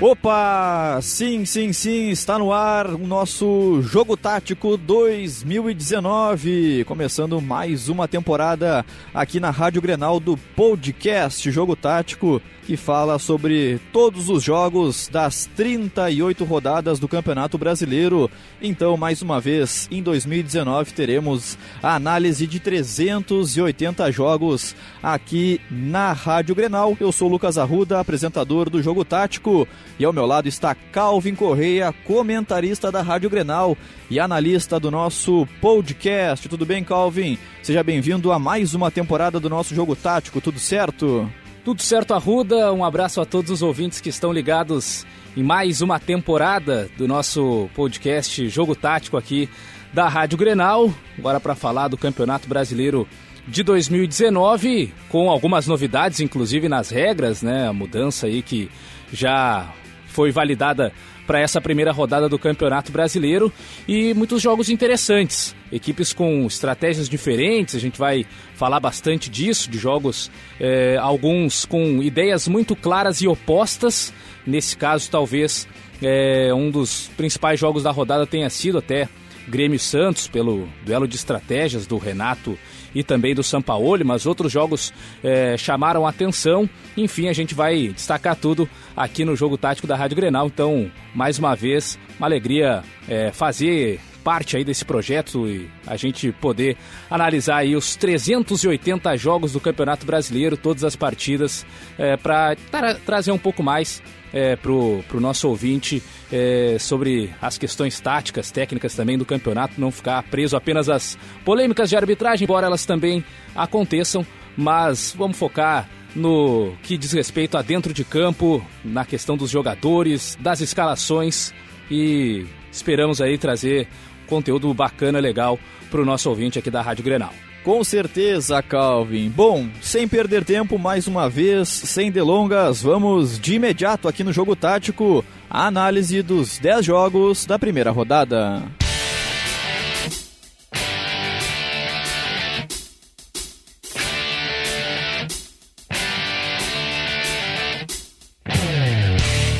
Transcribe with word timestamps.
Opa! 0.00 1.00
Sim, 1.02 1.44
sim, 1.44 1.72
sim, 1.72 2.10
está 2.10 2.38
no 2.38 2.52
ar 2.52 2.86
o 2.86 3.04
nosso 3.04 3.82
Jogo 3.82 4.16
Tático 4.16 4.76
2019. 4.76 6.84
Começando 6.84 7.40
mais 7.40 7.88
uma 7.88 8.06
temporada 8.06 8.86
aqui 9.12 9.40
na 9.40 9.50
Rádio 9.50 9.82
Grenal 9.82 10.20
do 10.20 10.36
podcast 10.54 11.50
Jogo 11.50 11.74
Tático 11.74 12.40
que 12.68 12.76
fala 12.76 13.18
sobre 13.18 13.80
todos 13.94 14.28
os 14.28 14.44
jogos 14.44 15.08
das 15.08 15.48
38 15.56 16.44
rodadas 16.44 16.98
do 16.98 17.08
Campeonato 17.08 17.56
Brasileiro. 17.56 18.30
Então, 18.60 18.94
mais 18.94 19.22
uma 19.22 19.40
vez, 19.40 19.88
em 19.90 20.02
2019 20.02 20.92
teremos 20.92 21.56
a 21.82 21.94
análise 21.94 22.46
de 22.46 22.60
380 22.60 24.12
jogos 24.12 24.76
aqui 25.02 25.62
na 25.70 26.12
Rádio 26.12 26.54
Grenal. 26.54 26.94
Eu 27.00 27.10
sou 27.10 27.26
Lucas 27.26 27.56
Arruda, 27.56 28.00
apresentador 28.00 28.68
do 28.68 28.82
Jogo 28.82 29.02
Tático, 29.02 29.66
e 29.98 30.04
ao 30.04 30.12
meu 30.12 30.26
lado 30.26 30.46
está 30.46 30.74
Calvin 30.74 31.34
Correia, 31.34 31.90
comentarista 32.04 32.92
da 32.92 33.00
Rádio 33.00 33.30
Grenal 33.30 33.78
e 34.10 34.20
analista 34.20 34.78
do 34.78 34.90
nosso 34.90 35.48
podcast. 35.58 36.50
Tudo 36.50 36.66
bem, 36.66 36.84
Calvin? 36.84 37.38
Seja 37.62 37.82
bem-vindo 37.82 38.30
a 38.30 38.38
mais 38.38 38.74
uma 38.74 38.90
temporada 38.90 39.40
do 39.40 39.48
nosso 39.48 39.74
Jogo 39.74 39.96
Tático, 39.96 40.38
tudo 40.38 40.58
certo? 40.58 41.32
Tudo 41.68 41.82
certo, 41.82 42.14
Arruda? 42.14 42.72
Um 42.72 42.82
abraço 42.82 43.20
a 43.20 43.26
todos 43.26 43.50
os 43.50 43.60
ouvintes 43.60 44.00
que 44.00 44.08
estão 44.08 44.32
ligados 44.32 45.04
em 45.36 45.42
mais 45.42 45.82
uma 45.82 46.00
temporada 46.00 46.88
do 46.96 47.06
nosso 47.06 47.68
podcast 47.74 48.48
Jogo 48.48 48.74
Tático 48.74 49.18
aqui 49.18 49.50
da 49.92 50.08
Rádio 50.08 50.38
Grenal. 50.38 50.90
Agora 51.18 51.38
para 51.38 51.54
falar 51.54 51.88
do 51.88 51.98
Campeonato 51.98 52.48
Brasileiro 52.48 53.06
de 53.46 53.62
2019, 53.62 54.94
com 55.10 55.28
algumas 55.28 55.66
novidades, 55.66 56.20
inclusive 56.20 56.70
nas 56.70 56.88
regras, 56.88 57.42
né? 57.42 57.68
A 57.68 57.72
mudança 57.74 58.28
aí 58.28 58.40
que 58.40 58.70
já 59.12 59.70
foi 60.06 60.32
validada 60.32 60.90
para 61.28 61.40
essa 61.40 61.60
primeira 61.60 61.92
rodada 61.92 62.26
do 62.26 62.38
Campeonato 62.38 62.90
Brasileiro 62.90 63.52
e 63.86 64.14
muitos 64.14 64.40
jogos 64.40 64.70
interessantes. 64.70 65.54
Equipes 65.70 66.14
com 66.14 66.46
estratégias 66.46 67.06
diferentes, 67.06 67.74
a 67.74 67.78
gente 67.78 67.98
vai 67.98 68.24
falar 68.54 68.80
bastante 68.80 69.28
disso, 69.28 69.70
de 69.70 69.76
jogos, 69.76 70.30
é, 70.58 70.96
alguns 70.96 71.66
com 71.66 72.02
ideias 72.02 72.48
muito 72.48 72.74
claras 72.74 73.20
e 73.20 73.28
opostas. 73.28 74.10
Nesse 74.46 74.74
caso, 74.74 75.10
talvez 75.10 75.68
é, 76.02 76.50
um 76.54 76.70
dos 76.70 77.10
principais 77.14 77.60
jogos 77.60 77.82
da 77.82 77.90
rodada 77.90 78.26
tenha 78.26 78.48
sido 78.48 78.78
até 78.78 79.06
Grêmio 79.46 79.78
Santos, 79.78 80.28
pelo 80.28 80.66
duelo 80.82 81.06
de 81.06 81.16
estratégias 81.16 81.86
do 81.86 81.98
Renato 81.98 82.58
e 82.94 83.02
também 83.02 83.34
do 83.34 83.42
Sampaoli, 83.42 84.04
mas 84.04 84.26
outros 84.26 84.50
jogos 84.52 84.92
é, 85.22 85.56
chamaram 85.56 86.06
atenção. 86.06 86.68
Enfim, 86.96 87.28
a 87.28 87.32
gente 87.32 87.54
vai 87.54 87.88
destacar 87.88 88.36
tudo 88.36 88.68
aqui 88.96 89.24
no 89.24 89.36
Jogo 89.36 89.56
Tático 89.56 89.86
da 89.86 89.96
Rádio 89.96 90.16
Grenal. 90.16 90.46
Então, 90.46 90.90
mais 91.14 91.38
uma 91.38 91.54
vez, 91.54 91.98
uma 92.18 92.26
alegria 92.26 92.82
é, 93.08 93.30
fazer 93.32 94.00
parte 94.28 94.58
aí 94.58 94.64
desse 94.64 94.84
projeto 94.84 95.48
e 95.48 95.70
a 95.86 95.96
gente 95.96 96.30
poder 96.32 96.76
analisar 97.08 97.58
aí 97.58 97.74
os 97.74 97.96
380 97.96 99.16
jogos 99.16 99.52
do 99.52 99.60
Campeonato 99.60 100.04
Brasileiro, 100.04 100.54
todas 100.54 100.84
as 100.84 100.94
partidas, 100.94 101.64
é, 101.96 102.14
para 102.14 102.54
tra 102.70 102.94
trazer 102.94 103.32
um 103.32 103.38
pouco 103.38 103.62
mais 103.62 104.02
é, 104.32 104.56
para 104.56 104.70
o 104.70 105.20
nosso 105.20 105.48
ouvinte 105.48 106.02
é, 106.32 106.76
sobre 106.78 107.30
as 107.40 107.58
questões 107.58 108.00
táticas, 108.00 108.50
técnicas 108.50 108.94
também 108.94 109.16
do 109.16 109.24
campeonato, 109.24 109.80
não 109.80 109.90
ficar 109.90 110.22
preso 110.24 110.56
apenas 110.56 110.88
às 110.88 111.18
polêmicas 111.44 111.88
de 111.88 111.96
arbitragem, 111.96 112.44
embora 112.44 112.66
elas 112.66 112.84
também 112.84 113.24
aconteçam, 113.54 114.26
mas 114.56 115.14
vamos 115.16 115.38
focar 115.38 115.88
no 116.14 116.72
que 116.82 116.96
diz 116.96 117.12
respeito 117.12 117.56
a 117.56 117.62
dentro 117.62 117.92
de 117.92 118.04
campo, 118.04 118.64
na 118.84 119.04
questão 119.04 119.36
dos 119.36 119.50
jogadores, 119.50 120.36
das 120.40 120.60
escalações 120.60 121.52
e 121.90 122.46
esperamos 122.70 123.20
aí 123.20 123.38
trazer 123.38 123.88
conteúdo 124.26 124.72
bacana, 124.74 125.18
legal 125.18 125.58
para 125.90 126.00
o 126.00 126.04
nosso 126.04 126.28
ouvinte 126.28 126.58
aqui 126.58 126.70
da 126.70 126.82
Rádio 126.82 127.04
Grenal. 127.04 127.32
Com 127.64 127.84
certeza, 127.84 128.62
Calvin. 128.62 129.28
Bom, 129.28 129.68
sem 129.82 130.08
perder 130.08 130.44
tempo 130.44 130.78
mais 130.78 131.06
uma 131.06 131.28
vez, 131.28 131.68
sem 131.68 132.10
delongas, 132.10 132.82
vamos 132.82 133.38
de 133.38 133.54
imediato 133.54 134.08
aqui 134.08 134.24
no 134.24 134.32
Jogo 134.32 134.56
Tático 134.56 135.24
a 135.50 135.66
análise 135.66 136.22
dos 136.22 136.58
10 136.58 136.84
jogos 136.84 137.46
da 137.46 137.58
primeira 137.58 137.90
rodada. 137.90 138.62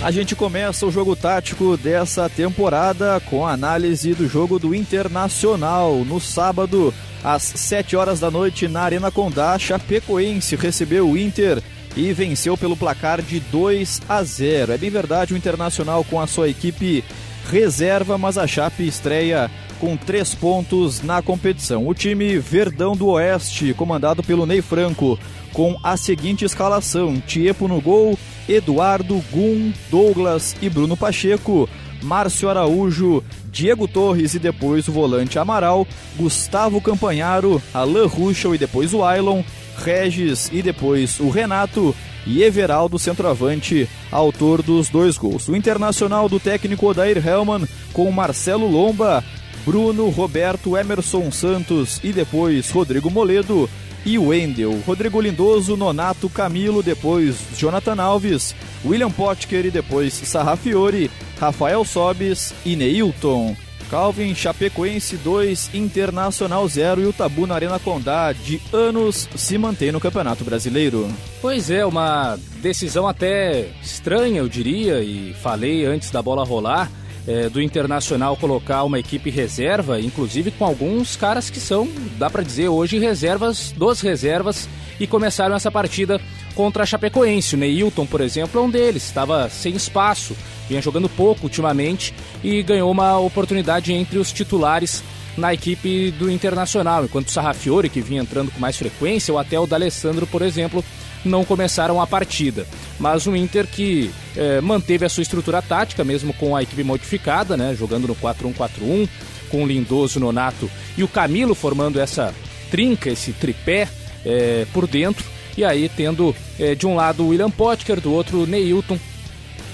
A 0.09 0.11
gente 0.11 0.35
começa 0.35 0.87
o 0.87 0.91
jogo 0.91 1.15
tático 1.15 1.77
dessa 1.77 2.31
temporada 2.31 3.21
com 3.29 3.47
a 3.47 3.53
análise 3.53 4.15
do 4.15 4.27
jogo 4.27 4.59
do 4.59 4.75
Internacional. 4.75 5.97
No 5.97 6.19
sábado, 6.19 6.95
às 7.23 7.43
7 7.43 7.97
horas 7.97 8.21
da 8.21 8.31
noite, 8.31 8.69
na 8.69 8.83
Arena 8.83 9.11
Condá, 9.11 9.59
Chapecoense 9.59 10.57
recebeu 10.57 11.09
o 11.09 11.17
Inter 11.17 11.63
e 11.97 12.13
venceu 12.13 12.57
pelo 12.57 12.77
placar 12.77 13.21
de 13.21 13.41
2 13.41 14.03
a 14.09 14.23
0. 14.23 14.73
É 14.73 14.79
bem 14.79 14.91
verdade, 14.91 15.35
o 15.35 15.37
Internacional 15.37 16.05
com 16.05 16.21
a 16.21 16.27
sua 16.27 16.49
equipe 16.49 17.05
reserva, 17.51 18.19
mas 18.19 18.39
a 18.39 18.47
Chape 18.47 18.87
estreia 18.87 19.51
com 19.81 19.97
três 19.97 20.35
pontos 20.35 21.03
na 21.03 21.23
competição. 21.23 21.87
O 21.87 21.95
time 21.95 22.39
Verdão 22.39 22.95
do 22.95 23.09
Oeste, 23.09 23.75
comandado 23.75 24.23
pelo 24.23 24.47
Ney 24.47 24.61
Franco, 24.61 25.19
com 25.53 25.79
a 25.83 25.97
seguinte 25.97 26.45
escalação: 26.45 27.21
Tiepo 27.21 27.67
no 27.67 27.81
gol, 27.81 28.19
Eduardo, 28.49 29.23
Gum, 29.31 29.73
Douglas 29.91 30.55
e 30.61 30.69
Bruno 30.69 30.97
Pacheco. 30.97 31.69
Márcio 32.03 32.49
Araújo, 32.49 33.23
Diego 33.51 33.89
Torres 33.89 34.35
e 34.35 34.39
depois 34.39 34.89
o 34.89 34.93
volante 34.93 35.39
Amaral, 35.39 35.87
Gustavo 36.17 36.81
Campanharo, 36.81 37.63
Alain 37.73 38.07
Ruschel 38.07 38.55
e 38.55 38.59
depois 38.59 38.95
o 38.95 39.05
Ailon, 39.05 39.43
Regis 39.79 40.51
e 40.53 40.63
depois 40.63 41.19
o 41.21 41.31
Renato 41.31 41.95
e 42.27 42.43
Everaldo, 42.43 42.99
centroavante, 42.99 43.89
autor 44.13 44.63
dos 44.63 44.89
dois 44.89 45.17
gols. 45.17 45.49
O 45.49 45.57
internacional 45.57 46.29
do 46.29 46.39
técnico 46.39 46.87
Odair 46.87 47.27
Hellman 47.27 47.67
com 47.93 48.11
Marcelo 48.11 48.69
Lomba, 48.69 49.25
Bruno, 49.65 50.09
Roberto, 50.09 50.77
Emerson 50.77 51.31
Santos 51.31 52.01
e 52.03 52.13
depois 52.13 52.71
Rodrigo 52.71 53.11
Moledo 53.11 53.69
e 54.05 54.19
Wendel. 54.19 54.81
Rodrigo 54.87 55.21
Lindoso, 55.21 55.77
Nonato, 55.77 56.29
Camilo, 56.29 56.83
depois 56.83 57.37
Jonathan 57.57 58.01
Alves, 58.01 58.55
William 58.85 59.11
Potker 59.11 59.67
e 59.67 59.71
depois 59.71 60.15
Sarrafiore, 60.15 61.11
Rafael 61.39 61.85
Sobis 61.85 62.55
e 62.65 62.77
Neilton. 62.77 63.57
Calvin 63.89 64.35
Chapecoense 64.35 65.17
2, 65.17 65.71
Internacional 65.75 66.69
0 66.69 67.01
e 67.01 67.07
o 67.07 67.13
Tabu 67.13 67.47
na 67.47 67.55
Arena 67.55 67.79
Condá 67.79 68.33
de 68.33 68.61
anos 68.73 69.29
se 69.35 69.57
mantém 69.57 69.91
no 69.91 70.01
Campeonato 70.01 70.45
Brasileiro. 70.45 71.09
Pois 71.41 71.71
é, 71.71 71.87
uma 71.87 72.39
decisão 72.61 73.09
até 73.09 73.69
estranha, 73.83 74.41
eu 74.41 74.49
diria, 74.49 75.01
e 75.01 75.35
falei 75.35 75.87
antes 75.87 76.11
da 76.11 76.21
bola 76.21 76.45
rolar. 76.45 76.91
É, 77.29 77.51
do 77.51 77.61
Internacional 77.61 78.39
colocar 78.39 78.85
uma 78.85 78.99
equipe 78.99 79.29
reserva, 79.29 80.01
inclusive 80.01 80.51
com 80.51 80.65
alguns 80.65 81.15
caras 81.15 81.51
que 81.51 81.61
são, 81.61 81.87
dá 82.17 82.31
para 82.31 82.43
dizer 82.43 82.69
hoje, 82.69 82.99
reservas 82.99 83.71
dos 83.71 84.01
reservas 84.01 84.67
e 84.99 85.07
começaram 85.07 85.55
essa 85.55 85.71
partida 85.71 86.19
contra 86.55 86.85
a 86.85 86.87
Chapecoense. 86.87 87.55
O 87.55 87.59
Neilton, 87.59 88.07
por 88.07 88.23
exemplo, 88.23 88.59
é 88.59 88.65
um 88.65 88.71
deles, 88.71 89.05
estava 89.05 89.47
sem 89.51 89.77
espaço, 89.77 90.35
vinha 90.71 90.81
jogando 90.81 91.07
pouco 91.07 91.43
ultimamente 91.45 92.15
e 92.43 92.63
ganhou 92.63 92.91
uma 92.91 93.19
oportunidade 93.19 93.93
entre 93.93 94.19
os 94.19 94.33
titulares 94.33 95.05
na 95.37 95.53
equipe 95.53 96.11
do 96.13 96.31
Internacional, 96.31 97.05
enquanto 97.05 97.29
o 97.29 97.31
Sarrafiore, 97.31 97.91
que 97.91 98.01
vinha 98.01 98.23
entrando 98.23 98.51
com 98.51 98.59
mais 98.59 98.79
frequência, 98.79 99.33
ou 99.33 99.39
até 99.39 99.61
o 99.61 99.67
D'Alessandro, 99.67 100.27
por 100.27 100.41
exemplo, 100.41 100.83
não 101.25 101.45
começaram 101.45 102.01
a 102.01 102.07
partida. 102.07 102.67
Mas 102.99 103.27
o 103.27 103.37
Inter 103.37 103.67
que 103.67 104.11
eh, 104.37 104.61
manteve 104.61 105.05
a 105.05 105.09
sua 105.09 105.23
estrutura 105.23 105.63
tática, 105.63 106.05
mesmo 106.05 106.33
com 106.33 106.57
a 106.57 106.63
equipe 106.63 106.83
modificada, 106.83 107.57
né, 107.57 107.75
jogando 107.79 108.09
no 108.09 108.17
4-1-4-1, 108.17 109.09
com 109.51 109.65
o 109.65 109.67
Lindoso, 109.67 110.21
Nonato 110.21 110.71
e 110.97 111.03
o 111.03 111.09
Camilo 111.09 111.55
formando 111.55 111.99
essa 111.99 112.35
trinca, 112.71 113.11
esse 113.11 113.33
tripé 113.33 113.89
eh, 114.25 114.67
por 114.73 114.87
dentro. 114.87 115.25
E 115.57 115.65
aí 115.65 115.89
tendo 115.89 116.35
eh, 116.59 116.75
de 116.75 116.87
um 116.87 116.95
lado 116.95 117.25
o 117.25 117.29
William 117.29 117.51
Potker, 117.51 118.01
do 118.01 118.13
outro 118.13 118.43
o 118.43 118.47
Neilton, 118.47 118.99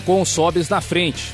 com 0.07 0.21
o 0.21 0.27
Sobes 0.27 0.69
na 0.69 0.81
frente. 0.81 1.33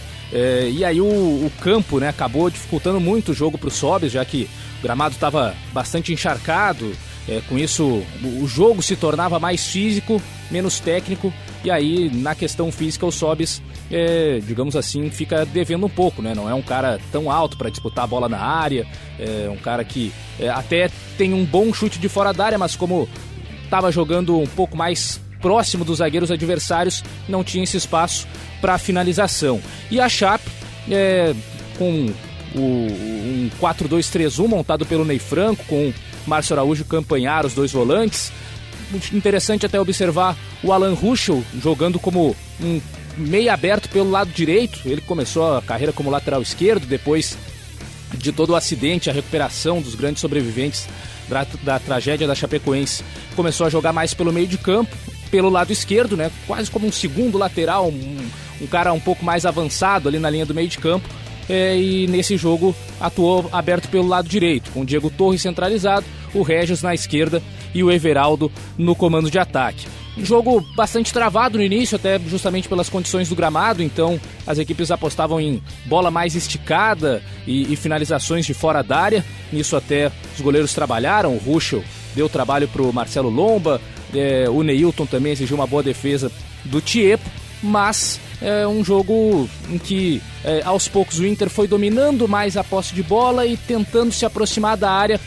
e 0.73 0.85
aí 0.85 1.01
o, 1.01 1.05
o, 1.05 1.53
campo 1.61 1.99
né, 1.99 2.09
acabou 2.09 2.49
dificultando 2.49 3.01
muito 3.01 3.33
o 3.33 3.35
jogo 3.35 3.59
para 3.59 3.67
o 3.67 3.71
Sobes, 3.71 4.12
já 4.12 4.25
que 4.25 4.49
o 4.79 4.83
gramado 4.83 5.15
estava 5.15 5.57
bastante 5.73 6.12
encharcado, 6.12 6.95
é, 7.31 7.41
com 7.49 7.56
isso, 7.56 8.03
o 8.41 8.47
jogo 8.49 8.82
se 8.82 8.97
tornava 8.97 9.38
mais 9.38 9.69
físico, 9.69 10.21
menos 10.50 10.81
técnico, 10.81 11.32
e 11.62 11.71
aí 11.71 12.11
na 12.12 12.35
questão 12.35 12.73
física 12.73 13.06
o 13.06 13.12
Sobis, 13.12 13.62
é, 13.88 14.41
digamos 14.44 14.75
assim, 14.75 15.09
fica 15.11 15.47
devendo 15.47 15.87
um 15.87 15.88
pouco, 15.88 16.21
né? 16.21 16.35
Não 16.35 16.50
é 16.50 16.55
um 16.55 16.62
cara 16.62 16.99
tão 17.12 17.31
alto 17.31 17.56
para 17.56 17.71
disputar 17.71 18.03
a 18.03 18.06
bola 18.09 18.29
na 18.29 18.41
área, 18.41 18.85
é 19.17 19.49
um 19.49 19.56
cara 19.56 19.85
que 19.85 20.12
é, 20.41 20.49
até 20.49 20.91
tem 21.17 21.32
um 21.32 21.44
bom 21.44 21.73
chute 21.73 22.00
de 22.00 22.09
fora 22.09 22.32
da 22.32 22.47
área, 22.47 22.59
mas 22.59 22.75
como 22.75 23.09
estava 23.62 23.93
jogando 23.93 24.37
um 24.37 24.47
pouco 24.47 24.76
mais 24.76 25.21
próximo 25.41 25.85
dos 25.85 25.99
zagueiros 25.99 26.33
adversários, 26.33 27.05
não 27.29 27.44
tinha 27.44 27.62
esse 27.62 27.76
espaço 27.76 28.26
para 28.61 28.76
finalização. 28.76 29.61
E 29.88 30.00
a 30.00 30.09
Chape, 30.09 30.50
é, 30.91 31.33
com 31.79 32.12
o, 32.56 32.61
um 32.61 33.50
4-2-3-1 33.61 34.49
montado 34.49 34.85
pelo 34.85 35.05
Ney 35.05 35.21
Franco, 35.21 35.65
com 35.67 35.93
Márcio 36.26 36.55
Araújo 36.55 36.84
Campanhar, 36.84 37.44
os 37.46 37.55
dois 37.55 37.72
volantes. 37.72 38.32
Interessante 39.12 39.67
até 39.67 39.81
observar 39.81 40.37
o 40.62 40.72
Alan 40.72 40.94
Ruschel 40.94 41.44
jogando 41.62 41.99
como 41.99 42.34
um 42.61 42.81
meio 43.17 43.52
aberto 43.52 43.88
pelo 43.88 44.11
lado 44.11 44.31
direito. 44.31 44.81
Ele 44.84 45.00
começou 45.00 45.56
a 45.56 45.62
carreira 45.62 45.93
como 45.93 46.11
lateral 46.11 46.43
esquerdo, 46.43 46.87
depois 46.87 47.37
de 48.17 48.32
todo 48.32 48.50
o 48.50 48.56
acidente, 48.56 49.08
a 49.08 49.12
recuperação 49.12 49.81
dos 49.81 49.94
grandes 49.94 50.20
sobreviventes 50.20 50.88
da, 51.28 51.46
da 51.62 51.78
tragédia 51.78 52.26
da 52.26 52.34
Chapecoense, 52.34 53.05
começou 53.37 53.66
a 53.66 53.70
jogar 53.70 53.93
mais 53.93 54.12
pelo 54.12 54.32
meio 54.32 54.49
de 54.49 54.58
campo, 54.58 54.94
pelo 55.31 55.49
lado 55.49 55.73
esquerdo, 55.73 56.16
né? 56.16 56.31
Quase 56.46 56.70
como 56.70 56.87
um 56.87 56.93
segundo 56.93 57.38
lateral, 57.38 57.88
um, 57.88 58.19
um 58.61 58.66
cara 58.66 58.93
um 58.93 58.99
pouco 58.99 59.25
mais 59.25 59.46
avançado 59.46 60.08
ali 60.08 60.19
na 60.19 60.28
linha 60.28 60.44
do 60.44 60.55
meio 60.55 60.69
de 60.69 60.78
campo. 60.78 61.08
É, 61.50 61.76
e 61.76 62.06
nesse 62.06 62.37
jogo 62.37 62.75
atuou 63.00 63.49
aberto 63.50 63.88
pelo 63.88 64.06
lado 64.06 64.29
direito, 64.29 64.70
com 64.70 64.82
o 64.82 64.87
Diego 64.87 65.11
Torres 65.11 65.43
centralizado, 65.43 66.06
o 66.32 66.43
Regis 66.43 66.81
na 66.81 66.94
esquerda 66.94 67.43
e 67.75 67.82
o 67.82 67.91
Everaldo 67.91 68.52
no 68.79 68.94
comando 68.94 69.29
de 69.29 69.37
ataque. 69.37 69.85
Um 70.17 70.25
jogo 70.25 70.61
bastante 70.76 71.12
travado 71.12 71.58
no 71.58 71.64
início, 71.64 71.97
até 71.97 72.20
justamente 72.20 72.69
pelas 72.69 72.88
condições 72.88 73.29
do 73.29 73.35
gramado, 73.35 73.82
então 73.82 74.20
as 74.47 74.58
equipes 74.58 74.93
apostavam 74.93 75.41
em 75.41 75.61
bola 75.87 76.11
mais 76.11 76.37
esticada 76.37 77.20
e, 77.47 77.73
e 77.73 77.76
finalizações 77.76 78.47
de 78.47 78.55
fora 78.55 78.82
da 78.82 78.99
área. 78.99 79.25
Nisso 79.52 79.75
até 79.75 80.12
os 80.35 80.41
goleiros 80.41 80.73
trabalharam, 80.73 81.35
o 81.35 81.38
Ruschel 81.38 81.82
deu 82.14 82.29
trabalho 82.29 82.69
para 82.69 82.82
o 82.82 82.93
Marcelo 82.93 83.29
Lomba, 83.29 83.81
é, 84.14 84.49
o 84.49 84.62
Neilton 84.62 85.06
também 85.06 85.32
exigiu 85.32 85.56
uma 85.56 85.67
boa 85.67 85.82
defesa 85.82 86.31
do 86.64 86.81
Tiepo, 86.81 87.29
mas 87.62 88.20
é 88.40 88.66
um 88.66 88.84
jogo 88.84 89.48
em 89.69 89.78
que 89.78 90.22
é, 90.44 90.62
aos 90.64 90.88
poucos 90.88 91.19
o 91.19 91.26
Inter 91.26 91.50
foi 91.50 91.69
dominando 91.69 92.26
mais 92.26 92.56
a 92.56 92.64
posse 92.64 92.94
de 92.94 93.02
bola 93.02 93.46
e 93.46 93.56
tentando 93.56 94.12
se 94.12 94.25
aproximar 94.25 94.76
da 94.76 94.90
área 94.90 95.20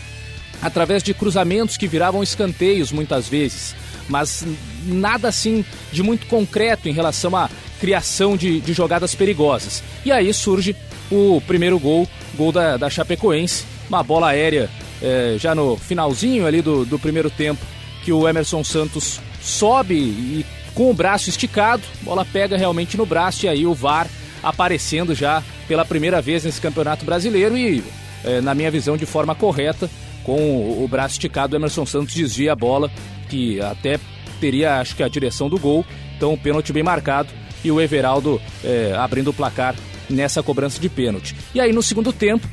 através 0.62 1.04
de 1.04 1.13
cruzamentos 1.13 1.77
que 1.77 1.88
viravam 1.88 2.24
escanteios 2.24 2.92
muitas 2.92 3.27
vezes 3.27 3.75
mas 4.07 4.45
nada 4.86 5.27
assim 5.27 5.63
de 5.92 6.04
muito 6.04 6.27
concreto 6.27 6.89
em 6.89 6.94
relação 6.94 7.36
à 7.36 7.50
criação 7.80 8.38
de, 8.38 8.60
de 8.62 8.74
jogadas 8.74 9.15
perigosas. 9.15 9.83
E 10.06 10.12
aí 10.12 10.33
surge 10.33 10.75
o 11.12 11.42
primeiro 11.45 11.80
gol, 11.80 12.07
gol 12.36 12.51
da, 12.51 12.77
da 12.77 12.89
Chapecoense, 12.89 13.65
uma 13.89 14.04
bola 14.04 14.30
aérea 14.30 14.69
é, 15.01 15.36
já 15.38 15.54
no 15.54 15.75
finalzinho 15.77 16.48
ali 16.48 16.62
do, 16.62 16.86
do 16.86 16.98
primeiro 16.98 17.30
tempo, 17.30 17.62
que 18.04 18.12
o 18.12 18.27
Emerson 18.27 18.63
Santos 18.63 19.19
sobe 19.42 19.95
e 19.95 20.45
com 20.74 20.90
o 20.90 20.94
braço 20.94 21.30
esticado, 21.30 21.84
bola 22.02 22.25
pega 22.25 22.58
realmente 22.58 22.98
no 22.98 23.06
braço 23.06 23.46
e 23.46 23.50
aí 23.50 23.66
o 23.66 23.74
VAR 23.74 24.08
aparecendo 24.42 25.16
já 25.16 25.42
pela 25.68 25.86
primeira 25.86 26.22
vez 26.22 26.44
nesse 26.44 26.60
Campeonato 26.60 27.06
Brasileiro 27.06 27.58
e, 27.58 27.84
é, 28.24 28.42
na 28.42 28.54
minha 28.54 28.70
visão, 28.70 28.98
de 28.98 29.06
forma 29.06 29.34
correta, 29.34 29.90
com 30.24 30.84
o 30.84 30.88
braço 30.88 31.14
esticado, 31.14 31.56
o 31.56 31.58
Emerson 31.58 31.86
Santos 31.86 32.14
desvia 32.14 32.54
a 32.54 32.56
bola 32.56 32.92
que 33.30 33.62
até 33.62 34.00
teria, 34.40 34.80
acho 34.80 34.96
que, 34.96 35.04
a 35.04 35.08
direção 35.08 35.50
do 35.50 35.58
gol. 35.58 35.86
Então, 36.16 36.38
pênalti 36.38 36.74
bem 36.74 36.84
marcado 36.84 37.30
e 37.64 37.72
o 37.72 37.80
Everaldo 37.80 38.42
é, 38.64 38.94
abrindo 38.98 39.30
o 39.30 39.34
placar 39.34 39.75
nessa 40.10 40.44
cobrança 40.44 40.80
de 40.80 40.90
pênalti. 40.90 41.36
E 41.54 41.60
aí, 41.60 41.72
no 41.72 41.81
segundo 41.81 42.12
tempo, 42.12 42.48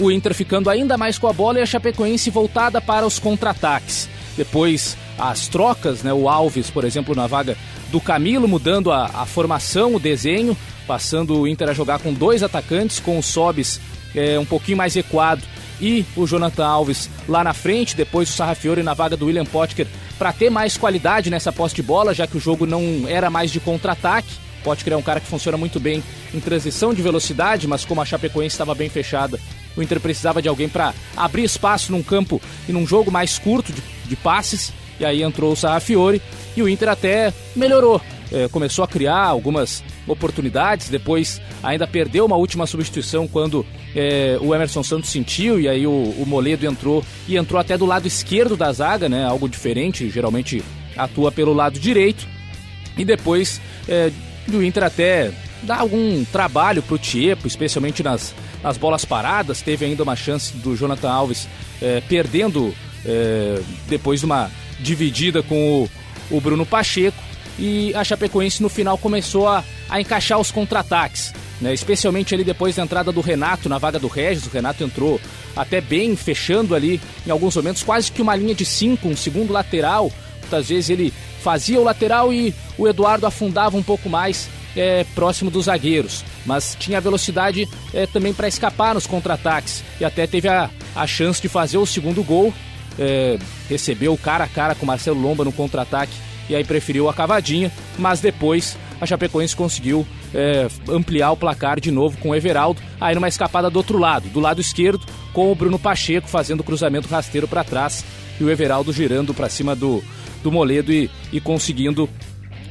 o 0.00 0.10
Inter 0.10 0.34
ficando 0.34 0.70
ainda 0.70 0.96
mais 0.96 1.18
com 1.18 1.26
a 1.26 1.32
bola 1.32 1.58
e 1.58 1.62
a 1.62 1.66
Chapecoense 1.66 2.30
voltada 2.30 2.80
para 2.80 3.06
os 3.06 3.18
contra-ataques. 3.18 4.08
Depois, 4.36 4.96
as 5.18 5.48
trocas, 5.48 6.02
né? 6.02 6.12
O 6.12 6.28
Alves, 6.28 6.70
por 6.70 6.84
exemplo, 6.84 7.14
na 7.14 7.26
vaga 7.26 7.56
do 7.90 8.00
Camilo, 8.00 8.46
mudando 8.46 8.92
a, 8.92 9.06
a 9.06 9.26
formação, 9.26 9.94
o 9.94 10.00
desenho, 10.00 10.56
passando 10.86 11.40
o 11.40 11.48
Inter 11.48 11.68
a 11.68 11.74
jogar 11.74 11.98
com 11.98 12.12
dois 12.12 12.42
atacantes, 12.42 13.00
com 13.00 13.18
o 13.18 13.22
Sobis 13.22 13.80
é, 14.14 14.38
um 14.38 14.44
pouquinho 14.44 14.78
mais 14.78 14.96
equado 14.96 15.42
e 15.80 16.04
o 16.16 16.26
Jonathan 16.26 16.66
Alves 16.66 17.08
lá 17.28 17.44
na 17.44 17.52
frente, 17.52 17.96
depois 17.96 18.28
o 18.28 18.32
Sarrafiore 18.32 18.82
na 18.82 18.94
vaga 18.94 19.16
do 19.16 19.26
William 19.26 19.44
Potker 19.44 19.86
para 20.18 20.32
ter 20.32 20.50
mais 20.50 20.76
qualidade 20.76 21.30
nessa 21.30 21.52
posse 21.52 21.74
de 21.74 21.82
bola, 21.82 22.12
já 22.12 22.26
que 22.26 22.36
o 22.36 22.40
jogo 22.40 22.66
não 22.66 23.04
era 23.06 23.30
mais 23.30 23.50
de 23.50 23.60
contra-ataque. 23.60 24.34
Potker 24.64 24.92
é 24.92 24.96
um 24.96 25.02
cara 25.02 25.20
que 25.20 25.26
funciona 25.26 25.56
muito 25.56 25.78
bem 25.78 26.02
em 26.34 26.40
transição 26.40 26.92
de 26.92 27.00
velocidade, 27.00 27.68
mas 27.68 27.84
como 27.84 28.02
a 28.02 28.04
Chapecoense 28.04 28.54
estava 28.54 28.74
bem 28.74 28.88
fechada, 28.88 29.38
o 29.78 29.82
Inter 29.82 30.00
precisava 30.00 30.42
de 30.42 30.48
alguém 30.48 30.68
para 30.68 30.92
abrir 31.16 31.44
espaço 31.44 31.92
num 31.92 32.02
campo 32.02 32.40
e 32.68 32.72
num 32.72 32.86
jogo 32.86 33.10
mais 33.10 33.38
curto 33.38 33.72
de, 33.72 33.82
de 34.06 34.16
passes. 34.16 34.72
E 35.00 35.04
aí 35.04 35.22
entrou 35.22 35.52
o 35.52 35.56
Sarrafiore 35.56 36.20
e 36.56 36.62
o 36.62 36.68
Inter 36.68 36.88
até 36.88 37.32
melhorou 37.54 38.00
é, 38.32 38.48
começou 38.48 38.84
a 38.84 38.88
criar 38.88 39.24
algumas 39.24 39.82
oportunidades, 40.06 40.88
depois 40.88 41.40
ainda 41.62 41.86
perdeu 41.86 42.26
uma 42.26 42.36
última 42.36 42.66
substituição 42.66 43.26
quando 43.26 43.64
é, 43.94 44.38
o 44.40 44.54
Emerson 44.54 44.82
Santos 44.82 45.10
sentiu 45.10 45.60
e 45.60 45.68
aí 45.68 45.86
o, 45.86 45.90
o, 45.90 46.24
Moledo 46.26 46.66
entrou 46.66 47.04
e 47.26 47.36
entrou 47.36 47.60
até 47.60 47.76
do 47.76 47.86
lado 47.86 48.06
esquerdo 48.06 48.56
da 48.56 48.72
zaga, 48.72 49.08
né? 49.08 49.24
Algo 49.24 49.48
diferente, 49.48 50.10
geralmente 50.10 50.62
atua 50.96 51.32
pelo 51.32 51.52
lado 51.52 51.78
direito. 51.78 52.26
E 52.96 53.04
depois 53.04 53.60
é, 53.88 54.10
o 54.52 54.62
Inter 54.62 54.84
até 54.84 55.30
dá 55.62 55.78
algum 55.78 56.24
trabalho 56.26 56.82
para 56.82 56.94
o 56.94 56.98
Tiepo, 56.98 57.46
especialmente 57.46 58.02
nas, 58.02 58.34
nas 58.62 58.76
bolas 58.76 59.04
paradas. 59.04 59.62
Teve 59.62 59.84
ainda 59.84 60.02
uma 60.02 60.16
chance 60.16 60.56
do 60.56 60.76
Jonathan 60.76 61.10
Alves 61.10 61.48
é, 61.80 62.00
perdendo 62.08 62.74
é, 63.04 63.60
depois 63.88 64.20
de 64.20 64.26
uma 64.26 64.50
dividida 64.80 65.42
com 65.42 65.88
o, 66.30 66.36
o 66.36 66.40
Bruno 66.40 66.64
Pacheco 66.64 67.22
e 67.58 67.92
a 67.94 68.04
Chapecoense 68.04 68.62
no 68.62 68.68
final 68.68 68.96
começou 68.96 69.48
a, 69.48 69.64
a 69.88 70.00
encaixar 70.00 70.38
os 70.38 70.52
contra-ataques, 70.52 71.34
né? 71.60 71.74
especialmente 71.74 72.32
ali 72.32 72.44
depois 72.44 72.76
da 72.76 72.84
entrada 72.84 73.10
do 73.10 73.20
Renato 73.20 73.68
na 73.68 73.78
vaga 73.78 73.98
do 73.98 74.06
Regis. 74.06 74.46
O 74.46 74.50
Renato 74.50 74.84
entrou 74.84 75.20
até 75.56 75.80
bem, 75.80 76.14
fechando 76.14 76.74
ali 76.74 77.00
em 77.26 77.30
alguns 77.30 77.56
momentos, 77.56 77.82
quase 77.82 78.12
que 78.12 78.22
uma 78.22 78.36
linha 78.36 78.54
de 78.54 78.64
cinco, 78.64 79.08
um 79.08 79.16
segundo 79.16 79.52
lateral. 79.52 80.12
Muitas 80.40 80.68
vezes 80.68 80.90
ele 80.90 81.12
fazia 81.42 81.80
o 81.80 81.84
lateral 81.84 82.32
e 82.32 82.54
o 82.76 82.86
Eduardo 82.86 83.26
afundava 83.26 83.76
um 83.76 83.82
pouco 83.82 84.08
mais 84.08 84.48
é, 84.78 85.04
próximo 85.14 85.50
dos 85.50 85.64
zagueiros, 85.64 86.24
mas 86.46 86.76
tinha 86.78 87.00
velocidade 87.00 87.68
é, 87.92 88.06
também 88.06 88.32
para 88.32 88.46
escapar 88.46 88.94
nos 88.94 89.06
contra-ataques 89.06 89.82
e 90.00 90.04
até 90.04 90.26
teve 90.26 90.48
a, 90.48 90.70
a 90.94 91.06
chance 91.06 91.42
de 91.42 91.48
fazer 91.48 91.78
o 91.78 91.86
segundo 91.86 92.22
gol. 92.22 92.54
É, 93.00 93.38
recebeu 93.68 94.16
cara 94.16 94.44
a 94.44 94.48
cara 94.48 94.74
com 94.74 94.84
Marcelo 94.84 95.20
Lomba 95.20 95.44
no 95.44 95.52
contra-ataque 95.52 96.12
e 96.48 96.54
aí 96.54 96.64
preferiu 96.64 97.08
a 97.08 97.14
cavadinha, 97.14 97.70
mas 97.98 98.20
depois 98.20 98.76
a 99.00 99.06
Chapecoense 99.06 99.54
conseguiu 99.54 100.06
é, 100.34 100.68
ampliar 100.88 101.30
o 101.30 101.36
placar 101.36 101.78
de 101.78 101.90
novo 101.90 102.16
com 102.18 102.30
o 102.30 102.34
Everaldo, 102.34 102.80
aí 103.00 103.14
numa 103.14 103.28
escapada 103.28 103.70
do 103.70 103.76
outro 103.76 103.98
lado, 103.98 104.28
do 104.28 104.40
lado 104.40 104.60
esquerdo, 104.60 105.04
com 105.32 105.52
o 105.52 105.54
Bruno 105.54 105.78
Pacheco 105.78 106.28
fazendo 106.28 106.60
o 106.60 106.64
cruzamento 106.64 107.08
rasteiro 107.08 107.46
para 107.46 107.62
trás 107.62 108.04
e 108.40 108.44
o 108.44 108.50
Everaldo 108.50 108.92
girando 108.92 109.34
para 109.34 109.48
cima 109.48 109.76
do, 109.76 110.02
do 110.42 110.50
Moledo 110.50 110.92
e, 110.92 111.10
e 111.32 111.40
conseguindo 111.40 112.08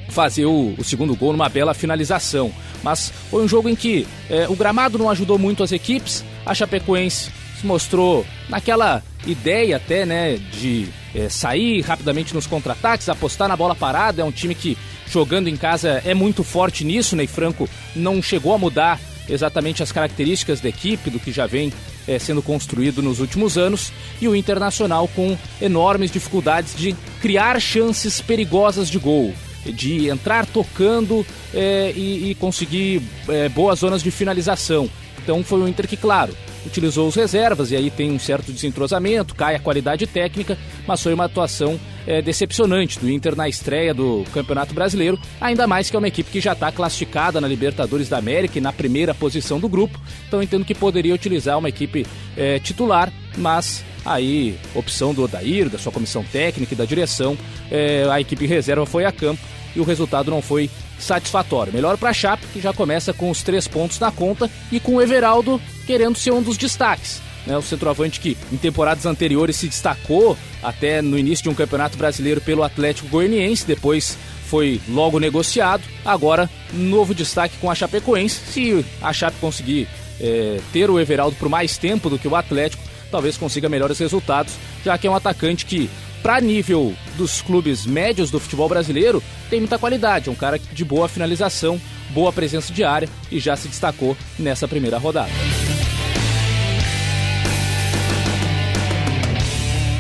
fazer 0.09 0.45
o, 0.45 0.73
o, 0.77 0.83
segundo 0.83 1.15
gol 1.15 1.31
numa 1.31 1.49
bela 1.49 1.73
finalização. 1.73 2.51
Mas 2.83 3.11
foi 3.29 3.43
um 3.43 3.47
jogo 3.47 3.69
em 3.69 3.75
que 3.75 4.07
é, 4.29 4.47
o 4.47 4.55
gramado 4.55 4.97
não 4.97 5.09
ajudou 5.09 5.37
muito 5.37 5.63
as 5.63 5.71
equipes, 5.71 6.23
a 6.45 6.53
Chapecoense 6.53 7.31
se 7.59 7.65
mostrou 7.65 8.25
naquela 8.47 9.03
ideia 9.25 9.77
até, 9.77 10.05
né, 10.05 10.37
de 10.37 10.87
é, 11.13 11.27
sair 11.27 11.81
rapidamente 11.81 12.33
nos 12.33 12.45
contra-ataques, 12.45 13.09
apostar 13.09 13.47
na 13.47 13.55
bola 13.55 13.75
parada. 13.75 14.21
É 14.21 14.25
um 14.25 14.31
time 14.31 14.53
que, 14.53 14.77
jogando 15.07 15.47
em 15.47 15.57
casa, 15.57 16.01
é 16.05 16.13
muito 16.13 16.43
forte 16.43 16.85
nisso. 16.85 17.15
Ney 17.15 17.27
Franco 17.27 17.67
não 17.95 18.21
chegou 18.21 18.53
a 18.53 18.57
mudar 18.57 18.99
exatamente 19.27 19.83
as 19.83 19.91
características 19.91 20.61
da 20.61 20.69
equipe, 20.69 21.09
do 21.09 21.19
que 21.19 21.31
já 21.31 21.45
vem 21.45 21.73
é, 22.07 22.17
sendo 22.17 22.41
construído 22.41 23.01
nos 23.01 23.19
últimos 23.19 23.57
anos. 23.57 23.91
E 24.21 24.27
o 24.27 24.35
Internacional 24.35 25.07
com 25.07 25.35
enormes 25.59 26.11
dificuldades 26.11 26.75
de 26.75 26.95
criar 27.21 27.59
chances 27.59 28.21
perigosas 28.21 28.89
de 28.89 28.99
gol 28.99 29.33
de 29.71 30.09
entrar 30.09 30.45
tocando 30.45 31.25
é, 31.53 31.91
e, 31.95 32.31
e, 32.31 32.36
conseguir 32.36 33.01
é, 33.27 33.50
boas 33.50 33.79
zonas 33.79 34.03
de 34.03 34.12
finalização. 34.12 34.89
Então 35.21 35.43
foi 35.43 35.59
um 35.59 35.67
Inter 35.67 35.88
que, 35.88 35.97
claro, 35.97 36.33
utilizou 36.65 37.07
os 37.07 37.15
reservas 37.15 37.71
e 37.71 37.75
aí 37.75 37.89
tem 37.89 38.12
um 38.12 38.19
certo 38.19 38.51
desentrosamento, 38.51 39.36
cai 39.36 39.55
a 39.55 39.59
qualidade 39.59 40.05
técnica, 40.05 40.57
mas 40.88 41.01
foi 41.01 41.13
uma 41.13 41.25
atuação 41.25 41.79
é, 42.05 42.21
decepcionante 42.21 43.00
do 43.00 43.09
Inter 43.09 43.36
na 43.36 43.50
estreia 43.50 43.93
do 43.93 44.24
Campeonato 44.33 44.74
Brasileiro, 44.74 45.19
ainda 45.41 45.67
mais 45.67 45.89
que 45.89 45.95
é 45.95 46.00
uma 46.00 46.07
equipe 46.07 46.31
que 46.31 46.39
já 46.39 46.53
está 46.53 46.71
classificada 46.71 47.41
na 47.41 47.47
Libertadores 47.47 48.07
da 48.07 48.17
América 48.17 48.57
e 48.57 48.62
na 48.62 48.71
primeira 48.71 49.13
posição 49.13 49.59
do 49.59 49.67
grupo, 49.67 50.00
então 50.27 50.41
entendo 50.41 50.65
que 50.65 50.75
poderia 50.75 51.13
utilizar 51.13 51.57
uma 51.57 51.69
equipe 51.69 52.05
é, 52.36 52.59
titular, 52.59 53.12
mas 53.38 53.83
aí 54.05 54.57
opção 54.74 55.13
do 55.13 55.24
Odair, 55.24 55.69
da 55.69 55.77
sua 55.77 55.91
comissão 55.91 56.24
técnica 56.24 56.74
e 56.74 56.77
da 56.77 56.86
direção, 56.86 57.38
é, 57.69 58.07
a 58.09 58.21
equipe 58.21 58.45
reserva 58.45 58.86
foi 58.86 59.03
a 59.03 59.12
campo 59.12 59.41
e 59.77 59.79
o 59.79 59.84
resultado 59.84 60.31
não 60.31 60.41
foi 60.41 60.69
satisfatório. 61.00 61.72
Melhor 61.72 61.98
para 61.98 62.10
a 62.10 62.13
Chape, 62.13 62.48
que 62.51 62.60
já 62.60 62.74
começa 62.74 63.13
com 63.13 63.29
os 63.29 63.43
três 63.43 63.67
pontos 63.67 64.00
na 64.00 64.12
conta 64.12 64.50
e 64.72 64.79
com 64.79 64.96
o 64.96 65.01
Everaldo 65.01 65.62
querendo 65.86 66.17
ser 66.17 66.31
um 66.31 66.41
dos 66.41 66.57
destaques. 66.57 67.22
né, 67.46 67.57
o 67.57 67.62
centroavante 67.62 68.19
que 68.19 68.38
em 68.51 68.57
temporadas 68.57 69.05
anteriores 69.05 69.55
se 69.55 69.67
destacou 69.67 70.38
até 70.62 71.01
no 71.01 71.17
início 71.17 71.43
de 71.43 71.50
um 71.50 71.53
campeonato 71.53 71.98
brasileiro 71.98 72.41
pelo 72.41 72.63
Atlético 72.63 73.07
Goianiense, 73.07 73.65
depois 73.65 74.17
foi 74.48 74.81
logo 74.89 75.19
negociado. 75.19 75.84
Agora, 76.03 76.50
novo 76.74 77.13
destaque 77.13 77.57
com 77.60 77.69
a 77.69 77.75
Chapecoense. 77.75 78.39
Se 78.51 78.86
a 79.01 79.13
Chape 79.13 79.38
conseguir 79.39 79.88
é, 80.19 80.60
ter 80.74 80.89
o 80.89 81.00
Everaldo 81.00 81.36
por 81.38 81.50
mais 81.50 81.77
tempo 81.77 82.10
do 82.10 82.17
que 82.17 82.27
o 82.27 82.36
Atlético, 82.36 82.84
talvez 83.12 83.38
consiga 83.38 83.69
melhores 83.69 84.00
resultados, 84.00 84.53
já 84.84 84.98
que 84.98 85.07
é 85.07 85.12
um 85.12 85.15
atacante 85.15 85.65
que, 85.65 85.89
para 86.27 86.41
nível 86.41 86.93
dos 87.15 87.41
clubes 87.41 87.86
médios 87.86 88.29
do 88.29 88.38
futebol 88.38 88.67
brasileiro, 88.67 89.24
tem 89.50 89.62
muita 89.62 89.79
qualidade. 89.79 90.27
É 90.27 90.31
um 90.31 90.36
cara 90.36 90.60
de 90.60 90.84
boa 90.84 91.07
finalização, 91.07 91.79
boa 92.10 92.34
presença 92.34 92.74
de 92.74 92.84
área 92.84 93.07
e 93.31 93.39
já 93.39 93.55
se 93.55 93.69
destacou 93.69 94.17
nessa 94.38 94.67
primeira 94.67 94.98
rodada. 94.98 95.31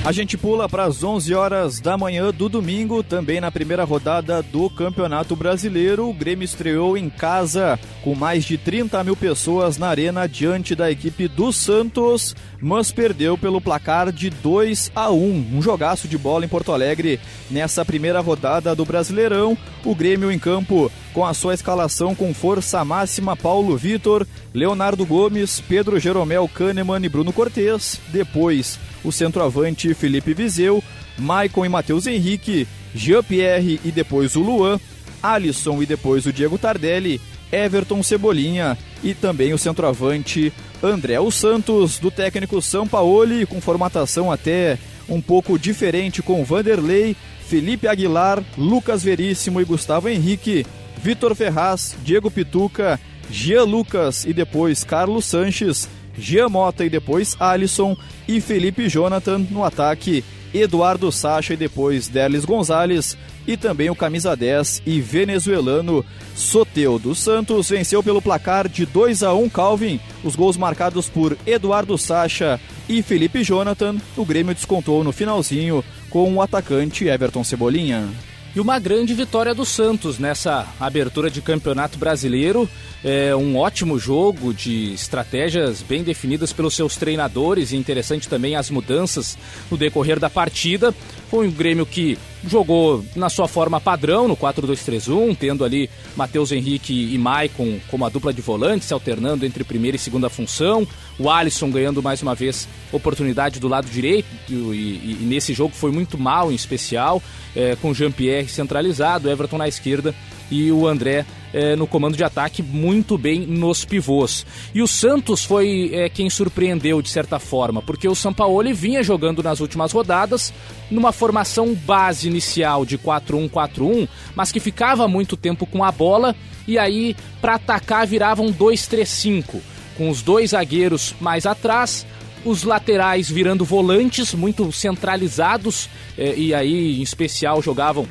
A 0.07 0.13
gente 0.13 0.37
pula 0.37 0.69
para 0.69 0.85
as 0.85 1.03
11 1.03 1.33
horas 1.33 1.81
da 1.81 1.97
manhã 1.97 2.31
do 2.31 2.47
domingo, 2.47 3.03
também 3.03 3.41
na 3.41 3.51
primeira 3.51 3.83
rodada 3.83 4.41
do 4.41 4.69
Campeonato 4.69 5.35
Brasileiro. 5.35 6.07
O 6.07 6.13
Grêmio 6.13 6.45
estreou 6.45 6.97
em 6.97 7.09
casa 7.09 7.77
com 8.05 8.15
mais 8.15 8.45
de 8.45 8.57
30 8.57 9.03
mil 9.03 9.17
pessoas 9.17 9.77
na 9.77 9.89
arena 9.89 10.25
diante 10.25 10.73
da 10.75 10.89
equipe 10.89 11.27
do 11.27 11.51
Santos, 11.51 12.33
mas 12.61 12.89
perdeu 12.89 13.37
pelo 13.37 13.59
placar 13.59 14.09
de 14.09 14.29
2 14.29 14.93
a 14.95 15.11
1. 15.11 15.49
Um 15.51 15.61
jogaço 15.61 16.07
de 16.07 16.17
bola 16.17 16.45
em 16.45 16.47
Porto 16.47 16.71
Alegre 16.71 17.19
nessa 17.51 17.83
primeira 17.83 18.21
rodada 18.21 18.73
do 18.73 18.85
Brasileirão. 18.85 19.57
O 19.83 19.93
Grêmio 19.93 20.31
em 20.31 20.39
campo 20.39 20.89
com 21.17 21.25
a 21.25 21.33
sua 21.33 21.55
escalação 21.55 22.13
com 22.13 22.31
força 22.31 22.85
máxima 22.85 23.35
Paulo 23.35 23.75
Vitor, 23.75 24.23
Leonardo 24.53 25.03
Gomes, 25.03 25.59
Pedro 25.59 25.99
Jeromel 25.99 26.47
Kahneman 26.47 27.03
e 27.03 27.09
Bruno 27.09 27.33
Cortes. 27.33 27.99
Depois 28.09 28.77
o 29.03 29.11
centroavante 29.11 29.95
Felipe 29.95 30.35
Viseu, 30.35 30.83
Maicon 31.17 31.65
e 31.65 31.69
Matheus 31.69 32.05
Henrique, 32.05 32.67
Jean-Pierre 32.93 33.81
e 33.83 33.91
depois 33.91 34.35
o 34.35 34.41
Luan, 34.41 34.79
Alisson 35.23 35.81
e 35.81 35.87
depois 35.87 36.27
o 36.27 36.31
Diego 36.31 36.55
Tardelli, 36.55 37.19
Everton 37.51 38.03
Cebolinha 38.03 38.77
e 39.03 39.15
também 39.15 39.55
o 39.55 39.57
centroavante 39.57 40.53
André 40.83 41.19
os 41.19 41.33
Santos, 41.33 41.97
do 41.97 42.11
técnico 42.11 42.61
São 42.61 42.87
Paulo, 42.87 43.47
com 43.47 43.59
formatação 43.59 44.31
até 44.31 44.77
um 45.09 45.19
pouco 45.19 45.57
diferente 45.57 46.21
com 46.21 46.45
Vanderlei, 46.45 47.15
Felipe 47.47 47.87
Aguilar, 47.87 48.43
Lucas 48.55 49.01
Veríssimo 49.01 49.59
e 49.59 49.65
Gustavo 49.65 50.09
Henrique, 50.09 50.63
Vitor 51.07 51.33
Ferraz, 51.35 51.95
Diego 52.03 52.29
Pituca, 52.29 52.99
Jean 53.31 53.63
Lucas 53.63 54.25
e 54.25 54.33
depois 54.33 54.83
Carlos 54.83 55.23
Sanches, 55.23 55.87
Jean 56.17 56.49
Mota 56.49 56.83
e 56.83 56.89
depois 56.89 57.33
Alisson 57.39 57.95
e 58.27 58.41
Felipe 58.41 58.89
Jonathan 58.89 59.37
no 59.49 59.63
ataque, 59.63 60.21
Eduardo 60.53 61.09
Sacha 61.09 61.53
e 61.53 61.55
depois 61.55 62.09
Derlis 62.09 62.43
Gonzalez 62.43 63.17
e 63.47 63.55
também 63.55 63.89
o 63.89 63.95
camisa 63.95 64.35
10 64.35 64.81
e 64.85 64.99
venezuelano 64.99 66.03
Soteudo 66.35 67.15
Santos 67.15 67.69
venceu 67.69 68.03
pelo 68.03 68.21
placar 68.21 68.67
de 68.67 68.85
2 68.85 69.23
a 69.23 69.33
1 69.33 69.47
Calvin, 69.47 70.01
os 70.25 70.35
gols 70.35 70.57
marcados 70.57 71.07
por 71.07 71.37
Eduardo 71.47 71.97
Sacha 71.97 72.59
e 72.89 73.01
Felipe 73.01 73.45
Jonathan. 73.45 73.95
O 74.17 74.25
Grêmio 74.25 74.53
descontou 74.53 75.05
no 75.05 75.13
finalzinho 75.13 75.81
com 76.09 76.33
o 76.33 76.41
atacante 76.41 77.07
Everton 77.07 77.45
Cebolinha. 77.45 78.09
E 78.55 78.59
uma 78.59 78.79
grande 78.79 79.13
vitória 79.13 79.53
do 79.53 79.65
Santos 79.65 80.17
nessa 80.17 80.67
abertura 80.79 81.29
de 81.29 81.41
campeonato 81.41 81.97
brasileiro. 81.97 82.67
É 83.03 83.35
um 83.35 83.55
ótimo 83.55 83.99
jogo 83.99 84.51
de 84.51 84.93
estratégias 84.93 85.83
bem 85.83 86.03
definidas 86.03 86.51
pelos 86.51 86.73
seus 86.73 86.97
treinadores 86.97 87.71
e 87.71 87.77
interessante 87.77 88.27
também 88.27 88.55
as 88.55 88.71
mudanças 88.71 89.37
no 89.69 89.77
decorrer 89.77 90.19
da 90.19 90.29
partida. 90.29 90.93
Foi 91.29 91.47
um 91.47 91.51
Grêmio 91.51 91.85
que 91.85 92.17
jogou 92.45 93.03
na 93.15 93.29
sua 93.29 93.47
forma 93.47 93.79
padrão, 93.79 94.27
no 94.27 94.35
4-2-3-1, 94.35 95.35
tendo 95.37 95.63
ali 95.63 95.89
Matheus 96.15 96.51
Henrique 96.51 97.13
e 97.13 97.17
Maicon 97.17 97.79
como 97.89 98.05
a 98.05 98.09
dupla 98.09 98.33
de 98.33 98.41
volantes, 98.41 98.91
alternando 98.91 99.45
entre 99.45 99.63
primeira 99.63 99.97
e 99.97 99.99
segunda 99.99 100.29
função. 100.29 100.87
O 101.17 101.29
Alisson 101.29 101.69
ganhando 101.71 102.03
mais 102.03 102.21
uma 102.21 102.35
vez 102.35 102.67
oportunidade 102.91 103.59
do 103.59 103.67
lado 103.67 103.89
direito, 103.89 104.27
e, 104.49 104.53
e, 104.53 105.17
e 105.21 105.25
nesse 105.25 105.53
jogo 105.53 105.73
foi 105.73 105.91
muito 105.91 106.17
mal 106.17 106.51
em 106.51 106.55
especial, 106.55 107.21
é, 107.55 107.75
com 107.81 107.93
Jean-Pierre 107.93 108.47
centralizado, 108.47 109.29
Everton 109.29 109.57
na 109.57 109.67
esquerda 109.67 110.13
e 110.49 110.71
o 110.71 110.87
André 110.87 111.25
é, 111.53 111.75
no 111.75 111.87
comando 111.87 112.17
de 112.17 112.23
ataque 112.23 112.61
muito 112.61 113.17
bem 113.17 113.41
nos 113.41 113.85
pivôs. 113.85 114.45
E 114.73 114.81
o 114.81 114.87
Santos 114.87 115.43
foi 115.43 115.91
é, 115.93 116.09
quem 116.09 116.29
surpreendeu 116.29 117.01
de 117.01 117.09
certa 117.09 117.39
forma, 117.39 117.81
porque 117.81 118.07
o 118.07 118.15
Sampaoli 118.15 118.73
vinha 118.73 119.03
jogando 119.03 119.41
nas 119.41 119.59
últimas 119.59 119.91
rodadas 119.91 120.53
numa 120.89 121.11
formação 121.11 121.73
base 121.73 122.27
inicial 122.27 122.85
de 122.85 122.97
4-1-4-1, 122.97 124.07
mas 124.35 124.51
que 124.51 124.59
ficava 124.59 125.07
muito 125.07 125.35
tempo 125.35 125.65
com 125.65 125.83
a 125.83 125.91
bola 125.91 126.35
e 126.67 126.77
aí 126.77 127.15
para 127.41 127.55
atacar 127.55 128.05
viravam 128.05 128.47
2-3-5, 128.47 129.59
com 129.97 130.09
os 130.09 130.21
dois 130.21 130.51
zagueiros 130.51 131.15
mais 131.19 131.45
atrás, 131.45 132.05
os 132.45 132.63
laterais 132.63 133.29
virando 133.29 133.65
volantes 133.65 134.33
muito 134.33 134.71
centralizados, 134.71 135.89
é, 136.17 136.35
e 136.35 136.53
aí 136.53 136.99
em 136.99 137.01
especial 137.01 137.61
jogavam 137.61 138.07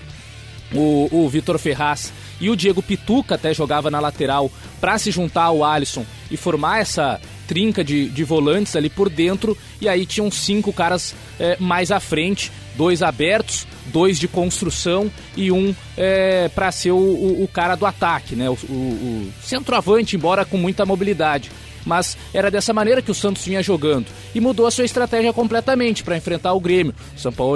o, 0.75 1.09
o 1.11 1.29
Vitor 1.29 1.59
Ferraz 1.59 2.13
e 2.41 2.51
o 2.51 2.57
Diego 2.57 2.83
Pituca 2.83 3.35
até 3.35 3.53
jogava 3.55 3.91
na 3.91 4.01
lateral 4.01 4.51
para 4.81 4.99
se 4.99 5.11
juntar 5.11 5.45
ao 5.45 5.65
Alisson 5.65 6.05
e 6.31 6.37
formar 6.37 6.81
essa 6.81 7.21
trinca 7.47 7.85
de, 7.85 8.09
de 8.09 8.25
volantes 8.25 8.77
ali 8.77 8.91
por 8.91 9.09
dentro. 9.09 9.57
E 9.81 9.89
aí 9.89 10.05
tinham 10.05 10.31
cinco 10.31 10.73
caras 10.73 11.15
é, 11.39 11.57
mais 11.59 11.91
à 11.91 12.01
frente, 12.01 12.51
dois 12.77 13.03
abertos, 13.03 13.67
dois 13.87 14.19
de 14.19 14.29
construção 14.29 15.11
e 15.37 15.51
um 15.51 15.75
é, 15.97 16.49
para 16.49 16.71
ser 16.73 16.91
o, 16.91 16.97
o, 16.97 17.45
o, 17.45 17.49
cara 17.49 17.75
do 17.77 17.87
ataque, 17.87 18.35
né? 18.35 18.51
O, 18.51 18.55
o, 18.55 19.33
centroavante, 19.43 20.17
embora 20.17 20.45
com 20.45 20.59
muita 20.59 20.85
mobilidade. 20.85 21.51
Mas 21.85 22.19
era 22.35 22.51
dessa 22.51 22.73
maneira 22.73 23.01
que 23.01 23.13
o 23.13 23.15
Santos 23.15 23.45
vinha 23.45 23.63
jogando 23.63 24.07
e 24.35 24.41
mudou 24.41 24.67
a 24.67 24.73
sua 24.73 24.85
estratégia 24.85 25.33
completamente 25.33 26.03
para 26.03 26.17
enfrentar 26.17 26.53
o 26.53 26.61
Grêmio. 26.61 26.93
São 27.17 27.33
Paulo 27.33 27.55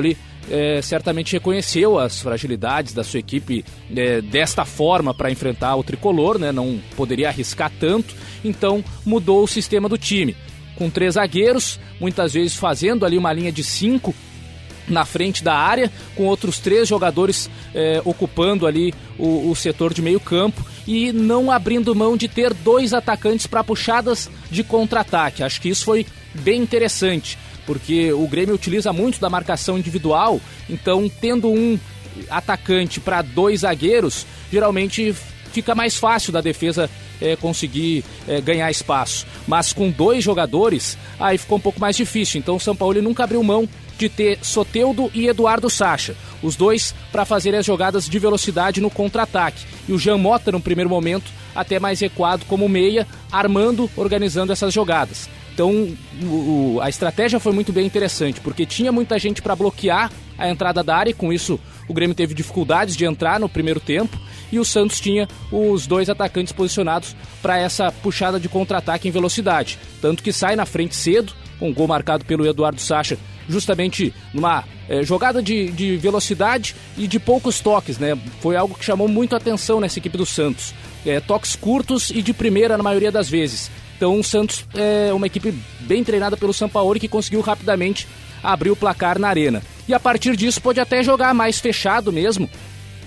é, 0.50 0.82
certamente 0.82 1.32
reconheceu 1.32 1.98
as 1.98 2.20
fragilidades 2.20 2.92
da 2.92 3.04
sua 3.04 3.20
equipe 3.20 3.64
é, 3.94 4.20
desta 4.20 4.64
forma 4.64 5.14
para 5.14 5.30
enfrentar 5.30 5.76
o 5.76 5.82
tricolor, 5.82 6.38
né? 6.38 6.52
não 6.52 6.80
poderia 6.96 7.28
arriscar 7.28 7.70
tanto, 7.78 8.14
então 8.44 8.84
mudou 9.04 9.44
o 9.44 9.48
sistema 9.48 9.88
do 9.88 9.96
time. 9.96 10.36
Com 10.76 10.90
três 10.90 11.14
zagueiros, 11.14 11.78
muitas 12.00 12.32
vezes 12.32 12.56
fazendo 12.56 13.06
ali 13.06 13.16
uma 13.16 13.32
linha 13.32 13.52
de 13.52 13.62
cinco 13.62 14.14
na 14.88 15.04
frente 15.04 15.44
da 15.44 15.54
área, 15.54 15.90
com 16.16 16.24
outros 16.24 16.58
três 16.58 16.88
jogadores 16.88 17.48
é, 17.72 18.02
ocupando 18.04 18.66
ali 18.66 18.92
o, 19.16 19.50
o, 19.50 19.54
setor 19.54 19.94
de 19.94 20.02
meio 20.02 20.18
campo 20.18 20.66
e 20.86 21.12
não 21.12 21.50
abrindo 21.50 21.94
mão 21.94 22.16
de 22.16 22.26
ter 22.26 22.52
dois 22.52 22.92
atacantes 22.92 23.46
para 23.46 23.62
puxadas 23.62 24.28
de 24.50 24.64
contra-ataque. 24.64 25.44
Acho 25.44 25.60
que 25.60 25.68
isso 25.68 25.84
foi 25.84 26.04
bem 26.34 26.60
interessante 26.60 27.38
porque 27.70 28.12
o 28.12 28.26
Grêmio 28.26 28.52
utiliza 28.52 28.92
muito 28.92 29.20
da 29.20 29.30
marcação 29.30 29.78
individual, 29.78 30.40
então 30.68 31.08
tendo 31.08 31.48
um 31.48 31.78
atacante 32.28 32.98
para 32.98 33.22
dois 33.22 33.60
zagueiros, 33.60 34.26
geralmente 34.50 35.14
fica 35.52 35.72
mais 35.72 35.94
fácil 35.94 36.32
da 36.32 36.40
defesa 36.40 36.90
é, 37.20 37.36
conseguir 37.36 38.04
é, 38.26 38.40
ganhar 38.40 38.68
espaço. 38.72 39.24
Mas 39.46 39.72
com 39.72 39.88
dois 39.88 40.24
jogadores, 40.24 40.98
aí 41.20 41.38
ficou 41.38 41.58
um 41.58 41.60
pouco 41.60 41.78
mais 41.78 41.96
difícil. 41.96 42.40
Então 42.40 42.56
o 42.56 42.60
São 42.60 42.74
Paulo 42.74 43.00
nunca 43.00 43.22
abriu 43.22 43.40
mão 43.40 43.68
de 43.96 44.08
ter 44.08 44.40
Soteudo 44.42 45.08
e 45.14 45.28
Eduardo 45.28 45.70
Sacha, 45.70 46.16
os 46.42 46.56
dois 46.56 46.92
para 47.12 47.24
fazer 47.24 47.54
as 47.54 47.64
jogadas 47.64 48.08
de 48.08 48.18
velocidade 48.18 48.80
no 48.80 48.90
contra-ataque. 48.90 49.64
E 49.88 49.92
o 49.92 49.98
Jean 49.98 50.18
Mota, 50.18 50.50
no 50.50 50.60
primeiro 50.60 50.90
momento, 50.90 51.30
até 51.54 51.78
mais 51.78 52.00
recuado 52.00 52.44
como 52.46 52.68
meia, 52.68 53.06
armando, 53.30 53.88
organizando 53.96 54.52
essas 54.52 54.74
jogadas. 54.74 55.30
Então 55.60 55.94
o, 56.22 56.78
a 56.80 56.88
estratégia 56.88 57.38
foi 57.38 57.52
muito 57.52 57.70
bem 57.70 57.84
interessante, 57.84 58.40
porque 58.40 58.64
tinha 58.64 58.90
muita 58.90 59.18
gente 59.18 59.42
para 59.42 59.54
bloquear 59.54 60.10
a 60.38 60.48
entrada 60.48 60.82
da 60.82 60.96
área, 60.96 61.10
e 61.10 61.14
com 61.14 61.30
isso 61.30 61.60
o 61.86 61.92
Grêmio 61.92 62.16
teve 62.16 62.32
dificuldades 62.32 62.96
de 62.96 63.04
entrar 63.04 63.38
no 63.38 63.46
primeiro 63.46 63.78
tempo, 63.78 64.18
e 64.50 64.58
o 64.58 64.64
Santos 64.64 64.98
tinha 64.98 65.28
os 65.52 65.86
dois 65.86 66.08
atacantes 66.08 66.50
posicionados 66.50 67.14
para 67.42 67.58
essa 67.58 67.92
puxada 67.92 68.40
de 68.40 68.48
contra-ataque 68.48 69.06
em 69.06 69.10
velocidade. 69.10 69.78
Tanto 70.00 70.22
que 70.22 70.32
sai 70.32 70.56
na 70.56 70.64
frente 70.64 70.96
cedo, 70.96 71.34
com 71.58 71.68
um 71.68 71.74
gol 71.74 71.86
marcado 71.86 72.24
pelo 72.24 72.46
Eduardo 72.46 72.80
Sacha, 72.80 73.18
justamente 73.46 74.14
numa 74.32 74.64
é, 74.88 75.02
jogada 75.02 75.42
de, 75.42 75.70
de 75.72 75.98
velocidade 75.98 76.74
e 76.96 77.06
de 77.06 77.18
poucos 77.18 77.60
toques, 77.60 77.98
né? 77.98 78.18
Foi 78.40 78.56
algo 78.56 78.74
que 78.74 78.84
chamou 78.84 79.08
muito 79.08 79.34
a 79.34 79.36
atenção 79.36 79.78
nessa 79.78 79.98
equipe 79.98 80.16
do 80.16 80.24
Santos. 80.24 80.72
É, 81.04 81.20
toques 81.20 81.54
curtos 81.54 82.08
e 82.08 82.22
de 82.22 82.32
primeira 82.32 82.78
na 82.78 82.82
maioria 82.82 83.12
das 83.12 83.28
vezes. 83.28 83.70
Então 84.00 84.18
o 84.18 84.24
Santos 84.24 84.64
é 84.74 85.12
uma 85.12 85.26
equipe 85.26 85.54
bem 85.80 86.02
treinada 86.02 86.34
pelo 86.34 86.54
Sampaoli 86.54 86.98
que 86.98 87.06
conseguiu 87.06 87.42
rapidamente 87.42 88.08
abrir 88.42 88.70
o 88.70 88.76
placar 88.76 89.18
na 89.18 89.28
arena. 89.28 89.62
E 89.86 89.92
a 89.92 90.00
partir 90.00 90.34
disso 90.36 90.58
pode 90.62 90.80
até 90.80 91.02
jogar 91.02 91.34
mais 91.34 91.60
fechado 91.60 92.10
mesmo, 92.10 92.48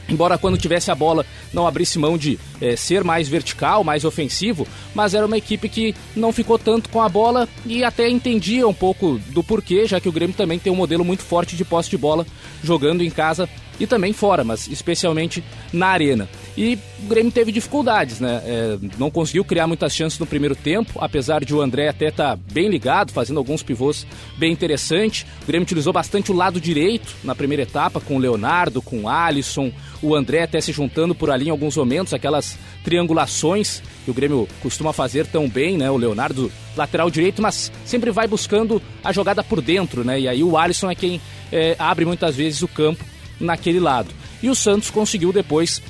embora 0.07 0.37
quando 0.37 0.55
tivesse 0.55 0.91
a 0.91 0.95
bola 0.95 1.25
não 1.51 1.65
abrisse 1.65 1.97
mão 1.97 2.15
de 2.15 2.37
é, 2.61 2.75
ser 2.75 3.03
mais 3.03 3.27
vertical, 3.27 3.83
mais 3.83 4.05
ofensivo, 4.05 4.67
mas 4.93 5.15
era 5.15 5.25
uma 5.25 5.35
equipe 5.35 5.67
que 5.67 5.95
não 6.15 6.31
ficou 6.31 6.59
tanto 6.59 6.89
com 6.89 7.01
a 7.01 7.09
bola 7.09 7.49
e 7.65 7.83
até 7.83 8.07
entendia 8.07 8.67
um 8.67 8.73
pouco 8.73 9.19
do 9.29 9.43
porquê, 9.43 9.87
já 9.87 9.99
que 9.99 10.09
o 10.09 10.11
Grêmio 10.11 10.35
também 10.35 10.59
tem 10.59 10.71
um 10.71 10.75
modelo 10.75 11.03
muito 11.03 11.23
forte 11.23 11.55
de 11.55 11.65
posse 11.65 11.89
de 11.89 11.97
bola 11.97 12.23
jogando 12.63 13.03
em 13.03 13.09
casa 13.09 13.49
e 13.79 13.87
também 13.87 14.13
fora, 14.13 14.43
mas 14.43 14.67
especialmente 14.67 15.43
na 15.71 15.87
arena. 15.87 16.29
E 16.55 16.77
o 17.03 17.07
Grêmio 17.07 17.31
teve 17.31 17.51
dificuldades, 17.51 18.19
né? 18.19 18.41
É, 18.45 18.77
não 18.99 19.09
conseguiu 19.09 19.43
criar 19.43 19.65
muitas 19.65 19.93
chances 19.95 20.19
no 20.19 20.25
primeiro 20.25 20.55
tempo, 20.55 20.93
apesar 20.99 21.43
de 21.43 21.53
o 21.53 21.61
André 21.61 21.89
até 21.89 22.09
estar 22.09 22.37
tá 22.37 22.43
bem 22.51 22.69
ligado, 22.69 23.11
fazendo 23.11 23.37
alguns 23.37 23.63
pivôs 23.63 24.05
bem 24.37 24.51
interessantes. 24.51 25.25
O 25.41 25.47
Grêmio 25.47 25.63
utilizou 25.63 25.91
bastante 25.91 26.31
o 26.31 26.35
lado 26.35 26.61
direito 26.61 27.15
na 27.23 27.33
primeira 27.33 27.63
etapa, 27.63 27.99
com 27.99 28.17
o 28.17 28.19
Leonardo, 28.19 28.81
com 28.81 29.01
o 29.01 29.09
Alisson, 29.09 29.71
o 30.01 30.13
André 30.13 30.43
até 30.43 30.61
se 30.61 30.71
juntando 30.71 31.15
por 31.15 31.31
ali 31.31 31.47
em 31.47 31.49
alguns 31.49 31.75
momentos, 31.75 32.13
aquelas 32.13 32.57
triangulações 32.83 33.81
que 34.05 34.11
o 34.11 34.13
Grêmio 34.13 34.47
costuma 34.61 34.93
fazer 34.93 35.25
tão 35.25 35.49
bem, 35.49 35.77
né? 35.77 35.89
O 35.89 35.97
Leonardo 35.97 36.51
lateral 36.75 37.09
direito, 37.09 37.41
mas 37.41 37.71
sempre 37.85 38.11
vai 38.11 38.27
buscando 38.27 38.81
a 39.03 39.11
jogada 39.11 39.43
por 39.43 39.59
dentro, 39.59 40.03
né? 40.03 40.19
E 40.19 40.27
aí 40.27 40.43
o 40.43 40.55
Alisson 40.55 40.91
é 40.91 40.95
quem 40.95 41.19
é, 41.51 41.75
abre 41.79 42.05
muitas 42.05 42.35
vezes 42.35 42.61
o 42.61 42.67
campo 42.67 43.03
naquele 43.39 43.79
lado. 43.79 44.09
E 44.41 44.49
o 44.49 44.55
Santos 44.55 44.89
conseguiu 44.89 45.31
depois 45.31 45.81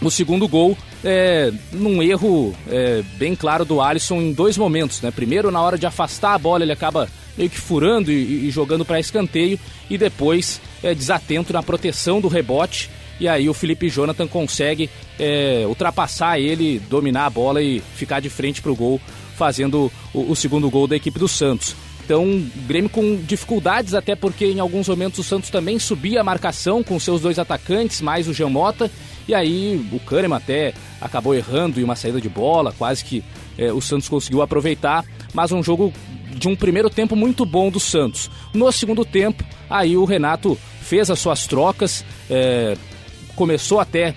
o 0.00 0.10
segundo 0.10 0.46
gol 0.46 0.76
é, 1.04 1.52
num 1.72 2.02
erro 2.02 2.54
é, 2.68 3.02
bem 3.16 3.34
claro 3.34 3.64
do 3.64 3.80
Alisson 3.80 4.20
em 4.20 4.32
dois 4.32 4.56
momentos. 4.56 5.00
Né? 5.02 5.10
Primeiro, 5.10 5.50
na 5.50 5.60
hora 5.60 5.78
de 5.78 5.86
afastar 5.86 6.34
a 6.34 6.38
bola, 6.38 6.62
ele 6.62 6.72
acaba 6.72 7.08
meio 7.36 7.50
que 7.50 7.58
furando 7.58 8.10
e, 8.10 8.48
e 8.48 8.50
jogando 8.50 8.84
para 8.84 8.98
escanteio, 8.98 9.58
e 9.88 9.96
depois 9.96 10.60
é, 10.82 10.94
desatento 10.94 11.52
na 11.52 11.62
proteção 11.62 12.20
do 12.20 12.28
rebote. 12.28 12.90
E 13.20 13.26
aí 13.26 13.48
o 13.48 13.54
Felipe 13.54 13.88
Jonathan 13.88 14.28
consegue 14.28 14.88
é, 15.18 15.64
ultrapassar 15.66 16.38
ele, 16.38 16.78
dominar 16.88 17.26
a 17.26 17.30
bola 17.30 17.60
e 17.62 17.80
ficar 17.96 18.20
de 18.20 18.30
frente 18.30 18.62
para 18.62 18.70
o 18.70 18.76
gol, 18.76 19.00
fazendo 19.36 19.90
o, 20.14 20.30
o 20.30 20.36
segundo 20.36 20.70
gol 20.70 20.86
da 20.86 20.96
equipe 20.96 21.18
do 21.18 21.28
Santos. 21.28 21.74
Então, 22.04 22.24
o 22.24 22.50
Grêmio 22.66 22.88
com 22.88 23.16
dificuldades, 23.16 23.92
até 23.92 24.16
porque 24.16 24.46
em 24.46 24.60
alguns 24.60 24.88
momentos 24.88 25.18
o 25.18 25.22
Santos 25.22 25.50
também 25.50 25.78
subia 25.78 26.22
a 26.22 26.24
marcação 26.24 26.82
com 26.82 26.98
seus 26.98 27.20
dois 27.20 27.38
atacantes, 27.38 28.00
mais 28.00 28.26
o 28.26 28.32
Jean 28.32 28.48
Mota. 28.48 28.90
E 29.28 29.34
aí 29.34 29.86
o 29.92 30.00
Kahneman 30.00 30.38
até 30.38 30.72
acabou 31.00 31.34
errando 31.34 31.78
em 31.78 31.84
uma 31.84 31.94
saída 31.94 32.20
de 32.20 32.28
bola, 32.28 32.74
quase 32.76 33.04
que 33.04 33.22
é, 33.58 33.70
o 33.70 33.80
Santos 33.80 34.08
conseguiu 34.08 34.40
aproveitar. 34.40 35.04
Mas 35.34 35.52
um 35.52 35.62
jogo 35.62 35.92
de 36.34 36.48
um 36.48 36.56
primeiro 36.56 36.88
tempo 36.88 37.14
muito 37.14 37.44
bom 37.44 37.70
do 37.70 37.78
Santos. 37.78 38.30
No 38.54 38.72
segundo 38.72 39.04
tempo, 39.04 39.44
aí 39.68 39.96
o 39.96 40.04
Renato 40.06 40.58
fez 40.80 41.10
as 41.10 41.18
suas 41.18 41.46
trocas, 41.46 42.02
é, 42.30 42.76
começou 43.36 43.78
até 43.78 44.14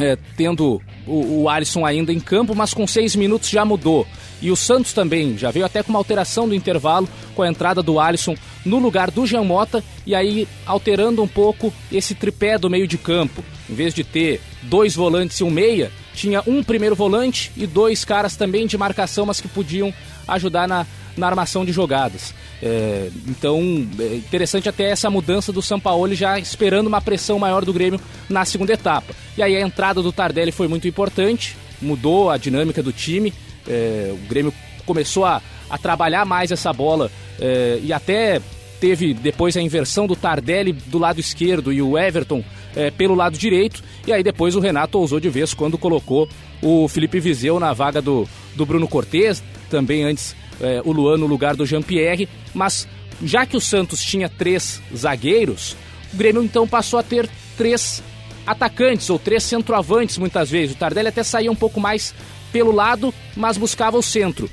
é, 0.00 0.16
tendo 0.36 0.82
o, 1.06 1.42
o 1.42 1.48
Alisson 1.48 1.86
ainda 1.86 2.12
em 2.12 2.20
campo, 2.20 2.54
mas 2.54 2.74
com 2.74 2.86
seis 2.86 3.14
minutos 3.14 3.48
já 3.48 3.64
mudou. 3.64 4.06
E 4.40 4.50
o 4.50 4.56
Santos 4.56 4.92
também 4.92 5.36
já 5.36 5.50
veio 5.50 5.66
até 5.66 5.82
com 5.82 5.90
uma 5.90 5.98
alteração 5.98 6.48
do 6.48 6.54
intervalo, 6.54 7.08
com 7.34 7.42
a 7.42 7.48
entrada 7.48 7.82
do 7.82 7.98
Alisson 7.98 8.36
no 8.64 8.78
lugar 8.78 9.10
do 9.10 9.26
Jean 9.26 9.44
Mota, 9.44 9.82
e 10.06 10.14
aí 10.14 10.46
alterando 10.66 11.22
um 11.22 11.28
pouco 11.28 11.72
esse 11.90 12.14
tripé 12.14 12.58
do 12.58 12.70
meio 12.70 12.86
de 12.86 12.98
campo. 12.98 13.44
Em 13.68 13.74
vez 13.74 13.92
de 13.92 14.04
ter 14.04 14.40
dois 14.62 14.94
volantes 14.94 15.38
e 15.40 15.44
um 15.44 15.50
meia, 15.50 15.90
tinha 16.14 16.42
um 16.46 16.62
primeiro 16.62 16.94
volante 16.94 17.52
e 17.56 17.66
dois 17.66 18.04
caras 18.04 18.36
também 18.36 18.66
de 18.66 18.76
marcação, 18.76 19.26
mas 19.26 19.40
que 19.40 19.48
podiam 19.48 19.92
ajudar 20.26 20.68
na, 20.68 20.86
na 21.16 21.26
armação 21.26 21.64
de 21.64 21.72
jogadas. 21.72 22.34
É, 22.62 23.08
então, 23.26 23.60
é 23.98 24.16
interessante 24.16 24.68
até 24.68 24.90
essa 24.90 25.08
mudança 25.08 25.52
do 25.52 25.62
São 25.62 25.78
Paulo 25.78 26.12
já 26.14 26.38
esperando 26.38 26.88
uma 26.88 27.00
pressão 27.00 27.38
maior 27.38 27.64
do 27.64 27.72
Grêmio 27.72 28.00
na 28.28 28.44
segunda 28.44 28.72
etapa. 28.72 29.14
E 29.36 29.42
aí 29.42 29.56
a 29.56 29.60
entrada 29.60 30.02
do 30.02 30.12
Tardelli 30.12 30.50
foi 30.50 30.66
muito 30.66 30.88
importante, 30.88 31.56
mudou 31.80 32.30
a 32.30 32.36
dinâmica 32.36 32.82
do 32.82 32.92
time. 32.92 33.32
É, 33.68 34.12
o 34.12 34.28
Grêmio 34.28 34.52
começou 34.86 35.24
a, 35.24 35.42
a 35.68 35.76
trabalhar 35.78 36.24
mais 36.24 36.50
essa 36.50 36.72
bola 36.72 37.10
é, 37.38 37.78
e 37.82 37.92
até 37.92 38.40
teve 38.80 39.12
depois 39.12 39.56
a 39.56 39.60
inversão 39.60 40.06
do 40.06 40.16
Tardelli 40.16 40.72
do 40.72 40.98
lado 40.98 41.20
esquerdo 41.20 41.72
e 41.72 41.82
o 41.82 41.98
Everton 41.98 42.44
é, 42.74 42.90
pelo 42.90 43.14
lado 43.14 43.36
direito. 43.36 43.82
E 44.06 44.12
aí 44.12 44.22
depois 44.22 44.54
o 44.56 44.60
Renato 44.60 44.98
ousou 44.98 45.20
de 45.20 45.28
vez 45.28 45.52
quando 45.52 45.76
colocou 45.76 46.28
o 46.62 46.88
Felipe 46.88 47.20
Vizeu 47.20 47.60
na 47.60 47.72
vaga 47.72 48.00
do, 48.00 48.28
do 48.54 48.64
Bruno 48.64 48.88
Cortes, 48.88 49.42
também 49.68 50.04
antes 50.04 50.34
é, 50.60 50.80
o 50.84 50.92
Luan 50.92 51.18
no 51.18 51.26
lugar 51.26 51.56
do 51.56 51.66
Jean-Pierre. 51.66 52.28
Mas 52.54 52.88
já 53.22 53.44
que 53.44 53.56
o 53.56 53.60
Santos 53.60 54.02
tinha 54.02 54.28
três 54.28 54.80
zagueiros, 54.94 55.76
o 56.12 56.16
Grêmio 56.16 56.42
então 56.42 56.66
passou 56.66 56.98
a 56.98 57.02
ter 57.02 57.28
três 57.56 58.02
atacantes 58.46 59.10
ou 59.10 59.18
três 59.18 59.42
centroavantes 59.42 60.16
muitas 60.16 60.50
vezes. 60.50 60.74
O 60.74 60.78
Tardelli 60.78 61.08
até 61.08 61.22
saía 61.22 61.50
um 61.50 61.56
pouco 61.56 61.80
mais 61.80 62.14
pelo 62.52 62.72
lado, 62.72 63.12
mas 63.36 63.56
buscava 63.56 63.96
o 63.96 64.02
centro. 64.02 64.48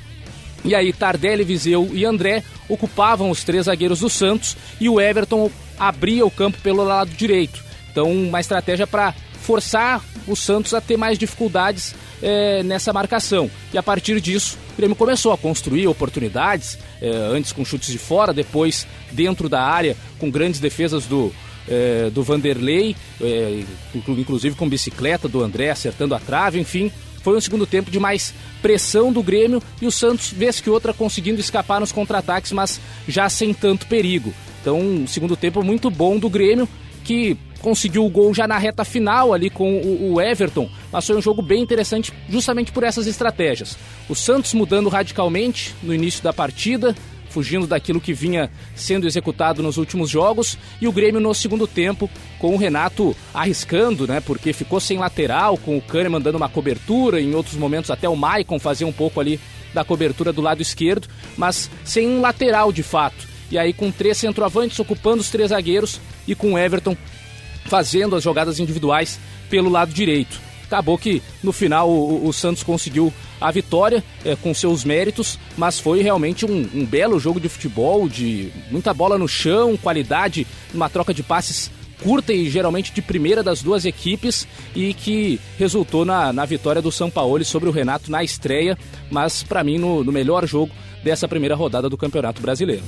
E 0.64 0.74
aí 0.74 0.92
Tardelli, 0.92 1.44
Viseu 1.44 1.90
e 1.94 2.06
André 2.06 2.44
ocupavam 2.68 3.30
os 3.30 3.44
três 3.44 3.66
zagueiros 3.66 4.00
do 4.00 4.10
Santos 4.10 4.58
e 4.80 4.90
o 4.90 5.00
Everton 5.00 5.52
abria 5.78 6.26
o 6.26 6.32
campo 6.32 6.58
pelo 6.62 6.84
lado 6.84 7.12
direito. 7.12 7.64
Então, 7.92 8.12
uma 8.12 8.40
estratégia 8.40 8.88
para 8.88 9.14
forçar 9.42 10.04
o 10.28 10.36
Santos 10.36 10.74
a 10.74 10.82
ter 10.82 10.98
mais 10.98 11.18
dificuldades 11.18 11.96
é, 12.22 12.64
nessa 12.64 12.92
marcação. 12.92 13.50
E 13.72 13.78
a 13.78 13.84
partir 13.84 14.20
disso, 14.20 14.58
o 14.74 14.78
Grêmio 14.78 14.96
começou 14.96 15.32
a 15.32 15.38
construir 15.38 15.88
oportunidades, 15.88 16.78
é, 17.02 17.10
antes 17.10 17.52
com 17.52 17.64
chutes 17.64 17.92
de 17.92 17.98
fora, 17.98 18.34
depois 18.34 18.88
dentro 19.12 19.48
da 19.48 19.62
área, 19.62 19.96
com 20.20 20.32
grandes 20.32 20.60
defesas 20.60 21.06
do, 21.06 21.32
é, 21.70 22.10
do 22.10 22.24
Vanderlei, 22.24 22.96
é, 23.22 23.64
inclusive 23.94 24.56
com 24.56 24.68
bicicleta 24.68 25.28
do 25.28 25.42
André 25.42 25.70
acertando 25.70 26.16
a 26.16 26.20
trave, 26.20 26.60
enfim. 26.60 26.92
Foi 27.26 27.36
um 27.36 27.42
segundo 27.42 27.66
tempo 27.66 27.90
de 27.90 28.00
mais 28.00 28.36
pressão 28.62 29.12
do 29.12 29.24
Grêmio 29.24 29.60
e 29.82 29.88
o 29.88 29.92
Santos, 29.92 30.32
vez 30.32 30.60
que 30.60 30.70
outra, 30.70 30.94
conseguindo 30.94 31.40
escapar 31.40 31.80
nos 31.80 31.92
contra-ataques, 31.92 32.52
mas 32.52 32.80
já 33.08 33.28
sem 33.30 33.52
tanto 33.52 33.88
perigo. 33.88 34.32
Então, 34.62 34.80
um 34.80 35.08
segundo 35.08 35.36
tempo 35.36 35.64
muito 35.64 35.90
bom 35.90 36.20
do 36.20 36.30
Grêmio, 36.30 36.70
que 37.04 37.36
conseguiu 37.62 38.06
o 38.06 38.10
gol 38.12 38.32
já 38.32 38.48
na 38.48 38.60
reta 38.60 38.86
final 38.86 39.34
ali 39.34 39.50
com 39.50 39.76
o, 39.76 40.22
Everton, 40.22 40.70
mas 40.92 41.04
foi 41.08 41.16
um 41.16 41.22
jogo 41.22 41.42
bem 41.42 41.64
interessante 41.64 42.14
justamente 42.30 42.72
por 42.72 42.84
essas 42.84 43.08
estratégias. 43.08 43.76
O 44.08 44.14
Santos 44.14 44.54
mudando 44.54 44.88
radicalmente 44.88 45.74
no 45.82 45.96
início 45.96 46.24
da 46.24 46.32
partida, 46.32 46.96
fugindo 47.36 47.68
daquilo 47.68 48.00
que 48.00 48.14
vinha 48.14 48.50
sendo 48.78 49.06
executado 49.06 49.62
nos 49.62 49.76
últimos 49.76 50.10
jogos, 50.10 50.58
e 50.80 50.88
o 50.88 50.92
Grêmio 50.94 51.20
no 51.20 51.34
segundo 51.34 51.68
tempo, 51.68 52.10
com 52.40 52.56
o 52.56 52.58
Renato 52.58 53.14
arriscando, 53.34 54.08
né? 54.08 54.22
Porque 54.22 54.54
ficou 54.54 54.80
sem 54.80 54.98
lateral, 54.98 55.58
com 55.58 55.78
o 55.78 55.82
Kahneman 55.82 56.22
dando 56.22 56.38
uma 56.38 56.48
cobertura, 56.48 57.20
em 57.20 57.36
outros 57.36 57.56
momentos 57.56 57.92
até 57.92 58.08
o 58.08 58.16
Maicon 58.16 58.58
fazia 58.58 58.88
um 58.88 58.94
pouco 58.94 59.20
ali 59.20 59.38
da 59.74 59.84
cobertura 59.84 60.32
do 60.32 60.42
lado 60.42 60.62
esquerdo, 60.62 61.10
mas 61.36 61.70
sem 61.84 62.08
um 62.08 62.22
lateral 62.22 62.72
de 62.72 62.82
fato. 62.82 63.28
E 63.52 63.58
aí 63.58 63.74
com 63.74 63.92
três 63.92 64.18
centroavantes 64.18 64.80
ocupando 64.80 65.20
os 65.20 65.30
três 65.30 65.50
zagueiros 65.50 66.00
e 66.26 66.34
com 66.34 66.54
o 66.54 66.58
Everton 66.58 66.96
fazendo 67.66 68.16
as 68.16 68.24
jogadas 68.24 68.60
individuais 68.60 69.20
pelo 69.50 69.70
lado 69.70 69.94
direito. 69.94 70.40
Acabou 70.76 70.98
que 70.98 71.22
no 71.42 71.54
final 71.54 71.90
o, 71.90 72.28
o 72.28 72.34
Santos 72.34 72.62
conseguiu 72.62 73.14
a 73.40 73.50
vitória 73.50 74.04
é, 74.26 74.36
com 74.36 74.54
seus 74.54 74.84
méritos, 74.84 75.40
mas 75.56 75.80
foi 75.80 76.02
realmente 76.02 76.46
um, 76.46 76.70
um, 76.74 76.86
belo 76.86 77.18
jogo 77.18 77.40
de 77.40 77.48
futebol, 77.48 78.10
de 78.10 78.52
muita 78.70 78.94
bola 78.94 79.18
no 79.18 79.26
chão, 79.26 79.78
qualidade, 79.78 80.46
uma 80.74 80.90
troca 80.90 81.14
de 81.14 81.24
passes 81.24 81.72
curta 82.04 82.34
e 82.34 82.50
geralmente 82.50 82.92
de 82.92 83.02
primeira 83.02 83.42
das 83.42 83.62
duas 83.64 83.86
equipes 83.86 84.46
e 84.76 84.94
que 84.94 85.40
resultou 85.58 86.04
na, 86.04 86.34
na 86.34 86.44
vitória 86.44 86.82
do 86.82 86.92
São 86.92 87.10
Paulo 87.10 87.46
sobre 87.46 87.70
o 87.70 87.72
Renato 87.72 88.12
na 88.12 88.22
estreia, 88.22 88.78
mas 89.10 89.44
para 89.44 89.64
mim 89.64 89.78
no, 89.78 90.04
no 90.04 90.12
melhor 90.12 90.46
jogo 90.46 90.74
dessa 91.02 91.26
primeira 91.26 91.56
rodada 91.56 91.90
do 91.90 91.96
Campeonato 91.96 92.42
Brasileiro. 92.42 92.84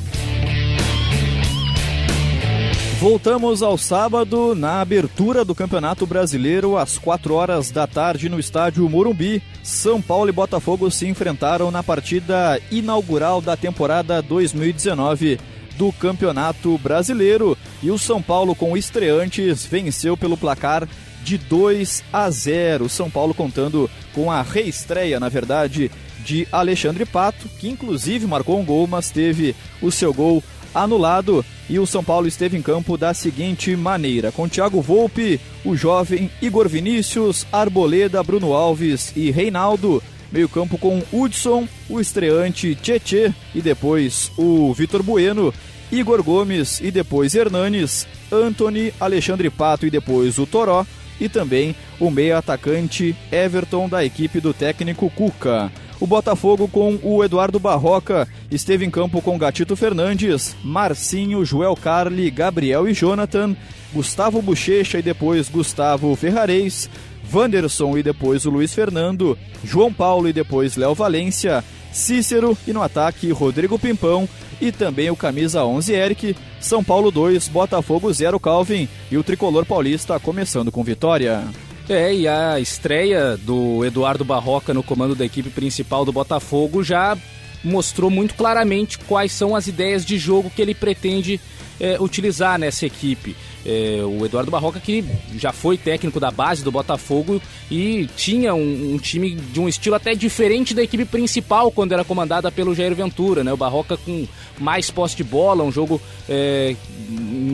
Voltamos 3.00 3.62
ao 3.62 3.78
sábado 3.78 4.56
na 4.56 4.82
abertura 4.82 5.46
do 5.46 5.54
Campeonato 5.54 6.08
Brasileiro 6.08 6.76
às 6.76 6.98
4 6.98 7.32
horas 7.36 7.70
da 7.70 7.86
tarde 7.86 8.28
no 8.28 8.40
estádio 8.40 8.90
Morumbi. 8.90 9.40
São 9.62 10.02
Paulo 10.02 10.30
e 10.30 10.32
Botafogo 10.32 10.90
se 10.90 11.06
enfrentaram 11.08 11.70
na 11.70 11.84
partida 11.84 12.60
inaugural 12.72 13.40
da 13.40 13.56
temporada 13.56 14.20
2019 14.20 15.40
do 15.78 15.94
Campeonato 15.94 16.76
Brasileiro 16.80 17.56
e 17.84 17.92
o 17.92 18.00
São 18.00 18.20
Paulo 18.20 18.56
com 18.56 18.76
estreantes 18.76 19.64
venceu 19.64 20.18
pelo 20.18 20.36
placar 20.36 20.90
de 21.24 21.38
2 21.38 22.04
a 22.12 22.28
0. 22.32 22.90
São 22.90 23.12
Paulo 23.12 23.36
contando 23.36 23.88
com 24.12 24.32
a 24.32 24.42
reestreia, 24.42 25.20
na 25.20 25.30
verdade, 25.30 25.92
de 26.26 26.48
Alexandre 26.52 27.06
Pato, 27.06 27.48
que 27.60 27.70
inclusive 27.70 28.26
marcou 28.26 28.60
um 28.60 28.66
gol, 28.66 28.88
mas 28.88 29.12
teve 29.12 29.56
o 29.84 29.92
seu 29.92 30.12
gol 30.12 30.44
anulado 30.74 31.46
e 31.70 31.80
o 31.80 31.86
São 31.86 32.04
Paulo 32.04 32.28
esteve 32.28 32.58
em 32.58 32.62
campo 32.62 32.98
da 32.98 33.14
seguinte 33.14 33.76
maneira: 33.76 34.32
com 34.32 34.48
Thiago 34.48 34.82
Volpe, 34.82 35.40
o 35.66 35.76
jovem 35.76 36.30
Igor 36.42 36.68
Vinícius, 36.68 37.46
Arboleda, 37.52 38.22
Bruno 38.24 38.54
Alves 38.54 39.12
e 39.16 39.32
Reinaldo. 39.32 40.02
Meio-campo 40.30 40.78
com 40.78 41.02
Hudson, 41.12 41.66
o 41.90 42.02
estreante 42.02 42.76
Tietê 42.76 43.34
e 43.56 43.62
depois 43.62 44.30
o 44.38 44.74
Vitor 44.74 45.02
Bueno 45.02 45.54
Igor 45.92 46.22
Gomes 46.22 46.82
e 46.82 46.92
depois 46.92 47.34
Hernanes, 47.34 48.08
Anthony, 48.32 48.94
Alexandre 49.00 49.50
Pato 49.50 49.86
e 49.86 49.90
depois 49.90 50.38
o 50.38 50.46
Toró, 50.46 50.86
e 51.20 51.30
também 51.30 51.76
o 52.00 52.12
meia 52.12 52.38
atacante 52.38 53.16
Everton 53.32 53.90
da 53.90 54.04
equipe 54.04 54.40
do 54.40 54.54
técnico 54.54 55.10
Cuca. 55.10 55.72
O 56.00 56.06
Botafogo 56.06 56.68
com 56.68 57.00
o 57.02 57.24
Eduardo 57.24 57.60
Barroca 57.60 58.28
esteve 58.52 58.86
em 58.86 58.90
campo 58.90 59.22
com 59.22 59.38
Gatito 59.38 59.76
Fernandes, 59.76 60.56
Marcinho, 60.64 61.44
Joel 61.44 61.76
Carli, 61.76 62.30
Gabriel 62.30 62.88
e 62.88 62.94
Jonathan, 62.94 63.56
Gustavo 63.92 64.42
Bochecha 64.42 65.00
e 65.00 65.02
depois 65.02 65.50
Gustavo 65.50 66.16
Ferrarez, 66.16 66.88
Wanderson 67.34 67.98
e 67.98 68.04
depois 68.04 68.46
o 68.46 68.52
Luiz 68.52 68.74
Fernando, 68.74 69.38
João 69.64 69.92
Paulo 69.92 70.30
e 70.30 70.34
depois 70.34 70.76
Léo 70.76 70.94
Valência, 70.94 71.64
Cícero 71.92 72.56
e 72.68 72.72
no 72.72 72.84
ataque 72.84 73.32
Rodrigo 73.32 73.80
Pimpão 73.80 74.30
e 74.62 74.72
também 74.72 75.10
o 75.10 75.16
camisa 75.16 75.66
11 75.66 75.94
Eric, 75.94 76.36
São 76.60 76.84
Paulo 76.84 77.10
2, 77.10 77.48
Botafogo 77.48 78.14
0 78.14 78.40
Calvin 78.40 78.88
e 79.12 79.18
o 79.18 79.24
tricolor 79.24 79.66
paulista 79.66 80.20
começando 80.20 80.72
com 80.72 80.84
vitória. 80.84 81.44
É, 81.90 82.14
e 82.14 82.28
a 82.28 82.60
estreia 82.60 83.38
do 83.38 83.86
Eduardo 83.86 84.26
Barroca 84.26 84.74
no 84.74 84.84
comando 84.84 85.16
da 85.16 85.26
equipe 85.26 85.50
principal 85.50 86.04
do 86.04 86.12
Botafogo 86.12 86.84
já 86.84 87.18
mostrou 87.64 88.10
muito 88.10 88.34
claramente 88.36 89.00
quais 89.00 89.32
são 89.32 89.56
as 89.56 89.68
ideias 89.68 90.06
de 90.06 90.18
jogo 90.18 90.52
que 90.54 90.62
ele 90.62 90.76
pretende 90.76 91.40
é, 91.80 91.98
utilizar 92.00 92.60
nessa 92.60 92.86
equipe. 92.86 93.36
É, 93.66 94.02
o 94.04 94.26
Eduardo 94.26 94.52
Barroca, 94.52 94.80
que 94.80 95.04
já 95.36 95.52
foi 95.52 95.78
técnico 95.78 96.20
da 96.20 96.32
base 96.32 96.64
do 96.64 96.72
Botafogo 96.72 97.42
e 97.70 98.10
tinha 98.16 98.54
um, 98.54 98.94
um, 98.94 98.98
time 98.98 99.36
de 99.36 99.60
um 99.60 99.68
estilo 99.68 99.96
até 99.96 100.14
diferente 100.16 100.74
da 100.74 100.84
equipe 100.84 101.06
principal 101.06 101.72
quando 101.72 101.94
era 101.94 102.04
comandada 102.04 102.52
pelo 102.52 102.76
Jair 102.76 102.96
Ventura, 102.96 103.44
né? 103.44 103.54
O 103.54 103.58
Barroca 103.58 103.98
com 103.98 104.28
mais 104.60 104.90
posse 104.90 105.16
de 105.16 105.24
bola, 105.24 105.64
um 105.64 105.72
jogo, 105.72 106.02
é, 106.28 106.76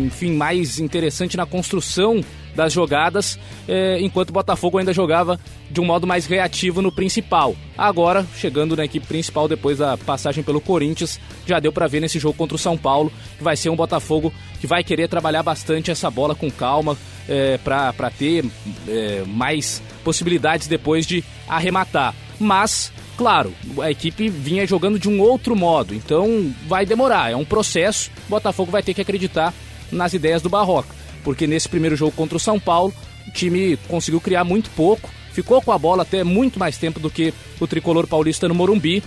enfim, 0.05 0.33
mais 0.33 0.79
interessante 0.79 1.37
na 1.37 1.45
construção 1.45 2.23
das 2.55 2.71
jogadas, 2.71 3.39
é, 3.67 3.99
enquanto 3.99 4.29
o 4.29 4.33
Botafogo 4.33 4.77
ainda 4.77 4.93
jogava 4.93 5.39
de 5.69 5.81
um 5.81 5.85
modo 5.85 6.05
mais 6.05 6.25
reativo 6.25 6.81
no 6.81 6.91
principal. 6.91 7.55
Agora, 7.77 8.25
chegando 8.35 8.75
na 8.75 8.85
equipe 8.85 9.07
principal 9.07 9.47
depois 9.47 9.79
da 9.79 9.97
passagem 9.97 10.43
pelo 10.43 10.61
Corinthians, 10.61 11.19
já 11.45 11.59
deu 11.59 11.71
para 11.71 11.87
ver 11.87 11.99
nesse 11.99 12.19
jogo 12.19 12.37
contra 12.37 12.55
o 12.55 12.59
São 12.59 12.77
Paulo 12.77 13.11
que 13.37 13.43
vai 13.43 13.55
ser 13.55 13.69
um 13.69 13.75
Botafogo 13.75 14.31
que 14.59 14.67
vai 14.67 14.83
querer 14.83 15.07
trabalhar 15.07 15.43
bastante 15.43 15.91
essa 15.91 16.09
bola 16.09 16.35
com 16.35 16.49
calma 16.49 16.97
é, 17.27 17.57
para 17.57 18.09
ter 18.11 18.45
é, 18.87 19.23
mais 19.25 19.81
possibilidades 20.03 20.67
depois 20.67 21.05
de 21.05 21.23
arrematar. 21.47 22.13
Mas 22.39 22.91
Claro, 23.15 23.53
a 23.79 23.91
equipe 23.91 24.27
vinha 24.27 24.65
jogando 24.65 24.97
de 24.97 25.07
um 25.07 25.21
outro 25.21 25.55
modo, 25.55 25.93
então 25.93 26.51
vai 26.67 26.83
demorar, 26.83 27.31
é 27.31 27.35
um 27.35 27.45
processo. 27.45 28.09
O 28.25 28.31
Botafogo 28.31 28.71
vai 28.71 28.81
ter 28.81 28.95
que 28.95 29.01
acreditar 29.01 29.53
nas 29.91 30.13
ideias 30.13 30.41
do 30.41 30.49
Barroca 30.49 31.02
porque 31.23 31.47
nesse 31.47 31.69
primeiro 31.69 31.95
jogo 31.95 32.11
contra 32.11 32.37
o 32.37 32.39
São 32.39 32.59
Paulo, 32.59 32.93
o 33.27 33.31
time 33.31 33.77
conseguiu 33.87 34.19
criar 34.19 34.43
muito 34.43 34.69
pouco, 34.71 35.09
ficou 35.31 35.61
com 35.61 35.71
a 35.71 35.77
bola 35.77 36.03
até 36.03 36.23
muito 36.23 36.59
mais 36.59 36.77
tempo 36.77 36.99
do 36.99 37.09
que 37.09 37.33
o 37.59 37.67
tricolor 37.67 38.07
paulista 38.07 38.47
no 38.47 38.55
Morumbi, 38.55 39.03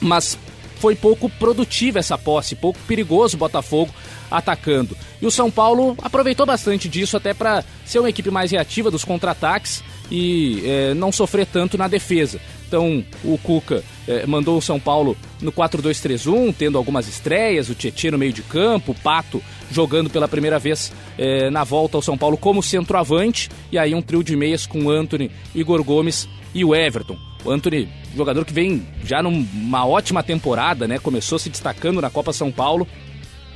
mas 0.00 0.38
foi 0.84 0.94
pouco 0.94 1.30
produtiva 1.30 1.98
essa 1.98 2.18
posse, 2.18 2.54
pouco 2.54 2.78
perigoso 2.86 3.36
o 3.36 3.38
Botafogo 3.38 3.90
atacando. 4.30 4.96
E 5.22 5.26
o 5.26 5.30
São 5.30 5.50
Paulo 5.50 5.96
aproveitou 6.02 6.44
bastante 6.44 6.88
disso 6.88 7.16
até 7.16 7.32
para 7.32 7.64
ser 7.86 8.00
uma 8.00 8.10
equipe 8.10 8.30
mais 8.30 8.50
reativa 8.50 8.90
dos 8.90 9.04
contra-ataques 9.04 9.82
e 10.10 10.62
é, 10.64 10.94
não 10.94 11.10
sofrer 11.10 11.46
tanto 11.46 11.78
na 11.78 11.88
defesa. 11.88 12.40
Então 12.74 13.04
o 13.22 13.38
Cuca 13.38 13.84
eh, 14.08 14.26
mandou 14.26 14.58
o 14.58 14.60
São 14.60 14.80
Paulo 14.80 15.16
no 15.40 15.52
4-2-3-1, 15.52 16.52
tendo 16.58 16.76
algumas 16.76 17.06
estreias, 17.06 17.70
o 17.70 17.74
Tietchan 17.74 18.10
no 18.10 18.18
meio 18.18 18.32
de 18.32 18.42
campo, 18.42 18.90
o 18.90 18.94
Pato 18.96 19.40
jogando 19.70 20.10
pela 20.10 20.26
primeira 20.26 20.58
vez 20.58 20.92
eh, 21.16 21.50
na 21.50 21.62
volta 21.62 21.96
ao 21.96 22.02
São 22.02 22.18
Paulo 22.18 22.36
como 22.36 22.64
centroavante, 22.64 23.48
e 23.70 23.78
aí 23.78 23.94
um 23.94 24.02
trio 24.02 24.24
de 24.24 24.34
meias 24.34 24.66
com 24.66 24.86
o 24.86 24.90
Anthony, 24.90 25.30
Igor 25.54 25.84
Gomes 25.84 26.28
e 26.52 26.64
o 26.64 26.74
Everton. 26.74 27.16
O 27.44 27.50
Anthony, 27.52 27.88
jogador 28.16 28.44
que 28.44 28.52
vem 28.52 28.84
já 29.04 29.22
numa 29.22 29.86
ótima 29.86 30.20
temporada, 30.20 30.88
né? 30.88 30.98
Começou 30.98 31.38
se 31.38 31.48
destacando 31.48 32.00
na 32.00 32.10
Copa 32.10 32.32
São 32.32 32.50
Paulo 32.50 32.88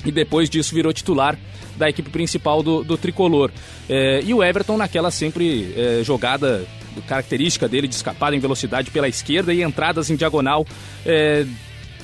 e 0.05 0.13
depois 0.13 0.49
disso 0.49 0.73
virou 0.77 0.93
titular 0.93 1.37
da 1.77 1.89
equipe 1.89 2.09
principal 2.09 2.63
do, 2.63 2.85
do 2.85 2.97
tricolor. 2.97 3.51
Eh, 3.89 4.23
e 4.27 4.33
o 4.33 4.45
Everton 4.45 4.77
naquela 4.77 5.11
sempre 5.11 5.75
jogada 6.05 6.65
característica 7.07 7.69
dele 7.69 7.89
de 7.89 7.95
escapada 7.95 8.35
em 8.35 8.41
velocidade 8.41 8.91
pela 8.91 9.09
esquerda 9.09 9.53
e 9.53 9.63
entradas 9.63 10.11
em 10.11 10.17
diagonal 10.17 10.67
é, 11.05 11.47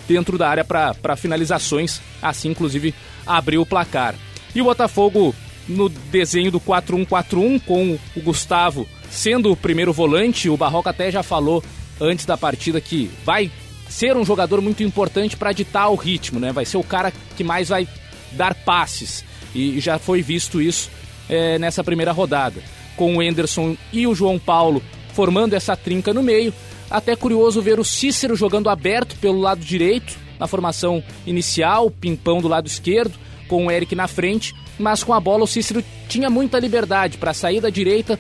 dentro 0.07 0.37
da 0.39 0.49
área 0.49 0.65
para 0.65 1.17
finalizações, 1.17 2.01
assim 2.23 2.51
inclusive 2.51 2.95
abriu 3.27 3.63
o 3.63 3.67
placar. 3.67 4.15
E 4.55 4.61
o 4.61 4.65
Botafogo 4.65 5.35
no 5.67 5.89
desenho 5.89 6.51
do 6.51 6.61
4-1-4-1 6.61 7.63
com 7.65 7.99
o 8.15 8.21
Gustavo 8.21 8.87
sendo 9.11 9.53
o 9.53 9.57
primeiro 9.57 9.93
volante, 9.93 10.49
o 10.49 10.57
Barroca 10.57 10.91
até 10.91 11.11
já 11.11 11.23
falou 11.23 11.63
antes 12.01 12.27
da 12.27 12.37
partida 12.37 12.81
que 12.81 13.11
vai 13.25 13.51
ser 13.89 14.17
um 14.17 14.25
jogador 14.25 14.61
muito 14.61 14.83
importante 14.83 15.37
para 15.37 15.53
ditar 15.53 15.89
o 15.89 15.95
ritmo, 15.95 16.41
né? 16.41 16.53
Vai 16.53 16.65
ser 16.65 16.77
o 16.77 16.83
cara 16.83 17.13
que 17.37 17.45
mais 17.45 17.69
vai 17.69 17.87
dar 18.33 18.55
passes 18.55 19.25
e 19.55 19.79
já 19.81 19.99
foi 19.99 20.21
visto 20.21 20.61
isso 20.61 20.91
é, 21.29 21.59
nessa 21.59 21.85
primeira 21.85 22.11
rodada 22.11 22.61
com 22.97 23.17
o 23.17 23.23
Enderson 23.23 23.77
e 23.93 24.07
o 24.07 24.15
João 24.15 24.39
Paulo 24.39 24.83
formando 25.13 25.55
essa 25.55 25.77
trinca 25.77 26.13
no 26.13 26.23
meio. 26.23 26.53
Até 26.91 27.17
curioso 27.17 27.63
ver 27.63 27.81
o 27.81 27.85
Cícero 27.85 28.37
jogando 28.37 28.69
aberto 28.69 29.17
pelo 29.17 29.41
lado 29.41 29.65
direito, 29.65 30.17
na 30.39 30.47
formação 30.47 31.03
inicial, 31.27 31.91
Pimpão 31.91 32.41
do 32.41 32.49
lado 32.49 32.67
esquerdo, 32.67 33.15
com 33.49 33.67
o 33.67 33.71
Eric 33.71 33.95
na 33.95 34.09
frente, 34.09 34.55
mas 34.79 35.03
com 35.03 35.13
a 35.13 35.21
bola 35.21 35.45
o 35.45 35.47
Cícero 35.47 35.83
tinha 36.09 36.29
muita 36.29 36.59
liberdade 36.59 37.19
para 37.19 37.33
sair 37.33 37.61
da 37.61 37.71
direita 37.71 38.19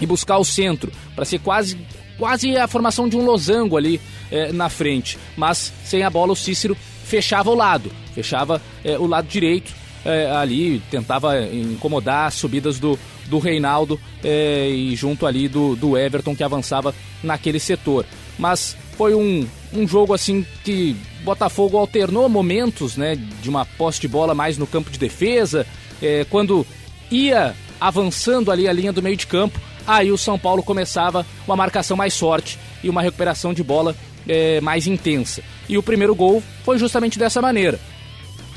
e 0.00 0.06
buscar 0.06 0.38
o 0.38 0.44
centro, 0.44 0.90
para 1.14 1.24
ser 1.24 1.38
quase 1.40 1.78
quase 2.18 2.56
a 2.56 2.68
formação 2.68 3.08
de 3.08 3.16
um 3.16 3.24
losango 3.24 3.76
ali 3.76 4.00
é, 4.30 4.52
na 4.52 4.68
frente. 4.68 5.18
Mas 5.36 5.72
sem 5.84 6.02
a 6.02 6.10
bola 6.10 6.32
o 6.32 6.36
Cícero 6.36 6.76
fechava 7.04 7.50
o 7.50 7.54
lado, 7.54 7.90
fechava 8.14 8.62
é, 8.84 8.98
o 8.98 9.06
lado 9.06 9.26
direito 9.26 9.72
é, 10.04 10.30
ali, 10.30 10.80
tentava 10.90 11.40
incomodar 11.42 12.26
as 12.26 12.34
subidas 12.34 12.78
do, 12.78 12.98
do 13.32 13.38
Reinaldo 13.38 13.98
é, 14.22 14.68
e 14.68 14.94
junto 14.94 15.24
ali 15.24 15.48
do, 15.48 15.74
do 15.74 15.96
Everton 15.96 16.36
que 16.36 16.44
avançava 16.44 16.94
naquele 17.22 17.58
setor. 17.58 18.04
Mas 18.38 18.76
foi 18.94 19.14
um, 19.14 19.48
um 19.72 19.88
jogo 19.88 20.12
assim 20.12 20.44
que 20.62 20.94
Botafogo 21.24 21.78
alternou 21.78 22.28
momentos 22.28 22.98
né, 22.98 23.16
de 23.16 23.48
uma 23.48 23.64
posse 23.64 23.98
de 23.98 24.06
bola 24.06 24.34
mais 24.34 24.58
no 24.58 24.66
campo 24.66 24.90
de 24.90 24.98
defesa, 24.98 25.66
é, 26.02 26.26
quando 26.28 26.66
ia 27.10 27.54
avançando 27.80 28.52
ali 28.52 28.68
a 28.68 28.72
linha 28.72 28.92
do 28.92 29.02
meio 29.02 29.16
de 29.16 29.26
campo, 29.26 29.58
aí 29.86 30.12
o 30.12 30.18
São 30.18 30.38
Paulo 30.38 30.62
começava 30.62 31.24
uma 31.46 31.56
marcação 31.56 31.96
mais 31.96 32.16
forte 32.18 32.58
e 32.84 32.90
uma 32.90 33.00
recuperação 33.00 33.54
de 33.54 33.62
bola 33.62 33.96
é, 34.28 34.60
mais 34.60 34.86
intensa. 34.86 35.42
E 35.70 35.78
o 35.78 35.82
primeiro 35.82 36.14
gol 36.14 36.42
foi 36.64 36.78
justamente 36.78 37.18
dessa 37.18 37.40
maneira. 37.40 37.80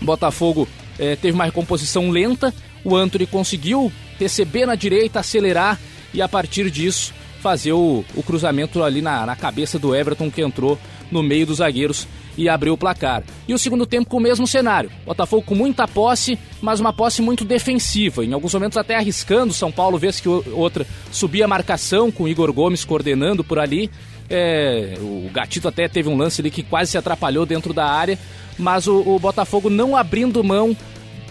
Botafogo 0.01 0.67
é, 0.99 1.15
teve 1.15 1.33
uma 1.33 1.45
recomposição 1.45 2.09
lenta, 2.09 2.53
o 2.83 2.93
Anthony 2.93 3.25
conseguiu 3.25 3.91
receber 4.19 4.65
na 4.65 4.75
direita, 4.75 5.19
acelerar 5.19 5.79
e 6.13 6.21
a 6.21 6.27
partir 6.27 6.69
disso 6.69 7.13
fazer 7.45 7.73
o, 7.73 8.03
o 8.15 8.23
cruzamento 8.23 8.81
ali 8.81 9.03
na, 9.03 9.23
na 9.23 9.35
cabeça 9.35 9.77
do 9.77 9.95
Everton 9.95 10.31
que 10.31 10.41
entrou 10.41 10.79
no 11.11 11.21
meio 11.21 11.45
dos 11.45 11.57
zagueiros 11.57 12.07
e 12.35 12.49
abriu 12.49 12.73
o 12.73 12.77
placar. 12.77 13.23
E 13.47 13.53
o 13.53 13.59
segundo 13.59 13.85
tempo 13.85 14.09
com 14.09 14.17
o 14.17 14.19
mesmo 14.19 14.47
cenário. 14.47 14.91
Botafogo 15.05 15.43
com 15.43 15.53
muita 15.53 15.87
posse, 15.87 16.39
mas 16.59 16.79
uma 16.79 16.91
posse 16.91 17.21
muito 17.21 17.45
defensiva. 17.45 18.25
Em 18.25 18.33
alguns 18.33 18.53
momentos 18.53 18.77
até 18.77 18.95
arriscando. 18.95 19.53
São 19.53 19.71
Paulo, 19.71 19.97
vez 19.97 20.19
que 20.19 20.27
outra, 20.27 20.87
subia 21.11 21.45
a 21.45 21.47
marcação 21.47 22.11
com 22.11 22.23
o 22.23 22.27
Igor 22.27 22.51
Gomes 22.51 22.83
coordenando 22.83 23.43
por 23.43 23.59
ali. 23.59 23.91
É, 24.27 24.95
o 24.99 25.29
Gatito 25.31 25.67
até 25.67 25.87
teve 25.87 26.09
um 26.09 26.17
lance 26.17 26.41
ali 26.41 26.49
que 26.49 26.63
quase 26.63 26.91
se 26.91 26.97
atrapalhou 26.97 27.45
dentro 27.45 27.73
da 27.73 27.85
área. 27.85 28.17
Mas 28.57 28.87
o, 28.87 29.01
o 29.01 29.19
Botafogo 29.19 29.69
não 29.69 29.95
abrindo 29.95 30.43
mão 30.43 30.75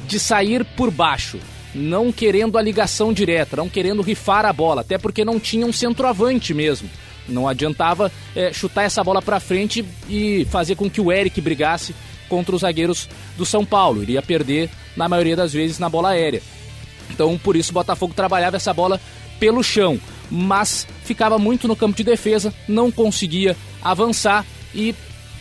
de 0.06 0.20
sair 0.20 0.64
por 0.64 0.92
baixo 0.92 1.40
não 1.74 2.12
querendo 2.12 2.56
a 2.56 2.62
ligação 2.62 3.12
direta, 3.12 3.56
não 3.56 3.68
querendo 3.68 4.02
rifar 4.02 4.46
a 4.46 4.52
bola, 4.52 4.82
até 4.82 4.96
porque 4.96 5.24
não 5.24 5.40
tinha 5.40 5.66
um 5.66 5.72
centroavante 5.72 6.54
mesmo. 6.54 6.88
Não 7.28 7.48
adiantava 7.48 8.12
é, 8.36 8.52
chutar 8.52 8.84
essa 8.84 9.02
bola 9.02 9.22
para 9.22 9.40
frente 9.40 9.84
e 10.08 10.46
fazer 10.50 10.76
com 10.76 10.90
que 10.90 11.00
o 11.00 11.10
Eric 11.10 11.40
brigasse 11.40 11.94
contra 12.28 12.54
os 12.54 12.60
zagueiros 12.60 13.08
do 13.36 13.46
São 13.46 13.64
Paulo. 13.64 14.02
Iria 14.02 14.22
perder, 14.22 14.70
na 14.96 15.08
maioria 15.08 15.34
das 15.34 15.52
vezes, 15.52 15.78
na 15.78 15.88
bola 15.88 16.10
aérea. 16.10 16.42
Então, 17.10 17.36
por 17.38 17.56
isso, 17.56 17.70
o 17.70 17.74
Botafogo 17.74 18.14
trabalhava 18.14 18.56
essa 18.56 18.72
bola 18.72 19.00
pelo 19.38 19.62
chão, 19.62 19.98
mas 20.30 20.86
ficava 21.04 21.38
muito 21.38 21.66
no 21.66 21.76
campo 21.76 21.96
de 21.96 22.04
defesa, 22.04 22.52
não 22.68 22.90
conseguia 22.90 23.56
avançar 23.82 24.44
e 24.74 24.94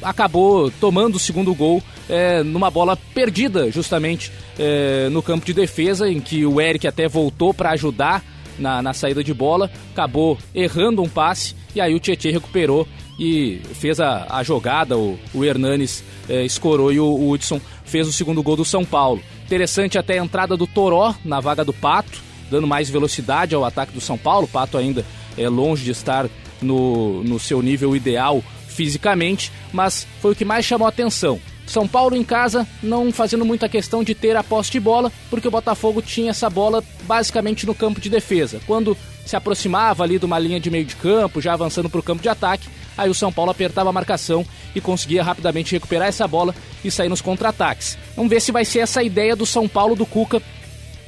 acabou 0.03 0.71
tomando 0.79 1.15
o 1.15 1.19
segundo 1.19 1.53
gol 1.53 1.81
é, 2.09 2.43
numa 2.43 2.69
bola 2.69 2.97
perdida, 3.13 3.71
justamente 3.71 4.31
é, 4.57 5.09
no 5.09 5.21
campo 5.21 5.45
de 5.45 5.53
defesa, 5.53 6.09
em 6.09 6.19
que 6.19 6.45
o 6.45 6.59
Eric 6.59 6.87
até 6.87 7.07
voltou 7.07 7.53
para 7.53 7.71
ajudar 7.71 8.23
na, 8.59 8.81
na, 8.81 8.93
saída 8.93 9.23
de 9.23 9.33
bola, 9.33 9.71
acabou 9.91 10.37
errando 10.53 11.01
um 11.01 11.09
passe 11.09 11.55
e 11.75 11.81
aí 11.81 11.93
o 11.93 11.99
Tietchan 11.99 12.31
recuperou 12.31 12.87
e 13.19 13.61
fez 13.73 13.99
a, 13.99 14.27
a 14.29 14.43
jogada, 14.43 14.97
o, 14.97 15.17
o 15.33 15.43
Hernanes 15.43 16.03
é, 16.29 16.43
escorou 16.43 16.91
e 16.91 16.99
o, 16.99 17.05
o 17.05 17.31
Hudson 17.31 17.59
fez 17.83 18.07
o 18.07 18.13
segundo 18.13 18.43
gol 18.43 18.55
do 18.55 18.65
São 18.65 18.85
Paulo. 18.85 19.21
Interessante 19.45 19.97
até 19.97 20.19
a 20.19 20.23
entrada 20.23 20.57
do 20.57 20.67
Toró 20.67 21.15
na 21.23 21.39
vaga 21.39 21.63
do 21.63 21.73
Pato, 21.73 22.21
dando 22.49 22.67
mais 22.67 22.89
velocidade 22.89 23.55
ao 23.55 23.65
ataque 23.65 23.93
do 23.93 24.01
São 24.01 24.17
Paulo. 24.17 24.45
O 24.45 24.49
Pato 24.49 24.77
ainda 24.77 25.05
é 25.37 25.47
longe 25.49 25.83
de 25.83 25.91
estar 25.91 26.27
no, 26.61 27.23
no 27.23 27.39
seu 27.39 27.61
nível 27.61 27.95
ideal 27.95 28.43
fisicamente, 28.73 29.51
mas 29.71 30.05
foi 30.21 30.31
o 30.33 30.35
que 30.35 30.43
mais 30.43 30.65
chamou 30.65 30.85
a 30.85 30.89
atenção. 30.89 31.39
São 31.65 31.87
Paulo 31.87 32.15
em 32.15 32.23
casa 32.23 32.67
não 32.81 33.11
fazendo 33.11 33.45
muita 33.45 33.69
questão 33.69 34.03
de 34.03 34.13
ter 34.13 34.35
a 34.35 34.43
posse 34.43 34.71
de 34.71 34.79
bola, 34.79 35.11
porque 35.29 35.47
o 35.47 35.51
Botafogo 35.51 36.01
tinha 36.01 36.31
essa 36.31 36.49
bola 36.49 36.83
basicamente 37.03 37.65
no 37.65 37.73
campo 37.73 38.01
de 38.01 38.09
defesa. 38.09 38.59
Quando 38.67 38.97
se 39.25 39.35
aproximava 39.35 40.03
ali 40.03 40.19
de 40.19 40.25
uma 40.25 40.37
linha 40.37 40.59
de 40.59 40.69
meio 40.69 40.85
de 40.85 40.95
campo, 40.95 41.41
já 41.41 41.53
avançando 41.53 41.89
para 41.89 41.99
o 41.99 42.03
campo 42.03 42.21
de 42.21 42.29
ataque, 42.29 42.67
aí 42.97 43.09
o 43.09 43.13
São 43.13 43.31
Paulo 43.31 43.51
apertava 43.51 43.89
a 43.89 43.93
marcação 43.93 44.45
e 44.75 44.81
conseguia 44.81 45.23
rapidamente 45.23 45.71
recuperar 45.71 46.09
essa 46.09 46.27
bola 46.27 46.53
e 46.83 46.91
sair 46.91 47.09
nos 47.09 47.21
contra-ataques. 47.21 47.97
Vamos 48.15 48.29
ver 48.29 48.41
se 48.41 48.51
vai 48.51 48.65
ser 48.65 48.79
essa 48.79 49.01
ideia 49.01 49.35
do 49.35 49.45
São 49.45 49.67
Paulo 49.67 49.95
do 49.95 50.05
Cuca 50.05 50.41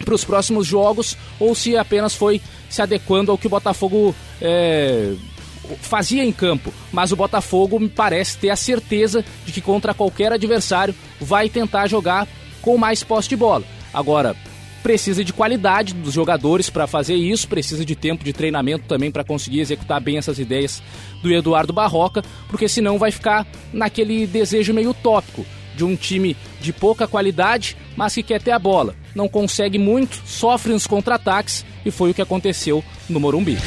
para 0.03 0.15
os 0.15 0.23
próximos 0.23 0.65
jogos 0.65 1.17
ou 1.39 1.53
se 1.53 1.75
apenas 1.75 2.15
foi 2.15 2.41
se 2.69 2.81
adequando 2.81 3.31
ao 3.31 3.37
que 3.37 3.47
o 3.47 3.49
Botafogo 3.49 4.15
é, 4.41 5.13
fazia 5.81 6.23
em 6.23 6.31
campo, 6.31 6.73
mas 6.91 7.11
o 7.11 7.15
Botafogo 7.15 7.79
me 7.79 7.89
parece 7.89 8.37
ter 8.37 8.49
a 8.49 8.55
certeza 8.55 9.23
de 9.45 9.51
que 9.51 9.61
contra 9.61 9.93
qualquer 9.93 10.31
adversário 10.31 10.95
vai 11.19 11.49
tentar 11.49 11.87
jogar 11.87 12.27
com 12.61 12.77
mais 12.77 13.03
posse 13.03 13.29
de 13.29 13.35
bola. 13.35 13.63
Agora, 13.93 14.35
precisa 14.85 15.23
de 15.23 15.33
qualidade 15.33 15.95
dos 15.95 16.13
jogadores 16.13 16.69
para 16.69 16.85
fazer 16.85 17.15
isso, 17.15 17.47
precisa 17.47 17.83
de 17.83 17.95
tempo 17.95 18.23
de 18.23 18.31
treinamento 18.31 18.85
também 18.87 19.09
para 19.09 19.23
conseguir 19.23 19.59
executar 19.59 19.99
bem 19.99 20.17
essas 20.17 20.37
ideias 20.37 20.81
do 21.23 21.33
Eduardo 21.33 21.73
Barroca, 21.73 22.23
porque 22.47 22.67
senão 22.67 22.99
vai 22.99 23.09
ficar 23.09 23.47
naquele 23.73 24.27
desejo 24.27 24.75
meio 24.75 24.91
utópico 24.91 25.43
de 25.75 25.83
um 25.83 25.95
time 25.95 26.37
de 26.61 26.71
pouca 26.71 27.07
qualidade, 27.07 27.75
mas 27.95 28.13
que 28.13 28.21
quer 28.21 28.41
ter 28.41 28.51
a 28.51 28.59
bola. 28.59 28.95
Não 29.15 29.27
consegue 29.27 29.79
muito, 29.79 30.21
sofre 30.25 30.71
nos 30.71 30.85
contra-ataques 30.85 31.65
e 31.85 31.89
foi 31.89 32.11
o 32.11 32.13
que 32.13 32.21
aconteceu 32.21 32.83
no 33.09 33.19
Morumbi. 33.19 33.57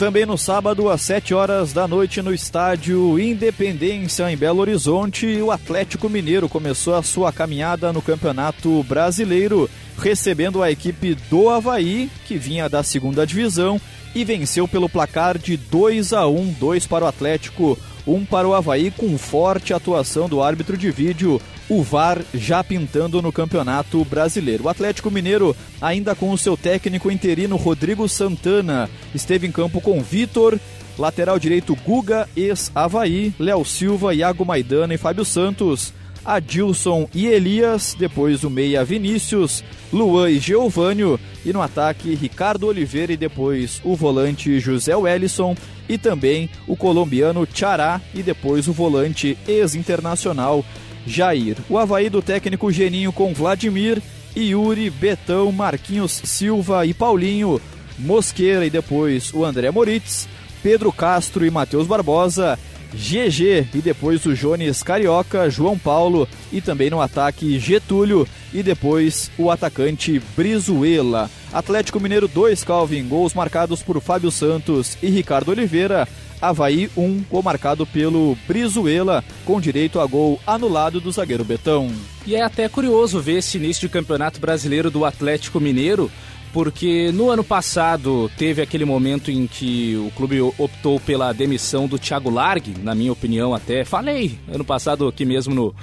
Também 0.00 0.24
no 0.24 0.38
sábado, 0.38 0.88
às 0.88 1.02
7 1.02 1.34
horas 1.34 1.74
da 1.74 1.86
noite, 1.86 2.22
no 2.22 2.32
estádio 2.32 3.18
Independência, 3.18 4.32
em 4.32 4.34
Belo 4.34 4.60
Horizonte, 4.60 5.26
o 5.42 5.50
Atlético 5.50 6.08
Mineiro 6.08 6.48
começou 6.48 6.94
a 6.94 7.02
sua 7.02 7.30
caminhada 7.30 7.92
no 7.92 8.00
Campeonato 8.00 8.82
Brasileiro, 8.84 9.68
recebendo 9.98 10.62
a 10.62 10.70
equipe 10.70 11.14
do 11.28 11.50
Havaí, 11.50 12.10
que 12.26 12.38
vinha 12.38 12.66
da 12.66 12.82
segunda 12.82 13.26
divisão, 13.26 13.78
e 14.14 14.24
venceu 14.24 14.66
pelo 14.66 14.88
placar 14.88 15.36
de 15.36 15.58
2 15.58 16.14
a 16.14 16.26
1 16.26 16.54
2 16.58 16.86
para 16.86 17.04
o 17.04 17.08
Atlético, 17.08 17.78
1 18.06 18.24
para 18.24 18.48
o 18.48 18.54
Havaí, 18.54 18.90
com 18.90 19.16
forte 19.18 19.72
atuação 19.72 20.28
do 20.28 20.42
árbitro 20.42 20.76
de 20.76 20.90
vídeo, 20.90 21.40
o 21.68 21.82
VAR 21.82 22.22
já 22.34 22.64
pintando 22.64 23.22
no 23.22 23.32
Campeonato 23.32 24.04
Brasileiro. 24.04 24.64
O 24.64 24.68
Atlético 24.68 25.10
Mineiro, 25.10 25.56
ainda 25.80 26.14
com 26.14 26.30
o 26.30 26.38
seu 26.38 26.56
técnico 26.56 27.10
interino 27.10 27.56
Rodrigo 27.56 28.08
Santana, 28.08 28.88
esteve 29.14 29.46
em 29.46 29.52
campo 29.52 29.80
com 29.80 30.02
Vitor, 30.02 30.58
lateral 30.98 31.38
direito 31.38 31.76
Guga, 31.76 32.28
ex-Havaí, 32.36 33.32
Léo 33.38 33.64
Silva, 33.64 34.14
Iago 34.14 34.44
Maidana 34.44 34.94
e 34.94 34.98
Fábio 34.98 35.24
Santos. 35.24 35.92
Adilson 36.22 37.08
e 37.14 37.26
Elias, 37.26 37.96
depois 37.98 38.44
o 38.44 38.50
meia 38.50 38.84
Vinícius, 38.84 39.64
Luan 39.90 40.30
e 40.30 40.38
Geovânio, 40.38 41.18
e 41.44 41.52
no 41.52 41.62
ataque 41.62 42.14
Ricardo 42.14 42.66
Oliveira 42.66 43.12
e 43.12 43.16
depois 43.16 43.80
o 43.82 43.96
volante 43.96 44.60
José 44.60 44.94
Wellison 44.94 45.56
e 45.90 45.98
também 45.98 46.48
o 46.68 46.76
colombiano 46.76 47.46
Chará 47.52 48.00
e 48.14 48.22
depois 48.22 48.68
o 48.68 48.72
volante 48.72 49.36
ex-internacional 49.48 50.64
Jair. 51.04 51.56
O 51.68 51.76
Havaí 51.76 52.08
do 52.08 52.22
técnico 52.22 52.70
Geninho 52.70 53.12
com 53.12 53.34
Vladimir, 53.34 54.00
Yuri, 54.36 54.88
Betão, 54.88 55.50
Marquinhos 55.50 56.12
Silva 56.12 56.86
e 56.86 56.94
Paulinho, 56.94 57.60
Mosqueira 57.98 58.64
e 58.64 58.70
depois 58.70 59.34
o 59.34 59.44
André 59.44 59.68
Moritz, 59.72 60.28
Pedro 60.62 60.92
Castro 60.92 61.44
e 61.44 61.50
Matheus 61.50 61.88
Barbosa, 61.88 62.56
GG 62.94 63.68
e 63.74 63.78
depois 63.82 64.24
o 64.26 64.34
Jones 64.34 64.82
Carioca, 64.82 65.48
João 65.50 65.78
Paulo 65.78 66.28
e 66.52 66.60
também 66.60 66.90
no 66.90 67.00
ataque 67.00 67.58
Getúlio 67.58 68.26
e 68.52 68.62
depois 68.62 69.30
o 69.38 69.50
atacante 69.50 70.20
Brizuela. 70.36 71.30
Atlético 71.52 72.00
Mineiro 72.00 72.28
2, 72.28 72.62
Calvin, 72.64 73.06
gols 73.08 73.34
marcados 73.34 73.82
por 73.82 74.00
Fábio 74.00 74.30
Santos 74.30 74.96
e 75.02 75.08
Ricardo 75.08 75.50
Oliveira. 75.50 76.06
Havaí 76.40 76.90
1, 76.96 77.02
um, 77.02 77.24
gol 77.30 77.42
marcado 77.42 77.86
pelo 77.86 78.36
Brizuela, 78.48 79.22
com 79.44 79.60
direito 79.60 80.00
a 80.00 80.06
gol 80.06 80.40
anulado 80.46 80.98
do 80.98 81.12
zagueiro 81.12 81.44
Betão. 81.44 81.92
E 82.26 82.34
é 82.34 82.42
até 82.42 82.66
curioso 82.66 83.20
ver 83.20 83.38
esse 83.38 83.58
início 83.58 83.86
de 83.86 83.92
campeonato 83.92 84.40
brasileiro 84.40 84.90
do 84.90 85.04
Atlético 85.04 85.60
Mineiro, 85.60 86.10
porque 86.52 87.12
no 87.12 87.30
ano 87.30 87.44
passado 87.44 88.30
teve 88.36 88.60
aquele 88.60 88.84
momento 88.84 89.30
em 89.30 89.46
que 89.46 89.96
o 89.96 90.10
clube 90.16 90.40
optou 90.40 90.98
pela 91.00 91.32
demissão 91.32 91.86
do 91.86 91.98
Thiago 91.98 92.30
Largue, 92.30 92.74
na 92.82 92.94
minha 92.94 93.12
opinião 93.12 93.54
até. 93.54 93.84
Falei 93.84 94.38
ano 94.52 94.64
passado 94.64 95.06
aqui 95.06 95.24
mesmo 95.24 95.54
no, 95.54 95.74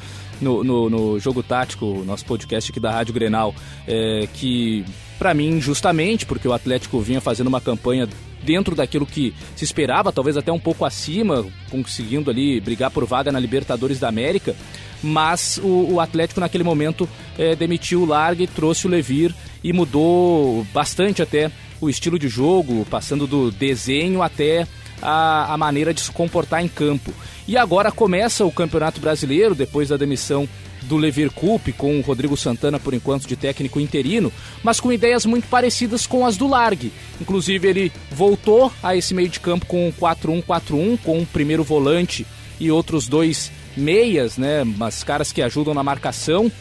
no, 0.42 0.64
no, 0.64 0.90
no 0.90 1.20
Jogo 1.20 1.42
Tático, 1.42 2.04
nosso 2.06 2.26
podcast 2.26 2.72
aqui 2.72 2.80
da 2.80 2.92
Rádio 2.92 3.14
Grenal, 3.14 3.56
é, 3.88 4.28
que 4.34 4.84
para 5.18 5.34
mim 5.34 5.60
justamente 5.60 6.26
porque 6.26 6.48
o 6.48 6.54
Atlético 6.54 7.00
vinha 7.00 7.22
fazendo 7.22 7.48
uma 7.48 7.62
campanha 7.62 8.08
dentro 8.44 8.76
daquilo 8.76 9.06
que 9.06 9.34
se 9.56 9.64
esperava, 9.64 10.12
talvez 10.12 10.38
até 10.38 10.52
um 10.52 10.60
pouco 10.60 10.86
acima, 10.86 11.46
conseguindo 11.72 12.30
ali 12.30 12.62
brigar 12.62 12.92
por 12.92 13.06
vaga 13.06 13.32
na 13.32 13.40
Libertadores 13.40 14.00
da 14.00 14.08
América. 14.08 14.56
Mas 15.02 15.60
o, 15.64 15.94
o 15.94 16.00
Atlético 16.00 16.40
naquele 16.40 16.64
momento 16.64 17.08
é, 17.38 17.56
demitiu 17.56 18.02
o 18.02 18.06
Largue, 18.06 18.48
trouxe 18.48 18.88
o 18.88 18.90
Levir 18.90 19.34
e 19.64 19.74
mudou 19.74 20.66
bastante 20.74 21.22
até 21.22 21.52
o 21.80 21.90
estilo 21.90 22.18
de 22.18 22.28
jogo, 22.28 22.86
passando 22.90 23.28
do 23.28 23.52
desenho 23.52 24.22
até 24.22 24.68
a, 25.02 25.54
a 25.54 25.58
maneira 25.58 25.94
de 25.94 26.02
se 26.02 26.12
comportar 26.12 26.64
em 26.64 26.68
campo. 26.68 27.14
E 27.48 27.56
agora 27.58 27.92
começa 27.92 28.46
o 28.46 28.52
Campeonato 28.52 29.00
Brasileiro, 29.00 29.56
depois 29.56 29.90
da 29.90 29.98
demissão 29.98 30.48
do 30.84 30.98
Levir 30.98 31.32
Coupe, 31.32 31.74
com 31.74 31.98
o 31.98 32.02
Rodrigo 32.02 32.38
Santana 32.38 32.80
por 32.80 32.94
enquanto 32.94 33.28
de 33.28 33.36
técnico 33.36 33.80
interino, 33.80 34.32
mas 34.64 34.80
com 34.80 34.92
ideias 34.92 35.26
muito 35.26 35.48
parecidas 35.48 36.08
com 36.08 36.26
as 36.26 36.38
do 36.38 36.48
Largue. 36.48 36.92
Inclusive 37.20 37.68
ele 37.68 37.92
voltou 38.12 38.72
a 38.82 38.96
esse 38.96 39.14
meio 39.14 39.30
de 39.30 39.40
campo 39.40 39.66
com 39.66 39.92
4-1-4-1, 40.00 41.00
com 41.04 41.18
o 41.18 41.22
um 41.22 41.26
primeiro 41.26 41.64
volante 41.64 42.26
e 42.60 42.72
outros 42.72 43.08
dois 43.08 43.52
meias, 43.76 44.38
né, 44.38 44.64
mas 44.64 45.04
caras 45.04 45.32
que 45.32 45.42
ajudam 45.42 45.74
na 45.74 45.84
marcação, 45.84 46.52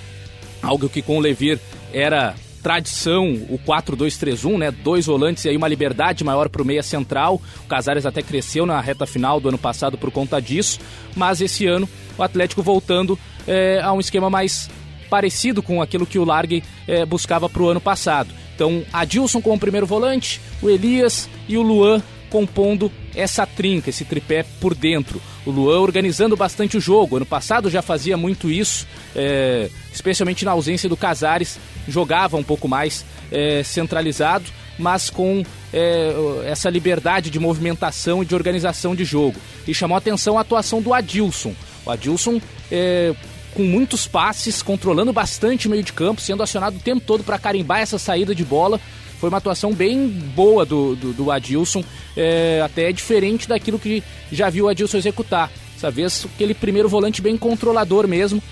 algo 0.63 0.89
que 0.89 1.01
com 1.01 1.17
o 1.17 1.21
Levir 1.21 1.59
era 1.93 2.35
tradição, 2.67 3.29
o 3.49 3.61
4-2-3-1, 3.65 4.59
né? 4.59 4.73
Dois 4.73 5.07
volantes 5.07 5.45
e 5.45 5.49
aí 5.49 5.57
uma 5.57 5.69
liberdade 5.69 6.25
maior 6.25 6.49
para 6.49 6.61
o 6.61 6.65
meia 6.65 6.83
central. 6.83 7.41
O 7.65 7.69
Casares 7.69 8.05
até 8.05 8.21
cresceu 8.23 8.67
na 8.67 8.81
reta 8.81 9.07
final 9.07 9.39
do 9.39 9.49
ano 9.49 9.57
passado 9.57 9.97
por 9.97 10.11
conta 10.11 10.43
disso, 10.43 10.81
mas 11.15 11.41
esse 11.41 11.65
ano 11.65 11.89
o 12.19 12.25
Atlético 12.25 12.65
voltando 12.65 13.17
é, 13.47 13.81
a 13.81 13.93
um 13.93 14.01
esquema 14.01 14.29
mais 14.29 14.69
parecido 15.09 15.63
com 15.63 15.81
aquilo 15.81 16.05
que 16.05 16.19
o 16.19 16.25
Largue 16.25 16.65
é, 16.89 17.07
buscava 17.07 17.49
para 17.49 17.63
o 17.63 17.69
ano 17.69 17.81
passado. 17.81 18.35
Então, 18.57 18.85
Adilson 18.93 19.41
como 19.41 19.61
primeiro 19.61 19.87
volante, 19.87 20.41
o 20.61 20.69
Elias 20.69 21.31
e 21.47 21.57
o 21.57 21.63
Luan 21.63 22.03
compondo 22.31 22.91
essa 23.17 23.47
trinca, 23.47 23.91
esse 23.91 24.05
tripé 24.05 24.45
por 24.61 24.75
dentro. 24.75 25.21
O 25.45 25.51
Luan 25.51 25.81
organizando 25.81 26.37
bastante 26.37 26.77
o 26.77 26.81
jogo. 26.81 27.17
Ano 27.17 27.27
passado 27.27 27.71
já 27.71 27.81
fazia 27.81 28.17
muito 28.17 28.51
isso, 28.51 28.87
é, 29.15 29.71
especialmente 29.93 30.45
na 30.45 30.51
ausência 30.51 30.89
do 30.89 30.97
Casares, 30.97 31.59
jogava 31.89 32.37
um 32.37 32.43
pouco 32.43 32.69
mais 32.69 33.05
é, 33.33 33.63
centralizado, 33.63 34.45
mas 34.79 35.09
com 35.09 35.43
é, 35.73 36.13
essa 36.45 36.69
liberdade 36.69 37.31
de 37.31 37.41
movimentação 37.41 38.23
e 38.23 38.27
de 38.27 38.35
organização 38.35 38.95
de 38.95 39.05
jogo. 39.05 39.41
E 39.67 39.73
chamou 39.73 39.97
atenção 39.97 40.37
a 40.37 40.43
atuação 40.43 40.83
do 40.83 40.93
Adilson. 40.93 41.55
O 41.87 41.91
Adilson 41.91 42.41
é, 42.71 43.15
com 43.57 43.63
muitos 43.63 44.07
passes, 44.07 44.63
controlando 44.63 45.13
bastante 45.15 45.67
o 45.67 45.71
meio 45.71 45.83
de 45.83 45.93
campo, 45.93 46.21
sendo 46.21 46.43
acionado 46.43 46.77
o 46.77 46.81
tempo 46.81 47.01
todo 47.01 47.25
para 47.25 47.39
carimbar 47.39 47.81
essa 47.81 47.99
saída 47.99 48.35
de 48.35 48.45
bola. 48.45 48.79
Foi 49.19 49.29
uma 49.29 49.39
atuação 49.39 49.73
bem 49.73 50.09
boa 50.09 50.65
do, 50.65 50.95
do, 50.95 51.13
do 51.13 51.31
Adilson, 51.31 51.83
é, 52.17 52.61
até 52.65 52.93
diferente 52.93 53.49
daquilo 53.49 53.79
que 53.79 54.03
já 54.31 54.51
viu 54.51 54.67
o 54.67 54.69
Adilson 54.69 54.99
executar. 54.99 55.51
Dessa 55.75 55.91
vez, 55.91 56.27
aquele 56.35 56.55
primeiro 56.55 56.89
volante 56.89 57.21
bem 57.23 57.37
controlador 57.37 58.07
mesmo, 58.07 58.43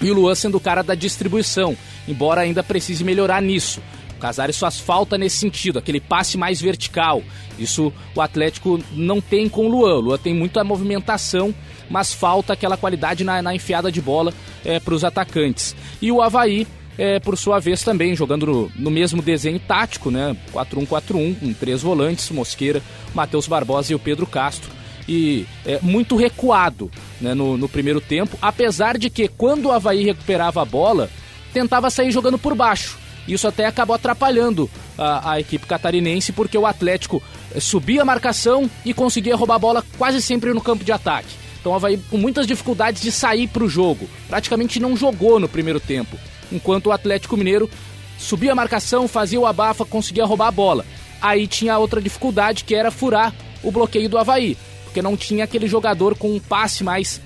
e 0.00 0.10
o 0.10 0.14
Luan 0.14 0.34
sendo 0.34 0.56
o 0.56 0.60
cara 0.60 0.82
da 0.82 0.94
distribuição, 0.94 1.76
embora 2.06 2.42
ainda 2.42 2.62
precise 2.62 3.02
melhorar 3.04 3.42
nisso. 3.42 3.80
O 4.16 4.20
Casares 4.20 4.58
faz 4.58 4.78
falta 4.78 5.16
nesse 5.16 5.36
sentido, 5.36 5.78
aquele 5.78 6.00
passe 6.00 6.36
mais 6.36 6.60
vertical. 6.60 7.22
Isso 7.58 7.92
o 8.14 8.20
Atlético 8.20 8.82
não 8.92 9.20
tem 9.20 9.48
com 9.48 9.66
o 9.66 9.68
Luan. 9.68 9.94
O 9.96 10.00
Luan 10.00 10.18
tem 10.18 10.34
muita 10.34 10.64
movimentação, 10.64 11.54
mas 11.88 12.12
falta 12.12 12.52
aquela 12.52 12.76
qualidade 12.76 13.22
na, 13.22 13.40
na 13.40 13.54
enfiada 13.54 13.92
de 13.92 14.00
bola 14.00 14.34
é, 14.64 14.80
para 14.80 14.94
os 14.94 15.04
atacantes. 15.04 15.74
E 16.02 16.10
o 16.10 16.20
Havaí 16.20 16.66
é, 16.98 17.20
por 17.20 17.38
sua 17.38 17.60
vez 17.60 17.82
também 17.84 18.16
jogando 18.16 18.44
no, 18.44 18.72
no 18.74 18.90
mesmo 18.90 19.22
desenho 19.22 19.60
tático, 19.60 20.10
né? 20.10 20.36
4-1-4-1, 20.52 21.38
com 21.38 21.52
três 21.54 21.80
volantes, 21.80 22.28
Mosqueira, 22.30 22.82
Matheus 23.14 23.46
Barbosa 23.46 23.92
e 23.92 23.94
o 23.94 24.00
Pedro 24.00 24.26
Castro. 24.26 24.70
E 25.08 25.46
é, 25.64 25.78
muito 25.80 26.16
recuado 26.16 26.90
né, 27.20 27.32
no, 27.32 27.56
no 27.56 27.68
primeiro 27.68 28.00
tempo, 28.00 28.36
apesar 28.42 28.98
de 28.98 29.08
que 29.08 29.28
quando 29.28 29.66
o 29.66 29.72
Havaí 29.72 30.04
recuperava 30.04 30.60
a 30.60 30.64
bola, 30.64 31.08
tentava 31.52 31.88
sair 31.88 32.10
jogando 32.10 32.36
por 32.36 32.54
baixo. 32.54 32.98
Isso 33.26 33.46
até 33.46 33.66
acabou 33.66 33.94
atrapalhando 33.94 34.68
a, 34.98 35.32
a, 35.32 35.40
equipe 35.40 35.66
catarinense, 35.66 36.32
porque 36.32 36.58
o 36.58 36.66
Atlético 36.66 37.22
é, 37.54 37.60
subia 37.60 38.02
a 38.02 38.04
marcação 38.04 38.68
e 38.84 38.92
conseguia 38.92 39.36
roubar 39.36 39.54
a 39.54 39.60
bola 39.60 39.84
quase 39.96 40.20
sempre 40.20 40.52
no 40.52 40.60
campo 40.60 40.84
de 40.84 40.92
ataque. 40.92 41.28
Então 41.60 41.72
o 41.72 41.74
Havaí 41.74 41.98
com 42.10 42.18
muitas 42.18 42.46
dificuldades 42.46 43.00
de 43.00 43.12
sair 43.12 43.46
para 43.46 43.64
o 43.64 43.68
jogo. 43.68 44.08
Praticamente 44.28 44.80
não 44.80 44.96
jogou 44.96 45.38
no 45.38 45.48
primeiro 45.48 45.80
tempo 45.80 46.18
enquanto 46.52 46.86
o 46.86 46.92
Atlético 46.92 47.36
Mineiro 47.36 47.70
subia 48.18 48.52
a 48.52 48.54
marcação, 48.54 49.06
fazia 49.06 49.40
o 49.40 49.46
abafa, 49.46 49.84
conseguia 49.84 50.24
roubar 50.24 50.48
a 50.48 50.52
bola. 50.52 50.84
Aí 51.20 51.46
tinha 51.46 51.78
outra 51.78 52.00
dificuldade 52.00 52.64
que 52.64 52.74
era 52.74 52.90
furar 52.90 53.34
o 53.62 53.70
bloqueio 53.70 54.08
do 54.08 54.18
Havaí, 54.18 54.56
porque 54.84 55.02
não 55.02 55.16
tinha 55.16 55.44
aquele 55.44 55.66
jogador 55.66 56.16
com 56.16 56.34
um 56.34 56.40
passe 56.40 56.84
mais 56.84 57.20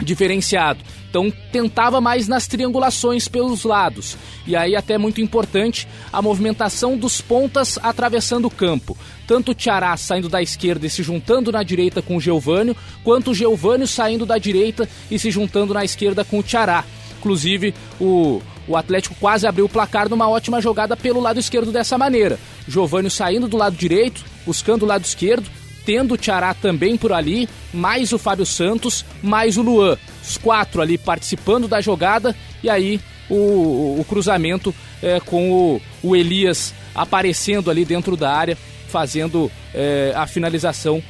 diferenciado. 0.00 0.80
Então 1.08 1.30
tentava 1.52 2.00
mais 2.00 2.26
nas 2.26 2.46
triangulações 2.46 3.28
pelos 3.28 3.64
lados. 3.64 4.16
E 4.46 4.56
aí 4.56 4.74
até 4.74 4.96
muito 4.96 5.20
importante 5.20 5.86
a 6.10 6.22
movimentação 6.22 6.96
dos 6.96 7.20
pontas 7.20 7.78
atravessando 7.82 8.46
o 8.46 8.50
campo. 8.50 8.96
Tanto 9.26 9.52
o 9.52 9.54
Tiará 9.54 9.94
saindo 9.96 10.28
da 10.28 10.40
esquerda 10.40 10.86
e 10.86 10.90
se 10.90 11.02
juntando 11.02 11.52
na 11.52 11.62
direita 11.62 12.00
com 12.00 12.16
o 12.16 12.20
Geovânio, 12.20 12.74
quanto 13.04 13.30
o 13.30 13.34
Geovânio 13.34 13.86
saindo 13.86 14.24
da 14.24 14.38
direita 14.38 14.88
e 15.10 15.18
se 15.18 15.30
juntando 15.30 15.74
na 15.74 15.84
esquerda 15.84 16.24
com 16.24 16.38
o 16.38 16.42
Tiará. 16.42 16.82
Inclusive, 17.18 17.74
o, 18.00 18.40
o 18.66 18.76
Atlético 18.76 19.14
quase 19.18 19.46
abriu 19.46 19.66
o 19.66 19.68
placar 19.68 20.08
numa 20.08 20.28
ótima 20.28 20.60
jogada 20.60 20.96
pelo 20.96 21.20
lado 21.20 21.40
esquerdo 21.40 21.72
dessa 21.72 21.98
maneira. 21.98 22.38
Giovanni 22.66 23.10
saindo 23.10 23.48
do 23.48 23.56
lado 23.56 23.76
direito, 23.76 24.24
buscando 24.46 24.84
o 24.84 24.86
lado 24.86 25.04
esquerdo, 25.04 25.48
tendo 25.84 26.14
o 26.14 26.16
Tiará 26.16 26.54
também 26.54 26.96
por 26.96 27.12
ali, 27.12 27.48
mais 27.72 28.12
o 28.12 28.18
Fábio 28.18 28.46
Santos, 28.46 29.04
mais 29.22 29.56
o 29.56 29.62
Luan. 29.62 29.98
Os 30.22 30.36
quatro 30.36 30.80
ali 30.80 30.96
participando 30.96 31.66
da 31.66 31.80
jogada 31.80 32.36
e 32.62 32.70
aí 32.70 33.00
o, 33.28 33.96
o 33.98 34.06
cruzamento 34.08 34.74
é, 35.02 35.18
com 35.20 35.50
o, 35.50 35.80
o, 36.02 36.14
Elias 36.14 36.72
aparecendo 36.94 37.70
ali 37.70 37.84
dentro 37.84 38.16
da 38.16 38.32
área, 38.32 38.56
fazendo 38.88 39.50
é, 39.74 40.12
a 40.14 40.26
finalização 40.26 41.02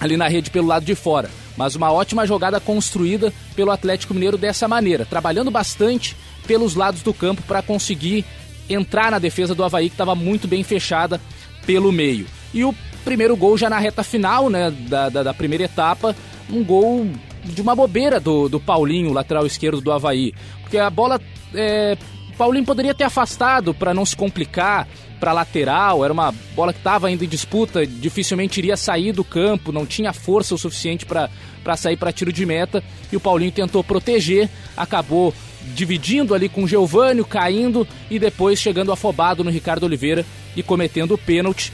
ali 0.00 0.16
na 0.16 0.26
rede 0.26 0.50
pelo 0.50 0.66
lado 0.66 0.84
de 0.84 0.94
fora 0.94 1.41
mas 1.56 1.74
uma 1.76 1.92
ótima 1.92 2.26
jogada 2.26 2.60
construída 2.60 3.32
pelo 3.54 3.70
Atlético 3.70 4.14
Mineiro 4.14 4.38
dessa 4.38 4.66
maneira, 4.66 5.04
trabalhando 5.04 5.50
bastante 5.50 6.16
pelos 6.46 6.74
lados 6.74 7.02
do 7.02 7.14
campo 7.14 7.42
para 7.42 7.62
conseguir 7.62 8.24
entrar 8.68 9.10
na 9.10 9.18
defesa 9.18 9.54
do 9.54 9.64
Havaí, 9.64 9.88
que 9.88 9.94
estava 9.94 10.14
muito 10.14 10.48
bem 10.48 10.62
fechada 10.62 11.20
pelo 11.66 11.92
meio. 11.92 12.26
E 12.52 12.64
o 12.64 12.74
primeiro 13.04 13.36
gol 13.36 13.56
já 13.56 13.68
na 13.68 13.78
reta 13.78 14.02
final 14.02 14.48
né, 14.48 14.70
da, 14.70 15.08
da, 15.08 15.22
da 15.22 15.34
primeira 15.34 15.64
etapa, 15.64 16.14
um 16.50 16.64
gol 16.64 17.06
de 17.44 17.60
uma 17.60 17.74
bobeira 17.74 18.20
do, 18.20 18.48
do 18.48 18.60
Paulinho, 18.60 19.12
lateral 19.12 19.46
esquerdo 19.46 19.80
do 19.80 19.92
Havaí. 19.92 20.32
Porque 20.62 20.78
a 20.78 20.90
bola. 20.90 21.20
É, 21.54 21.96
Paulinho 22.36 22.64
poderia 22.64 22.94
ter 22.94 23.04
afastado 23.04 23.74
para 23.74 23.94
não 23.94 24.04
se 24.04 24.16
complicar, 24.16 24.88
para 25.22 25.32
lateral, 25.32 26.04
era 26.04 26.12
uma 26.12 26.32
bola 26.56 26.72
que 26.72 26.80
estava 26.80 27.06
ainda 27.06 27.24
em 27.24 27.28
disputa, 27.28 27.86
dificilmente 27.86 28.58
iria 28.58 28.76
sair 28.76 29.12
do 29.12 29.22
campo, 29.22 29.70
não 29.70 29.86
tinha 29.86 30.12
força 30.12 30.52
o 30.52 30.58
suficiente 30.58 31.06
para 31.06 31.76
sair 31.76 31.96
para 31.96 32.10
tiro 32.10 32.32
de 32.32 32.44
meta 32.44 32.82
e 33.12 33.16
o 33.16 33.20
Paulinho 33.20 33.52
tentou 33.52 33.84
proteger, 33.84 34.50
acabou 34.76 35.32
dividindo 35.74 36.34
ali 36.34 36.48
com 36.48 36.64
o 36.64 36.68
Geovânio, 36.68 37.24
caindo 37.24 37.86
e 38.10 38.18
depois 38.18 38.58
chegando 38.58 38.90
afobado 38.90 39.44
no 39.44 39.50
Ricardo 39.50 39.84
Oliveira 39.84 40.26
e 40.56 40.62
cometendo 40.62 41.14
o 41.14 41.18
pênalti. 41.18 41.72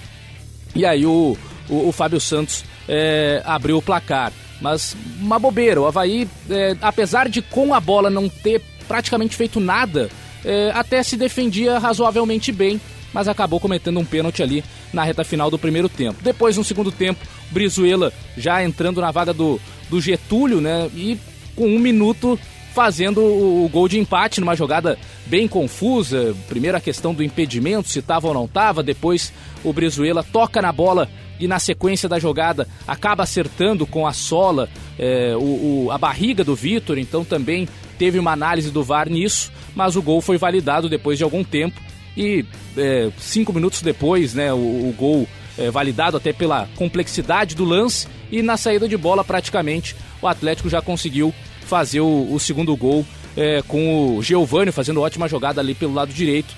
E 0.74 0.84
aí 0.84 1.06
o, 1.06 1.34
o, 1.70 1.88
o 1.88 1.92
Fábio 1.92 2.20
Santos 2.20 2.64
é, 2.86 3.40
abriu 3.46 3.78
o 3.78 3.82
placar. 3.82 4.30
Mas 4.60 4.94
uma 5.20 5.38
bobeira, 5.38 5.80
o 5.80 5.86
Havaí, 5.86 6.28
é, 6.50 6.76
apesar 6.82 7.30
de 7.30 7.40
com 7.40 7.72
a 7.72 7.80
bola 7.80 8.10
não 8.10 8.28
ter 8.28 8.60
praticamente 8.86 9.36
feito 9.36 9.58
nada, 9.58 10.10
é, 10.44 10.70
até 10.74 11.02
se 11.02 11.16
defendia 11.16 11.78
razoavelmente 11.78 12.52
bem 12.52 12.80
mas 13.12 13.28
acabou 13.28 13.58
cometendo 13.58 13.98
um 13.98 14.04
pênalti 14.04 14.42
ali 14.42 14.64
na 14.92 15.02
reta 15.02 15.24
final 15.24 15.50
do 15.50 15.58
primeiro 15.58 15.88
tempo. 15.88 16.22
Depois, 16.22 16.56
no 16.56 16.64
segundo 16.64 16.92
tempo, 16.92 17.24
Brizuela 17.50 18.12
já 18.36 18.62
entrando 18.62 19.00
na 19.00 19.10
vaga 19.10 19.32
do, 19.32 19.60
do 19.88 20.00
Getúlio, 20.00 20.60
né? 20.60 20.90
E 20.94 21.18
com 21.56 21.66
um 21.66 21.78
minuto 21.78 22.38
fazendo 22.74 23.20
o, 23.20 23.64
o 23.64 23.68
gol 23.68 23.88
de 23.88 23.98
empate 23.98 24.40
numa 24.40 24.54
jogada 24.54 24.98
bem 25.26 25.48
confusa. 25.48 26.36
Primeiro 26.48 26.76
a 26.76 26.80
questão 26.80 27.14
do 27.14 27.24
impedimento, 27.24 27.88
se 27.88 27.98
estava 27.98 28.28
ou 28.28 28.34
não 28.34 28.44
estava. 28.44 28.82
Depois 28.82 29.32
o 29.64 29.72
Brizuela 29.72 30.22
toca 30.22 30.62
na 30.62 30.70
bola 30.70 31.08
e 31.40 31.48
na 31.48 31.58
sequência 31.58 32.08
da 32.08 32.18
jogada 32.18 32.68
acaba 32.86 33.22
acertando 33.22 33.86
com 33.86 34.06
a 34.06 34.12
sola 34.12 34.68
é, 34.98 35.34
o, 35.36 35.86
o, 35.86 35.88
a 35.90 35.98
barriga 35.98 36.44
do 36.44 36.54
Vitor. 36.54 36.98
Então 36.98 37.24
também 37.24 37.68
teve 37.98 38.18
uma 38.18 38.32
análise 38.32 38.70
do 38.70 38.82
VAR 38.82 39.08
nisso, 39.08 39.52
mas 39.74 39.96
o 39.96 40.02
gol 40.02 40.20
foi 40.20 40.38
validado 40.38 40.88
depois 40.88 41.18
de 41.18 41.24
algum 41.24 41.42
tempo 41.42 41.80
e 42.16 42.44
é, 42.76 43.10
cinco 43.18 43.52
minutos 43.52 43.82
depois, 43.82 44.34
né, 44.34 44.52
o, 44.52 44.56
o 44.56 44.94
gol 44.96 45.28
é, 45.56 45.70
validado 45.70 46.16
até 46.16 46.32
pela 46.32 46.68
complexidade 46.76 47.54
do 47.54 47.64
lance 47.64 48.06
e 48.30 48.42
na 48.42 48.56
saída 48.56 48.88
de 48.88 48.96
bola 48.96 49.24
praticamente 49.24 49.96
o 50.22 50.26
Atlético 50.26 50.68
já 50.68 50.80
conseguiu 50.80 51.34
fazer 51.62 52.00
o, 52.00 52.32
o 52.32 52.38
segundo 52.38 52.74
gol 52.76 53.04
é, 53.36 53.62
com 53.62 54.16
o 54.16 54.22
Geovânio 54.22 54.72
fazendo 54.72 55.00
ótima 55.00 55.28
jogada 55.28 55.60
ali 55.60 55.74
pelo 55.74 55.94
lado 55.94 56.12
direito 56.12 56.54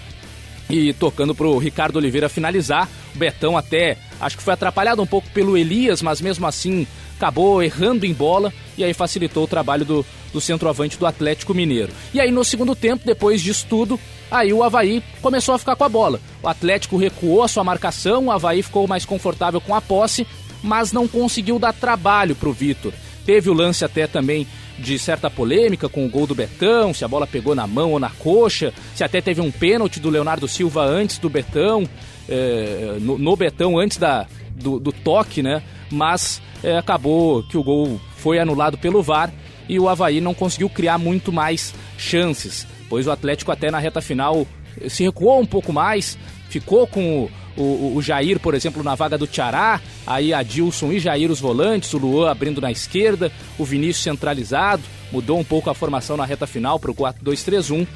e 0.69 0.93
tocando 0.93 1.35
para 1.35 1.47
o 1.47 1.59
Ricardo 1.59 1.97
Oliveira 1.97 2.29
finalizar. 2.29 2.89
O 3.15 3.19
Betão 3.19 3.57
até 3.57 3.99
acho 4.21 4.37
que 4.37 4.43
foi 4.43 4.55
atrapalhado 4.55 5.03
um 5.03 5.07
pouco 5.07 5.29
pelo 5.31 5.57
Elias, 5.57 6.01
mas 6.01 6.21
mesmo 6.21 6.47
assim 6.47 6.87
acabou 7.21 7.63
errando 7.63 8.07
em 8.07 8.15
bola 8.15 8.51
e 8.79 8.83
aí 8.83 8.95
facilitou 8.95 9.45
o 9.45 9.47
trabalho 9.47 9.85
do, 9.85 10.07
do 10.33 10.41
centroavante 10.41 10.97
do 10.97 11.05
Atlético 11.05 11.53
Mineiro. 11.53 11.93
E 12.15 12.21
aí 12.21 12.31
no 12.31 12.43
segundo 12.43 12.75
tempo, 12.75 13.05
depois 13.05 13.43
disso 13.43 13.67
tudo, 13.69 14.01
aí 14.31 14.55
o 14.55 14.65
Havaí 14.65 15.03
começou 15.21 15.55
a 15.55 15.59
ficar 15.59 15.77
com 15.77 15.85
a 15.85 15.89
bola. 15.89 16.19
O 16.43 16.49
Atlético 16.49 16.97
recuou 16.97 17.43
a 17.43 17.49
sua 17.49 17.63
marcação, 17.63 18.27
o 18.27 18.31
Havaí 18.31 18.63
ficou 18.63 18.89
mais 18.89 19.05
confortável 19.05 19.61
com 19.61 19.75
a 19.75 19.83
posse, 19.83 20.27
mas 20.63 20.93
não 20.93 21.07
conseguiu 21.07 21.59
dar 21.59 21.75
trabalho 21.75 22.35
para 22.35 22.49
o 22.49 22.53
Vitor. 22.55 22.95
Teve 23.27 23.51
o 23.51 23.55
lance 23.55 23.85
até 23.85 24.07
também 24.07 24.47
de 24.79 24.99
certa 24.99 25.29
polêmica 25.29 25.91
com 25.91 26.07
o 26.07 26.09
gol 26.09 26.27
do 26.27 26.35
Betão, 26.35 26.95
se 26.95 27.05
a 27.05 27.09
bola 27.09 27.27
pegou 27.27 27.55
na 27.55 27.67
mão 27.67 27.93
ou 27.93 27.99
na 27.99 28.09
coxa, 28.09 28.73
se 28.95 29.05
até 29.05 29.21
teve 29.21 29.43
um 29.43 29.51
pênalti 29.51 30.01
do 30.01 30.09
Leonardo 30.09 30.49
Silva 30.49 30.83
antes 30.83 31.19
do 31.19 31.29
Betão, 31.29 31.87
é, 32.27 32.97
no, 32.99 33.19
no, 33.19 33.37
Betão, 33.37 33.79
antes 33.79 33.99
da, 33.99 34.27
do, 34.61 34.79
do 34.79 34.93
toque, 34.93 35.43
né? 35.43 35.63
Mas 35.91 36.41
é, 36.63 36.77
acabou 36.77 37.43
que 37.43 37.57
o 37.57 37.63
gol 37.63 38.01
foi 38.17 38.39
anulado 38.39 38.79
pelo 38.79 39.03
VAR 39.03 39.33
e 39.69 39.79
o 39.79 39.89
Havaí 39.89 40.21
não 40.21 40.35
conseguiu 40.35 40.69
criar 40.69 40.99
muito 40.99 41.33
mais 41.33 41.75
chances, 41.97 42.67
pois 42.89 43.07
o 43.07 43.11
Atlético 43.11 43.53
até 43.53 43.71
na 43.71 43.79
reta 43.79 44.01
final 44.01 44.47
se 44.89 45.03
recuou 45.03 45.41
um 45.41 45.47
pouco 45.47 45.73
mais, 45.73 46.19
ficou 46.49 46.87
com 46.87 47.29
o, 47.57 47.63
o, 47.63 47.97
o 47.97 48.03
Jair, 48.03 48.39
por 48.41 48.55
exemplo, 48.55 48.83
na 48.83 48.95
vaga 48.95 49.17
do 49.17 49.27
Tiará, 49.27 49.81
aí 50.07 50.33
Adilson 50.33 50.93
e 50.93 50.99
Jair 50.99 51.31
os 51.31 51.41
volantes, 51.41 51.93
o 51.93 51.99
Luan 51.99 52.31
abrindo 52.31 52.61
na 52.61 52.71
esquerda, 52.71 53.31
o 53.59 53.65
Vinícius 53.65 54.03
centralizado, 54.03 54.83
mudou 55.13 55.39
um 55.39 55.45
pouco 55.45 55.71
a 55.71 55.75
formação 55.75 56.17
na 56.17 56.25
reta 56.25 56.47
final 56.47 56.79
para 56.79 56.91
o 56.91 56.95
4-2-3-1, 56.95 57.87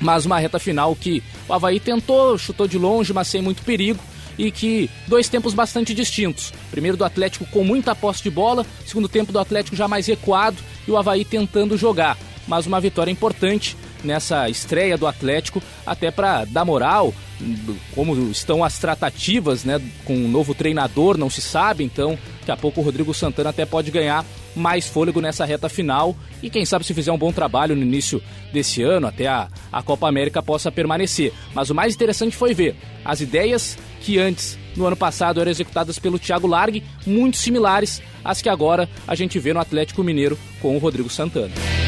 mas 0.00 0.26
uma 0.26 0.38
reta 0.38 0.58
final 0.58 0.94
que 0.96 1.22
o 1.48 1.52
Havaí 1.52 1.78
tentou, 1.78 2.36
chutou 2.36 2.66
de 2.66 2.78
longe, 2.78 3.12
mas 3.12 3.28
sem 3.28 3.40
muito 3.40 3.62
perigo, 3.62 4.00
e 4.38 4.50
que 4.50 4.90
dois 5.06 5.28
tempos 5.28 5.54
bastante 5.54 5.94
distintos. 5.94 6.52
Primeiro 6.70 6.96
do 6.96 7.04
Atlético 7.04 7.46
com 7.46 7.64
muita 7.64 7.94
posse 7.94 8.22
de 8.22 8.30
bola, 8.30 8.64
segundo 8.86 9.08
tempo 9.08 9.32
do 9.32 9.38
Atlético 9.38 9.76
já 9.76 9.88
mais 9.88 10.06
recuado 10.06 10.56
e 10.86 10.90
o 10.90 10.96
Havaí 10.96 11.24
tentando 11.24 11.76
jogar. 11.76 12.16
Mas 12.46 12.66
uma 12.66 12.80
vitória 12.80 13.10
importante 13.10 13.76
nessa 14.02 14.48
estreia 14.50 14.98
do 14.98 15.06
Atlético, 15.06 15.62
até 15.86 16.10
para 16.10 16.44
dar 16.44 16.64
moral, 16.64 17.14
como 17.94 18.30
estão 18.30 18.62
as 18.62 18.78
tratativas, 18.78 19.64
né, 19.64 19.80
com 20.04 20.14
um 20.14 20.28
novo 20.28 20.54
treinador, 20.54 21.16
não 21.16 21.30
se 21.30 21.40
sabe, 21.40 21.82
então 21.82 22.18
daqui 22.40 22.50
a 22.50 22.56
pouco 22.56 22.80
o 22.80 22.84
Rodrigo 22.84 23.14
Santana 23.14 23.50
até 23.50 23.64
pode 23.64 23.90
ganhar 23.90 24.24
mais 24.54 24.86
fôlego 24.86 25.20
nessa 25.20 25.44
reta 25.44 25.68
final 25.68 26.16
e 26.42 26.50
quem 26.50 26.64
sabe 26.64 26.84
se 26.84 26.94
fizer 26.94 27.12
um 27.12 27.18
bom 27.18 27.32
trabalho 27.32 27.74
no 27.74 27.82
início 27.82 28.22
desse 28.52 28.82
ano, 28.82 29.06
até 29.06 29.26
a, 29.26 29.48
a 29.72 29.82
Copa 29.82 30.08
América 30.08 30.42
possa 30.42 30.70
permanecer. 30.70 31.32
Mas 31.54 31.70
o 31.70 31.74
mais 31.74 31.94
interessante 31.94 32.36
foi 32.36 32.54
ver 32.54 32.76
as 33.04 33.20
ideias 33.20 33.76
que 34.00 34.18
antes, 34.18 34.58
no 34.76 34.86
ano 34.86 34.96
passado, 34.96 35.40
eram 35.40 35.50
executadas 35.50 35.98
pelo 35.98 36.18
Thiago 36.18 36.46
Largue, 36.46 36.82
muito 37.06 37.36
similares 37.36 38.02
às 38.24 38.42
que 38.42 38.48
agora 38.48 38.88
a 39.06 39.14
gente 39.14 39.38
vê 39.38 39.52
no 39.52 39.60
Atlético 39.60 40.02
Mineiro 40.02 40.38
com 40.60 40.76
o 40.76 40.78
Rodrigo 40.78 41.08
Santana. 41.08 41.83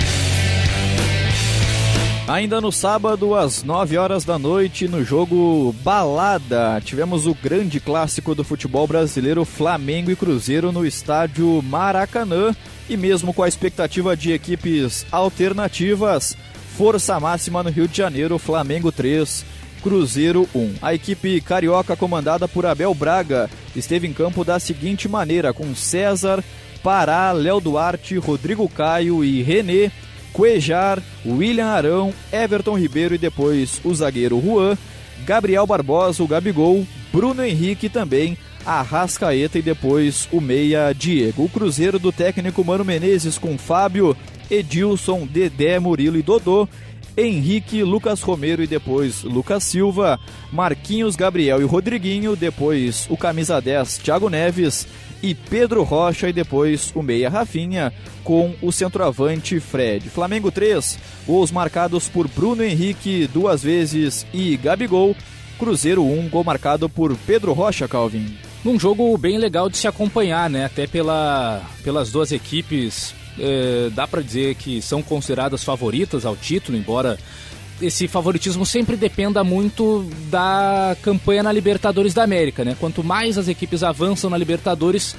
Ainda 2.28 2.60
no 2.60 2.72
sábado, 2.72 3.36
às 3.36 3.62
9 3.62 3.96
horas 3.96 4.24
da 4.24 4.36
noite, 4.36 4.88
no 4.88 5.04
jogo 5.04 5.72
Balada, 5.84 6.80
tivemos 6.84 7.24
o 7.24 7.32
grande 7.32 7.78
clássico 7.78 8.34
do 8.34 8.42
futebol 8.42 8.84
brasileiro 8.84 9.44
Flamengo 9.44 10.10
e 10.10 10.16
Cruzeiro 10.16 10.72
no 10.72 10.84
estádio 10.84 11.62
Maracanã. 11.62 12.52
E 12.88 12.96
mesmo 12.96 13.32
com 13.32 13.44
a 13.44 13.48
expectativa 13.48 14.16
de 14.16 14.32
equipes 14.32 15.06
alternativas, 15.12 16.36
Força 16.76 17.20
Máxima 17.20 17.62
no 17.62 17.70
Rio 17.70 17.86
de 17.86 17.96
Janeiro, 17.96 18.40
Flamengo 18.40 18.90
3, 18.90 19.44
Cruzeiro 19.80 20.48
1. 20.52 20.74
A 20.82 20.92
equipe 20.92 21.40
carioca 21.40 21.94
comandada 21.94 22.48
por 22.48 22.66
Abel 22.66 22.92
Braga 22.92 23.48
esteve 23.76 24.08
em 24.08 24.12
campo 24.12 24.44
da 24.44 24.58
seguinte 24.58 25.08
maneira, 25.08 25.52
com 25.52 25.76
César, 25.76 26.42
Pará, 26.82 27.30
Léo 27.30 27.60
Duarte, 27.60 28.18
Rodrigo 28.18 28.68
Caio 28.68 29.24
e 29.24 29.42
René, 29.42 29.92
Cuejar, 30.36 31.02
William 31.24 31.68
Arão, 31.68 32.12
Everton 32.30 32.78
Ribeiro 32.78 33.14
e 33.14 33.18
depois 33.18 33.80
o 33.82 33.94
zagueiro 33.94 34.38
Juan, 34.38 34.76
Gabriel 35.24 35.66
Barbosa, 35.66 36.22
o 36.22 36.28
Gabigol, 36.28 36.86
Bruno 37.10 37.42
Henrique 37.42 37.88
também, 37.88 38.36
Arrascaeta 38.66 39.58
e 39.58 39.62
depois 39.62 40.28
o 40.30 40.38
meia 40.38 40.92
Diego. 40.92 41.44
O 41.44 41.48
Cruzeiro 41.48 41.98
do 41.98 42.12
técnico 42.12 42.62
Mano 42.62 42.84
Menezes 42.84 43.38
com 43.38 43.56
Fábio, 43.56 44.14
Edilson, 44.50 45.26
Dedé, 45.26 45.78
Murilo 45.78 46.18
e 46.18 46.22
Dodô, 46.22 46.68
Henrique, 47.16 47.82
Lucas 47.82 48.20
Romero 48.20 48.62
e 48.62 48.66
depois 48.66 49.22
Lucas 49.22 49.64
Silva, 49.64 50.20
Marquinhos, 50.52 51.16
Gabriel 51.16 51.62
e 51.62 51.64
Rodriguinho, 51.64 52.36
depois 52.36 53.06
o 53.08 53.16
camisa 53.16 53.60
10 53.60 53.98
Thiago 53.98 54.28
Neves 54.28 54.86
e 55.22 55.34
Pedro 55.34 55.82
Rocha 55.82 56.28
e 56.28 56.32
depois 56.32 56.92
o 56.94 57.02
meia 57.02 57.30
Rafinha 57.30 57.92
com 58.22 58.54
o 58.60 58.70
centroavante 58.70 59.58
Fred. 59.60 60.10
Flamengo 60.10 60.50
3, 60.50 60.98
gols 61.26 61.50
marcados 61.50 62.08
por 62.08 62.28
Bruno 62.28 62.62
Henrique 62.62 63.28
duas 63.32 63.62
vezes 63.62 64.26
e 64.32 64.56
Gabigol. 64.56 65.16
Cruzeiro 65.58 66.04
1, 66.04 66.28
gol 66.28 66.44
marcado 66.44 66.86
por 66.86 67.16
Pedro 67.26 67.54
Rocha, 67.54 67.88
Calvin. 67.88 68.36
Num 68.62 68.78
jogo 68.78 69.16
bem 69.16 69.38
legal 69.38 69.70
de 69.70 69.78
se 69.78 69.88
acompanhar, 69.88 70.50
né? 70.50 70.66
Até 70.66 70.86
pela, 70.86 71.62
pelas 71.82 72.10
duas 72.10 72.30
equipes, 72.30 73.14
é, 73.38 73.90
dá 73.94 74.06
para 74.06 74.22
dizer 74.22 74.54
que 74.54 74.80
são 74.80 75.02
consideradas 75.02 75.62
favoritas 75.62 76.24
ao 76.24 76.36
título, 76.36 76.76
embora 76.76 77.18
esse 77.80 78.08
favoritismo 78.08 78.64
sempre 78.64 78.96
dependa 78.96 79.44
muito 79.44 80.08
da 80.30 80.96
campanha 81.02 81.42
na 81.42 81.52
Libertadores 81.52 82.14
da 82.14 82.22
América, 82.22 82.64
né? 82.64 82.76
Quanto 82.78 83.04
mais 83.04 83.36
as 83.36 83.48
equipes 83.48 83.82
avançam 83.82 84.30
na 84.30 84.38
Libertadores, 84.38 85.14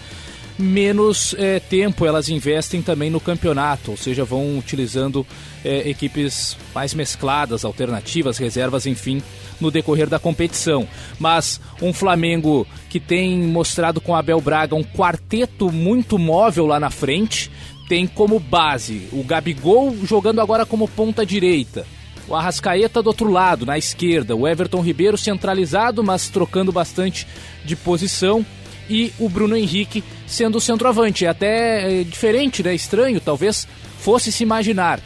menos 0.58 1.36
é, 1.38 1.60
tempo 1.60 2.06
elas 2.06 2.30
investem 2.30 2.82
também 2.82 3.10
no 3.10 3.20
campeonato, 3.20 3.92
ou 3.92 3.98
seja, 3.98 4.24
vão 4.24 4.58
utilizando 4.58 5.26
é, 5.64 5.88
equipes 5.88 6.58
mais 6.74 6.94
mescladas, 6.94 7.64
alternativas, 7.64 8.38
reservas, 8.38 8.88
enfim, 8.88 9.22
no 9.62 9.70
decorrer 9.70 10.10
da 10.10 10.18
competição. 10.18 10.88
Mas 11.20 11.62
um 11.82 11.94
Flamengo 11.94 12.66
que 12.90 13.00
tem 13.00 13.38
mostrado 13.44 14.02
com 14.02 14.16
Abel 14.16 14.42
Braga 14.42 14.76
um 14.76 14.84
quarteto 14.84 15.72
muito 15.72 16.18
móvel 16.18 16.66
lá 16.66 16.80
na 16.80 16.90
frente, 16.90 17.52
tem 17.88 18.06
como 18.08 18.40
base 18.40 19.08
o 19.12 19.24
Gabigol 19.24 19.96
jogando 20.04 20.42
agora 20.42 20.66
como 20.66 20.88
ponta 20.88 21.26
direita 21.26 21.86
o 22.28 22.36
Arrascaeta 22.36 23.02
do 23.02 23.08
outro 23.08 23.32
lado, 23.32 23.66
na 23.66 23.78
esquerda, 23.78 24.36
o 24.36 24.48
Everton 24.48 24.82
Ribeiro 24.82 25.18
centralizado, 25.18 26.04
mas 26.04 26.30
trocando 26.30 26.72
bastante 26.72 27.26
de 27.64 27.76
posição, 27.76 28.46
e 28.90 29.14
o 29.20 29.30
Bruno 29.30 29.56
Henrique 29.56 30.04
sendo 30.26 30.58
o 30.58 30.62
centroavante. 30.62 31.26
É 31.26 31.30
até 31.30 32.02
é, 32.02 32.04
diferente, 32.04 32.62
né? 32.64 32.74
Estranho, 32.76 33.20
talvez 33.20 33.68
fosse 34.00 34.32
se 34.32 34.44
imaginar. 34.44 35.00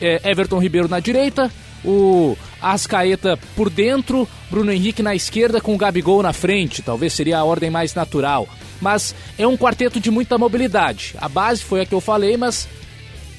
É, 0.00 0.20
Everton 0.28 0.58
Ribeiro 0.58 0.88
na 0.88 1.00
direita, 1.00 1.50
o 1.84 2.36
Arrascaeta 2.60 3.38
por 3.54 3.70
dentro, 3.70 4.28
Bruno 4.50 4.72
Henrique 4.72 5.02
na 5.02 5.14
esquerda 5.14 5.60
com 5.60 5.74
o 5.74 5.78
Gabigol 5.78 6.22
na 6.22 6.32
frente. 6.32 6.82
Talvez 6.82 7.12
seria 7.12 7.38
a 7.38 7.44
ordem 7.44 7.70
mais 7.70 7.94
natural. 7.94 8.48
Mas 8.80 9.14
é 9.38 9.46
um 9.46 9.56
quarteto 9.56 9.98
de 9.98 10.10
muita 10.10 10.38
mobilidade. 10.38 11.14
A 11.18 11.28
base 11.28 11.62
foi 11.62 11.80
a 11.80 11.86
que 11.86 11.94
eu 11.94 12.00
falei, 12.00 12.36
mas 12.36 12.68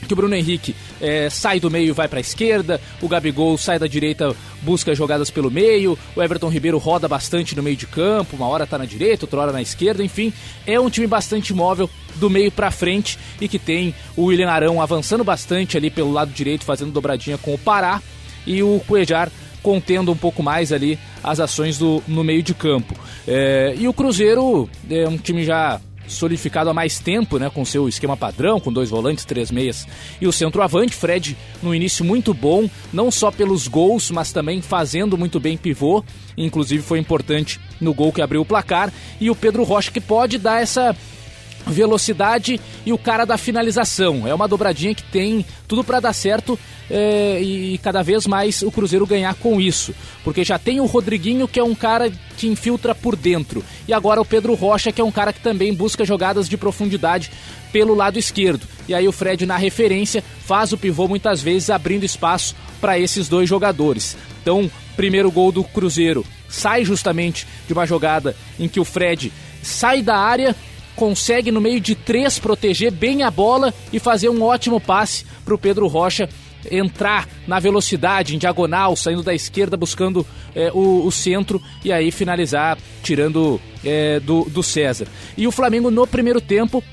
que 0.05 0.13
o 0.13 0.15
Bruno 0.15 0.35
Henrique 0.35 0.75
é, 1.01 1.29
sai 1.29 1.59
do 1.59 1.69
meio 1.69 1.89
e 1.89 1.91
vai 1.91 2.07
para 2.07 2.19
a 2.19 2.21
esquerda, 2.21 2.79
o 3.01 3.07
Gabigol 3.07 3.57
sai 3.57 3.79
da 3.79 3.87
direita, 3.87 4.35
busca 4.61 4.93
jogadas 4.93 5.29
pelo 5.29 5.49
meio, 5.49 5.97
o 6.15 6.21
Everton 6.21 6.49
Ribeiro 6.49 6.77
roda 6.77 7.07
bastante 7.07 7.55
no 7.55 7.63
meio 7.63 7.75
de 7.75 7.87
campo, 7.87 8.35
uma 8.35 8.47
hora 8.47 8.63
está 8.63 8.77
na 8.77 8.85
direita, 8.85 9.25
outra 9.25 9.41
hora 9.41 9.51
na 9.51 9.61
esquerda, 9.61 10.03
enfim, 10.03 10.31
é 10.65 10.79
um 10.79 10.89
time 10.89 11.07
bastante 11.07 11.53
móvel 11.53 11.89
do 12.15 12.29
meio 12.29 12.51
para 12.51 12.71
frente 12.71 13.17
e 13.39 13.47
que 13.47 13.59
tem 13.59 13.93
o 14.15 14.25
William 14.25 14.49
Arão 14.49 14.81
avançando 14.81 15.23
bastante 15.23 15.77
ali 15.77 15.89
pelo 15.89 16.11
lado 16.11 16.31
direito, 16.31 16.65
fazendo 16.65 16.91
dobradinha 16.91 17.37
com 17.37 17.53
o 17.53 17.57
Pará 17.57 18.01
e 18.45 18.63
o 18.63 18.81
Cuejar 18.87 19.31
contendo 19.61 20.11
um 20.11 20.17
pouco 20.17 20.41
mais 20.41 20.71
ali 20.71 20.97
as 21.23 21.39
ações 21.39 21.77
do, 21.77 22.03
no 22.07 22.23
meio 22.23 22.43
de 22.43 22.53
campo. 22.53 22.95
É, 23.27 23.75
e 23.77 23.87
o 23.87 23.93
Cruzeiro 23.93 24.69
é 24.89 25.07
um 25.07 25.17
time 25.17 25.43
já 25.43 25.79
solidificado 26.07 26.69
há 26.69 26.73
mais 26.73 26.99
tempo, 26.99 27.37
né, 27.37 27.49
com 27.49 27.63
seu 27.65 27.87
esquema 27.87 28.15
padrão, 28.15 28.59
com 28.59 28.71
dois 28.71 28.89
volantes, 28.89 29.25
três 29.25 29.51
meias 29.51 29.85
e 30.19 30.27
o 30.27 30.31
centroavante, 30.31 30.95
Fred, 30.95 31.37
no 31.61 31.75
início 31.75 32.03
muito 32.05 32.33
bom, 32.33 32.69
não 32.93 33.11
só 33.11 33.29
pelos 33.29 33.67
gols, 33.67 34.09
mas 34.09 34.31
também 34.31 34.61
fazendo 34.61 35.17
muito 35.17 35.39
bem 35.39 35.57
pivô, 35.57 36.03
inclusive 36.37 36.81
foi 36.81 36.99
importante 36.99 37.59
no 37.79 37.93
gol 37.93 38.13
que 38.13 38.21
abriu 38.21 38.41
o 38.41 38.45
placar, 38.45 38.91
e 39.19 39.29
o 39.29 39.35
Pedro 39.35 39.63
Rocha 39.63 39.91
que 39.91 40.01
pode 40.01 40.37
dar 40.37 40.61
essa 40.61 40.95
velocidade 41.67 42.59
e 42.85 42.93
o 42.93 42.97
cara 42.97 43.25
da 43.25 43.37
finalização. 43.37 44.27
É 44.27 44.33
uma 44.33 44.47
dobradinha 44.47 44.95
que 44.95 45.03
tem 45.03 45.45
tudo 45.67 45.83
para 45.83 45.99
dar 45.99 46.13
certo 46.13 46.57
é, 46.89 47.41
e 47.41 47.77
cada 47.79 48.01
vez 48.01 48.25
mais 48.25 48.61
o 48.61 48.71
Cruzeiro 48.71 49.05
ganhar 49.05 49.33
com 49.35 49.59
isso. 49.59 49.93
Porque 50.23 50.43
já 50.43 50.57
tem 50.57 50.79
o 50.79 50.85
Rodriguinho, 50.85 51.47
que 51.47 51.59
é 51.59 51.63
um 51.63 51.75
cara 51.75 52.11
que 52.37 52.47
infiltra 52.47 52.95
por 52.95 53.15
dentro. 53.15 53.63
E 53.87 53.93
agora 53.93 54.21
o 54.21 54.25
Pedro 54.25 54.53
Rocha, 54.53 54.91
que 54.91 55.01
é 55.01 55.03
um 55.03 55.11
cara 55.11 55.33
que 55.33 55.39
também 55.39 55.73
busca 55.73 56.05
jogadas 56.05 56.47
de 56.47 56.57
profundidade 56.57 57.31
pelo 57.71 57.93
lado 57.93 58.17
esquerdo. 58.17 58.65
E 58.87 58.93
aí 58.93 59.07
o 59.07 59.11
Fred, 59.11 59.45
na 59.45 59.57
referência, 59.57 60.23
faz 60.45 60.71
o 60.71 60.77
pivô 60.77 61.07
muitas 61.07 61.41
vezes 61.41 61.69
abrindo 61.69 62.05
espaço 62.05 62.55
para 62.79 62.97
esses 62.97 63.27
dois 63.27 63.49
jogadores. 63.49 64.15
Então, 64.41 64.71
primeiro 64.95 65.29
gol 65.29 65.51
do 65.51 65.63
Cruzeiro 65.63 66.25
sai 66.47 66.85
justamente 66.85 67.45
de 67.67 67.73
uma 67.73 67.85
jogada 67.85 68.35
em 68.57 68.67
que 68.67 68.79
o 68.79 68.85
Fred 68.85 69.31
sai 69.61 70.01
da 70.01 70.17
área, 70.17 70.55
consegue 70.97 71.51
no 71.51 71.61
meio 71.61 71.79
de 71.79 71.95
três 71.95 72.39
proteger 72.39 72.91
bem 72.91 73.23
a 73.23 73.31
bola 73.31 73.73
e 73.93 73.99
fazer 73.99 74.27
um 74.27 74.41
ótimo 74.41 74.81
passe 74.81 75.25
para 75.45 75.53
o 75.53 75.57
Pedro 75.57 75.87
Rocha 75.87 76.27
entrar 76.69 77.29
na 77.47 77.59
velocidade, 77.59 78.35
em 78.35 78.39
diagonal, 78.39 78.95
saindo 78.95 79.23
da 79.23 79.33
esquerda, 79.33 79.77
buscando 79.77 80.25
é, 80.53 80.71
o, 80.73 81.05
o, 81.05 81.11
centro 81.11 81.61
e 81.85 81.93
aí 81.93 82.11
finalizar 82.11 82.77
tirando 83.01 83.61
é, 83.85 84.19
do, 84.19 84.43
do 84.45 84.61
César. 84.63 85.07
E 85.37 85.47
o 85.47 85.51
Flamengo 85.51 85.89
no 85.91 86.05
primeiro 86.05 86.41
tempo 86.41 86.83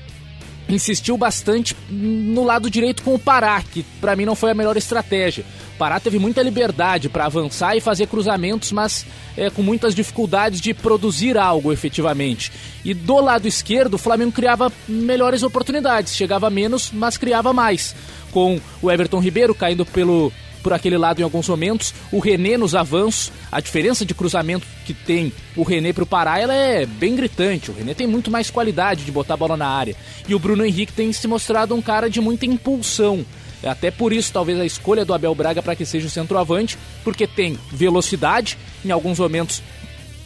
insistiu 0.67 1.17
bastante 1.17 1.75
no 1.89 2.43
lado 2.43 2.69
direito 2.69 3.03
com 3.03 3.13
o 3.13 3.19
Pará, 3.19 3.61
que 3.61 3.83
para 4.01 4.15
mim 4.15 4.25
não 4.25 4.35
foi 4.35 4.51
a 4.51 4.53
melhor 4.55 4.75
estratégia. 4.77 5.45
O 5.75 5.77
Pará 5.77 5.99
teve 5.99 6.17
muita 6.17 6.41
liberdade 6.41 7.09
para 7.09 7.25
avançar 7.25 7.75
e 7.75 7.81
fazer 7.81 8.07
cruzamentos, 8.07 8.71
mas 8.71 9.05
é, 9.37 9.49
com 9.49 9.61
muitas 9.61 9.93
dificuldades 9.93 10.61
de 10.61 10.73
produzir 10.73 11.37
algo 11.37 11.71
efetivamente. 11.71 12.51
E 12.83 12.93
do 12.93 13.19
lado 13.19 13.47
esquerdo, 13.47 13.95
o 13.95 13.99
Flamengo 13.99 14.31
criava 14.31 14.71
melhores 14.87 15.43
oportunidades, 15.43 16.15
chegava 16.15 16.49
menos, 16.49 16.91
mas 16.93 17.17
criava 17.17 17.53
mais. 17.53 17.95
Com 18.31 18.59
o 18.81 18.91
Everton 18.91 19.19
Ribeiro 19.19 19.53
caindo 19.53 19.85
pelo, 19.85 20.31
por 20.65 20.73
aquele 20.73 20.97
lado 20.97 21.19
em 21.19 21.23
alguns 21.23 21.47
momentos, 21.47 21.93
o 22.11 22.17
René 22.17 22.57
nos 22.57 22.73
avanços, 22.73 23.31
a 23.51 23.61
diferença 23.61 24.03
de 24.03 24.15
cruzamento 24.15 24.65
que 24.83 24.95
tem 24.95 25.31
o 25.55 25.61
René 25.61 25.93
para 25.93 26.03
o 26.03 26.07
Pará 26.07 26.39
ela 26.39 26.55
é 26.55 26.87
bem 26.87 27.15
gritante. 27.15 27.69
O 27.69 27.73
René 27.75 27.93
tem 27.93 28.07
muito 28.07 28.31
mais 28.31 28.49
qualidade 28.49 29.05
de 29.05 29.11
botar 29.11 29.35
a 29.35 29.37
bola 29.37 29.55
na 29.55 29.67
área. 29.67 29.95
E 30.27 30.33
o 30.33 30.39
Bruno 30.39 30.65
Henrique 30.65 30.91
tem 30.91 31.13
se 31.13 31.27
mostrado 31.27 31.75
um 31.75 31.83
cara 31.83 32.09
de 32.09 32.19
muita 32.19 32.47
impulsão. 32.47 33.23
É 33.61 33.69
até 33.69 33.91
por 33.91 34.11
isso, 34.11 34.33
talvez, 34.33 34.59
a 34.59 34.65
escolha 34.65 35.05
do 35.05 35.13
Abel 35.13 35.35
Braga 35.35 35.61
para 35.61 35.75
que 35.75 35.85
seja 35.85 36.07
o 36.07 36.09
centroavante, 36.09 36.79
porque 37.03 37.27
tem 37.27 37.59
velocidade. 37.71 38.57
Em 38.83 38.89
alguns 38.89 39.19
momentos, 39.19 39.61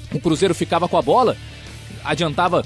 o 0.09 0.21
Cruzeiro 0.21 0.55
ficava 0.55 0.87
com 0.87 0.97
a 0.97 1.01
bola, 1.01 1.35
adiantava 2.01 2.63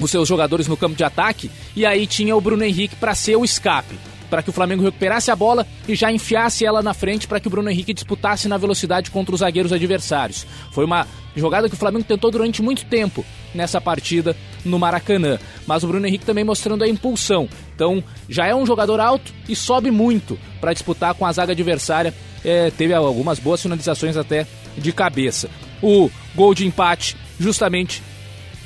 os 0.00 0.12
seus 0.12 0.28
jogadores 0.28 0.68
no 0.68 0.76
campo 0.76 0.94
de 0.94 1.02
ataque, 1.02 1.50
e 1.74 1.84
aí 1.84 2.06
tinha 2.06 2.36
o 2.36 2.40
Bruno 2.40 2.62
Henrique 2.62 2.94
para 2.94 3.16
ser 3.16 3.34
o 3.34 3.44
escape 3.44 3.96
para 4.28 4.42
que 4.42 4.50
o 4.50 4.52
Flamengo 4.52 4.82
recuperasse 4.82 5.30
a 5.30 5.36
bola 5.36 5.66
e 5.86 5.94
já 5.94 6.12
enfiasse 6.12 6.64
ela 6.64 6.82
na 6.82 6.94
frente 6.94 7.26
para 7.26 7.40
que 7.40 7.46
o 7.46 7.50
Bruno 7.50 7.70
Henrique 7.70 7.94
disputasse 7.94 8.48
na 8.48 8.56
velocidade 8.56 9.10
contra 9.10 9.34
os 9.34 9.40
zagueiros 9.40 9.72
adversários. 9.72 10.46
Foi 10.72 10.84
uma 10.84 11.06
jogada 11.34 11.68
que 11.68 11.74
o 11.74 11.78
Flamengo 11.78 12.04
tentou 12.04 12.30
durante 12.30 12.62
muito 12.62 12.84
tempo 12.84 13.24
nessa 13.54 13.80
partida 13.80 14.36
no 14.64 14.78
Maracanã, 14.78 15.38
mas 15.66 15.82
o 15.82 15.86
Bruno 15.86 16.06
Henrique 16.06 16.24
também 16.24 16.44
mostrando 16.44 16.84
a 16.84 16.88
impulsão. 16.88 17.48
Então 17.74 18.02
já 18.28 18.46
é 18.46 18.54
um 18.54 18.66
jogador 18.66 19.00
alto 19.00 19.32
e 19.48 19.56
sobe 19.56 19.90
muito 19.90 20.38
para 20.60 20.72
disputar 20.72 21.14
com 21.14 21.24
a 21.24 21.32
zaga 21.32 21.52
adversária. 21.52 22.14
É, 22.44 22.70
teve 22.70 22.94
algumas 22.94 23.38
boas 23.38 23.62
finalizações 23.62 24.16
até 24.16 24.46
de 24.76 24.92
cabeça. 24.92 25.48
O 25.82 26.10
gol 26.34 26.54
de 26.54 26.66
empate 26.66 27.16
justamente 27.38 28.02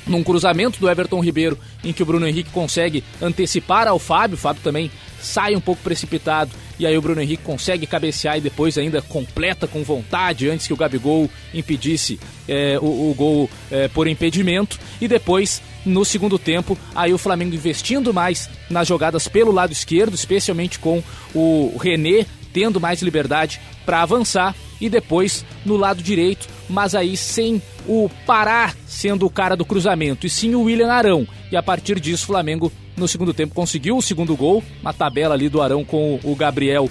num 0.05 0.23
cruzamento 0.23 0.79
do 0.79 0.89
Everton 0.89 1.21
Ribeiro, 1.21 1.57
em 1.83 1.93
que 1.93 2.03
o 2.03 2.05
Bruno 2.05 2.27
Henrique 2.27 2.49
consegue 2.49 3.03
antecipar 3.21 3.87
ao 3.87 3.99
Fábio, 3.99 4.35
o 4.35 4.39
Fábio 4.39 4.61
também 4.61 4.91
sai 5.23 5.55
um 5.55 5.61
pouco 5.61 5.81
precipitado, 5.81 6.51
e 6.77 6.85
aí 6.85 6.97
o 6.97 7.01
Bruno 7.01 7.21
Henrique 7.21 7.43
consegue 7.43 7.87
cabecear 7.87 8.37
e 8.37 8.41
depois 8.41 8.77
ainda 8.77 9.01
completa 9.01 9.67
com 9.67 9.83
vontade, 9.83 10.49
antes 10.49 10.67
que 10.67 10.73
o 10.73 10.77
Gabigol 10.77 11.29
impedisse 11.53 12.19
é, 12.47 12.77
o, 12.81 13.11
o, 13.11 13.13
gol 13.15 13.49
é, 13.71 13.87
por 13.87 14.07
impedimento, 14.07 14.79
e 14.99 15.07
depois, 15.07 15.61
no 15.85 16.03
segundo 16.03 16.37
tempo, 16.37 16.77
aí 16.95 17.13
o 17.13 17.17
Flamengo 17.17 17.55
investindo 17.55 18.13
mais 18.13 18.49
nas 18.69 18.87
jogadas 18.87 19.27
pelo 19.27 19.51
lado 19.51 19.71
esquerdo, 19.71 20.13
especialmente 20.13 20.79
com 20.79 21.03
o 21.33 21.77
René 21.77 22.25
tendo 22.53 22.79
mais 22.79 23.01
liberdade 23.01 23.59
para 23.85 24.01
avançar. 24.03 24.55
E 24.79 24.89
depois 24.89 25.45
no 25.65 25.77
lado 25.77 26.03
direito, 26.03 26.47
mas 26.69 26.93
aí 26.93 27.15
sem 27.15 27.61
o 27.87 28.09
Pará 28.25 28.73
sendo 28.85 29.25
o 29.25 29.29
cara 29.29 29.55
do 29.55 29.65
cruzamento, 29.65 30.27
e 30.27 30.29
sim 30.29 30.55
o 30.55 30.63
William 30.63 30.91
Arão. 30.91 31.27
E 31.51 31.55
a 31.55 31.63
partir 31.63 31.99
disso, 31.99 32.23
o 32.23 32.27
Flamengo 32.27 32.71
no 32.95 33.07
segundo 33.07 33.33
tempo 33.33 33.55
conseguiu 33.55 33.97
o 33.97 34.01
segundo 34.01 34.35
gol, 34.35 34.63
uma 34.81 34.93
tabela 34.93 35.33
ali 35.33 35.49
do 35.49 35.61
Arão 35.61 35.83
com 35.83 36.19
o 36.23 36.35
Gabriel 36.35 36.89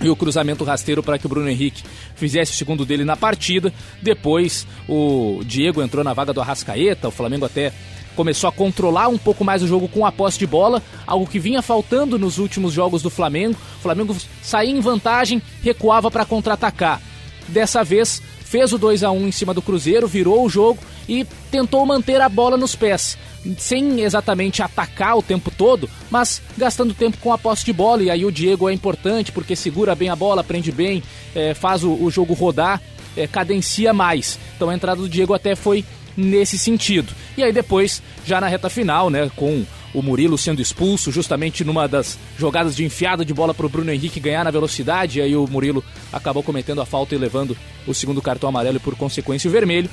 e 0.00 0.08
o 0.08 0.16
cruzamento 0.16 0.64
rasteiro 0.64 1.02
para 1.02 1.18
que 1.18 1.26
o 1.26 1.28
Bruno 1.28 1.48
Henrique 1.48 1.82
fizesse 2.14 2.52
o 2.52 2.54
segundo 2.54 2.84
dele 2.84 3.04
na 3.04 3.16
partida. 3.16 3.72
Depois 4.00 4.66
o 4.88 5.40
Diego 5.44 5.82
entrou 5.82 6.04
na 6.04 6.12
vaga 6.12 6.32
do 6.32 6.40
Arrascaeta, 6.40 7.08
o 7.08 7.12
Flamengo 7.12 7.44
até 7.44 7.72
começou 8.14 8.48
a 8.48 8.52
controlar 8.52 9.08
um 9.08 9.16
pouco 9.16 9.44
mais 9.44 9.62
o 9.62 9.66
jogo 9.66 9.88
com 9.88 10.04
a 10.04 10.12
posse 10.12 10.38
de 10.38 10.46
bola, 10.46 10.82
algo 11.06 11.26
que 11.26 11.38
vinha 11.38 11.62
faltando 11.62 12.18
nos 12.18 12.38
últimos 12.38 12.72
jogos 12.72 13.02
do 13.02 13.08
Flamengo. 13.08 13.56
O 13.78 13.82
Flamengo 13.82 14.16
saía 14.42 14.70
em 14.70 14.80
vantagem, 14.80 15.40
recuava 15.62 16.10
para 16.10 16.24
contra-atacar. 16.26 17.00
Dessa 17.48 17.82
vez 17.82 18.22
fez 18.44 18.72
o 18.72 18.78
2 18.78 19.02
a 19.02 19.10
1 19.10 19.28
em 19.28 19.32
cima 19.32 19.54
do 19.54 19.62
Cruzeiro, 19.62 20.06
virou 20.06 20.44
o 20.44 20.48
jogo 20.48 20.78
e 21.08 21.24
tentou 21.50 21.84
manter 21.86 22.20
a 22.20 22.28
bola 22.28 22.56
nos 22.56 22.76
pés, 22.76 23.16
sem 23.58 24.00
exatamente 24.00 24.62
atacar 24.62 25.16
o 25.16 25.22
tempo 25.22 25.50
todo, 25.50 25.88
mas 26.10 26.40
gastando 26.56 26.94
tempo 26.94 27.18
com 27.18 27.32
a 27.32 27.38
posse 27.38 27.64
de 27.64 27.72
bola. 27.72 28.02
E 28.02 28.10
aí 28.10 28.24
o 28.24 28.32
Diego 28.32 28.68
é 28.68 28.72
importante 28.72 29.32
porque 29.32 29.56
segura 29.56 29.94
bem 29.94 30.08
a 30.08 30.16
bola, 30.16 30.44
prende 30.44 30.70
bem, 30.70 31.02
é, 31.34 31.54
faz 31.54 31.82
o, 31.84 31.92
o, 31.92 32.10
jogo 32.10 32.34
rodar, 32.34 32.80
é, 33.16 33.26
cadencia 33.26 33.92
mais. 33.92 34.38
Então 34.56 34.68
a 34.70 34.74
entrada 34.74 35.00
do 35.00 35.08
Diego 35.08 35.34
até 35.34 35.54
foi 35.54 35.84
nesse 36.16 36.58
sentido. 36.58 37.12
E 37.36 37.42
aí 37.42 37.52
depois, 37.52 38.02
já 38.24 38.40
na 38.40 38.46
reta 38.46 38.68
final, 38.68 39.10
né, 39.10 39.30
com 39.34 39.64
o 39.94 40.02
Murilo 40.02 40.38
sendo 40.38 40.62
expulso 40.62 41.12
justamente 41.12 41.64
numa 41.64 41.86
das 41.86 42.18
jogadas 42.38 42.74
de 42.74 42.84
enfiada 42.84 43.24
de 43.24 43.34
bola 43.34 43.52
para 43.52 43.66
o 43.66 43.68
Bruno 43.68 43.92
Henrique 43.92 44.20
ganhar 44.20 44.44
na 44.44 44.50
velocidade. 44.50 45.18
E 45.18 45.22
aí 45.22 45.36
o 45.36 45.46
Murilo 45.46 45.84
acabou 46.12 46.42
cometendo 46.42 46.80
a 46.80 46.86
falta 46.86 47.14
e 47.14 47.18
levando 47.18 47.56
o 47.86 47.94
segundo 47.94 48.22
cartão 48.22 48.48
amarelo 48.48 48.76
e 48.76 48.80
por 48.80 48.96
consequência 48.96 49.48
o 49.48 49.52
vermelho. 49.52 49.90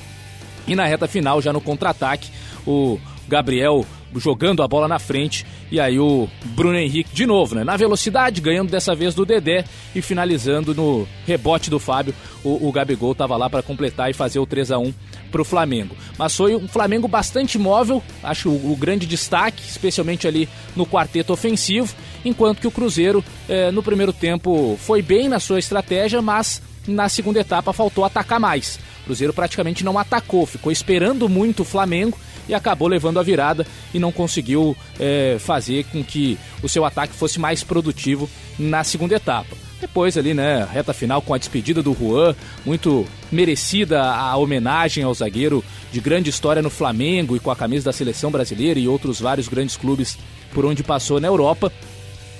E 0.66 0.76
na 0.76 0.86
reta 0.86 1.08
final, 1.08 1.42
já 1.42 1.52
no 1.52 1.60
contra-ataque, 1.60 2.30
o 2.66 2.98
Gabriel 3.30 3.86
jogando 4.16 4.60
a 4.60 4.66
bola 4.66 4.88
na 4.88 4.98
frente 4.98 5.46
e 5.70 5.78
aí 5.78 6.00
o 6.00 6.28
Bruno 6.46 6.76
Henrique 6.76 7.14
de 7.14 7.24
novo, 7.24 7.54
né? 7.54 7.62
Na 7.62 7.76
velocidade, 7.76 8.40
ganhando 8.40 8.68
dessa 8.68 8.92
vez 8.92 9.14
do 9.14 9.24
Dedé 9.24 9.64
e 9.94 10.02
finalizando 10.02 10.74
no 10.74 11.06
rebote 11.24 11.70
do 11.70 11.78
Fábio. 11.78 12.12
O, 12.42 12.68
o 12.68 12.72
Gabigol 12.72 13.12
estava 13.12 13.36
lá 13.36 13.48
para 13.48 13.62
completar 13.62 14.10
e 14.10 14.12
fazer 14.12 14.40
o 14.40 14.46
3 14.46 14.72
a 14.72 14.78
1 14.78 14.92
para 15.30 15.42
o 15.42 15.44
Flamengo. 15.44 15.94
Mas 16.18 16.36
foi 16.36 16.56
um 16.56 16.66
Flamengo 16.66 17.06
bastante 17.06 17.56
móvel, 17.56 18.02
acho 18.20 18.50
o, 18.50 18.72
o, 18.72 18.76
grande 18.76 19.06
destaque, 19.06 19.62
especialmente 19.62 20.26
ali 20.26 20.48
no 20.74 20.84
quarteto 20.84 21.32
ofensivo, 21.32 21.94
enquanto 22.24 22.60
que 22.60 22.66
o 22.66 22.70
Cruzeiro 22.70 23.24
eh, 23.48 23.70
no 23.70 23.82
primeiro 23.82 24.12
tempo 24.12 24.76
foi 24.80 25.02
bem 25.02 25.28
na 25.28 25.38
sua 25.38 25.60
estratégia, 25.60 26.20
mas 26.20 26.60
na 26.88 27.08
segunda 27.08 27.38
etapa 27.38 27.72
faltou 27.72 28.04
atacar 28.04 28.40
mais. 28.40 28.80
O 29.02 29.04
Cruzeiro 29.04 29.32
praticamente 29.32 29.84
não 29.84 29.98
atacou, 29.98 30.46
ficou 30.46 30.72
esperando 30.72 31.28
muito 31.28 31.60
o 31.60 31.64
Flamengo 31.64 32.18
e 32.50 32.54
acabou 32.54 32.88
levando 32.88 33.20
a 33.20 33.22
virada 33.22 33.64
e 33.94 33.98
não 33.98 34.10
conseguiu 34.10 34.76
eh, 34.98 35.36
fazer 35.38 35.84
com 35.84 36.02
que 36.02 36.36
o 36.62 36.68
seu 36.68 36.84
ataque 36.84 37.14
fosse 37.14 37.38
mais 37.38 37.62
produtivo 37.62 38.28
na 38.58 38.82
segunda 38.82 39.14
etapa. 39.14 39.56
Depois 39.80 40.18
ali, 40.18 40.34
né, 40.34 40.68
reta 40.70 40.92
final 40.92 41.22
com 41.22 41.32
a 41.32 41.38
despedida 41.38 41.82
do 41.82 41.94
Juan, 41.94 42.34
muito 42.66 43.06
merecida 43.32 44.02
a 44.02 44.36
homenagem 44.36 45.04
ao 45.04 45.14
zagueiro 45.14 45.64
de 45.90 46.00
grande 46.00 46.28
história 46.28 46.60
no 46.60 46.68
Flamengo 46.68 47.34
e 47.34 47.40
com 47.40 47.50
a 47.50 47.56
camisa 47.56 47.86
da 47.86 47.92
seleção 47.92 48.30
brasileira 48.30 48.78
e 48.78 48.88
outros 48.88 49.20
vários 49.20 49.48
grandes 49.48 49.76
clubes 49.76 50.18
por 50.52 50.66
onde 50.66 50.82
passou 50.82 51.20
na 51.20 51.28
Europa. 51.28 51.72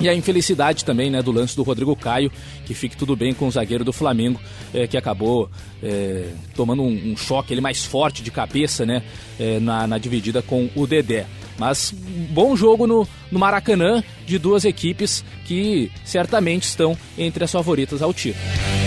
E 0.00 0.08
a 0.08 0.14
infelicidade 0.14 0.84
também 0.84 1.10
né, 1.10 1.22
do 1.22 1.30
lance 1.30 1.54
do 1.54 1.62
Rodrigo 1.62 1.94
Caio, 1.94 2.32
que 2.64 2.72
fique 2.72 2.96
tudo 2.96 3.14
bem 3.14 3.34
com 3.34 3.46
o 3.46 3.50
zagueiro 3.50 3.84
do 3.84 3.92
Flamengo, 3.92 4.40
é, 4.72 4.86
que 4.86 4.96
acabou 4.96 5.50
é, 5.82 6.30
tomando 6.56 6.82
um, 6.82 7.12
um, 7.12 7.16
choque 7.16 7.52
ele 7.52 7.60
mais 7.60 7.84
forte 7.84 8.22
de 8.22 8.30
cabeça 8.30 8.86
né, 8.86 9.02
é, 9.38 9.60
na, 9.60 9.86
na 9.86 9.98
dividida 9.98 10.40
com 10.40 10.70
o 10.74 10.86
Dedé. 10.86 11.26
Mas 11.58 11.94
bom 12.30 12.56
jogo 12.56 12.86
no, 12.86 13.06
no 13.30 13.38
Maracanã 13.38 14.02
de 14.24 14.38
duas 14.38 14.64
equipes 14.64 15.22
que 15.44 15.90
certamente 16.02 16.62
estão 16.62 16.96
entre 17.18 17.44
as 17.44 17.52
favoritas 17.52 18.00
ao 18.00 18.14
título. 18.14 18.79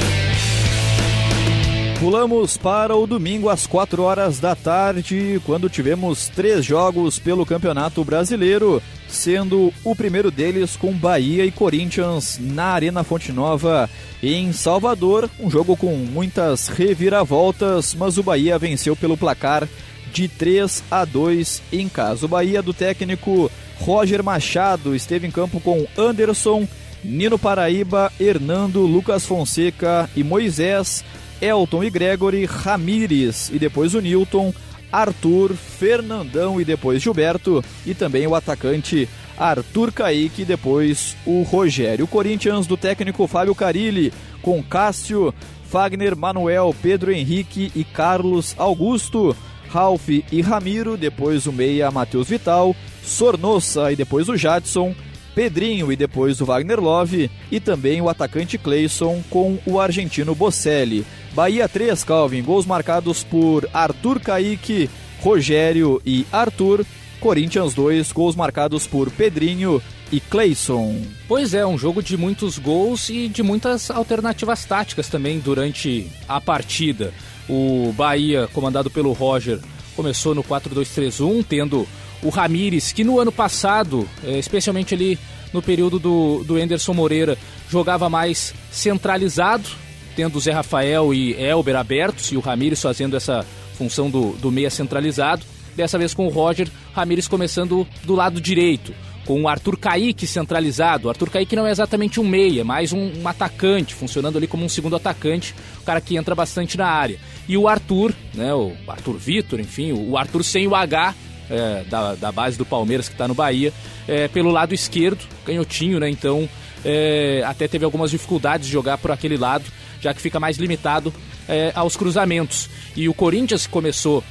Pulamos 2.03 2.57
para 2.57 2.97
o 2.97 3.07
domingo 3.07 3.47
às 3.47 3.65
4 3.65 4.03
horas 4.03 4.37
da 4.37 4.53
tarde, 4.57 5.41
quando 5.45 5.69
tivemos 5.69 6.27
três 6.27 6.65
jogos 6.65 7.17
pelo 7.17 7.45
Campeonato 7.45 8.03
Brasileiro, 8.03 8.83
sendo 9.07 9.73
o 9.85 9.95
primeiro 9.95 10.29
deles 10.29 10.75
com 10.75 10.91
Bahia 10.91 11.45
e 11.45 11.51
Corinthians 11.51 12.37
na 12.41 12.65
Arena 12.65 13.05
Fonte 13.05 13.31
Nova 13.31 13.89
em 14.21 14.51
Salvador. 14.51 15.29
Um 15.39 15.49
jogo 15.49 15.77
com 15.77 15.95
muitas 15.95 16.67
reviravoltas, 16.67 17.95
mas 17.95 18.17
o 18.17 18.23
Bahia 18.23 18.59
venceu 18.59 18.97
pelo 18.97 19.15
placar 19.15 19.65
de 20.11 20.27
3 20.27 20.83
a 20.91 21.05
2 21.05 21.61
em 21.71 21.87
casa. 21.87 22.25
O 22.25 22.29
Bahia 22.29 22.61
do 22.61 22.73
técnico 22.73 23.49
Roger 23.79 24.21
Machado 24.21 24.93
esteve 24.93 25.25
em 25.25 25.31
campo 25.31 25.61
com 25.61 25.87
Anderson, 25.97 26.67
Nino 27.01 27.39
Paraíba, 27.39 28.11
Hernando, 28.19 28.81
Lucas 28.81 29.25
Fonseca 29.25 30.09
e 30.17 30.21
Moisés, 30.21 31.01
Elton 31.43 31.83
e 31.83 31.89
Gregory, 31.89 32.45
Ramires 32.45 33.49
e 33.53 33.59
depois 33.59 33.93
o 33.93 33.99
Newton, 33.99 34.53
Arthur, 34.91 35.53
Fernandão 35.55 36.61
e 36.61 36.63
depois 36.63 37.01
Gilberto 37.01 37.63
e 37.85 37.93
também 37.93 38.25
o 38.25 38.35
atacante 38.35 39.09
Arthur 39.37 39.91
Caíque 39.91 40.43
e 40.43 40.45
depois 40.45 41.17
o 41.25 41.41
Rogério. 41.41 42.05
O 42.05 42.07
Corinthians 42.07 42.65
do 42.65 42.77
técnico 42.77 43.27
Fábio 43.27 43.53
Carilli 43.53 44.13
com 44.41 44.63
Cássio, 44.63 45.33
Fagner, 45.69 46.15
Manuel, 46.15 46.73
Pedro 46.81 47.11
Henrique 47.11 47.71
e 47.75 47.83
Carlos 47.83 48.55
Augusto. 48.57 49.35
Ralph 49.69 50.07
e 50.09 50.39
Ramiro, 50.39 50.95
depois 50.95 51.47
o 51.47 51.51
meia 51.51 51.89
Matheus 51.89 52.29
Vital, 52.29 52.75
Sornossa 53.03 53.91
e 53.91 53.95
depois 53.95 54.29
o 54.29 54.37
Jadson, 54.37 54.93
Pedrinho 55.33 55.91
e 55.91 55.95
depois 55.95 56.39
o 56.41 56.45
Wagner 56.45 56.79
Love 56.79 57.31
e 57.51 57.59
também 57.59 57.99
o 57.99 58.07
atacante 58.07 58.55
Cleison 58.59 59.23
com 59.31 59.57
o 59.65 59.79
argentino 59.79 60.35
Bocelli. 60.35 61.03
Bahia 61.33 61.67
3, 61.67 62.03
Calvin, 62.03 62.43
gols 62.43 62.65
marcados 62.65 63.23
por 63.23 63.67
Arthur 63.73 64.19
Caíque, 64.19 64.89
Rogério 65.19 66.01
e 66.05 66.25
Arthur. 66.31 66.85
Corinthians 67.19 67.73
2, 67.73 68.11
gols 68.11 68.35
marcados 68.35 68.85
por 68.85 69.09
Pedrinho 69.09 69.81
e 70.11 70.19
Cleison. 70.19 71.01
Pois 71.25 71.53
é, 71.53 71.65
um 71.65 71.77
jogo 71.77 72.03
de 72.03 72.17
muitos 72.17 72.59
gols 72.59 73.09
e 73.09 73.29
de 73.29 73.41
muitas 73.41 73.89
alternativas 73.89 74.65
táticas 74.65 75.07
também 75.07 75.39
durante 75.39 76.11
a 76.27 76.41
partida. 76.41 77.13
O 77.49 77.93
Bahia, 77.95 78.49
comandado 78.53 78.91
pelo 78.91 79.13
Roger, 79.13 79.59
começou 79.95 80.35
no 80.35 80.43
4-2-3-1, 80.43 81.45
tendo 81.47 81.87
o 82.21 82.29
Ramires, 82.29 82.91
que 82.91 83.03
no 83.03 83.19
ano 83.19 83.31
passado, 83.31 84.07
é, 84.23 84.37
especialmente 84.37 84.93
ali 84.93 85.17
no 85.53 85.61
período 85.61 85.99
do, 85.99 86.43
do 86.43 86.59
Enderson 86.59 86.93
Moreira, 86.93 87.37
jogava 87.69 88.09
mais 88.09 88.53
centralizado, 88.69 89.69
tendo 90.15 90.37
o 90.37 90.39
Zé 90.39 90.51
Rafael 90.51 91.13
e 91.13 91.33
Elber 91.33 91.75
abertos 91.75 92.31
e 92.31 92.37
o 92.37 92.39
Ramires 92.39 92.81
fazendo 92.81 93.15
essa 93.15 93.45
função 93.77 94.09
do, 94.09 94.33
do 94.33 94.51
meia 94.51 94.69
centralizado. 94.69 95.45
Dessa 95.75 95.97
vez 95.97 96.13
com 96.13 96.27
o 96.27 96.29
Roger, 96.29 96.69
Ramires 96.93 97.27
começando 97.27 97.87
do 98.03 98.15
lado 98.15 98.39
direito 98.39 98.93
com 99.25 99.41
o 99.41 99.47
Arthur 99.47 99.77
Caíque 99.77 100.27
centralizado. 100.27 101.07
O 101.07 101.09
Arthur 101.09 101.29
Caíque 101.29 101.55
não 101.55 101.65
é 101.65 101.71
exatamente 101.71 102.19
um 102.19 102.27
meia, 102.27 102.63
mais 102.63 102.91
um, 102.91 103.11
um, 103.21 103.27
atacante, 103.27 103.93
funcionando 103.93 104.37
ali 104.37 104.47
como 104.47 104.65
um 104.65 104.69
segundo 104.69 104.95
atacante, 104.95 105.55
o 105.81 105.83
cara 105.83 106.01
que 106.01 106.15
entra 106.15 106.35
bastante 106.35 106.77
na 106.77 106.87
área. 106.87 107.17
E 107.47 107.57
o 107.57 107.67
Arthur, 107.67 108.13
né, 108.33 108.53
o 108.53 108.73
Arthur 108.87 109.17
Vitor, 109.17 109.59
enfim, 109.59 109.91
o 109.93 110.17
Arthur 110.17 110.43
sem 110.43 110.67
o 110.67 110.75
H, 110.75 111.15
é, 111.49 111.83
da, 111.89 112.15
da 112.15 112.31
base 112.31 112.57
do 112.57 112.65
Palmeiras 112.65 113.07
que 113.07 113.15
está 113.15 113.27
no 113.27 113.33
Bahia, 113.33 113.73
é, 114.07 114.27
pelo 114.27 114.51
lado 114.51 114.73
esquerdo, 114.73 115.25
canhotinho, 115.45 115.99
né, 115.99 116.09
então 116.09 116.47
é, 116.83 117.43
até 117.45 117.67
teve 117.67 117.85
algumas 117.85 118.11
dificuldades 118.11 118.67
de 118.67 118.73
jogar 118.73 118.97
por 118.97 119.11
aquele 119.11 119.37
lado, 119.37 119.63
já 120.03 120.13
que 120.13 120.21
fica 120.21 120.39
mais 120.39 120.57
limitado 120.57 121.13
é, 121.47 121.71
aos 121.73 121.95
cruzamentos. 121.95 122.69
E 122.95 123.07
o 123.07 123.13
Corinthians 123.13 123.65
começou 123.65 124.23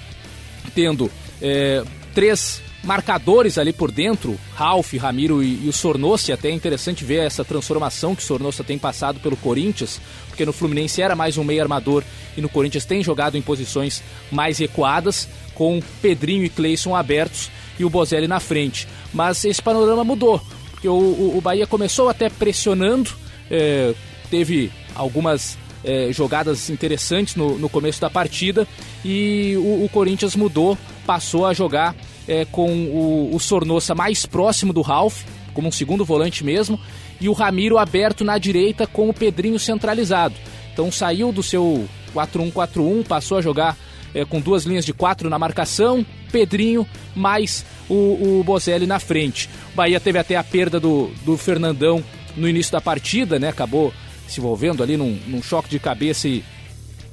tendo 0.75 1.11
é, 1.41 1.83
três 2.15 2.63
marcadores 2.85 3.59
ali 3.59 3.73
por 3.73 3.91
dentro, 3.91 4.39
Ralf, 4.55 4.93
Ramiro 4.95 5.43
e, 5.43 5.65
e 5.65 5.69
o 5.69 5.73
Sornossa, 5.73 6.35
até 6.35 6.49
é 6.49 6.53
interessante 6.53 7.05
ver 7.05 7.25
essa 7.25 7.45
transformação 7.45 8.15
que 8.15 8.23
o 8.23 8.27
Sornossa 8.27 8.65
tem 8.65 8.77
passado 8.77 9.21
pelo 9.21 9.37
Corinthians, 9.37 10.01
porque 10.29 10.45
no 10.45 10.53
Fluminense 10.53 11.01
era 11.01 11.15
mais 11.15 11.39
um 11.39 11.45
meio 11.45 11.63
armador 11.63 12.03
e 12.37 12.41
no 12.41 12.49
Corinthians 12.49 12.85
tem 12.85 13.03
jogado 13.03 13.37
em 13.37 13.43
posições 13.43 14.03
mais 14.31 14.59
recuadas, 14.59 15.29
com 15.55 15.81
Pedrinho 16.01 16.45
e 16.45 16.49
Cleison 16.49 16.95
abertos 16.95 17.51
e 17.79 17.85
o 17.85 17.91
Bozelli 17.91 18.27
na 18.27 18.41
frente. 18.41 18.89
Mas 19.13 19.45
esse 19.45 19.63
panorama 19.63 20.03
mudou, 20.03 20.43
porque 20.73 20.89
o, 20.89 20.95
o, 20.95 21.39
o 21.39 21.41
Bahia 21.41 21.67
começou 21.67 22.09
até 22.09 22.29
pressionando, 22.29 23.11
é, 23.51 23.95
teve 24.29 24.73
algumas 24.95 25.57
é, 25.85 26.13
jogadas 26.13 26.71
interessantes 26.71 27.37
no, 27.37 27.59
no, 27.59 27.69
começo 27.69 28.01
da 28.01 28.09
partida 28.09 28.67
e 29.05 29.55
o, 29.57 29.85
o 29.85 29.89
Corinthians 29.89 30.37
mudou, 30.37 30.79
passou 31.05 31.47
a 31.47 31.53
jogar 31.53 31.95
é, 32.27 32.45
com 32.45 32.71
o, 32.71 33.35
o 33.35 33.41
Sornossa 33.41 33.95
mais 33.95 34.25
próximo 34.27 34.73
do 34.73 34.81
Ralph, 34.81 35.23
como 35.53 35.69
um 35.69 35.73
segundo 35.73 36.05
volante 36.05 36.45
mesmo, 36.45 36.79
e 37.21 37.29
o 37.29 37.33
Ramiro 37.33 37.79
aberto 37.79 38.25
na 38.25 38.39
direita 38.39 38.87
com 38.87 39.09
o 39.09 39.15
Pedrinho 39.15 39.59
centralizado. 39.59 40.35
Então 40.73 40.91
saiu 40.91 41.33
do 41.33 41.43
seu 41.43 41.87
4-1-4-1, 42.15 43.07
passou 43.07 43.39
a 43.39 43.43
jogar 43.43 43.77
é, 44.15 44.25
com 44.25 44.41
duas 44.41 44.65
linhas 44.65 44.85
de 44.85 44.93
quatro 44.93 45.29
na 45.29 45.39
marcação, 45.39 46.05
Pedrinho 46.31 46.87
mais 47.15 47.65
o, 47.89 48.39
o 48.41 48.43
Bozelli 48.45 48.87
na 48.87 48.99
frente. 48.99 49.49
O 49.73 49.77
Bahia 49.77 50.01
teve 50.01 50.19
até 50.19 50.37
a 50.37 50.45
perda 50.45 50.81
do, 50.81 51.11
do 51.25 51.37
Fernandão 51.37 52.03
no 52.37 52.49
início 52.49 52.73
da 52.73 52.81
partida, 52.81 53.39
né? 53.39 53.49
Acabou 53.49 53.93
se 54.33 54.41
envolvendo 54.41 54.83
ali 54.83 54.97
num, 54.97 55.19
num 55.27 55.43
choque 55.43 55.69
de 55.69 55.79
cabeça 55.79 56.29
e, 56.29 56.43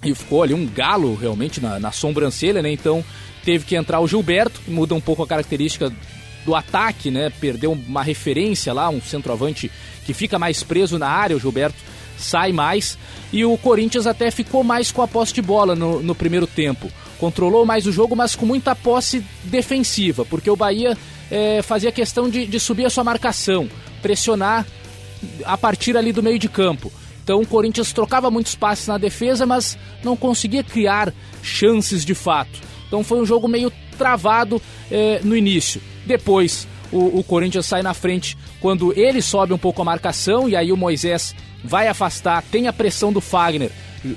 e 0.04 0.14
ficou 0.16 0.44
ali 0.44 0.54
um 0.54 0.66
galo 0.66 1.16
realmente 1.16 1.62
na, 1.62 1.80
na 1.80 1.92
sobrancelha, 1.92 2.62
né? 2.62 2.72
Então 2.72 3.04
teve 3.44 3.66
que 3.66 3.76
entrar 3.76 4.00
o 4.00 4.08
Gilberto, 4.08 4.62
que 4.62 4.72
muda 4.72 4.96
um 4.96 5.02
pouco 5.02 5.24
a 5.24 5.28
característica 5.28 5.92
do 6.46 6.56
ataque, 6.56 7.12
né? 7.12 7.32
Perdeu 7.40 7.72
uma 7.72 8.04
referência 8.04 8.74
lá, 8.74 8.90
um 8.90 9.02
centroavante 9.02 9.72
que 10.06 10.14
fica 10.14 10.40
mais 10.40 10.64
preso 10.64 10.98
na 10.98 11.08
área, 11.08 11.36
o 11.36 11.40
Gilberto 11.40 11.78
sai 12.18 12.52
mais. 12.52 12.98
E 13.32 13.46
o 13.46 13.58
Corinthians 13.58 14.08
até 14.08 14.32
ficou 14.32 14.64
mais 14.64 14.92
com 14.92 15.02
a 15.02 15.08
posse 15.08 15.34
de 15.34 15.42
bola 15.42 15.76
no, 15.76 16.02
no 16.02 16.16
primeiro 16.16 16.48
tempo. 16.48 16.92
Controlou 17.20 17.66
mais 17.66 17.86
o 17.86 17.92
jogo, 17.92 18.16
mas 18.16 18.36
com 18.36 18.46
muita 18.46 18.76
posse 18.76 19.24
defensiva, 19.44 20.26
porque 20.26 20.50
o 20.50 20.56
Bahia 20.56 20.98
é, 21.30 21.62
fazia 21.62 21.92
questão 21.92 22.30
de, 22.30 22.46
de 22.46 22.60
subir 22.60 22.86
a 22.86 22.90
sua 22.90 23.04
marcação, 23.04 23.70
pressionar 24.02 24.66
a 25.46 25.58
partir 25.58 25.98
ali 25.98 26.12
do 26.12 26.24
meio 26.24 26.40
de 26.40 26.48
campo. 26.48 26.92
Então 27.30 27.42
o 27.42 27.46
Corinthians 27.46 27.94
trocava 27.94 28.32
muitos 28.32 28.56
passes 28.56 28.88
na 28.88 28.98
defesa, 28.98 29.46
mas 29.46 29.78
não 30.04 30.18
conseguia 30.18 30.64
criar 30.64 31.14
chances 31.44 32.04
de 32.04 32.16
fato. 32.16 32.60
Então 32.88 33.04
foi 33.04 33.22
um 33.22 33.26
jogo 33.26 33.48
meio 33.48 33.72
travado 34.00 34.60
é, 34.90 35.20
no 35.24 35.38
início. 35.38 35.80
Depois 36.08 36.68
o, 36.92 37.20
o, 37.20 37.24
Corinthians 37.24 37.68
sai 37.68 37.84
na 37.84 37.94
frente 37.94 38.36
quando 38.60 38.98
ele 39.00 39.22
sobe 39.22 39.54
um 39.54 39.60
pouco 39.60 39.80
a 39.80 39.86
marcação 39.86 40.50
e 40.50 40.56
aí 40.56 40.72
o 40.72 40.76
Moisés 40.76 41.36
vai 41.64 41.88
afastar, 41.88 42.44
tem 42.52 42.68
a 42.68 42.74
pressão 42.74 43.14
do 43.14 43.22
Fagner, 43.22 43.70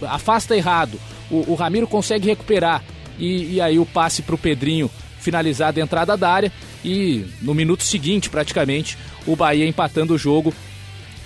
afasta 0.08 0.56
errado. 0.56 0.98
O, 1.30 1.52
o 1.52 1.54
Ramiro 1.54 1.86
consegue 1.86 2.28
recuperar 2.28 2.82
e, 3.18 3.56
e 3.56 3.60
aí 3.60 3.78
o 3.78 3.84
passe 3.84 4.22
para 4.22 4.36
o 4.36 4.38
Pedrinho 4.38 4.90
finalizado 5.20 5.78
a 5.78 5.82
entrada 5.82 6.16
da 6.16 6.30
área 6.30 6.50
e 6.82 7.26
no 7.42 7.52
minuto 7.52 7.82
seguinte 7.82 8.30
praticamente 8.30 8.96
o 9.26 9.36
Bahia 9.36 9.68
empatando 9.68 10.14
o 10.14 10.18
jogo 10.18 10.54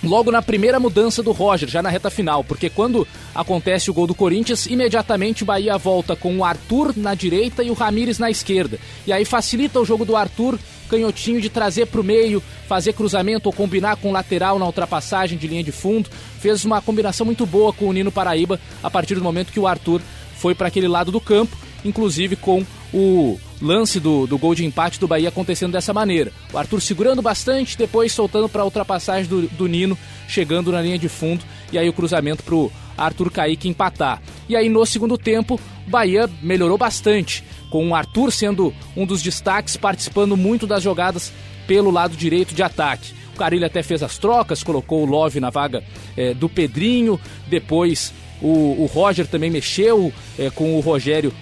logo 0.03 0.31
na 0.31 0.43
primeira 0.43 0.79
mudança 0.79 1.23
do 1.23 1.33
Roger, 1.33 1.69
já 1.69 1.83
na 1.83 1.89
reta 1.89 2.11
final, 2.11 2.45
porque 2.45 2.71
quando 2.71 3.07
acontece 3.35 3.91
o 3.91 3.95
gol 3.95 4.07
do 4.07 4.15
Corinthians, 4.15 4.67
imediatamente 4.67 5.43
o 5.43 5.47
Bahia 5.47 5.77
volta 5.79 6.15
com 6.15 6.37
o 6.37 6.45
Arthur 6.45 6.93
na 6.97 7.15
direita 7.15 7.63
e 7.63 7.71
o 7.71 7.75
Ramires 7.75 8.19
na 8.19 8.31
esquerda. 8.31 8.79
E 9.07 9.13
aí 9.13 9.25
facilita 9.25 9.81
o 9.81 9.85
jogo 9.85 10.05
do 10.05 10.17
Arthur, 10.17 10.59
canhotinho 10.89 11.41
de 11.41 11.49
trazer 11.49 11.87
para 11.87 12.01
o 12.01 12.05
meio, 12.05 12.43
fazer 12.69 12.93
cruzamento 12.93 13.49
ou 13.49 13.53
combinar 13.53 13.97
com 13.97 14.11
o 14.11 14.13
lateral 14.13 14.59
na 14.59 14.67
ultrapassagem 14.67 15.39
de 15.39 15.47
linha 15.47 15.65
de 15.65 15.73
fundo. 15.73 16.09
Fez 16.41 16.65
uma 16.65 16.81
combinação 16.81 17.27
muito 17.27 17.45
boa 17.47 17.73
com 17.73 17.87
o 17.87 17.93
Nino 17.93 18.13
Paraíba 18.13 18.61
a 18.83 18.91
partir 18.91 19.15
do 19.15 19.23
momento 19.23 19.53
que 19.53 19.61
o 19.61 19.67
Arthur 19.67 20.01
foi 20.37 20.55
para 20.55 20.69
aquele 20.69 20.89
lado 20.89 21.11
do 21.11 21.21
campo, 21.21 21.57
inclusive 21.85 22.37
com 22.37 22.65
o 22.93 23.39
lance 23.61 23.99
do, 23.99 24.27
do 24.27 24.39
gol 24.39 24.55
de 24.55 24.65
empate 24.65 25.01
do 25.01 25.09
Bahia 25.09 25.29
acontecendo 25.29 25.73
dessa 25.73 25.93
maneira. 25.93 26.33
O 26.53 26.59
Arthur 26.59 26.81
segurando 26.81 27.23
bastante, 27.23 27.77
depois 27.77 28.13
soltando 28.13 28.49
para 28.49 28.63
a 28.63 28.65
ultrapassagem 28.65 29.29
do, 29.29 29.43
do 29.49 29.67
Nino, 29.67 29.99
chegando 30.29 30.73
na 30.73 30.81
linha 30.81 30.99
de 30.99 31.09
fundo, 31.09 31.45
e 31.73 31.79
aí 31.79 31.89
o 31.89 31.93
cruzamento 31.93 32.43
para 32.43 32.55
o 32.55 32.71
Arthur 32.97 33.31
Kaique 33.31 33.69
empatar. 33.69 34.23
E 34.49 34.57
aí 34.57 34.69
no 34.69 34.85
segundo 34.87 35.19
tempo, 35.19 35.61
o 35.87 35.91
Bahia 35.91 36.29
melhorou 36.43 36.79
bastante, 36.79 37.45
com 37.71 37.89
o 37.89 37.95
Arthur 37.95 38.31
sendo 38.33 38.75
um 38.97 39.07
dos 39.07 39.23
destaques, 39.23 39.77
participando 39.77 40.37
muito 40.37 40.67
das 40.67 40.83
jogadas 40.83 41.33
pelo 41.67 41.91
lado 41.91 42.17
direito 42.17 42.55
de 42.55 42.63
ataque. 42.63 43.15
O 43.35 43.39
Carilho 43.39 43.67
até 43.67 43.83
fez 43.83 44.03
as 44.03 44.17
trocas, 44.17 44.63
colocou 44.63 45.03
o 45.03 45.07
Love 45.07 45.41
na 45.41 45.51
vaga 45.51 45.85
é, 46.17 46.33
do 46.33 46.49
Pedrinho, 46.49 47.21
depois 47.47 48.13
o, 48.41 48.83
o 48.83 48.87
Roger 48.87 49.27
também 49.27 49.51
mexeu 49.51 50.13
é, 50.39 50.51
com 50.51 50.75
o 50.75 50.81
Rogério 50.81 51.33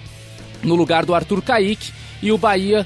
no 0.65 0.75
lugar 0.75 1.05
do 1.05 1.13
Arthur 1.13 1.41
Kaique 1.41 1.91
e 2.21 2.31
o 2.31 2.37
Bahia 2.37 2.85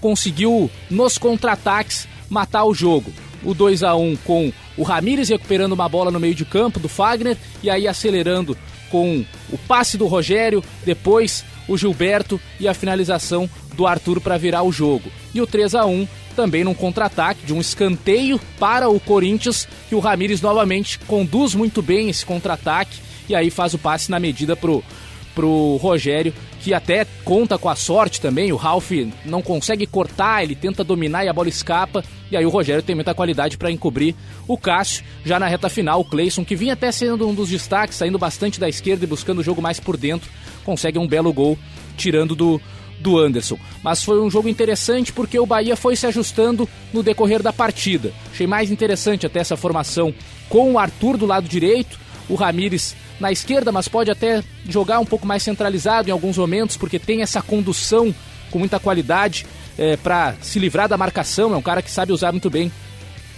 conseguiu 0.00 0.70
nos 0.90 1.18
contra-ataques 1.18 2.08
matar 2.28 2.64
o 2.64 2.74
jogo. 2.74 3.12
O 3.44 3.54
2 3.54 3.82
a 3.82 3.94
1 3.94 4.16
com 4.24 4.52
o 4.76 4.82
Ramires 4.82 5.28
recuperando 5.28 5.72
uma 5.72 5.88
bola 5.88 6.10
no 6.10 6.18
meio 6.18 6.34
de 6.34 6.44
campo 6.44 6.80
do 6.80 6.88
Fagner 6.88 7.36
e 7.62 7.70
aí 7.70 7.86
acelerando 7.86 8.56
com 8.90 9.24
o 9.50 9.58
passe 9.58 9.96
do 9.96 10.06
Rogério, 10.06 10.64
depois 10.84 11.44
o 11.68 11.76
Gilberto 11.76 12.40
e 12.58 12.66
a 12.66 12.74
finalização 12.74 13.48
do 13.74 13.86
Arthur 13.86 14.20
para 14.20 14.38
virar 14.38 14.62
o 14.62 14.72
jogo. 14.72 15.10
E 15.34 15.40
o 15.40 15.46
3 15.46 15.74
a 15.74 15.84
1 15.84 16.08
também 16.34 16.64
num 16.64 16.74
contra-ataque 16.74 17.44
de 17.44 17.52
um 17.52 17.60
escanteio 17.60 18.40
para 18.58 18.88
o 18.88 18.98
Corinthians, 18.98 19.68
que 19.88 19.94
o 19.94 19.98
Ramires 19.98 20.40
novamente 20.40 20.98
conduz 21.00 21.54
muito 21.54 21.82
bem 21.82 22.08
esse 22.08 22.24
contra-ataque 22.24 23.00
e 23.28 23.34
aí 23.34 23.50
faz 23.50 23.74
o 23.74 23.78
passe 23.78 24.10
na 24.10 24.18
medida 24.18 24.56
pro 24.56 24.82
pro 25.38 25.76
Rogério, 25.76 26.34
que 26.60 26.74
até 26.74 27.06
conta 27.22 27.56
com 27.56 27.68
a 27.68 27.76
sorte 27.76 28.20
também. 28.20 28.50
O 28.50 28.56
Ralph 28.56 28.90
não 29.24 29.40
consegue 29.40 29.86
cortar, 29.86 30.42
ele 30.42 30.56
tenta 30.56 30.82
dominar 30.82 31.24
e 31.24 31.28
a 31.28 31.32
bola 31.32 31.48
escapa. 31.48 32.02
E 32.28 32.36
aí 32.36 32.44
o 32.44 32.48
Rogério 32.48 32.82
tem 32.82 32.96
muita 32.96 33.14
qualidade 33.14 33.56
para 33.56 33.70
encobrir 33.70 34.16
o 34.48 34.58
Cássio. 34.58 35.04
Já 35.24 35.38
na 35.38 35.46
reta 35.46 35.68
final, 35.68 36.00
o 36.00 36.04
Cleison, 36.04 36.44
que 36.44 36.56
vinha 36.56 36.72
até 36.72 36.90
sendo 36.90 37.28
um 37.28 37.32
dos 37.32 37.50
destaques, 37.50 37.96
saindo 37.96 38.18
bastante 38.18 38.58
da 38.58 38.68
esquerda 38.68 39.04
e 39.04 39.06
buscando 39.06 39.38
o 39.38 39.44
jogo 39.44 39.62
mais 39.62 39.78
por 39.78 39.96
dentro, 39.96 40.28
consegue 40.64 40.98
um 40.98 41.06
belo 41.06 41.32
gol, 41.32 41.56
tirando 41.96 42.34
do, 42.34 42.60
do 42.98 43.16
Anderson. 43.16 43.60
Mas 43.80 44.02
foi 44.02 44.20
um 44.20 44.28
jogo 44.28 44.48
interessante 44.48 45.12
porque 45.12 45.38
o 45.38 45.46
Bahia 45.46 45.76
foi 45.76 45.94
se 45.94 46.04
ajustando 46.08 46.68
no 46.92 47.00
decorrer 47.00 47.44
da 47.44 47.52
partida. 47.52 48.12
Achei 48.32 48.48
mais 48.48 48.72
interessante 48.72 49.24
até 49.24 49.38
essa 49.38 49.56
formação 49.56 50.12
com 50.48 50.72
o 50.72 50.78
Arthur 50.80 51.16
do 51.16 51.26
lado 51.26 51.48
direito, 51.48 51.96
o 52.28 52.34
Ramires 52.34 52.96
na 53.20 53.32
esquerda, 53.32 53.72
mas 53.72 53.88
pode 53.88 54.10
até 54.10 54.42
jogar 54.68 55.00
um 55.00 55.04
pouco 55.04 55.26
mais 55.26 55.42
centralizado 55.42 56.08
em 56.08 56.12
alguns 56.12 56.38
momentos, 56.38 56.76
porque 56.76 56.98
tem 56.98 57.22
essa 57.22 57.42
condução 57.42 58.14
com 58.50 58.58
muita 58.58 58.78
qualidade 58.78 59.46
é, 59.76 59.96
para 59.96 60.34
se 60.40 60.58
livrar 60.58 60.88
da 60.88 60.96
marcação. 60.96 61.52
É 61.52 61.56
um 61.56 61.62
cara 61.62 61.82
que 61.82 61.90
sabe 61.90 62.12
usar 62.12 62.32
muito 62.32 62.48
bem 62.48 62.70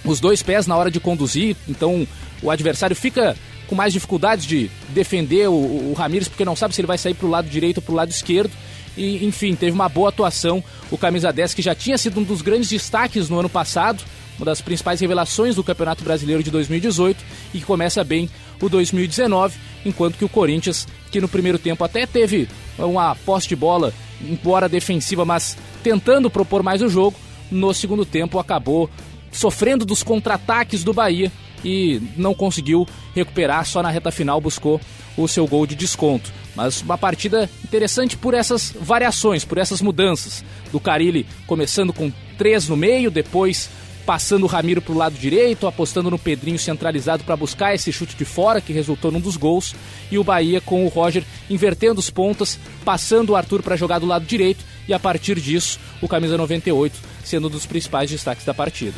os 0.05 0.21
dois 0.21 0.43
pés 0.43 0.67
na 0.67 0.77
hora 0.77 0.91
de 0.91 0.99
conduzir, 0.99 1.57
então 1.69 2.07
o 2.43 2.51
adversário 2.51 2.97
fica 2.97 3.37
com 3.67 3.75
mais 3.75 3.93
dificuldades 3.93 4.45
de 4.47 4.71
defender 4.89 5.49
o, 5.49 5.53
o 5.53 5.95
Ramires, 5.97 6.27
porque 6.27 6.45
não 6.45 6.57
sabe 6.57 6.75
se 6.75 6.81
ele 6.81 6.89
vai 6.89 6.99
sair 6.99 7.15
para 7.15 7.27
o 7.27 7.31
lado 7.31 7.49
direito 7.49 7.79
ou 7.79 7.83
para 7.83 7.93
o 7.93 7.97
lado 7.97 8.11
esquerdo. 8.11 8.51
E, 8.97 9.25
enfim, 9.25 9.55
teve 9.55 9.71
uma 9.73 9.89
boa 9.89 10.09
atuação 10.09 10.63
o 10.91 10.99
camisa 10.99 11.33
10, 11.33 11.55
que 11.55 11.63
já 11.63 11.75
tinha 11.75 11.97
sido 11.97 12.19
um 12.19 12.25
dos 12.25 12.43
grandes 12.43 12.69
destaques 12.69 13.29
no 13.29 13.39
ano 13.39 13.49
passado, 13.49 14.03
uma 14.37 14.45
das 14.45 14.61
principais 14.61 15.01
revelações 15.01 15.55
do 15.55 15.63
Campeonato 15.63 16.03
Brasileiro 16.03 16.43
de 16.43 16.51
2018 16.51 17.23
e 17.55 17.59
que 17.61 17.65
começa 17.65 18.03
bem 18.03 18.29
o 18.61 18.69
2019, 18.69 19.57
enquanto 19.85 20.17
que 20.17 20.25
o 20.25 20.29
Corinthians, 20.29 20.87
que 21.11 21.21
no 21.21 21.29
primeiro 21.29 21.59
tempo 21.59 21.85
até 21.85 22.07
teve 22.07 22.49
uma 22.79 23.15
posse 23.15 23.49
de 23.49 23.57
bola, 23.57 23.93
embora 24.21 24.69
defensiva, 24.69 25.25
mas 25.25 25.57
tentando 25.83 26.31
propor 26.31 26.63
mais 26.63 26.83
o 26.83 26.89
jogo, 26.89 27.17
no 27.51 27.73
segundo 27.75 28.05
tempo 28.05 28.39
acabou 28.39 28.89
sofrendo 29.33 29.85
dos 29.85 30.03
contra-ataques 30.03 30.85
do 30.85 30.93
Bahia 30.93 31.31
e 31.65 32.01
não 32.17 32.35
conseguiu 32.35 32.87
recuperar, 33.15 33.67
só 33.67 33.83
na 33.83 33.91
reta 33.91 34.11
final 34.11 34.41
buscou 34.41 34.81
o 35.17 35.29
seu 35.29 35.47
gol 35.47 35.67
de 35.67 35.75
desconto. 35.75 36.33
Mas 36.55 36.83
uma 36.83 36.99
partida 36.99 37.49
interessante 37.65 38.17
por 38.17 38.35
essas 38.35 38.75
variações, 38.81 39.45
por 39.45 39.59
essas 39.59 39.81
mudanças. 39.81 40.45
Do 40.73 40.81
Carilli 40.81 41.27
começando 41.47 41.93
com 41.93 42.13
três 42.37 42.69
no 42.69 42.77
meio, 42.77 43.11
depois 43.11 43.69
passando 44.07 44.45
o 44.45 44.47
Ramiro 44.47 44.83
para 44.83 44.93
o 44.93 44.97
lado 44.97 45.19
direito, 45.19 45.67
apostando 45.67 46.11
no 46.11 46.19
Pedrinho 46.19 46.59
centralizado 46.59 47.25
para 47.25 47.37
buscar 47.37 47.75
esse 47.75 47.93
chute 47.93 48.17
de 48.17 48.25
fora 48.25 48.61
que 48.61 48.73
resultou 48.73 49.11
num 49.11 49.21
dos 49.21 49.37
gols, 49.37 49.75
e 50.11 50.19
o 50.19 50.25
Bahia 50.25 50.61
com 50.61 50.85
o 50.85 50.89
Roger 50.89 51.25
invertendo 51.49 52.01
os 52.01 52.11
pontas, 52.11 52.59
passando 52.85 53.31
o 53.31 53.37
Arthur 53.37 53.63
para 53.63 53.77
jogar 53.77 53.99
do 53.99 54.07
lado 54.07 54.25
direito, 54.25 54.65
e 54.89 54.95
a 54.95 54.99
partir 54.99 55.39
disso, 55.39 55.79
o 56.01 56.09
camisa 56.09 56.37
98 56.37 57.11
sendo 57.25 57.47
um 57.47 57.51
dos 57.51 57.67
principais 57.67 58.11
destaques 58.11 58.45
da 58.45 58.55
partida. 58.55 58.95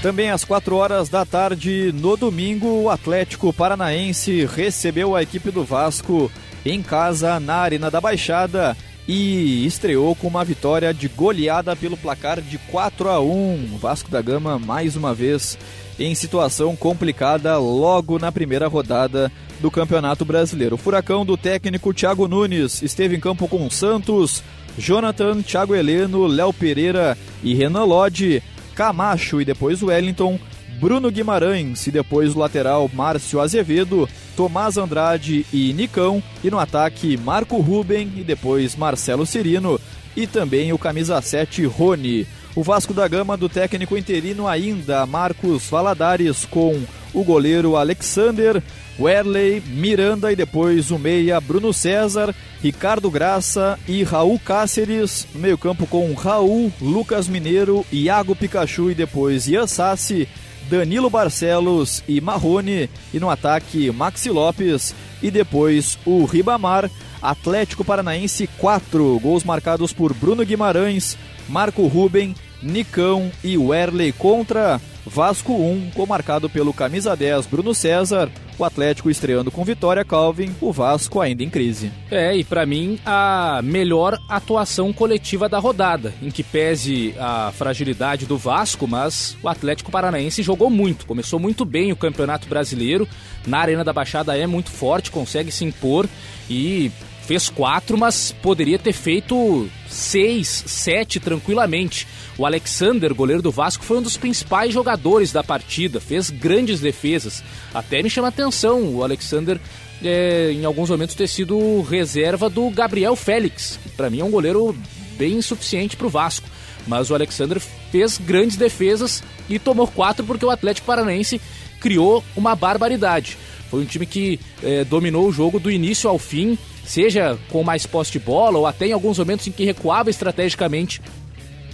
Também 0.00 0.30
às 0.30 0.44
4 0.44 0.74
horas 0.74 1.08
da 1.08 1.24
tarde, 1.24 1.92
no 1.94 2.16
domingo, 2.16 2.66
o 2.82 2.90
Atlético 2.90 3.52
Paranaense 3.52 4.46
recebeu 4.46 5.14
a 5.14 5.22
equipe 5.22 5.50
do 5.50 5.62
Vasco 5.62 6.30
em 6.64 6.82
casa 6.82 7.38
na 7.38 7.56
Arena 7.56 7.90
da 7.90 8.00
Baixada 8.00 8.76
e 9.06 9.66
estreou 9.66 10.14
com 10.14 10.28
uma 10.28 10.44
vitória 10.44 10.92
de 10.94 11.08
goleada 11.08 11.74
pelo 11.74 11.96
placar 11.96 12.40
de 12.40 12.58
4 12.58 13.08
a 13.08 13.20
1. 13.20 13.78
Vasco 13.80 14.10
da 14.10 14.22
Gama 14.22 14.58
mais 14.58 14.96
uma 14.96 15.12
vez 15.12 15.58
em 15.98 16.14
situação 16.14 16.74
complicada 16.76 17.56
logo 17.58 18.18
na 18.18 18.32
primeira 18.32 18.68
rodada 18.68 19.30
do 19.60 19.70
Campeonato 19.70 20.24
Brasileiro. 20.24 20.76
O 20.76 20.78
furacão 20.78 21.24
do 21.24 21.36
técnico 21.36 21.92
Thiago 21.92 22.26
Nunes 22.28 22.82
esteve 22.82 23.16
em 23.16 23.20
campo 23.20 23.46
com 23.48 23.68
Santos, 23.68 24.42
Jonathan, 24.78 25.42
Thiago 25.42 25.74
Heleno, 25.74 26.26
Léo 26.26 26.52
Pereira 26.52 27.16
e 27.42 27.54
Renan 27.54 27.84
Lodge, 27.84 28.42
Camacho 28.74 29.40
e 29.40 29.44
depois 29.44 29.82
Wellington 29.82 30.38
Bruno 30.80 31.12
Guimarães 31.12 31.86
e 31.86 31.92
depois 31.92 32.34
o 32.34 32.38
lateral 32.40 32.90
Márcio 32.92 33.40
Azevedo, 33.40 34.08
Tomás 34.36 34.76
Andrade 34.76 35.46
e 35.52 35.72
Nicão, 35.72 36.22
e 36.42 36.50
no 36.50 36.58
ataque 36.58 37.16
Marco 37.16 37.58
Ruben 37.58 38.12
e 38.16 38.22
depois 38.22 38.76
Marcelo 38.76 39.26
Cirino 39.26 39.80
e 40.16 40.26
também 40.26 40.72
o 40.72 40.78
camisa 40.78 41.20
7 41.20 41.64
Rony. 41.66 42.26
O 42.54 42.62
Vasco 42.62 42.92
da 42.92 43.08
Gama 43.08 43.36
do 43.36 43.48
técnico 43.48 43.96
interino 43.96 44.46
ainda 44.46 45.06
Marcos 45.06 45.68
Valadares 45.70 46.44
com 46.44 46.82
o 47.14 47.24
goleiro 47.24 47.76
Alexander, 47.76 48.62
Werley, 48.98 49.62
Miranda 49.66 50.30
e 50.30 50.36
depois 50.36 50.90
o 50.90 50.98
meia 50.98 51.40
Bruno 51.40 51.72
César, 51.72 52.34
Ricardo 52.62 53.10
Graça 53.10 53.78
e 53.88 54.02
Raul 54.02 54.38
Cáceres. 54.38 55.26
Meio 55.34 55.56
campo 55.56 55.86
com 55.86 56.12
Raul, 56.12 56.70
Lucas 56.80 57.26
Mineiro, 57.26 57.86
Iago 57.90 58.36
Pikachu 58.36 58.90
e 58.90 58.94
depois 58.94 59.48
Ian 59.48 59.66
Sassi, 59.66 60.28
Danilo 60.72 61.10
Barcelos 61.10 62.02
e 62.08 62.18
Marrone. 62.18 62.88
E 63.12 63.20
no 63.20 63.28
ataque 63.28 63.90
Maxi 63.90 64.30
Lopes 64.30 64.94
e 65.22 65.30
depois 65.30 65.98
o 66.06 66.24
Ribamar. 66.24 66.90
Atlético 67.20 67.84
Paranaense 67.84 68.48
4, 68.58 69.20
gols 69.20 69.44
marcados 69.44 69.92
por 69.92 70.14
Bruno 70.14 70.44
Guimarães, 70.44 71.16
Marco 71.46 71.86
Ruben, 71.86 72.34
Nicão 72.62 73.30
e 73.44 73.56
Werley 73.58 74.12
contra 74.12 74.80
Vasco 75.06 75.52
1, 75.52 75.90
comarcado 75.94 76.48
pelo 76.48 76.72
camisa 76.72 77.16
10 77.16 77.46
Bruno 77.46 77.74
César, 77.74 78.30
o 78.58 78.64
Atlético 78.64 79.10
estreando 79.10 79.50
com 79.50 79.64
vitória 79.64 80.04
Calvin, 80.04 80.54
o 80.60 80.72
Vasco 80.72 81.20
ainda 81.20 81.42
em 81.42 81.50
crise. 81.50 81.90
É, 82.10 82.36
e 82.36 82.44
para 82.44 82.64
mim 82.64 82.98
a 83.04 83.60
melhor 83.64 84.18
atuação 84.28 84.92
coletiva 84.92 85.48
da 85.48 85.58
rodada, 85.58 86.14
em 86.22 86.30
que 86.30 86.42
pese 86.42 87.14
a 87.18 87.52
fragilidade 87.56 88.26
do 88.26 88.38
Vasco, 88.38 88.86
mas 88.86 89.36
o 89.42 89.48
Atlético 89.48 89.90
Paranaense 89.90 90.42
jogou 90.42 90.70
muito, 90.70 91.06
começou 91.06 91.38
muito 91.38 91.64
bem 91.64 91.92
o 91.92 91.96
Campeonato 91.96 92.48
Brasileiro, 92.48 93.08
na 93.46 93.58
Arena 93.58 93.82
da 93.82 93.92
Baixada 93.92 94.36
é 94.36 94.46
muito 94.46 94.70
forte, 94.70 95.10
consegue 95.10 95.50
se 95.50 95.64
impor 95.64 96.08
e 96.48 96.92
fez 97.26 97.48
quatro, 97.48 97.96
mas 97.96 98.34
poderia 98.42 98.78
ter 98.78 98.92
feito 98.92 99.68
seis, 99.88 100.64
sete 100.66 101.20
tranquilamente. 101.20 102.06
O 102.36 102.46
Alexander, 102.46 103.14
goleiro 103.14 103.42
do 103.42 103.50
Vasco, 103.50 103.84
foi 103.84 103.98
um 103.98 104.02
dos 104.02 104.16
principais 104.16 104.72
jogadores 104.72 105.32
da 105.32 105.42
partida, 105.42 106.00
fez 106.00 106.30
grandes 106.30 106.80
defesas. 106.80 107.42
Até 107.72 108.02
me 108.02 108.10
chama 108.10 108.28
atenção 108.28 108.82
o 108.82 109.04
Alexander, 109.04 109.60
é, 110.02 110.52
em 110.52 110.64
alguns 110.64 110.90
momentos, 110.90 111.14
ter 111.14 111.28
sido 111.28 111.82
reserva 111.82 112.50
do 112.50 112.68
Gabriel 112.70 113.14
Félix, 113.14 113.78
para 113.96 114.10
mim 114.10 114.20
é 114.20 114.24
um 114.24 114.30
goleiro 114.30 114.76
bem 115.16 115.34
insuficiente 115.34 115.96
para 115.96 116.06
o 116.06 116.10
Vasco. 116.10 116.48
Mas 116.86 117.10
o 117.10 117.14
Alexander 117.14 117.60
fez 117.92 118.18
grandes 118.18 118.56
defesas 118.56 119.22
e 119.48 119.56
tomou 119.58 119.86
quatro 119.86 120.24
porque 120.24 120.44
o 120.44 120.50
Atlético 120.50 120.86
Paranaense 120.86 121.40
criou 121.78 122.24
uma 122.34 122.56
barbaridade. 122.56 123.38
Foi 123.70 123.82
um 123.82 123.86
time 123.86 124.04
que 124.04 124.40
é, 124.62 124.82
dominou 124.82 125.28
o 125.28 125.32
jogo 125.32 125.60
do 125.60 125.70
início 125.70 126.10
ao 126.10 126.18
fim, 126.18 126.58
seja 126.84 127.38
com 127.50 127.62
mais 127.62 127.86
posse 127.86 128.12
de 128.12 128.18
bola 128.18 128.58
ou 128.58 128.66
até 128.66 128.86
em 128.86 128.92
alguns 128.92 129.18
momentos 129.18 129.46
em 129.46 129.52
que 129.52 129.64
recuava 129.64 130.10
estrategicamente 130.10 131.00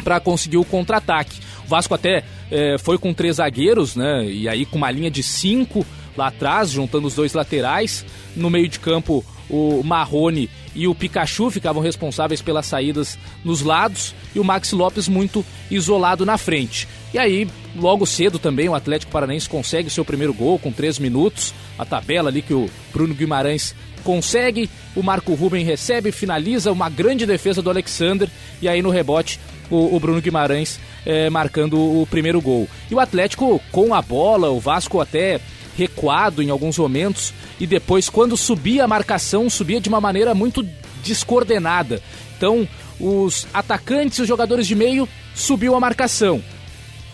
para 0.02 0.20
conseguir 0.20 0.56
o 0.56 0.64
contra-ataque. 0.64 1.40
O 1.64 1.68
Vasco 1.68 1.94
até 1.94 2.24
é, 2.50 2.76
foi 2.78 2.98
com 2.98 3.12
três 3.12 3.36
zagueiros, 3.36 3.94
né? 3.94 4.24
E 4.24 4.48
aí 4.48 4.64
com 4.64 4.78
uma 4.78 4.90
linha 4.90 5.10
de 5.10 5.22
cinco 5.22 5.84
lá 6.16 6.28
atrás, 6.28 6.70
juntando 6.70 7.06
os 7.06 7.14
dois 7.14 7.32
laterais. 7.32 8.04
No 8.34 8.50
meio 8.50 8.68
de 8.68 8.80
campo, 8.80 9.24
o 9.50 9.82
Marrone 9.82 10.50
e 10.74 10.86
o 10.86 10.94
Pikachu 10.94 11.50
ficavam 11.50 11.82
responsáveis 11.82 12.42
pelas 12.42 12.66
saídas 12.66 13.18
nos 13.44 13.62
lados 13.62 14.14
e 14.34 14.38
o 14.38 14.44
Max 14.44 14.72
Lopes 14.72 15.08
muito 15.08 15.44
isolado 15.70 16.24
na 16.26 16.36
frente. 16.38 16.86
E 17.12 17.18
aí, 17.18 17.48
logo 17.74 18.06
cedo 18.06 18.38
também, 18.38 18.68
o 18.68 18.74
Atlético 18.74 19.10
Paranaense 19.10 19.48
consegue 19.48 19.90
seu 19.90 20.04
primeiro 20.04 20.34
gol 20.34 20.58
com 20.58 20.70
três 20.70 20.98
minutos. 20.98 21.54
A 21.78 21.84
tabela 21.84 22.28
ali 22.28 22.42
que 22.42 22.54
o 22.54 22.68
Bruno 22.92 23.14
Guimarães 23.14 23.74
consegue, 23.98 24.70
o 24.94 25.02
Marco 25.02 25.34
Ruben 25.34 25.64
recebe, 25.64 26.12
finaliza 26.12 26.72
uma 26.72 26.88
grande 26.88 27.26
defesa 27.26 27.60
do 27.60 27.70
Alexander 27.70 28.28
e 28.60 28.68
aí 28.68 28.82
no 28.82 28.90
rebote 28.90 29.38
o, 29.70 29.94
o 29.94 30.00
Bruno 30.00 30.20
Guimarães 30.20 30.80
é, 31.04 31.28
marcando 31.30 31.78
o 31.78 32.06
primeiro 32.06 32.40
gol. 32.40 32.68
E 32.90 32.94
o 32.94 33.00
Atlético 33.00 33.60
com 33.70 33.94
a 33.94 34.02
bola, 34.02 34.50
o 34.50 34.60
Vasco 34.60 35.00
até 35.00 35.40
recuado 35.76 36.42
em 36.42 36.50
alguns 36.50 36.76
momentos 36.76 37.32
e 37.60 37.66
depois 37.66 38.08
quando 38.08 38.36
subia 38.36 38.84
a 38.84 38.88
marcação, 38.88 39.48
subia 39.48 39.80
de 39.80 39.88
uma 39.88 40.00
maneira 40.00 40.34
muito 40.34 40.66
descoordenada. 41.04 42.02
Então, 42.36 42.68
os 42.98 43.46
atacantes 43.54 44.18
os 44.18 44.28
jogadores 44.28 44.66
de 44.66 44.74
meio 44.74 45.08
subiu 45.34 45.74
a 45.74 45.80
marcação. 45.80 46.42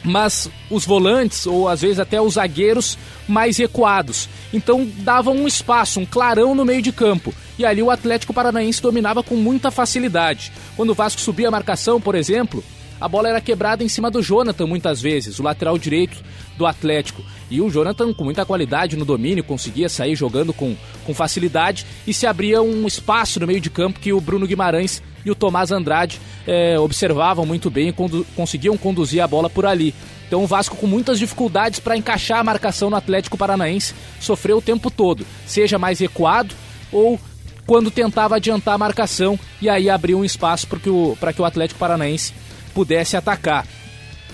Mas 0.05 0.51
os 0.71 0.85
volantes, 0.85 1.47
ou 1.47 1.69
às 1.69 1.81
vezes 1.81 1.99
até 1.99 2.21
os 2.21 2.35
zagueiros, 2.35 2.99
mais 3.27 3.57
recuados. 3.57 4.29
Então 4.53 4.87
davam 4.99 5.35
um 5.35 5.47
espaço, 5.47 5.99
um 5.99 6.07
clarão 6.07 6.55
no 6.55 6.65
meio 6.65 6.83
de 6.83 6.93
campo. 6.93 7.33
E 7.59 7.65
ali 7.65 7.83
o 7.83 7.91
Atlético 7.91 8.35
Paranaense 8.35 8.83
dominava 8.83 9.23
com 9.23 9.35
muita 9.35 9.71
facilidade. 9.71 10.53
Quando 10.77 10.91
o 10.91 10.95
Vasco 10.95 11.21
subia 11.21 11.49
a 11.49 11.51
marcação, 11.51 12.01
por 12.01 12.15
exemplo, 12.15 12.63
a 13.01 13.09
bola 13.09 13.29
era 13.29 13.41
quebrada 13.41 13.83
em 13.83 13.89
cima 13.89 14.11
do 14.11 14.23
Jonathan 14.23 14.67
muitas 14.67 15.01
vezes, 15.01 15.39
o 15.39 15.43
lateral 15.43 15.77
direito 15.79 16.23
do 16.57 16.67
Atlético. 16.67 17.23
E 17.51 17.61
o 17.61 17.71
Jonathan, 17.71 18.13
com 18.13 18.25
muita 18.25 18.45
qualidade 18.45 18.97
no 18.97 19.05
domínio, 19.05 19.45
conseguia 19.45 19.89
sair 19.89 20.15
jogando 20.15 20.53
com, 20.53 20.77
com 21.05 21.15
facilidade 21.15 21.85
e 22.07 22.15
se 22.15 22.27
abria 22.27 22.63
um 22.63 22.87
espaço 22.87 23.41
no 23.41 23.47
meio 23.47 23.61
de 23.61 23.71
campo 23.71 24.01
que 24.01 24.13
o 24.13 24.21
Bruno 24.21 24.47
Guimarães 24.47 25.03
e 25.25 25.31
o 25.31 25.35
Tomás 25.35 25.73
Andrade 25.73 26.21
é, 26.47 26.79
observavam 26.79 27.47
muito 27.47 27.71
bem 27.71 27.89
e 27.89 27.93
condu 27.93 28.27
conseguiam 28.37 28.77
conduzir 28.77 29.23
a 29.23 29.27
bola 29.27 29.49
por 29.49 29.67
ali. 29.67 29.95
Então 30.27 30.43
o 30.43 30.47
Vasco 30.47 30.77
com 30.77 30.87
muitas 30.87 31.19
dificuldades 31.19 31.81
para 31.81 31.97
encaixar 31.97 32.41
a 32.41 32.45
marcação 32.45 32.91
no 32.91 32.97
Atlético 32.97 33.39
Paranaense, 33.39 33.95
sofreu 34.21 34.59
o 34.59 34.63
tempo 34.63 34.91
todo, 34.91 35.27
seja 35.47 35.79
mais 35.79 35.99
recuado 35.99 36.55
ou 36.93 37.19
quando 37.67 37.91
tentava 37.91 38.37
adiantar 38.37 38.75
a 38.75 38.79
marcação 38.79 39.39
e 39.61 39.69
aí 39.69 39.89
abriu 39.89 40.19
um 40.19 40.25
espaço 40.25 40.67
para 40.67 40.79
que, 40.79 40.91
o, 40.91 41.45
Atlético 41.45 41.81
Paranaense 41.81 42.33
pudesse 42.75 43.17
atacar. 43.17 43.67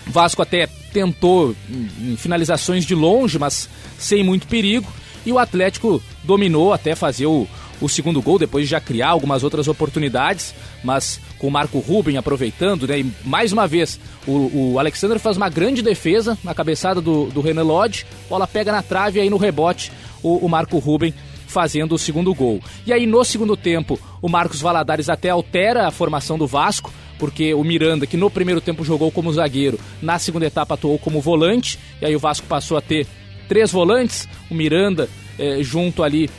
O 0.07 0.11
Vasco 0.11 0.43
até 0.43 0.66
tentou 0.93 1.55
em 2.01 2.16
finalizações 2.16 2.84
de 2.84 2.95
longe, 2.95 3.38
mas 3.38 3.68
sem 3.99 4.24
muito 4.24 4.47
perigo, 4.47 4.91
e 5.24 5.30
o 5.30 5.38
Atlético 5.38 6.03
dominou 6.24 6.72
até 6.72 6.95
fazer 6.95 7.26
o, 7.26 7.47
o 7.81 7.89
segundo 7.89 8.20
gol, 8.20 8.39
depois 8.39 8.64
de 8.64 8.70
já 8.70 8.81
criar 8.81 9.09
algumas 9.09 9.43
outras 9.43 9.68
oportunidades, 9.68 10.55
mas 10.85 11.20
com 11.39 11.49
o 11.49 11.51
Marco 11.51 11.78
Ruben 11.78 12.16
aproveitando, 12.16 12.87
né? 12.87 13.01
E 13.01 13.12
mais 13.24 13.53
uma 13.53 13.66
vez, 13.66 13.99
o, 14.26 14.72
o 14.72 14.78
Alexander 14.78 15.18
faz 15.18 15.37
uma 15.37 15.49
grande 15.49 15.83
defesa 15.83 16.39
na 16.45 16.55
cabeçada 16.55 17.01
do, 17.01 17.26
do 17.26 17.41
Renan 17.41 17.62
Lodge, 17.62 18.07
bola 18.28 18.47
pega 18.47 18.72
na 18.72 18.83
trave 18.83 19.18
e 19.18 19.22
aí 19.22 19.31
no 19.31 19.37
rebote 19.37 19.91
o, 20.22 20.45
o 20.45 20.49
Marco 20.49 20.78
Ruben 20.78 21.14
fazendo 21.47 21.95
o 21.95 21.99
segundo 21.99 22.33
gol. 22.33 22.61
E 22.87 22.93
aí 22.93 23.07
no 23.07 23.24
segundo 23.24 23.57
tempo, 23.57 23.99
o 24.22 24.28
Marcos 24.28 24.61
Valadares 24.61 25.09
até 25.09 25.31
altera 25.31 25.87
a 25.87 25.91
formação 25.91 26.39
do 26.39 26.47
Vasco, 26.47 26.93
porque 27.18 27.53
o 27.53 27.64
Miranda, 27.64 28.07
que 28.07 28.16
no 28.16 28.31
primeiro 28.31 28.61
tempo 28.61 28.85
jogou 28.85 29.11
como 29.11 29.33
zagueiro, 29.33 29.78
na 30.01 30.18
segunda 30.18 30.47
etapa 30.47 30.74
atuou 30.74 30.99
como 30.99 31.20
volante, 31.20 31.78
e 32.01 32.07
aí 32.07 32.14
o 32.14 32.20
Vasco 32.20 32.47
passou 32.47 32.76
a 32.76 32.81
ter 32.81 33.07
três 33.49 33.72
volantes, 33.72 34.28
o 34.49 34.55
Miranda 34.55 35.09
eh, 35.39 35.59
junto 35.61 36.03
ali 36.03 36.31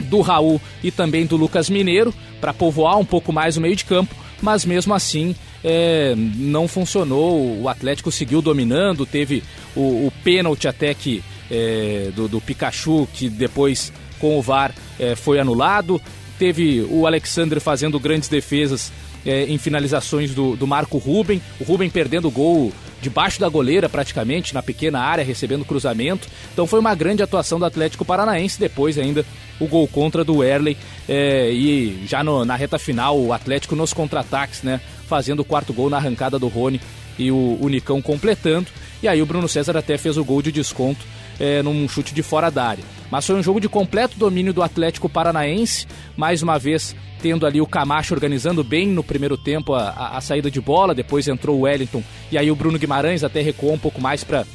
do 0.00 0.20
Raul 0.20 0.60
e 0.82 0.90
também 0.90 1.26
do 1.26 1.36
Lucas 1.36 1.70
Mineiro, 1.70 2.12
para 2.40 2.52
povoar 2.52 2.98
um 2.98 3.04
pouco 3.04 3.32
mais 3.32 3.56
o 3.56 3.60
meio 3.60 3.76
de 3.76 3.84
campo, 3.84 4.14
mas 4.40 4.64
mesmo 4.64 4.92
assim 4.92 5.34
é, 5.62 6.14
não 6.16 6.66
funcionou. 6.66 7.60
O 7.60 7.68
Atlético 7.68 8.10
seguiu 8.10 8.42
dominando, 8.42 9.06
teve 9.06 9.42
o, 9.76 10.06
o 10.06 10.12
pênalti 10.24 10.66
até 10.66 10.92
que 10.92 11.22
é, 11.50 12.10
do, 12.14 12.28
do, 12.28 12.40
Pikachu, 12.40 13.08
que 13.12 13.28
depois 13.28 13.92
com 14.18 14.38
o 14.38 14.42
VAR 14.42 14.74
é, 14.98 15.14
foi 15.14 15.38
anulado. 15.38 16.00
Teve 16.38 16.80
o 16.90 17.06
Alexandre 17.06 17.60
fazendo 17.60 18.00
grandes 18.00 18.28
defesas 18.28 18.92
é, 19.24 19.44
em 19.44 19.58
finalizações 19.58 20.34
do, 20.34 20.56
do 20.56 20.66
Marco 20.66 20.98
Ruben. 20.98 21.40
O 21.60 21.64
Ruben 21.64 21.90
perdendo 21.90 22.28
o 22.28 22.30
gol 22.30 22.72
debaixo 23.02 23.40
da 23.40 23.48
goleira, 23.48 23.88
praticamente, 23.88 24.54
na 24.54 24.62
pequena 24.62 25.00
área, 25.00 25.24
recebendo 25.24 25.64
cruzamento. 25.64 26.28
Então 26.52 26.66
foi 26.66 26.78
uma 26.78 26.94
grande 26.94 27.22
atuação 27.22 27.58
do 27.58 27.64
Atlético 27.64 28.04
Paranaense. 28.04 28.58
Depois, 28.58 28.96
ainda, 28.96 29.26
o 29.60 29.66
gol 29.66 29.86
contra 29.88 30.22
do 30.24 30.42
Erley. 30.42 30.78
É, 31.08 31.50
e 31.50 32.04
já 32.06 32.22
no, 32.22 32.44
na 32.44 32.54
reta 32.54 32.78
final, 32.78 33.18
o 33.18 33.32
Atlético 33.32 33.74
nos 33.74 33.92
contra-ataques, 33.92 34.62
né? 34.62 34.80
Fazendo 35.08 35.40
o 35.40 35.44
quarto 35.44 35.72
gol 35.72 35.90
na 35.90 35.96
arrancada 35.96 36.38
do 36.38 36.46
Rony 36.46 36.80
e 37.18 37.30
o, 37.30 37.58
o 37.60 37.68
Nicão 37.68 38.00
completando. 38.00 38.68
E 39.02 39.08
aí 39.08 39.20
o 39.20 39.26
Bruno 39.26 39.48
César 39.48 39.76
até 39.76 39.98
fez 39.98 40.16
o 40.16 40.24
gol 40.24 40.40
de 40.40 40.52
desconto 40.52 41.04
é, 41.40 41.60
num 41.62 41.88
chute 41.88 42.14
de 42.14 42.22
fora 42.22 42.50
da 42.50 42.64
área. 42.64 43.01
Mas 43.12 43.26
foi 43.26 43.36
um 43.36 43.42
jogo 43.42 43.60
de 43.60 43.68
completo 43.68 44.18
domínio 44.18 44.54
do 44.54 44.62
Atlético 44.62 45.06
Paranaense. 45.06 45.86
Mais 46.16 46.42
uma 46.42 46.58
vez, 46.58 46.96
tendo 47.20 47.44
ali 47.44 47.60
o 47.60 47.66
Camacho 47.66 48.14
organizando 48.14 48.64
bem 48.64 48.86
no 48.88 49.04
primeiro 49.04 49.36
tempo 49.36 49.74
a, 49.74 49.90
a, 49.90 50.16
a 50.16 50.20
saída 50.22 50.50
de 50.50 50.62
bola, 50.62 50.94
depois 50.94 51.28
entrou 51.28 51.58
o 51.58 51.60
Wellington 51.60 52.02
e 52.30 52.38
aí 52.38 52.50
o 52.50 52.56
Bruno 52.56 52.78
Guimarães 52.78 53.22
até 53.22 53.42
recuou 53.42 53.74
um 53.74 53.78
pouco 53.78 54.00
mais 54.00 54.24
para 54.24 54.46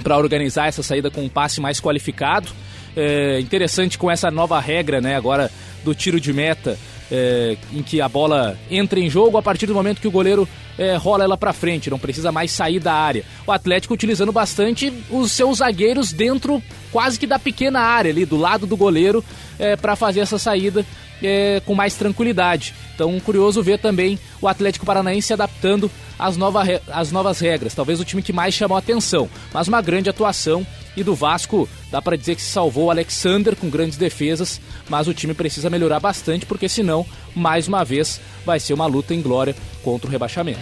para 0.00 0.16
organizar 0.16 0.68
essa 0.68 0.80
saída 0.80 1.10
com 1.10 1.22
um 1.24 1.28
passe 1.28 1.60
mais 1.60 1.80
qualificado. 1.80 2.48
É 2.96 3.40
interessante 3.40 3.98
com 3.98 4.08
essa 4.08 4.30
nova 4.30 4.60
regra, 4.60 5.00
né, 5.00 5.16
agora 5.16 5.50
do 5.82 5.92
tiro 5.92 6.20
de 6.20 6.32
meta, 6.32 6.78
é, 7.10 7.56
em 7.72 7.82
que 7.82 8.00
a 8.00 8.08
bola 8.08 8.56
entra 8.70 9.00
em 9.00 9.10
jogo 9.10 9.36
a 9.36 9.42
partir 9.42 9.66
do 9.66 9.74
momento 9.74 10.00
que 10.00 10.06
o 10.06 10.10
goleiro 10.12 10.48
é, 10.78 10.94
rola 10.94 11.24
ela 11.24 11.36
para 11.36 11.52
frente, 11.52 11.90
não 11.90 11.98
precisa 11.98 12.30
mais 12.30 12.52
sair 12.52 12.78
da 12.78 12.94
área. 12.94 13.24
O 13.44 13.50
Atlético 13.50 13.92
utilizando 13.92 14.30
bastante 14.30 14.92
os 15.10 15.32
seus 15.32 15.58
zagueiros 15.58 16.12
dentro 16.12 16.62
quase 16.92 17.18
que 17.18 17.26
da 17.26 17.38
pequena 17.38 17.80
área 17.80 18.10
ali, 18.10 18.24
do 18.24 18.36
lado 18.36 18.66
do 18.66 18.76
goleiro, 18.76 19.24
é, 19.58 19.76
para 19.76 19.96
fazer 19.96 20.20
essa 20.20 20.38
saída 20.38 20.84
é, 21.22 21.60
com 21.64 21.74
mais 21.74 21.94
tranquilidade. 21.94 22.74
Então, 22.94 23.18
curioso 23.20 23.62
ver 23.62 23.78
também 23.78 24.18
o 24.40 24.48
Atlético 24.48 24.86
Paranaense 24.86 25.28
se 25.28 25.32
adaptando 25.32 25.90
às, 26.18 26.36
nova, 26.36 26.62
às 26.88 27.12
novas 27.12 27.38
regras. 27.38 27.74
Talvez 27.74 28.00
o 28.00 28.04
time 28.04 28.22
que 28.22 28.32
mais 28.32 28.54
chamou 28.54 28.76
atenção, 28.76 29.28
mas 29.52 29.68
uma 29.68 29.80
grande 29.80 30.10
atuação. 30.10 30.66
E 30.96 31.04
do 31.04 31.14
Vasco, 31.14 31.68
dá 31.92 32.02
para 32.02 32.16
dizer 32.16 32.34
que 32.34 32.42
se 32.42 32.50
salvou 32.50 32.86
o 32.86 32.90
Alexander 32.90 33.54
com 33.54 33.70
grandes 33.70 33.96
defesas, 33.96 34.60
mas 34.88 35.06
o 35.06 35.14
time 35.14 35.32
precisa 35.32 35.70
melhorar 35.70 36.00
bastante, 36.00 36.44
porque 36.44 36.68
senão, 36.68 37.06
mais 37.36 37.68
uma 37.68 37.84
vez, 37.84 38.20
vai 38.44 38.58
ser 38.58 38.74
uma 38.74 38.86
luta 38.86 39.14
em 39.14 39.22
glória 39.22 39.54
contra 39.84 40.08
o 40.08 40.10
rebaixamento. 40.10 40.58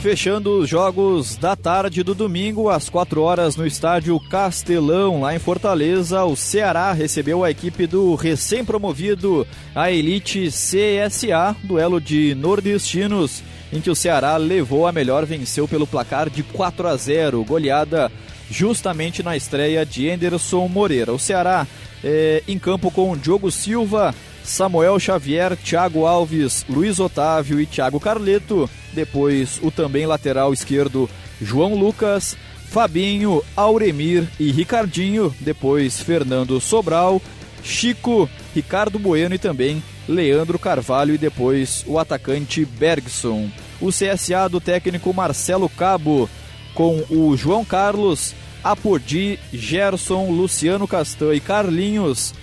Fechando 0.00 0.60
os 0.60 0.68
jogos 0.68 1.36
da 1.36 1.54
tarde 1.54 2.02
do 2.02 2.14
domingo, 2.14 2.70
às 2.70 2.88
4 2.88 3.20
horas, 3.20 3.54
no 3.54 3.66
estádio 3.66 4.18
Castelão, 4.18 5.20
lá 5.20 5.34
em 5.34 5.38
Fortaleza, 5.38 6.24
o 6.24 6.34
Ceará 6.34 6.90
recebeu 6.92 7.44
a 7.44 7.50
equipe 7.50 7.86
do 7.86 8.14
recém-promovido 8.14 9.46
a 9.74 9.92
Elite 9.92 10.48
CSA, 10.48 11.54
duelo 11.62 12.00
de 12.00 12.34
nordestinos, 12.34 13.42
em 13.70 13.78
que 13.78 13.90
o 13.90 13.94
Ceará 13.94 14.38
levou 14.38 14.86
a 14.86 14.92
melhor, 14.92 15.26
venceu 15.26 15.68
pelo 15.68 15.86
placar 15.86 16.30
de 16.30 16.42
4 16.44 16.88
a 16.88 16.96
0, 16.96 17.44
goleada 17.44 18.10
justamente 18.50 19.22
na 19.22 19.36
estreia 19.36 19.84
de 19.84 20.08
Anderson 20.08 20.66
Moreira. 20.66 21.12
O 21.12 21.18
Ceará 21.18 21.66
é, 22.02 22.42
em 22.48 22.58
campo 22.58 22.90
com 22.90 23.14
Diogo 23.18 23.50
Silva, 23.50 24.14
Samuel 24.50 24.98
Xavier, 24.98 25.56
Thiago 25.56 26.04
Alves, 26.04 26.66
Luiz 26.68 26.98
Otávio 26.98 27.60
e 27.60 27.66
Thiago 27.66 28.00
Carleto. 28.00 28.68
Depois 28.92 29.60
o 29.62 29.70
também 29.70 30.06
lateral 30.06 30.52
esquerdo 30.52 31.08
João 31.40 31.76
Lucas, 31.76 32.36
Fabinho, 32.68 33.44
Auremir 33.56 34.26
e 34.40 34.50
Ricardinho. 34.50 35.32
Depois 35.38 36.00
Fernando 36.00 36.60
Sobral, 36.60 37.22
Chico, 37.62 38.28
Ricardo 38.52 38.98
Bueno 38.98 39.36
e 39.36 39.38
também 39.38 39.80
Leandro 40.08 40.58
Carvalho 40.58 41.14
e 41.14 41.18
depois 41.18 41.84
o 41.86 41.96
atacante 41.96 42.64
Bergson. 42.64 43.48
O 43.80 43.90
CSA 43.90 44.48
do 44.50 44.60
técnico 44.60 45.14
Marcelo 45.14 45.68
Cabo 45.68 46.28
com 46.74 47.04
o 47.08 47.36
João 47.36 47.64
Carlos, 47.64 48.34
Apodi, 48.64 49.38
Gerson, 49.52 50.28
Luciano 50.32 50.88
Castan 50.88 51.34
e 51.34 51.40
Carlinhos 51.40 52.34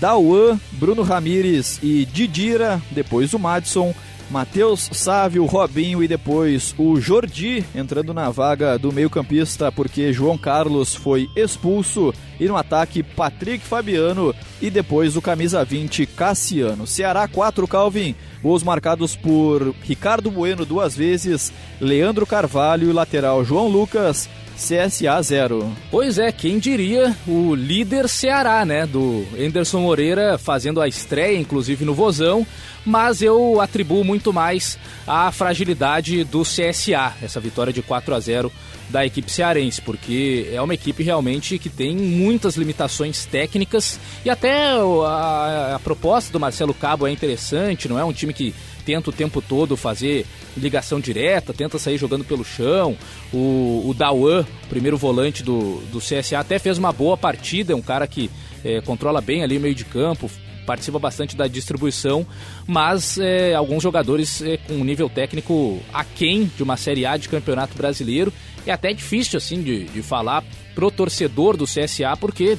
Dauan, 0.00 0.60
Bruno 0.72 1.02
Ramires 1.02 1.78
e 1.82 2.04
Didira, 2.04 2.80
depois 2.90 3.32
o 3.32 3.38
Madison, 3.38 3.94
Matheus 4.30 4.90
Sávio, 4.92 5.44
Robinho 5.44 6.02
e 6.02 6.08
depois 6.08 6.74
o 6.76 7.00
Jordi 7.00 7.64
entrando 7.74 8.12
na 8.12 8.28
vaga 8.28 8.78
do 8.78 8.92
meio-campista 8.92 9.70
porque 9.70 10.12
João 10.12 10.36
Carlos 10.36 10.94
foi 10.94 11.28
expulso 11.36 12.12
e 12.38 12.46
no 12.48 12.56
ataque 12.56 13.02
Patrick 13.02 13.64
Fabiano 13.64 14.34
e 14.60 14.68
depois 14.68 15.16
o 15.16 15.22
camisa 15.22 15.64
20 15.64 16.06
Cassiano. 16.06 16.86
Ceará 16.86 17.28
4 17.28 17.66
Calvin, 17.68 18.14
gols 18.42 18.62
marcados 18.62 19.14
por 19.14 19.74
Ricardo 19.82 20.30
Bueno 20.30 20.64
duas 20.64 20.96
vezes, 20.96 21.52
Leandro 21.80 22.26
Carvalho 22.26 22.90
e 22.90 22.92
lateral 22.92 23.44
João 23.44 23.68
Lucas 23.68 24.28
CSA 24.56 25.22
0. 25.22 25.72
Pois 25.90 26.18
é, 26.18 26.32
quem 26.32 26.58
diria 26.58 27.14
o 27.28 27.54
líder 27.54 28.08
Ceará, 28.08 28.64
né? 28.64 28.86
Do 28.86 29.24
Enderson 29.38 29.80
Moreira 29.80 30.38
fazendo 30.38 30.80
a 30.80 30.88
estreia, 30.88 31.38
inclusive 31.38 31.84
no 31.84 31.94
Vozão, 31.94 32.46
mas 32.84 33.20
eu 33.20 33.60
atribuo 33.60 34.02
muito 34.02 34.32
mais 34.32 34.78
à 35.06 35.30
fragilidade 35.30 36.24
do 36.24 36.42
CSA, 36.42 37.14
essa 37.22 37.38
vitória 37.38 37.72
de 37.72 37.82
4 37.82 38.14
a 38.14 38.20
0 38.20 38.52
da 38.88 39.04
equipe 39.04 39.30
cearense, 39.30 39.82
porque 39.82 40.48
é 40.52 40.62
uma 40.62 40.74
equipe 40.74 41.02
realmente 41.02 41.58
que 41.58 41.68
tem 41.68 41.96
muitas 41.96 42.56
limitações 42.56 43.26
técnicas 43.26 43.98
e 44.24 44.30
até 44.30 44.76
a, 45.04 45.74
a 45.74 45.78
proposta 45.80 46.32
do 46.32 46.38
Marcelo 46.38 46.72
Cabo 46.72 47.06
é 47.06 47.10
interessante, 47.10 47.88
não 47.88 47.98
é 47.98 48.04
um 48.04 48.12
time 48.12 48.32
que 48.32 48.54
tenta 48.86 49.10
o 49.10 49.12
tempo 49.12 49.42
todo 49.42 49.76
fazer 49.76 50.24
ligação 50.56 51.00
direta, 51.00 51.52
tenta 51.52 51.76
sair 51.76 51.98
jogando 51.98 52.24
pelo 52.24 52.44
chão. 52.44 52.96
O, 53.32 53.84
o 53.84 53.92
Dawan, 53.92 54.46
primeiro 54.68 54.96
volante 54.96 55.42
do, 55.42 55.80
do 55.90 55.98
CSA, 55.98 56.38
até 56.38 56.58
fez 56.60 56.78
uma 56.78 56.92
boa 56.92 57.16
partida, 57.16 57.72
é 57.72 57.76
um 57.76 57.82
cara 57.82 58.06
que 58.06 58.30
é, 58.64 58.80
controla 58.80 59.20
bem 59.20 59.42
ali 59.42 59.58
o 59.58 59.60
meio 59.60 59.74
de 59.74 59.84
campo, 59.84 60.30
participa 60.64 61.00
bastante 61.00 61.36
da 61.36 61.48
distribuição, 61.48 62.24
mas 62.64 63.18
é, 63.18 63.54
alguns 63.54 63.82
jogadores 63.82 64.40
é, 64.40 64.56
com 64.56 64.74
um 64.74 64.84
nível 64.84 65.10
técnico 65.10 65.80
aquém 65.92 66.50
de 66.56 66.62
uma 66.62 66.76
Série 66.76 67.04
A 67.04 67.16
de 67.16 67.28
Campeonato 67.28 67.76
Brasileiro. 67.76 68.32
É 68.64 68.72
até 68.72 68.92
difícil 68.92 69.36
assim 69.36 69.62
de, 69.62 69.84
de 69.84 70.02
falar 70.02 70.44
pro 70.74 70.90
torcedor 70.90 71.56
do 71.56 71.64
CSA, 71.64 72.16
porque 72.20 72.56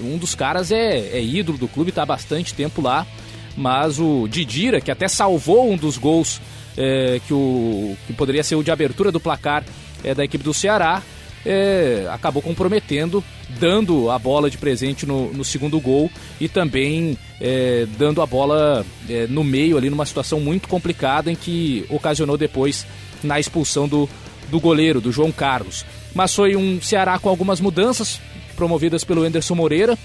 um 0.00 0.16
dos 0.16 0.34
caras 0.34 0.72
é, 0.72 0.98
é 1.18 1.22
ídolo 1.22 1.58
do 1.58 1.68
clube, 1.68 1.90
está 1.90 2.02
há 2.02 2.06
bastante 2.06 2.54
tempo 2.54 2.80
lá 2.80 3.06
mas 3.58 3.98
o 3.98 4.28
Didira, 4.28 4.80
que 4.80 4.90
até 4.90 5.08
salvou 5.08 5.70
um 5.70 5.76
dos 5.76 5.98
gols 5.98 6.40
é, 6.76 7.20
que, 7.26 7.34
o, 7.34 7.96
que 8.06 8.12
poderia 8.12 8.44
ser 8.44 8.54
o 8.54 8.62
de 8.62 8.70
abertura 8.70 9.10
do 9.10 9.18
placar 9.18 9.64
é, 10.04 10.14
da 10.14 10.24
equipe 10.24 10.44
do 10.44 10.54
Ceará, 10.54 11.02
é, 11.44 12.06
acabou 12.10 12.40
comprometendo, 12.40 13.22
dando 13.58 14.10
a 14.10 14.18
bola 14.18 14.48
de 14.48 14.56
presente 14.56 15.04
no, 15.04 15.32
no 15.32 15.44
segundo 15.44 15.80
gol 15.80 16.08
e 16.40 16.48
também 16.48 17.18
é, 17.40 17.84
dando 17.98 18.22
a 18.22 18.26
bola 18.26 18.86
é, 19.08 19.26
no 19.26 19.42
meio 19.42 19.76
ali 19.76 19.90
numa 19.90 20.06
situação 20.06 20.38
muito 20.38 20.68
complicada 20.68 21.32
em 21.32 21.34
que 21.34 21.84
ocasionou 21.88 22.36
depois 22.36 22.86
na 23.24 23.40
expulsão 23.40 23.88
do, 23.88 24.08
do 24.48 24.60
goleiro, 24.60 25.00
do 25.00 25.10
João 25.10 25.32
Carlos. 25.32 25.84
Mas 26.14 26.32
foi 26.32 26.54
um 26.54 26.80
Ceará 26.80 27.18
com 27.18 27.28
algumas 27.28 27.60
mudanças 27.60 28.20
promovidas 28.54 29.02
pelo 29.02 29.26
Enderson 29.26 29.54
Moreira, 29.54 29.98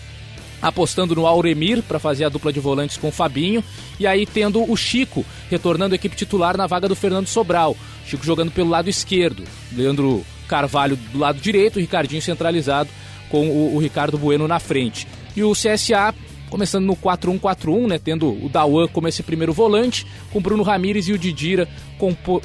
apostando 0.64 1.14
no 1.14 1.28
Auremir 1.28 1.84
para 1.84 2.00
fazer 2.00 2.24
a 2.24 2.30
dupla 2.30 2.54
de 2.54 2.60
volantes 2.62 2.96
com 2.96 3.10
o 3.10 3.12
Fabinho 3.12 3.62
e 4.00 4.08
aí 4.08 4.26
tendo 4.26 4.64
o 4.64 4.78
Chico 4.78 5.26
retornando 5.50 5.94
a 5.94 5.98
equipe 5.98 6.16
titular 6.16 6.56
na 6.56 6.66
vaga 6.66 6.88
do 6.88 6.96
Fernando 6.96 7.28
Sobral. 7.28 7.76
Chico 8.08 8.26
jogando 8.26 8.52
pelo 8.52 8.70
lado 8.70 8.90
esquerdo, 8.90 9.44
Leandro 9.74 10.26
Carvalho 10.48 10.96
do 10.96 11.20
lado 11.20 11.40
direito, 11.40 11.80
Ricardinho 11.80 12.22
centralizado 12.22 12.90
com 13.30 13.50
o, 13.50 13.76
o 13.76 13.80
Ricardo 13.80 14.18
Bueno 14.18 14.48
na 14.48 14.60
frente. 14.60 15.06
E 15.36 15.44
o 15.44 15.52
CSA 15.52 16.16
começando 16.54 16.86
no 16.86 16.96
4-1-4-1, 16.96 17.88
né, 17.88 17.98
tendo 17.98 18.30
o 18.30 18.48
Dawan 18.48 18.88
como 18.88 19.08
esse 19.08 19.24
primeiro 19.24 19.52
volante, 19.52 20.06
com 20.32 20.40
Bruno 20.40 20.62
Ramires 20.62 21.08
e 21.08 21.12
o 21.12 21.18
Didira 21.18 21.68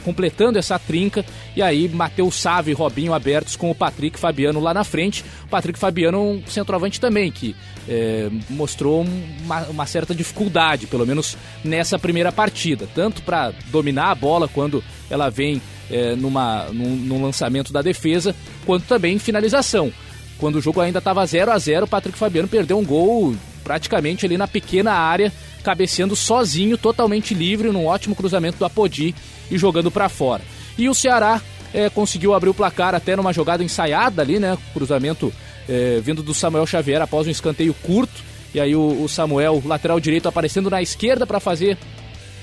completando 0.02 0.58
essa 0.58 0.78
trinca, 0.78 1.22
e 1.54 1.60
aí 1.60 1.90
Matheus 1.90 2.36
Sávio 2.36 2.70
e 2.70 2.74
Robinho 2.74 3.12
abertos 3.12 3.54
com 3.54 3.70
o 3.70 3.74
Patrick 3.74 4.18
Fabiano 4.18 4.60
lá 4.60 4.72
na 4.72 4.82
frente. 4.82 5.22
O 5.44 5.48
Patrick 5.48 5.78
Fabiano 5.78 6.22
um 6.22 6.42
centroavante 6.46 6.98
também, 6.98 7.30
que 7.30 7.54
é, 7.86 8.30
mostrou 8.48 9.04
uma, 9.42 9.64
uma, 9.64 9.84
certa 9.84 10.14
dificuldade, 10.14 10.86
pelo 10.86 11.06
menos 11.06 11.36
nessa 11.62 11.98
primeira 11.98 12.32
partida, 12.32 12.88
tanto 12.94 13.20
para 13.20 13.52
dominar 13.66 14.10
a 14.10 14.14
bola 14.14 14.48
quando 14.48 14.82
ela 15.10 15.28
vem 15.28 15.60
é, 15.90 16.16
numa, 16.16 16.64
num, 16.72 16.96
num 16.96 17.22
lançamento 17.22 17.74
da 17.74 17.82
defesa, 17.82 18.34
quanto 18.64 18.86
também 18.86 19.16
em 19.16 19.18
finalização. 19.18 19.92
Quando 20.38 20.56
o 20.56 20.62
jogo 20.62 20.80
ainda 20.80 20.98
estava 20.98 21.26
0 21.26 21.50
a 21.50 21.58
0 21.58 21.84
o 21.84 21.88
Patrick 21.88 22.16
Fabiano 22.16 22.48
perdeu 22.48 22.78
um 22.78 22.84
gol 22.84 23.34
praticamente 23.68 24.24
ali 24.24 24.38
na 24.38 24.48
pequena 24.48 24.92
área, 24.92 25.30
cabeceando 25.62 26.16
sozinho, 26.16 26.78
totalmente 26.78 27.34
livre, 27.34 27.68
num 27.68 27.84
ótimo 27.84 28.16
cruzamento 28.16 28.56
do 28.56 28.64
Apodi 28.64 29.14
e 29.50 29.58
jogando 29.58 29.90
para 29.90 30.08
fora. 30.08 30.42
E 30.78 30.88
o 30.88 30.94
Ceará 30.94 31.38
é, 31.74 31.90
conseguiu 31.90 32.32
abrir 32.32 32.48
o 32.48 32.54
placar 32.54 32.94
até 32.94 33.14
numa 33.14 33.30
jogada 33.30 33.62
ensaiada 33.62 34.22
ali, 34.22 34.38
né? 34.38 34.56
Cruzamento 34.72 35.30
é, 35.68 36.00
vindo 36.02 36.22
do 36.22 36.32
Samuel 36.32 36.66
Xavier 36.66 37.02
após 37.02 37.26
um 37.26 37.30
escanteio 37.30 37.74
curto. 37.74 38.22
E 38.54 38.58
aí 38.58 38.74
o, 38.74 39.02
o 39.02 39.06
Samuel, 39.06 39.62
lateral 39.66 40.00
direito, 40.00 40.26
aparecendo 40.26 40.70
na 40.70 40.80
esquerda 40.80 41.26
para 41.26 41.38
fazer 41.38 41.76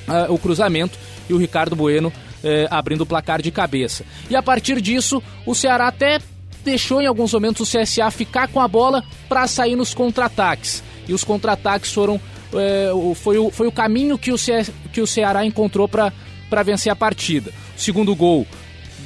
uh, 0.07 0.31
o 0.31 0.37
cruzamento. 0.37 0.95
E 1.27 1.33
o 1.33 1.37
Ricardo 1.37 1.75
Bueno 1.75 2.13
é, 2.43 2.67
abrindo 2.69 3.01
o 3.01 3.05
placar 3.07 3.41
de 3.41 3.49
cabeça. 3.49 4.05
E 4.29 4.35
a 4.35 4.43
partir 4.43 4.79
disso, 4.79 5.23
o 5.43 5.55
Ceará 5.55 5.87
até 5.87 6.19
deixou 6.63 7.01
em 7.01 7.07
alguns 7.07 7.33
momentos 7.33 7.67
o 7.67 7.79
CSA 7.79 8.11
ficar 8.11 8.47
com 8.47 8.59
a 8.59 8.67
bola 8.67 9.03
para 9.27 9.47
sair 9.47 9.75
nos 9.75 9.91
contra-ataques 9.91 10.83
e 11.07 11.13
os 11.13 11.23
contra-ataques 11.23 11.93
foram 11.93 12.19
é, 12.53 12.89
foi, 13.15 13.37
o, 13.37 13.49
foi 13.51 13.67
o 13.67 13.71
caminho 13.71 14.17
que 14.17 14.31
o, 14.31 14.37
Ce, 14.37 14.71
que 14.93 15.01
o 15.01 15.07
Ceará 15.07 15.45
encontrou 15.45 15.87
para 15.87 16.63
vencer 16.63 16.91
a 16.91 16.95
partida. 16.95 17.51
Segundo 17.75 18.15
gol, 18.15 18.47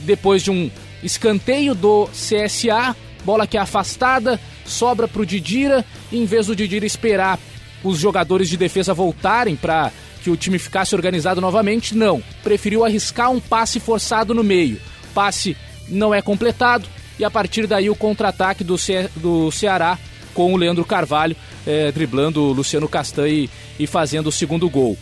depois 0.06 0.44
de 0.44 0.52
um 0.52 0.70
escanteio 1.02 1.74
do 1.74 2.08
CSA, 2.08 2.96
bola 3.24 3.48
que 3.48 3.58
é 3.58 3.60
afastada, 3.60 4.40
sobra 4.66 5.08
para 5.08 5.22
o 5.22 5.26
Didira, 5.26 5.84
e 6.12 6.18
em 6.18 6.26
vez 6.26 6.48
do 6.48 6.56
Didira 6.56 6.86
esperar 6.86 7.40
os 7.84 7.98
jogadores 7.98 8.50
de 8.50 8.58
defesa 8.58 8.94
voltarem 8.94 9.56
para 9.56 9.92
que 10.24 10.30
o 10.30 10.38
time 10.38 10.60
ficasse 10.60 10.94
organizado 10.94 11.40
novamente, 11.40 11.96
não. 11.96 12.22
Preferiu 12.44 12.84
arriscar 12.84 13.32
um 13.32 13.40
passe 13.40 13.80
forçado 13.80 14.34
no 14.34 14.44
meio. 14.44 14.80
Passe 15.14 15.56
não 15.88 16.14
é 16.14 16.22
completado, 16.22 16.88
e 17.18 17.24
a 17.24 17.32
partir 17.32 17.66
daí 17.66 17.90
o 17.90 17.96
contra-ataque 17.96 18.64
do, 18.64 18.78
Ce 18.78 19.10
do 19.16 19.50
Ceará 19.52 19.98
com 20.34 20.54
o 20.54 20.58
Leandro 20.58 20.86
Carvalho 20.86 21.36
é, 21.66 21.92
driblando 21.92 22.42
o 22.42 22.52
Luciano 22.52 22.88
Castanho 22.88 23.34
e, 23.34 23.50
e 23.80 23.88
fazendo 23.88 24.28
o 24.28 24.32
segundo 24.32 24.70
gol. 24.70 24.98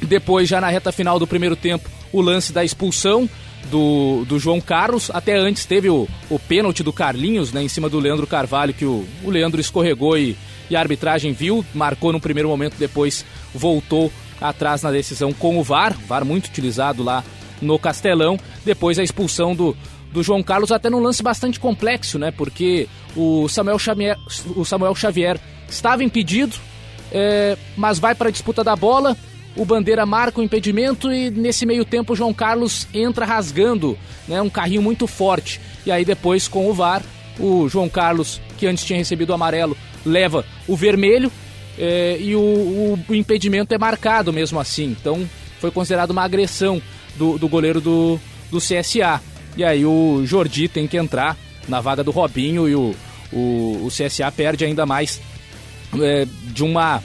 Depois, 0.00 0.48
já 0.48 0.60
na 0.60 0.68
reta 0.68 0.90
final 0.90 1.18
do 1.18 1.26
primeiro 1.26 1.54
tempo, 1.54 1.88
o 2.12 2.20
lance 2.20 2.52
da 2.52 2.64
expulsão 2.64 3.28
do, 3.70 4.24
do 4.26 4.38
João 4.38 4.60
Carlos. 4.60 5.10
Até 5.12 5.36
antes 5.36 5.64
teve 5.64 5.88
o, 5.88 6.08
o 6.28 6.38
pênalti 6.38 6.82
do 6.82 6.92
Carlinhos 6.92 7.52
né, 7.52 7.62
em 7.62 7.68
cima 7.68 7.88
do 7.88 8.00
Leandro 8.00 8.26
Carvalho, 8.26 8.74
que 8.74 8.84
o, 8.84 9.06
o 9.22 9.30
Leandro 9.30 9.60
escorregou 9.60 10.18
e, 10.18 10.36
e 10.68 10.76
a 10.76 10.80
arbitragem 10.80 11.32
viu, 11.32 11.64
marcou 11.74 12.12
no 12.12 12.20
primeiro 12.20 12.48
momento, 12.48 12.76
depois 12.78 13.24
voltou 13.54 14.12
atrás 14.40 14.82
na 14.82 14.90
decisão 14.90 15.32
com 15.32 15.58
o 15.58 15.62
VAR, 15.62 15.96
VAR 16.06 16.24
muito 16.24 16.46
utilizado 16.46 17.02
lá 17.02 17.22
no 17.60 17.78
Castelão. 17.78 18.38
Depois 18.64 18.98
a 18.98 19.04
expulsão 19.04 19.54
do, 19.54 19.76
do 20.12 20.22
João 20.22 20.42
Carlos, 20.42 20.70
até 20.70 20.90
num 20.90 21.00
lance 21.00 21.22
bastante 21.22 21.58
complexo, 21.58 22.18
né? 22.18 22.30
Porque 22.30 22.88
o 23.16 23.48
Samuel 23.48 23.78
Xavier, 23.78 24.18
o 24.54 24.64
Samuel 24.64 24.94
Xavier 24.94 25.40
estava 25.68 26.04
impedido, 26.04 26.56
é, 27.10 27.56
mas 27.76 27.98
vai 27.98 28.14
para 28.14 28.28
a 28.28 28.32
disputa 28.32 28.62
da 28.62 28.76
bola. 28.76 29.16
O 29.56 29.64
Bandeira 29.64 30.06
marca 30.06 30.40
o 30.40 30.42
impedimento 30.42 31.12
e 31.12 31.30
nesse 31.30 31.66
meio 31.66 31.84
tempo 31.84 32.12
o 32.12 32.16
João 32.16 32.32
Carlos 32.32 32.86
entra 32.92 33.26
rasgando 33.26 33.98
né, 34.26 34.40
um 34.40 34.48
carrinho 34.48 34.82
muito 34.82 35.06
forte. 35.06 35.60
E 35.84 35.92
aí 35.92 36.04
depois 36.04 36.48
com 36.48 36.70
o 36.70 36.74
VAR, 36.74 37.02
o 37.38 37.68
João 37.68 37.88
Carlos, 37.88 38.40
que 38.56 38.66
antes 38.66 38.84
tinha 38.84 38.98
recebido 38.98 39.30
o 39.30 39.34
amarelo, 39.34 39.76
leva 40.04 40.44
o 40.66 40.76
vermelho 40.76 41.30
é, 41.78 42.16
e 42.18 42.34
o, 42.34 42.40
o, 42.40 42.98
o, 43.08 43.14
impedimento 43.14 43.74
é 43.74 43.78
marcado 43.78 44.32
mesmo 44.32 44.58
assim. 44.58 44.96
Então 44.98 45.28
foi 45.60 45.70
considerado 45.70 46.10
uma 46.10 46.22
agressão 46.22 46.80
do, 47.16 47.38
do 47.38 47.48
goleiro 47.48 47.80
do, 47.80 48.18
do 48.50 48.58
CSA. 48.58 49.20
E 49.56 49.64
aí 49.64 49.84
o 49.84 50.22
Jordi 50.24 50.68
tem 50.68 50.86
que 50.86 50.96
entrar 50.96 51.36
na 51.68 51.80
vaga 51.80 52.02
do 52.02 52.10
Robinho 52.10 52.68
e 52.68 52.74
o, 52.74 52.94
o, 53.32 53.86
o 53.86 53.88
CSA 53.88 54.30
perde 54.32 54.64
ainda 54.64 54.86
mais 54.86 55.20
é, 56.00 56.26
de 56.44 56.64
uma 56.64 57.02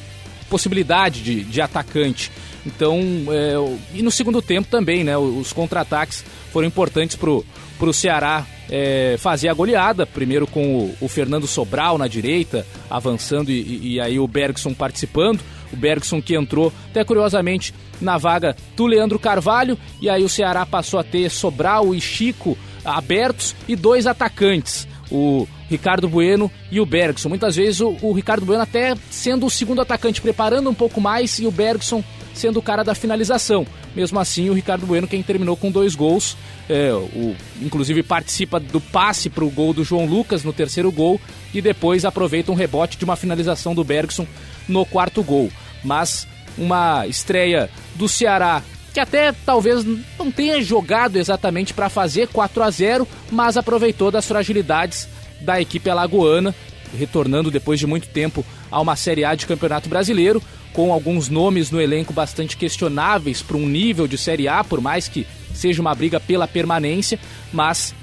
possibilidade 0.49 1.21
de, 1.21 1.43
de 1.43 1.61
atacante. 1.61 2.31
Então, 2.65 2.99
é, 3.29 3.55
e 3.93 4.01
no 4.01 4.11
segundo 4.11 4.41
tempo 4.41 4.67
também, 4.69 5.03
né? 5.03 5.17
Os 5.17 5.53
contra-ataques 5.53 6.23
foram 6.51 6.67
importantes 6.67 7.15
pro, 7.15 7.45
pro 7.77 7.93
Ceará 7.93 8.45
é, 8.69 9.15
fazer 9.17 9.47
a 9.47 9.53
goleada, 9.53 10.05
primeiro 10.05 10.45
com 10.45 10.75
o, 10.75 10.95
o, 10.99 11.07
Fernando 11.07 11.47
Sobral 11.47 11.97
na 11.97 12.07
direita, 12.07 12.65
avançando 12.89 13.49
e, 13.49 13.93
e, 13.93 13.99
aí 14.01 14.19
o 14.19 14.27
Bergson 14.27 14.73
participando. 14.73 15.41
O 15.71 15.75
Bergson 15.75 16.21
que 16.21 16.35
entrou, 16.35 16.71
até 16.89 17.03
curiosamente, 17.03 17.73
na 17.99 18.17
vaga 18.17 18.55
do 18.75 18.85
Leandro 18.85 19.19
Carvalho, 19.19 19.77
e 20.01 20.09
aí 20.09 20.23
o 20.23 20.29
Ceará 20.29 20.65
passou 20.65 20.99
a 20.99 21.03
ter 21.03 21.29
Sobral 21.29 21.93
e 21.93 22.01
Chico 22.01 22.57
abertos 22.85 23.55
e 23.67 23.75
dois 23.75 24.07
atacantes. 24.07 24.87
O 25.11 25.47
Ricardo 25.69 26.07
Bueno 26.07 26.51
e 26.71 26.79
o 26.79 26.85
Bergson. 26.85 27.29
Muitas 27.29 27.55
vezes 27.55 27.81
o, 27.81 27.95
o 28.01 28.13
Ricardo 28.13 28.45
Bueno 28.45 28.63
até 28.63 28.95
sendo 29.09 29.45
o 29.45 29.49
segundo 29.49 29.81
atacante, 29.81 30.21
preparando 30.21 30.69
um 30.69 30.73
pouco 30.73 30.99
mais, 30.99 31.39
e 31.39 31.45
o 31.45 31.51
Bergson 31.51 32.03
sendo 32.33 32.59
o 32.59 32.61
cara 32.61 32.83
da 32.83 32.93
finalização. 32.93 33.65
Mesmo 33.95 34.19
assim, 34.19 34.49
o 34.49 34.53
Ricardo 34.53 34.85
Bueno, 34.85 35.07
quem 35.07 35.23
terminou 35.23 35.57
com 35.57 35.71
dois 35.71 35.95
gols, 35.95 36.37
é, 36.69 36.93
o, 36.93 37.35
inclusive 37.61 38.03
participa 38.03 38.59
do 38.59 38.79
passe 38.79 39.29
para 39.29 39.43
o 39.43 39.49
gol 39.49 39.73
do 39.73 39.83
João 39.83 40.05
Lucas 40.05 40.43
no 40.43 40.53
terceiro 40.53 40.91
gol 40.91 41.19
e 41.53 41.61
depois 41.61 42.05
aproveita 42.05 42.51
um 42.51 42.55
rebote 42.55 42.97
de 42.97 43.05
uma 43.05 43.15
finalização 43.15 43.73
do 43.73 43.83
Bergson 43.83 44.27
no 44.67 44.85
quarto 44.85 45.23
gol. 45.23 45.51
Mas 45.83 46.27
uma 46.57 47.05
estreia 47.07 47.69
do 47.95 48.07
Ceará 48.07 48.63
que 48.97 48.99
até 48.99 49.31
talvez 49.31 49.85
não 50.17 50.31
tenha 50.31 50.59
jogado 50.59 51.17
exatamente 51.17 51.71
para 51.71 51.87
fazer 51.87 52.29
4 52.29 52.63
a 52.63 52.69
0, 52.71 53.07
mas 53.31 53.55
aproveitou 53.55 54.09
das 54.09 54.25
fragilidades 54.25 55.07
da 55.39 55.61
equipe 55.61 55.87
alagoana, 55.87 56.55
retornando 56.97 57.51
depois 57.51 57.79
de 57.79 57.85
muito 57.85 58.07
tempo 58.07 58.43
a 58.71 58.81
uma 58.81 58.95
Série 58.95 59.23
A 59.23 59.35
de 59.35 59.45
Campeonato 59.45 59.87
Brasileiro, 59.87 60.41
com 60.73 60.91
alguns 60.91 61.29
nomes 61.29 61.69
no 61.69 61.79
elenco 61.79 62.11
bastante 62.11 62.57
questionáveis 62.57 63.39
para 63.39 63.57
um 63.57 63.67
nível 63.67 64.07
de 64.07 64.17
Série 64.17 64.47
A, 64.47 64.63
por 64.63 64.81
mais 64.81 65.07
que 65.07 65.27
seja 65.53 65.79
uma 65.79 65.93
briga 65.93 66.19
pela 66.19 66.47
permanência, 66.47 67.19
mas 67.53 67.93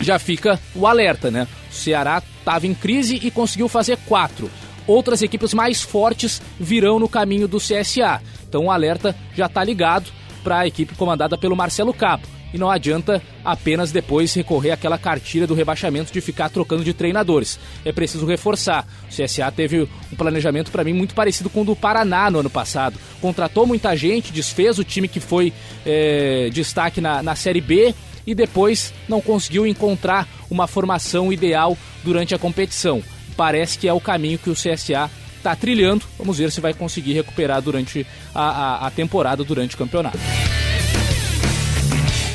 já 0.00 0.18
fica 0.18 0.60
o 0.74 0.86
alerta, 0.86 1.30
né? 1.30 1.48
O 1.70 1.74
Ceará 1.74 2.22
estava 2.38 2.66
em 2.66 2.74
crise 2.74 3.18
e 3.22 3.30
conseguiu 3.30 3.68
fazer 3.68 3.96
quatro. 4.06 4.50
Outras 4.86 5.22
equipes 5.22 5.52
mais 5.52 5.82
fortes 5.82 6.40
virão 6.58 6.98
no 6.98 7.08
caminho 7.08 7.48
do 7.48 7.58
CSA. 7.58 8.22
Então 8.48 8.66
o 8.66 8.70
alerta 8.70 9.14
já 9.34 9.46
está 9.46 9.62
ligado 9.64 10.10
para 10.44 10.60
a 10.60 10.66
equipe 10.66 10.94
comandada 10.94 11.36
pelo 11.36 11.56
Marcelo 11.56 11.92
Capo. 11.92 12.36
E 12.54 12.58
não 12.58 12.70
adianta 12.70 13.20
apenas 13.44 13.90
depois 13.90 14.32
recorrer 14.32 14.70
àquela 14.70 14.96
cartilha 14.96 15.46
do 15.46 15.54
rebaixamento 15.54 16.12
de 16.12 16.20
ficar 16.20 16.48
trocando 16.48 16.84
de 16.84 16.94
treinadores. 16.94 17.58
É 17.84 17.92
preciso 17.92 18.24
reforçar. 18.24 18.86
O 19.04 19.08
CSA 19.08 19.50
teve 19.50 19.82
um 19.82 20.16
planejamento, 20.16 20.70
para 20.70 20.84
mim, 20.84 20.92
muito 20.92 21.14
parecido 21.14 21.50
com 21.50 21.62
o 21.62 21.64
do 21.64 21.76
Paraná 21.76 22.30
no 22.30 22.38
ano 22.38 22.48
passado. 22.48 22.98
Contratou 23.20 23.66
muita 23.66 23.96
gente, 23.96 24.32
desfez 24.32 24.78
o 24.78 24.84
time 24.84 25.08
que 25.08 25.20
foi 25.20 25.52
é, 25.84 26.48
destaque 26.52 27.00
na, 27.00 27.22
na 27.22 27.34
Série 27.34 27.60
B 27.60 27.94
e 28.26 28.34
depois 28.34 28.94
não 29.08 29.20
conseguiu 29.20 29.66
encontrar 29.66 30.28
uma 30.48 30.66
formação 30.66 31.32
ideal 31.32 31.76
durante 32.04 32.34
a 32.34 32.38
competição. 32.38 33.02
Parece 33.36 33.78
que 33.78 33.88
é 33.88 33.92
o 33.92 34.00
caminho 34.00 34.38
que 34.38 34.50
o 34.50 34.54
CSA 34.54 35.10
está 35.36 35.54
trilhando. 35.54 36.04
Vamos 36.18 36.38
ver 36.38 36.50
se 36.50 36.60
vai 36.60 36.74
conseguir 36.74 37.12
recuperar 37.12 37.62
durante 37.62 38.06
a, 38.34 38.42
a, 38.42 38.86
a 38.86 38.90
temporada, 38.90 39.44
durante 39.44 39.74
o 39.74 39.78
campeonato. 39.78 40.18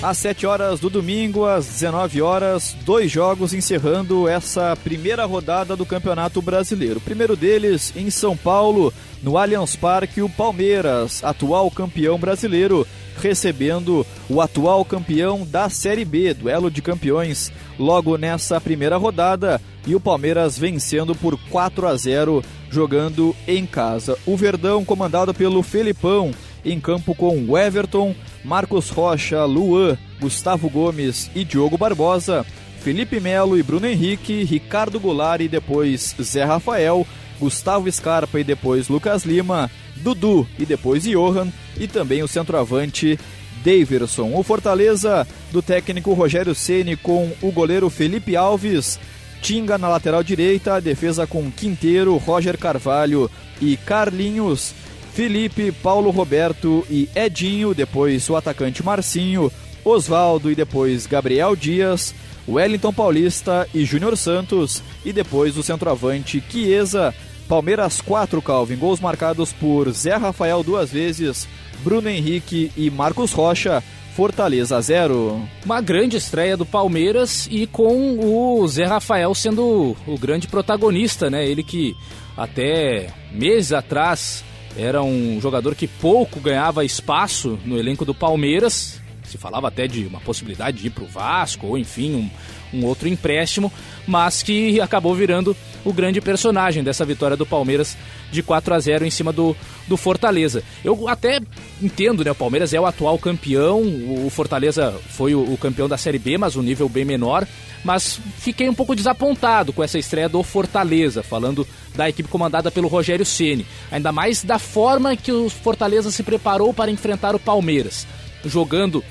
Às 0.01 0.17
7 0.17 0.47
horas 0.47 0.79
do 0.79 0.89
domingo, 0.89 1.45
às 1.45 1.67
19 1.67 2.23
horas, 2.23 2.75
dois 2.83 3.11
jogos 3.11 3.53
encerrando 3.53 4.27
essa 4.27 4.75
primeira 4.83 5.25
rodada 5.25 5.75
do 5.75 5.85
Campeonato 5.85 6.41
Brasileiro. 6.41 6.97
O 6.97 7.01
primeiro 7.01 7.35
deles 7.35 7.93
em 7.95 8.09
São 8.09 8.35
Paulo, 8.35 8.91
no 9.21 9.37
Allianz 9.37 9.75
Parque, 9.75 10.23
o 10.23 10.27
Palmeiras, 10.27 11.23
atual 11.23 11.69
campeão 11.69 12.17
brasileiro, 12.17 12.87
recebendo 13.21 14.05
o 14.27 14.41
atual 14.41 14.83
campeão 14.83 15.45
da 15.45 15.69
Série 15.69 16.03
B, 16.03 16.33
duelo 16.33 16.71
de 16.71 16.81
campeões, 16.81 17.51
logo 17.77 18.17
nessa 18.17 18.59
primeira 18.59 18.97
rodada, 18.97 19.61
e 19.85 19.95
o 19.95 19.99
Palmeiras 19.99 20.57
vencendo 20.57 21.15
por 21.15 21.37
4 21.49 21.87
a 21.87 21.95
0 21.95 22.43
jogando 22.69 23.35
em 23.47 23.65
casa. 23.65 24.17
O 24.25 24.35
Verdão, 24.35 24.83
comandado 24.83 25.33
pelo 25.33 25.61
Felipão, 25.63 26.31
em 26.63 26.79
campo 26.79 27.15
com 27.15 27.57
Everton, 27.57 28.15
Marcos 28.43 28.89
Rocha, 28.89 29.43
Luan, 29.45 29.97
Gustavo 30.19 30.69
Gomes 30.69 31.29
e 31.35 31.43
Diogo 31.43 31.77
Barbosa, 31.77 32.45
Felipe 32.81 33.19
Melo 33.19 33.57
e 33.57 33.63
Bruno 33.63 33.87
Henrique, 33.87 34.43
Ricardo 34.43 34.99
Goulart 34.99 35.41
e 35.41 35.47
depois 35.47 36.15
Zé 36.21 36.43
Rafael, 36.43 37.05
Gustavo 37.39 37.91
Scarpa 37.91 38.39
e 38.39 38.43
depois 38.43 38.87
Lucas 38.87 39.23
Lima, 39.23 39.69
Dudu 39.97 40.47
e 40.57 40.65
depois 40.65 41.03
Johan 41.03 41.51
e 41.77 41.87
também 41.87 42.23
o 42.23 42.27
centroavante 42.27 43.19
Daverson. 43.63 44.33
O 44.33 44.43
Fortaleza 44.43 45.27
do 45.51 45.61
técnico 45.61 46.13
Rogério 46.13 46.55
Ceni 46.55 46.95
com 46.95 47.31
o 47.41 47.51
goleiro 47.51 47.89
Felipe 47.89 48.35
Alves, 48.35 48.99
Tinga 49.41 49.75
na 49.75 49.89
lateral 49.89 50.23
direita, 50.23 50.79
defesa 50.79 51.25
com 51.25 51.51
Quinteiro, 51.51 52.15
Roger 52.17 52.57
Carvalho 52.59 53.29
e 53.59 53.75
Carlinhos, 53.75 54.73
Felipe, 55.13 55.71
Paulo 55.71 56.11
Roberto 56.11 56.85
e 56.89 57.09
Edinho, 57.15 57.73
depois 57.73 58.29
o 58.29 58.35
atacante 58.35 58.83
Marcinho, 58.83 59.51
Oswaldo 59.83 60.51
e 60.51 60.55
depois 60.55 61.07
Gabriel 61.07 61.55
Dias, 61.55 62.13
Wellington 62.47 62.93
Paulista 62.93 63.67
e 63.73 63.83
Júnior 63.83 64.15
Santos 64.15 64.83
e 65.03 65.11
depois 65.11 65.57
o 65.57 65.63
centroavante 65.63 66.41
Chiesa. 66.47 67.13
Palmeiras 67.47 67.99
4, 67.99 68.41
Calvin, 68.41 68.77
gols 68.77 68.99
marcados 68.99 69.51
por 69.51 69.91
Zé 69.91 70.15
Rafael 70.15 70.63
duas 70.63 70.91
vezes, 70.91 71.47
Bruno 71.83 72.09
Henrique 72.09 72.71
e 72.77 72.89
Marcos 72.89 73.31
Rocha. 73.31 73.83
Fortaleza 74.15 74.79
0. 74.79 75.41
Uma 75.65 75.79
grande 75.79 76.17
estreia 76.17 76.57
do 76.57 76.65
Palmeiras 76.65 77.47
e 77.49 77.65
com 77.65 78.19
o 78.19 78.67
Zé 78.67 78.85
Rafael 78.85 79.33
sendo 79.33 79.95
o 80.05 80.17
grande 80.19 80.47
protagonista, 80.47 81.29
né? 81.29 81.47
Ele 81.47 81.63
que 81.63 81.95
até 82.35 83.07
meses 83.31 83.71
atrás 83.71 84.43
era 84.77 85.01
um 85.01 85.39
jogador 85.41 85.75
que 85.75 85.87
pouco 85.87 86.39
ganhava 86.39 86.85
espaço 86.85 87.57
no 87.65 87.77
elenco 87.77 88.03
do 88.03 88.13
Palmeiras. 88.13 89.01
Se 89.23 89.37
falava 89.37 89.69
até 89.69 89.87
de 89.87 90.05
uma 90.05 90.19
possibilidade 90.19 90.77
de 90.77 90.87
ir 90.87 90.89
para 90.89 91.05
o 91.05 91.07
Vasco, 91.07 91.67
ou 91.67 91.77
enfim, 91.77 92.15
um, 92.15 92.77
um 92.77 92.85
outro 92.85 93.07
empréstimo, 93.07 93.71
mas 94.05 94.43
que 94.43 94.79
acabou 94.81 95.15
virando 95.15 95.55
o 95.83 95.93
grande 95.93 96.21
personagem 96.21 96.83
dessa 96.83 97.05
vitória 97.05 97.37
do 97.37 97.45
Palmeiras 97.45 97.97
de 98.31 98.41
4 98.41 98.73
a 98.73 98.79
0 98.79 99.05
em 99.05 99.09
cima 99.09 99.31
do, 99.31 99.55
do 99.87 99.97
Fortaleza. 99.97 100.63
Eu 100.83 101.07
até 101.07 101.39
entendo, 101.81 102.23
né? 102.23 102.31
O 102.31 102.35
Palmeiras 102.35 102.73
é 102.73 102.79
o 102.79 102.85
atual 102.85 103.17
campeão, 103.17 103.81
o 103.81 104.29
Fortaleza 104.29 104.93
foi 105.09 105.33
o, 105.35 105.53
o 105.53 105.57
campeão 105.57 105.89
da 105.89 105.97
Série 105.97 106.19
B, 106.19 106.37
mas 106.37 106.55
um 106.55 106.61
nível 106.61 106.87
bem 106.87 107.05
menor. 107.05 107.47
Mas 107.83 108.19
fiquei 108.37 108.69
um 108.69 108.73
pouco 108.73 108.95
desapontado 108.95 109.73
com 109.73 109.83
essa 109.83 109.97
estreia 109.97 110.29
do 110.29 110.43
Fortaleza, 110.43 111.23
falando 111.23 111.67
da 111.95 112.07
equipe 112.07 112.29
comandada 112.29 112.69
pelo 112.69 112.87
Rogério 112.87 113.25
Ceni, 113.25 113.65
ainda 113.91 114.11
mais 114.11 114.43
da 114.43 114.59
forma 114.59 115.15
que 115.15 115.31
o 115.31 115.49
Fortaleza 115.49 116.11
se 116.11 116.23
preparou 116.23 116.73
para 116.73 116.91
enfrentar 116.91 117.35
o 117.35 117.39
Palmeiras, 117.39 118.05
jogando 118.45 119.03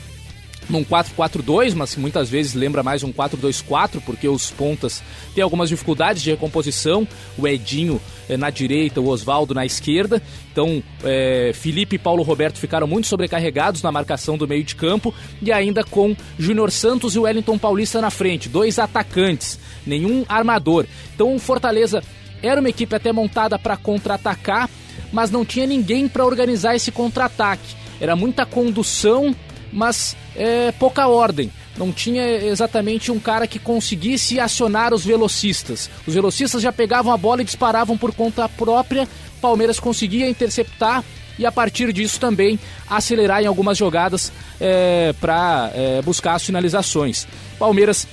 num 0.71 0.85
4-4-2, 0.85 1.75
mas 1.75 1.95
que 1.95 2.01
muitas 2.01 2.31
vezes 2.31 2.55
lembra 2.55 2.83
mais 2.83 3.03
um 3.03 3.13
4-2-4, 3.13 4.01
porque 4.05 4.29
os 4.29 4.51
pontas 4.51 5.03
têm 5.35 5.43
algumas 5.43 5.69
dificuldades 5.69 6.23
de 6.23 6.31
recomposição. 6.31 7.07
O 7.37 7.47
Edinho 7.47 8.01
eh, 8.29 8.37
na 8.37 8.51
direita, 8.51 9.01
o 9.01 9.09
Oswaldo 9.09 9.55
na 9.55 9.67
esquerda. 9.67 10.23
Então, 10.53 10.83
eh, 11.05 11.51
Felipe 11.55 11.97
e 11.97 11.99
Paulo 11.99 12.23
Roberto 12.23 12.59
ficaram 12.59 12.87
muito 12.87 13.07
sobrecarregados 13.07 13.83
na 13.83 13.91
marcação 13.91 14.39
do 14.39 14.47
meio 14.47 14.65
de 14.65 14.75
campo 14.75 15.13
e 15.43 15.53
ainda 15.53 15.83
com 15.83 16.17
Júnior 16.39 16.71
Santos 16.71 17.17
e 17.17 17.19
Wellington 17.19 17.59
Paulista 17.59 18.01
na 18.01 18.11
frente, 18.11 18.49
dois 18.49 18.79
atacantes, 18.79 19.59
nenhum 19.87 20.25
armador. 20.29 20.87
Então, 21.15 21.35
o 21.35 21.39
Fortaleza 21.39 22.03
era 22.43 22.61
uma 22.61 22.71
equipe 22.71 22.95
até 22.95 23.13
montada 23.13 23.59
para 23.59 23.77
contra-atacar, 23.77 24.71
mas 25.13 25.31
não 25.31 25.45
tinha 25.45 25.67
ninguém 25.67 26.09
para 26.09 26.25
organizar 26.25 26.75
esse 26.75 26.91
contra-ataque. 26.91 27.75
Era 28.01 28.17
muita 28.17 28.47
condução 28.47 29.35
mas 29.73 30.17
é, 30.41 30.73
pouca 30.73 31.07
ordem. 31.07 31.53
Não 31.77 31.93
tinha 31.93 32.27
exatamente 32.27 33.13
um 33.13 33.21
cara 33.21 33.47
que 33.47 33.59
conseguisse 33.59 34.41
acionar 34.41 34.95
os 34.95 35.05
velocistas. 35.05 35.91
Os 36.07 36.15
velocistas 36.15 36.63
já 36.63 36.73
pegavam 36.73 37.13
a 37.13 37.17
bola 37.17 37.43
e 37.43 37.45
disparavam 37.45 37.99
por 37.99 38.15
conta 38.15 38.49
própria. 38.49 39.07
Palmeiras 39.39 39.79
conseguia 39.79 40.29
interceptar 40.31 41.05
e 41.39 41.45
a 41.45 41.53
partir 41.53 41.93
disso 41.93 42.19
também 42.19 42.59
acelerar 42.89 43.43
em 43.43 43.47
algumas 43.47 43.77
jogadas 43.77 44.33
é, 44.59 45.15
para 45.21 45.71
é, 45.75 46.01
buscar 46.03 46.35
as 46.35 46.43
finalizações. 46.43 47.29
Palmeiras 47.59 48.09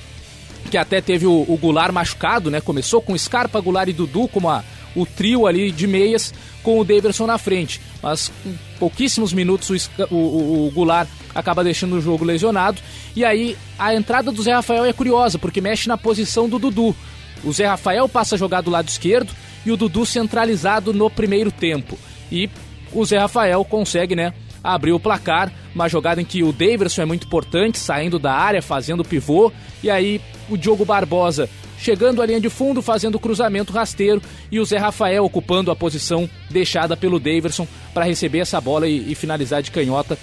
que 0.70 0.76
até 0.76 1.00
teve 1.00 1.26
o, 1.26 1.46
o 1.48 1.56
Goulart 1.56 1.92
machucado, 1.92 2.50
né? 2.50 2.60
Começou 2.60 3.00
com 3.00 3.16
Scarpa, 3.16 3.58
Goulart 3.58 3.88
e 3.88 3.92
Dudu 3.94 4.28
como 4.28 4.50
a, 4.50 4.62
o 4.94 5.06
trio 5.06 5.46
ali 5.46 5.70
de 5.70 5.86
meias 5.86 6.32
com 6.62 6.78
o 6.78 6.84
Daverson 6.84 7.26
na 7.26 7.38
frente. 7.38 7.80
Mas 8.02 8.30
com 8.42 8.54
pouquíssimos 8.78 9.32
minutos 9.32 9.90
o, 10.10 10.14
o, 10.14 10.66
o 10.66 10.70
Goulart 10.70 11.08
acaba 11.34 11.64
deixando 11.64 11.96
o 11.96 12.00
jogo 12.00 12.24
lesionado. 12.24 12.80
E 13.14 13.24
aí 13.24 13.56
a 13.78 13.94
entrada 13.94 14.30
do 14.30 14.42
Zé 14.42 14.52
Rafael 14.52 14.84
é 14.84 14.92
curiosa, 14.92 15.38
porque 15.38 15.60
mexe 15.60 15.88
na 15.88 15.96
posição 15.96 16.48
do 16.48 16.58
Dudu. 16.58 16.94
O 17.44 17.52
Zé 17.52 17.66
Rafael 17.66 18.08
passa 18.08 18.34
a 18.34 18.38
jogar 18.38 18.60
do 18.60 18.70
lado 18.70 18.88
esquerdo 18.88 19.32
e 19.64 19.70
o 19.70 19.76
Dudu 19.76 20.04
centralizado 20.04 20.92
no 20.92 21.08
primeiro 21.08 21.52
tempo. 21.52 21.98
E 22.30 22.50
o 22.92 23.04
Zé 23.04 23.18
Rafael 23.18 23.64
consegue, 23.64 24.16
né, 24.16 24.32
abrir 24.62 24.92
o 24.92 25.00
placar, 25.00 25.52
uma 25.74 25.88
jogada 25.88 26.20
em 26.20 26.24
que 26.24 26.42
o 26.42 26.52
Daverson 26.52 27.02
é 27.02 27.04
muito 27.04 27.26
importante, 27.26 27.78
saindo 27.78 28.18
da 28.18 28.32
área, 28.32 28.60
fazendo 28.60 29.04
pivô, 29.04 29.52
e 29.82 29.90
aí 29.90 30.20
o 30.48 30.56
Diogo 30.56 30.84
Barbosa 30.84 31.48
chegando 31.78 32.20
à 32.20 32.26
linha 32.26 32.40
de 32.40 32.50
fundo, 32.50 32.82
fazendo 32.82 33.14
o 33.14 33.20
cruzamento 33.20 33.72
rasteiro 33.72 34.20
e 34.50 34.58
o 34.58 34.64
Zé 34.64 34.78
Rafael 34.78 35.24
ocupando 35.24 35.70
a 35.70 35.76
posição 35.76 36.28
deixada 36.50 36.96
pelo 36.96 37.18
Daverson 37.18 37.66
para 37.94 38.04
receber 38.04 38.40
essa 38.40 38.60
bola 38.60 38.88
e, 38.88 39.12
e, 39.12 39.14
finalizar 39.14 39.62
de 39.62 39.70
canhota 39.70 40.18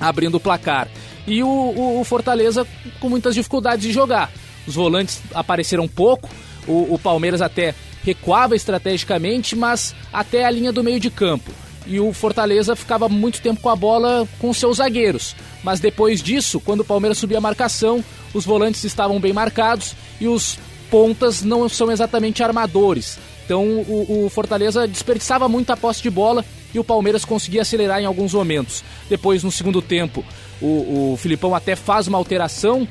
abrindo 0.00 0.36
o 0.36 0.40
placar. 0.40 0.88
E 1.26 1.42
o, 1.42 1.46
o, 1.46 2.00
o, 2.00 2.04
Fortaleza 2.04 2.66
com 3.00 3.08
muitas 3.08 3.34
dificuldades 3.34 3.82
de 3.82 3.92
jogar. 3.92 4.30
Os 4.66 4.74
volantes 4.74 5.20
apareceram 5.34 5.86
pouco, 5.86 6.28
o, 6.66 6.94
o 6.94 6.98
Palmeiras 6.98 7.42
até 7.42 7.74
recuava 8.02 8.56
estrategicamente, 8.56 9.54
mas 9.54 9.94
até 10.12 10.44
a 10.44 10.50
linha 10.50 10.72
do 10.72 10.84
meio 10.84 11.00
de 11.00 11.10
campo. 11.10 11.50
E 11.86 11.98
o 11.98 12.12
Fortaleza 12.12 12.76
ficava 12.76 13.08
muito 13.08 13.40
tempo 13.40 13.60
com 13.60 13.70
a 13.70 13.76
bola 13.76 14.28
com 14.38 14.52
seus 14.52 14.76
zagueiros. 14.76 15.34
Mas 15.62 15.80
depois 15.80 16.22
disso, 16.22 16.60
quando 16.60 16.80
o 16.80 16.84
Palmeiras 16.84 17.18
subia 17.18 17.38
a 17.38 17.40
marcação, 17.40 18.04
os 18.34 18.44
volantes 18.44 18.84
estavam 18.84 19.18
bem 19.18 19.32
marcados 19.32 19.94
e 20.20 20.28
os 20.28 20.58
pontas 20.90 21.42
não 21.42 21.68
são 21.68 21.90
exatamente 21.90 22.42
armadores. 22.42 23.18
Então 23.44 23.64
o, 23.64 24.26
o 24.26 24.28
Fortaleza 24.28 24.86
desperdiçava 24.86 25.48
muito 25.48 25.70
a 25.70 25.76
posse 25.76 26.02
de 26.02 26.10
bola 26.10 26.44
e 26.74 26.78
o 26.78 26.84
Palmeiras 26.84 27.24
conseguia 27.24 27.62
acelerar 27.62 28.00
em 28.00 28.04
alguns 28.04 28.34
momentos. 28.34 28.84
Depois, 29.08 29.42
no 29.42 29.50
segundo 29.50 29.80
tempo, 29.80 30.24
o, 30.60 31.12
o 31.12 31.16
Filipão 31.16 31.54
até 31.54 31.74
faz 31.74 32.06
uma 32.06 32.18
alteração 32.18 32.86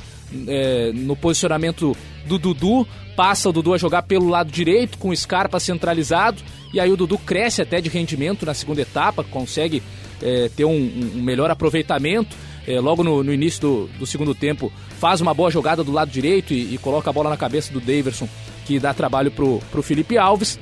é, 0.48 0.92
no 0.94 1.16
posicionamento 1.16 1.96
do 2.26 2.38
Dudu, 2.38 2.88
passa 3.16 3.50
o 3.50 3.54
Dudu 3.54 3.74
a 3.74 3.78
jogar 3.78 4.04
pelo 4.04 4.28
lado 4.28 4.52
direito, 4.52 4.98
com 4.98 5.10
o 5.10 5.16
Scarpa 5.16 5.60
centralizado, 5.60 6.42
e 6.74 6.80
aí 6.80 6.92
o 6.92 6.98
Dudu 6.98 7.18
cresce 7.18 7.62
até 7.62 7.80
de 7.80 7.90
rendimento 7.90 8.46
na 8.46 8.54
segunda 8.54 8.82
etapa, 8.82 9.24
consegue 9.24 9.82
é, 10.22 10.50
ter 10.56 10.66
um, 10.66 10.72
um, 11.16 11.22
melhor 11.22 11.50
aproveitamento. 11.50 12.36
É, 12.68 12.80
logo 12.82 13.02
no, 13.02 13.24
no 13.24 13.34
início 13.34 13.62
do, 13.62 13.90
do, 14.00 14.06
segundo 14.06 14.36
tempo, 14.36 14.72
faz 15.00 15.22
uma 15.22 15.34
boa 15.34 15.50
jogada 15.50 15.86
do 15.86 15.92
lado 15.92 16.12
direito 16.12 16.54
e, 16.54 16.76
e 16.76 16.78
coloca 16.78 17.10
a 17.10 17.14
bola 17.14 17.30
na 17.30 17.38
cabeça 17.38 17.72
do 17.72 17.80
Daverson, 17.80 18.28
que 18.66 18.78
dá 18.78 18.94
trabalho 18.94 19.32
pro, 19.32 19.60
pro 19.72 19.82
Felipe 19.82 20.18
Alves. 20.18 20.60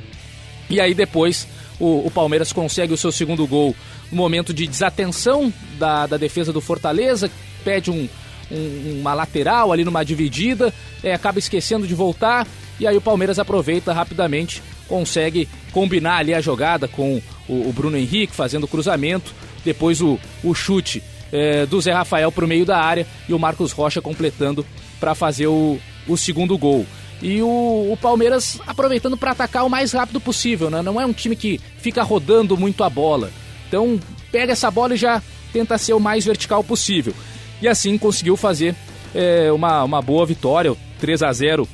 E 0.70 0.80
aí 0.80 0.94
depois 0.94 1.48
o, 1.80 2.06
o 2.06 2.12
Palmeiras 2.12 2.54
consegue 2.54 2.94
o 2.94 2.98
seu 2.98 3.12
segundo 3.12 3.48
gol 3.48 3.76
no 4.12 4.18
momento 4.18 4.54
de 4.54 4.68
desatenção 4.68 5.52
da, 5.80 6.06
da 6.06 6.16
defesa 6.16 6.54
do 6.54 6.62
Fortaleza, 6.62 7.30
pede 7.64 7.90
um, 7.90 8.08
um, 8.52 9.00
uma 9.02 9.16
lateral 9.16 9.72
ali 9.72 9.84
numa 9.84 10.04
dividida, 10.04 10.72
é, 11.04 11.14
acaba 11.14 11.40
esquecendo 11.40 11.88
de 11.88 11.96
voltar 11.96 12.48
e 12.80 12.86
aí 12.86 12.96
o 12.96 13.02
Palmeiras 13.02 13.40
aproveita 13.40 13.94
rapidamente, 13.94 14.62
consegue 14.88 15.50
combinar 15.72 16.18
ali 16.18 16.36
a 16.36 16.42
jogada 16.42 16.88
com 16.88 17.20
o, 17.48 17.70
o 17.70 17.74
Bruno 17.74 17.98
Henrique 17.98 18.36
fazendo 18.36 18.66
o 18.66 18.68
cruzamento, 18.68 19.34
depois 19.64 20.02
o, 20.02 20.20
o 20.44 20.54
chute 20.54 21.02
é, 21.36 21.66
do 21.66 21.82
Zé 21.82 21.92
Rafael 21.92 22.32
para 22.32 22.46
o 22.46 22.48
meio 22.48 22.66
da 22.66 22.78
área 22.78 23.06
e 23.28 23.34
o 23.34 23.40
Marcos 23.40 23.74
Rocha 23.74 24.02
completando 24.02 24.66
para 25.00 25.14
fazer 25.14 25.48
o, 25.48 25.78
o 26.08 26.16
segundo 26.16 26.58
gol. 26.58 26.86
E 27.22 27.42
o, 27.42 27.92
o 27.92 27.98
Palmeiras 28.02 28.60
aproveitando 28.66 29.18
para 29.18 29.32
atacar 29.32 29.66
o 29.66 29.70
mais 29.70 29.92
rápido 29.92 30.22
possível, 30.22 30.70
né? 30.70 30.82
Não 30.82 31.00
é 31.00 31.06
um 31.06 31.14
time 31.14 31.36
que 31.36 31.60
fica 31.78 32.04
rodando 32.04 32.56
muito 32.56 32.84
a 32.84 32.90
bola. 32.90 33.32
Então 33.68 34.00
pega 34.32 34.54
essa 34.54 34.72
bola 34.72 34.94
e 34.94 34.98
já 34.98 35.22
tenta 35.52 35.78
ser 35.78 35.94
o 35.94 36.00
mais 36.00 36.26
vertical 36.26 36.64
possível. 36.64 37.14
E 37.62 37.68
assim 37.68 37.98
conseguiu 37.98 38.38
fazer 38.38 38.74
é, 39.14 39.52
uma, 39.52 39.84
uma 39.84 40.02
boa 40.02 40.26
vitória, 40.26 40.74
3 41.00 41.24
a 41.24 41.34
0 41.34 41.68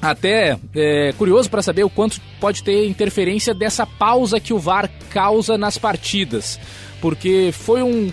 até 0.00 0.56
é, 0.74 1.12
curioso 1.18 1.50
para 1.50 1.60
saber 1.60 1.82
o 1.82 1.90
quanto 1.90 2.20
pode 2.40 2.62
ter 2.62 2.86
interferência 2.86 3.52
dessa 3.52 3.84
pausa 3.84 4.38
que 4.38 4.54
o 4.54 4.58
VAR 4.58 4.88
causa 5.10 5.58
nas 5.58 5.76
partidas, 5.76 6.58
porque 7.00 7.50
foi 7.52 7.82
um, 7.82 8.12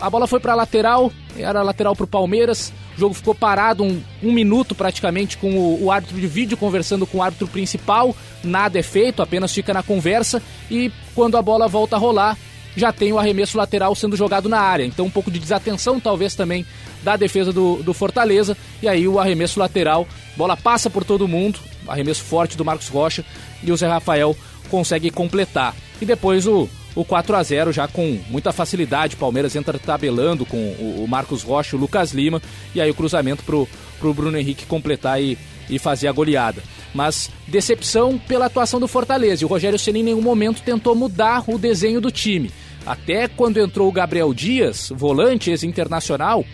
a 0.00 0.08
bola 0.08 0.26
foi 0.26 0.38
para 0.38 0.54
lateral, 0.54 1.12
era 1.36 1.62
lateral 1.62 1.94
para 1.96 2.04
o 2.04 2.08
Palmeiras, 2.08 2.72
o 2.96 3.00
jogo 3.00 3.14
ficou 3.14 3.34
parado 3.34 3.82
um, 3.82 4.00
um 4.22 4.32
minuto 4.32 4.74
praticamente 4.74 5.36
com 5.36 5.50
o, 5.56 5.84
o, 5.84 5.90
árbitro 5.90 6.18
de 6.18 6.26
vídeo 6.26 6.56
conversando 6.56 7.06
com 7.06 7.18
o 7.18 7.22
árbitro 7.22 7.46
principal. 7.46 8.14
Nada 8.42 8.78
é 8.78 8.82
feito, 8.82 9.22
apenas 9.22 9.52
fica 9.52 9.72
na 9.74 9.82
conversa. 9.82 10.42
E 10.70 10.92
quando 11.14 11.36
a 11.36 11.42
bola 11.42 11.68
volta 11.68 11.96
a 11.96 11.98
rolar, 11.98 12.36
já 12.76 12.92
tem 12.92 13.12
o 13.12 13.18
arremesso 13.18 13.56
lateral 13.56 13.94
sendo 13.94 14.16
jogado 14.16 14.48
na 14.48 14.60
área. 14.60 14.84
Então, 14.84 15.06
um 15.06 15.10
pouco 15.10 15.30
de 15.30 15.38
desatenção, 15.38 16.00
talvez 16.00 16.34
também, 16.34 16.64
da 17.02 17.16
defesa 17.16 17.52
do, 17.52 17.82
do 17.82 17.92
Fortaleza. 17.92 18.56
E 18.82 18.88
aí, 18.88 19.06
o 19.06 19.18
arremesso 19.18 19.58
lateral, 19.58 20.06
bola 20.36 20.56
passa 20.56 20.88
por 20.88 21.04
todo 21.04 21.28
mundo, 21.28 21.58
arremesso 21.86 22.22
forte 22.22 22.56
do 22.56 22.64
Marcos 22.64 22.88
Rocha. 22.88 23.24
E 23.62 23.72
o 23.72 23.76
Zé 23.76 23.88
Rafael 23.88 24.36
consegue 24.70 25.10
completar. 25.10 25.74
E 26.00 26.04
depois 26.04 26.46
o, 26.46 26.68
o 26.94 27.04
4 27.04 27.36
a 27.36 27.42
0 27.42 27.72
já 27.72 27.86
com 27.86 28.18
muita 28.28 28.52
facilidade. 28.52 29.14
O 29.14 29.18
Palmeiras 29.18 29.54
entra 29.54 29.78
tabelando 29.78 30.44
com 30.44 30.56
o, 30.56 31.06
Marcos 31.08 31.42
Rocha 31.42 31.76
o 31.76 31.78
Lucas 31.78 32.12
Lima. 32.12 32.42
E 32.74 32.80
aí 32.80 32.90
o 32.90 32.94
cruzamento 32.94 33.42
pro, 33.44 33.68
pro 33.98 34.14
Bruno 34.14 34.38
Henrique 34.38 34.66
completar 34.66 35.22
e, 35.22 35.38
e 35.68 35.78
fazer 35.78 36.08
a 36.08 36.12
goleada. 36.12 36.62
Mas 36.94 37.30
decepção 37.46 38.18
pela 38.18 38.46
atuação 38.46 38.80
do 38.80 38.88
Fortaleza. 38.88 39.42
E 39.42 39.46
o 39.46 39.48
Rogério 39.48 39.78
Ceni 39.78 40.00
em 40.00 40.04
nenhum 40.04 40.22
momento 40.22 40.62
tentou 40.62 40.94
mudar 40.94 41.44
o 41.46 41.58
desenho 41.58 42.00
do 42.00 42.10
time. 42.10 42.50
Até 42.86 43.28
quando 43.28 43.58
entrou 43.58 43.88
o 43.88 43.92
Gabriel 43.92 44.32
Dias, 44.32 44.90
volante 44.94 45.50
ex-internacional, 45.50 46.44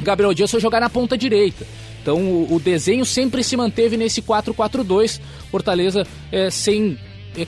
Gabriel 0.00 0.32
Dias 0.32 0.50
foi 0.50 0.60
jogar 0.60 0.80
na 0.80 0.88
ponta 0.88 1.18
direita. 1.18 1.66
Então 2.00 2.18
o, 2.18 2.54
o 2.54 2.60
desenho 2.60 3.04
sempre 3.04 3.42
se 3.42 3.56
manteve 3.56 3.96
nesse 3.96 4.22
4-4-2. 4.22 5.20
Fortaleza 5.50 6.06
é, 6.30 6.50
sem 6.50 6.98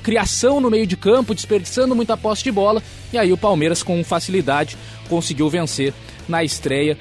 criação 0.02 0.60
no 0.60 0.70
meio 0.70 0.86
de 0.86 0.96
campo, 0.96 1.34
desperdiçando 1.34 1.94
muita 1.94 2.16
posse 2.16 2.42
de 2.42 2.50
bola. 2.50 2.82
E 3.12 3.18
aí 3.18 3.32
o 3.32 3.36
Palmeiras, 3.36 3.82
com 3.82 4.02
facilidade, 4.02 4.76
conseguiu 5.08 5.48
vencer 5.48 5.92
na 6.28 6.42
estreia, 6.42 6.98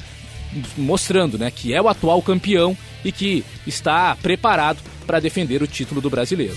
mostrando 0.78 1.38
né, 1.38 1.50
que 1.50 1.74
é 1.74 1.82
o 1.82 1.88
atual 1.88 2.22
campeão 2.22 2.78
e 3.04 3.12
que 3.12 3.44
está 3.66 4.16
preparado 4.22 4.80
para 5.06 5.20
defender 5.20 5.62
o 5.62 5.68
título 5.68 6.02
do 6.02 6.10
brasileiro. 6.10 6.56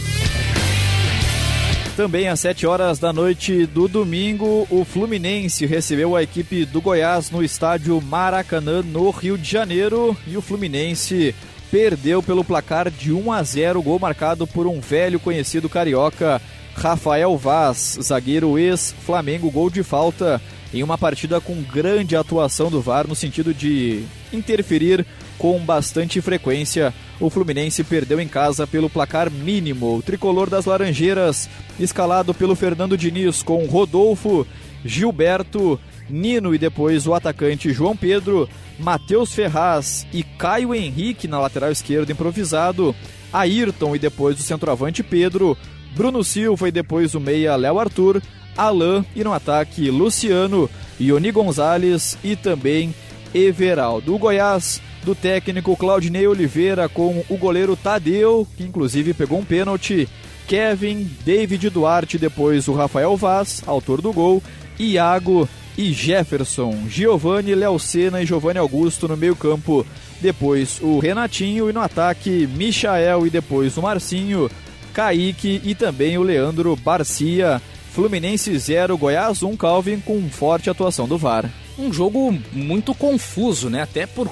Também 1.98 2.28
às 2.28 2.38
7 2.38 2.64
horas 2.64 3.00
da 3.00 3.12
noite 3.12 3.66
do 3.66 3.88
domingo, 3.88 4.68
o 4.70 4.84
Fluminense 4.84 5.66
recebeu 5.66 6.14
a 6.14 6.22
equipe 6.22 6.64
do 6.64 6.80
Goiás 6.80 7.28
no 7.28 7.42
estádio 7.42 8.00
Maracanã, 8.00 8.82
no 8.82 9.10
Rio 9.10 9.36
de 9.36 9.50
Janeiro. 9.50 10.16
E 10.24 10.36
o 10.36 10.40
Fluminense 10.40 11.34
perdeu 11.70 12.22
pelo 12.22 12.44
placar 12.44 12.90
de 12.90 13.12
1 13.12 13.32
a 13.32 13.42
0, 13.42 13.82
gol 13.82 13.98
marcado 13.98 14.46
por 14.46 14.66
um 14.66 14.80
velho 14.80 15.20
conhecido 15.20 15.68
carioca, 15.68 16.40
Rafael 16.74 17.36
Vaz, 17.36 17.98
zagueiro 18.00 18.58
ex-Flamengo, 18.58 19.50
gol 19.50 19.68
de 19.68 19.82
falta 19.82 20.40
em 20.72 20.82
uma 20.82 20.98
partida 20.98 21.40
com 21.40 21.62
grande 21.62 22.14
atuação 22.14 22.70
do 22.70 22.80
VAR 22.80 23.06
no 23.06 23.14
sentido 23.14 23.54
de 23.54 24.04
interferir 24.32 25.04
com 25.38 25.58
bastante 25.60 26.20
frequência. 26.20 26.92
O 27.20 27.30
Fluminense 27.30 27.82
perdeu 27.82 28.20
em 28.20 28.28
casa 28.28 28.66
pelo 28.66 28.90
placar 28.90 29.30
mínimo. 29.30 29.96
O 29.96 30.02
tricolor 30.02 30.50
das 30.50 30.66
Laranjeiras, 30.66 31.48
escalado 31.80 32.34
pelo 32.34 32.54
Fernando 32.54 32.98
Diniz 32.98 33.42
com 33.42 33.64
Rodolfo, 33.66 34.46
Gilberto, 34.84 35.80
Nino 36.08 36.54
e 36.54 36.58
depois 36.58 37.06
o 37.06 37.14
atacante 37.14 37.72
João 37.72 37.96
Pedro, 37.96 38.48
Matheus 38.78 39.32
Ferraz 39.32 40.06
e 40.12 40.22
Caio 40.22 40.74
Henrique 40.74 41.28
na 41.28 41.40
lateral 41.40 41.70
esquerda 41.70 42.12
improvisado, 42.12 42.94
Ayrton 43.32 43.94
e 43.94 43.98
depois 43.98 44.38
o 44.38 44.42
centroavante 44.42 45.02
Pedro, 45.02 45.56
Bruno 45.94 46.22
Silva 46.22 46.68
e 46.68 46.72
depois 46.72 47.14
o 47.14 47.20
meia 47.20 47.56
Léo 47.56 47.78
Arthur, 47.78 48.22
Alain 48.56 49.04
e 49.14 49.22
no 49.22 49.32
ataque 49.32 49.90
Luciano, 49.90 50.68
Ioni 51.00 51.30
Gonzalez 51.30 52.18
e 52.24 52.34
também 52.36 52.94
Everaldo. 53.34 54.14
O 54.14 54.18
Goiás 54.18 54.80
do 55.04 55.14
técnico 55.14 55.76
Claudinei 55.76 56.26
Oliveira 56.26 56.88
com 56.88 57.24
o 57.28 57.36
goleiro 57.36 57.76
Tadeu, 57.76 58.46
que 58.56 58.64
inclusive 58.64 59.14
pegou 59.14 59.38
um 59.38 59.44
pênalti, 59.44 60.08
Kevin, 60.46 61.08
David 61.24 61.70
Duarte, 61.70 62.18
depois 62.18 62.68
o 62.68 62.74
Rafael 62.74 63.16
Vaz, 63.16 63.62
autor 63.66 64.00
do 64.00 64.12
gol, 64.12 64.42
Iago 64.78 65.48
e 65.78 65.92
Jefferson, 65.92 66.88
Giovanni, 66.88 67.54
Léo 67.54 67.78
Sena 67.78 68.20
e 68.20 68.26
Giovanni 68.26 68.58
Augusto 68.58 69.06
no 69.06 69.16
meio 69.16 69.36
campo, 69.36 69.86
depois 70.20 70.80
o 70.82 70.98
Renatinho 70.98 71.70
e 71.70 71.72
no 71.72 71.80
ataque 71.80 72.48
Michael 72.52 73.28
e 73.28 73.30
depois 73.30 73.76
o 73.76 73.82
Marcinho, 73.82 74.50
Kaique 74.92 75.62
e 75.64 75.76
também 75.76 76.18
o 76.18 76.22
Leandro 76.24 76.74
Barcia. 76.74 77.62
Fluminense 77.92 78.56
0, 78.58 78.98
Goiás 78.98 79.44
1, 79.44 79.56
Calvin 79.56 80.00
com 80.00 80.28
forte 80.28 80.68
atuação 80.68 81.06
do 81.06 81.16
VAR. 81.16 81.48
Um 81.78 81.92
jogo 81.92 82.36
muito 82.52 82.92
confuso, 82.92 83.70
né? 83.70 83.82
Até 83.82 84.04
por 84.04 84.28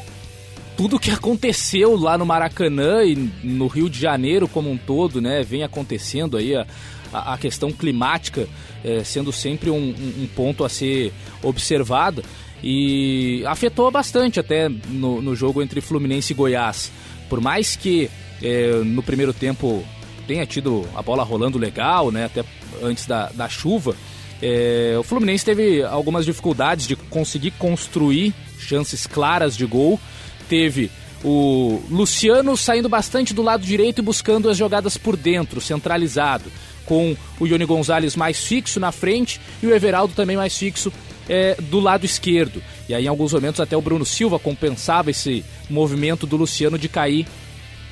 tudo 0.76 0.98
que 0.98 1.10
aconteceu 1.10 1.96
lá 1.96 2.18
no 2.18 2.26
Maracanã 2.26 3.04
e 3.04 3.14
no 3.42 3.68
Rio 3.68 3.88
de 3.88 4.00
Janeiro 4.00 4.46
como 4.48 4.70
um 4.70 4.76
todo, 4.76 5.20
né? 5.20 5.42
Vem 5.42 5.62
acontecendo 5.62 6.36
aí 6.36 6.54
a, 6.54 6.66
a 7.20 7.38
questão 7.38 7.72
climática 7.72 8.48
é, 8.84 9.02
sendo 9.04 9.32
sempre 9.32 9.70
um, 9.70 9.90
um, 9.90 10.28
ponto 10.34 10.64
a 10.64 10.68
ser 10.68 11.12
observado 11.42 12.22
e 12.62 13.44
afetou 13.46 13.90
bastante 13.90 14.40
até 14.40 14.68
no, 14.68 15.20
no 15.20 15.34
jogo 15.34 15.62
entre 15.62 15.80
Fluminense 15.80 16.32
e 16.32 16.36
Goiás. 16.36 16.90
Por 17.28 17.40
mais 17.40 17.76
que 17.76 18.10
é, 18.42 18.72
no 18.84 19.02
primeiro 19.02 19.32
tempo 19.32 19.84
tenha 20.26 20.46
tido 20.46 20.86
a 20.94 21.02
bola 21.02 21.22
rolando 21.22 21.58
legal, 21.58 22.10
né? 22.10 22.24
Até 22.24 22.44
antes 22.82 23.06
da, 23.06 23.28
da 23.30 23.48
chuva. 23.48 23.94
É, 24.42 24.96
o 24.98 25.02
Fluminense 25.02 25.44
teve 25.44 25.82
algumas 25.82 26.24
dificuldades 26.24 26.86
de 26.86 26.96
conseguir 26.96 27.52
construir 27.52 28.34
chances 28.58 29.06
claras 29.06 29.56
de 29.56 29.64
gol. 29.64 29.98
Teve 30.48 30.90
o 31.24 31.82
Luciano 31.90 32.56
saindo 32.56 32.88
bastante 32.88 33.34
do 33.34 33.42
lado 33.42 33.64
direito 33.64 34.00
e 34.00 34.02
buscando 34.02 34.48
as 34.48 34.56
jogadas 34.56 34.96
por 34.96 35.16
dentro, 35.16 35.60
centralizado, 35.60 36.50
com 36.84 37.16
o 37.40 37.46
Ione 37.46 37.64
Gonzalez 37.64 38.14
mais 38.14 38.44
fixo 38.44 38.78
na 38.78 38.92
frente 38.92 39.40
e 39.62 39.66
o 39.66 39.74
Everaldo 39.74 40.14
também 40.14 40.36
mais 40.36 40.56
fixo 40.56 40.92
é, 41.28 41.56
do 41.60 41.80
lado 41.80 42.04
esquerdo. 42.04 42.62
E 42.88 42.94
aí, 42.94 43.04
em 43.04 43.08
alguns 43.08 43.32
momentos, 43.32 43.60
até 43.60 43.76
o 43.76 43.82
Bruno 43.82 44.04
Silva 44.04 44.38
compensava 44.38 45.10
esse 45.10 45.44
movimento 45.68 46.26
do 46.26 46.36
Luciano 46.36 46.78
de 46.78 46.88
cair 46.88 47.26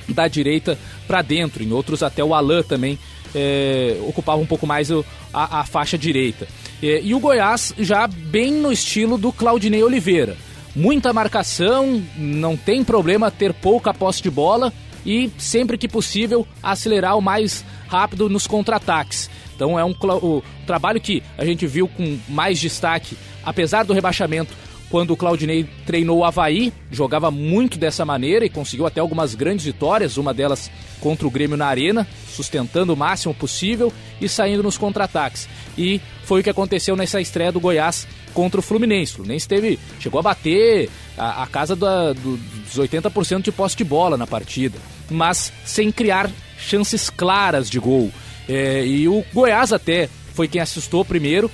da 0.07 0.27
direita 0.27 0.77
para 1.07 1.21
dentro. 1.21 1.63
Em 1.63 1.71
outros, 1.71 2.03
até 2.03 2.23
o 2.23 2.33
Alain 2.33 2.63
também 2.63 2.97
é, 3.33 3.97
ocupava 4.07 4.41
um 4.41 4.45
pouco 4.45 4.65
mais 4.65 4.89
a, 4.91 5.03
a, 5.33 5.65
faixa 5.65 5.97
direita. 5.97 6.47
É, 6.81 7.01
e 7.01 7.13
o 7.13 7.19
Goiás 7.19 7.73
já 7.77 8.07
bem 8.07 8.51
no 8.51 8.71
estilo 8.71 9.17
do 9.17 9.31
Claudinei 9.31 9.83
Oliveira. 9.83 10.37
Muita 10.75 11.13
marcação, 11.13 12.03
não 12.17 12.57
tem 12.57 12.83
problema 12.83 13.31
ter 13.31 13.53
pouca 13.53 13.93
posse 13.93 14.21
de 14.21 14.29
bola 14.29 14.73
e 15.05 15.31
sempre 15.37 15.77
que 15.77 15.87
possível 15.87 16.45
acelerar 16.61 17.17
o 17.17 17.21
mais 17.21 17.63
rápido 17.87 18.27
nos 18.27 18.45
contra-ataques. 18.45 19.29
Então 19.55 19.79
é 19.79 19.85
um, 19.85 19.95
um 20.21 20.41
trabalho 20.65 20.99
que 20.99 21.23
a 21.37 21.45
gente 21.45 21.65
viu 21.65 21.87
com 21.87 22.19
mais 22.27 22.59
destaque, 22.59 23.17
apesar 23.43 23.83
do 23.83 23.93
rebaixamento, 23.93 24.53
quando 24.89 25.11
o 25.11 25.17
Claudinei 25.17 25.67
treinou 25.85 26.19
o 26.19 26.23
Havaí, 26.23 26.71
jogava 26.91 27.31
muito 27.31 27.77
dessa 27.77 28.05
maneira 28.05 28.45
e 28.45 28.49
conseguiu 28.49 28.85
até 28.85 28.99
algumas 28.99 29.33
grandes 29.33 29.65
vitórias, 29.65 30.17
uma 30.17 30.33
delas 30.33 30.69
contra 30.99 31.27
o 31.27 31.31
Grêmio 31.31 31.57
na 31.57 31.65
Arena, 31.65 32.07
sustentando 32.27 32.93
o 32.93 32.97
máximo 32.97 33.33
possível 33.33 33.91
e 34.21 34.29
saindo 34.29 34.61
nos 34.61 34.77
contra-ataques. 34.77 35.49
E 35.77 35.99
foi 36.23 36.41
o 36.41 36.43
que 36.43 36.49
aconteceu 36.49 36.95
nessa 36.95 37.19
estreia 37.19 37.51
do 37.51 37.59
Goiás 37.59 38.07
contra 38.35 38.59
o 38.59 38.63
Fluminense. 38.63 39.13
O 39.13 39.15
Fluminense 39.15 39.47
teve, 39.47 39.79
chegou 39.99 40.19
a 40.19 40.23
bater 40.23 40.89
a, 41.17 41.43
a 41.43 41.47
casa 41.47 41.75
da, 41.75 42.13
do, 42.13 42.37
dos 42.37 42.77
80% 42.77 43.41
de 43.41 43.51
posse 43.51 43.75
de 43.75 43.83
bola 43.83 44.17
na 44.17 44.27
partida, 44.27 44.77
mas 45.09 45.51
sem 45.65 45.91
criar 45.91 46.29
chances 46.59 47.09
claras 47.09 47.67
de 47.67 47.79
gol. 47.79 48.11
É, 48.47 48.85
e 48.85 49.07
o 49.07 49.23
Goiás 49.33 49.73
até 49.73 50.07
foi 50.33 50.47
quem 50.47 50.61
assustou 50.61 51.03
primeiro, 51.03 51.49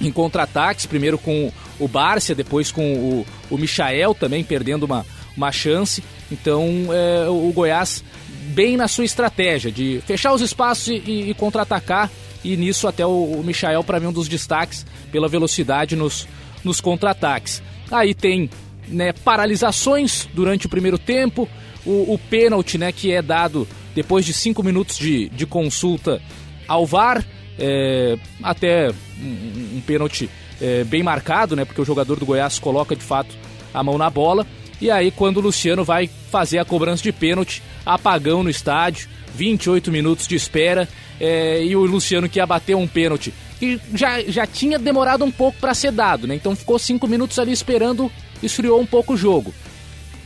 em 0.00 0.10
contra-ataques, 0.10 0.86
primeiro 0.86 1.18
com 1.18 1.52
o 1.78 1.86
Bárcia, 1.86 2.34
depois 2.34 2.72
com 2.72 2.94
o, 2.94 3.26
o 3.50 3.58
Michael 3.58 4.14
também 4.14 4.42
perdendo 4.42 4.84
uma, 4.84 5.06
uma 5.36 5.52
chance. 5.52 6.02
Então 6.32 6.88
é, 6.90 7.28
o 7.28 7.52
Goiás 7.52 8.02
bem 8.48 8.76
na 8.76 8.88
sua 8.88 9.04
estratégia 9.04 9.70
de 9.70 10.02
fechar 10.06 10.32
os 10.32 10.40
espaços 10.40 10.88
e, 10.88 11.30
e 11.30 11.34
contra-atacar. 11.34 12.10
E 12.46 12.56
nisso 12.56 12.86
até 12.86 13.04
o, 13.04 13.10
o 13.10 13.42
Michael, 13.44 13.82
para 13.82 13.98
mim, 13.98 14.06
um 14.06 14.12
dos 14.12 14.28
destaques 14.28 14.86
pela 15.10 15.26
velocidade 15.26 15.96
nos, 15.96 16.28
nos 16.62 16.80
contra-ataques. 16.80 17.60
Aí 17.90 18.14
tem 18.14 18.48
né, 18.86 19.12
paralisações 19.12 20.28
durante 20.32 20.66
o 20.66 20.68
primeiro 20.68 20.96
tempo, 20.96 21.48
o, 21.84 22.14
o 22.14 22.18
pênalti 22.30 22.78
né, 22.78 22.92
que 22.92 23.10
é 23.10 23.20
dado 23.20 23.66
depois 23.96 24.24
de 24.24 24.32
cinco 24.32 24.62
minutos 24.62 24.96
de, 24.96 25.28
de 25.30 25.44
consulta 25.44 26.22
ao 26.68 26.86
VAR 26.86 27.24
é, 27.58 28.16
até 28.40 28.90
um, 29.20 29.78
um 29.78 29.82
pênalti 29.84 30.30
é, 30.60 30.84
bem 30.84 31.02
marcado, 31.02 31.56
né? 31.56 31.64
Porque 31.64 31.80
o 31.80 31.84
jogador 31.84 32.18
do 32.18 32.26
Goiás 32.26 32.60
coloca 32.60 32.94
de 32.94 33.02
fato 33.02 33.36
a 33.74 33.82
mão 33.82 33.98
na 33.98 34.08
bola. 34.08 34.46
E 34.80 34.88
aí, 34.88 35.10
quando 35.10 35.38
o 35.38 35.40
Luciano 35.40 35.82
vai 35.82 36.08
fazer 36.30 36.58
a 36.58 36.64
cobrança 36.64 37.02
de 37.02 37.10
pênalti, 37.10 37.62
apagão 37.84 38.42
no 38.42 38.50
estádio, 38.50 39.08
28 39.34 39.90
minutos 39.90 40.28
de 40.28 40.36
espera, 40.36 40.88
é, 41.20 41.64
e 41.64 41.74
o 41.74 41.84
Luciano 41.84 42.28
que 42.28 42.38
ia 42.38 42.46
bater 42.46 42.74
um 42.74 42.86
pênalti 42.86 43.32
que 43.58 43.80
já, 43.94 44.22
já 44.22 44.46
tinha 44.46 44.78
demorado 44.78 45.24
um 45.24 45.30
pouco 45.30 45.58
para 45.58 45.74
ser 45.74 45.90
dado, 45.90 46.26
né? 46.26 46.34
Então 46.34 46.54
ficou 46.54 46.78
cinco 46.78 47.08
minutos 47.08 47.38
ali 47.38 47.52
esperando, 47.52 48.10
esfriou 48.42 48.80
um 48.80 48.86
pouco 48.86 49.14
o 49.14 49.16
jogo. 49.16 49.52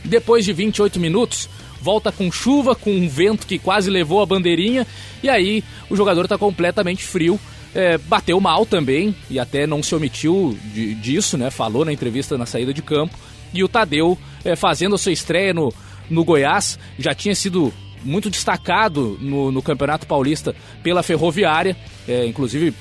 Depois 0.03 0.43
de 0.43 0.51
28 0.51 0.99
minutos, 0.99 1.49
volta 1.81 2.11
com 2.11 2.31
chuva, 2.31 2.75
com 2.75 2.91
um 2.91 3.07
vento 3.07 3.47
que 3.47 3.57
quase 3.57 3.89
levou 3.89 4.21
a 4.21 4.25
bandeirinha, 4.25 4.85
e 5.23 5.29
aí 5.29 5.63
o 5.89 5.95
jogador 5.95 6.23
está 6.23 6.37
completamente 6.37 7.03
frio. 7.03 7.39
É, 7.73 7.97
bateu 7.97 8.37
mal 8.41 8.65
também, 8.65 9.15
e 9.29 9.39
até 9.39 9.65
não 9.65 9.81
se 9.81 9.95
omitiu 9.95 10.57
de, 10.73 10.93
disso, 10.95 11.37
né? 11.37 11.49
Falou 11.49 11.85
na 11.85 11.93
entrevista 11.93 12.37
na 12.37 12.45
saída 12.45 12.73
de 12.73 12.81
campo. 12.81 13.17
E 13.53 13.63
o 13.63 13.67
Tadeu, 13.69 14.17
é, 14.43 14.57
fazendo 14.57 14.95
a 14.95 14.97
sua 14.97 15.13
estreia 15.13 15.53
no, 15.53 15.73
no 16.09 16.25
Goiás, 16.25 16.77
já 16.99 17.13
tinha 17.13 17.33
sido 17.33 17.73
muito 18.03 18.29
destacado 18.29 19.17
no, 19.21 19.51
no 19.51 19.61
Campeonato 19.61 20.07
Paulista 20.07 20.55
pela 20.83 21.03
Ferroviária, 21.03 21.75
é, 22.07 22.25
inclusive 22.25 22.73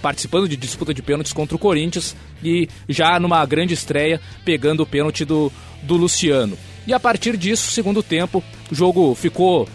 participando 0.00 0.48
de 0.48 0.56
disputa 0.56 0.92
de 0.92 1.02
pênaltis 1.02 1.32
contra 1.32 1.56
o 1.56 1.58
Corinthians 1.58 2.14
e 2.42 2.68
já 2.88 3.18
numa 3.18 3.44
grande 3.46 3.74
estreia 3.74 4.20
pegando 4.44 4.82
o 4.82 4.86
pênalti 4.86 5.24
do, 5.24 5.50
do 5.82 5.96
Luciano. 5.96 6.56
E 6.86 6.92
a 6.92 6.98
partir 6.98 7.36
disso, 7.36 7.70
segundo 7.70 8.02
tempo, 8.02 8.42
o 8.70 8.74
jogo 8.74 9.14
ficou 9.14 9.68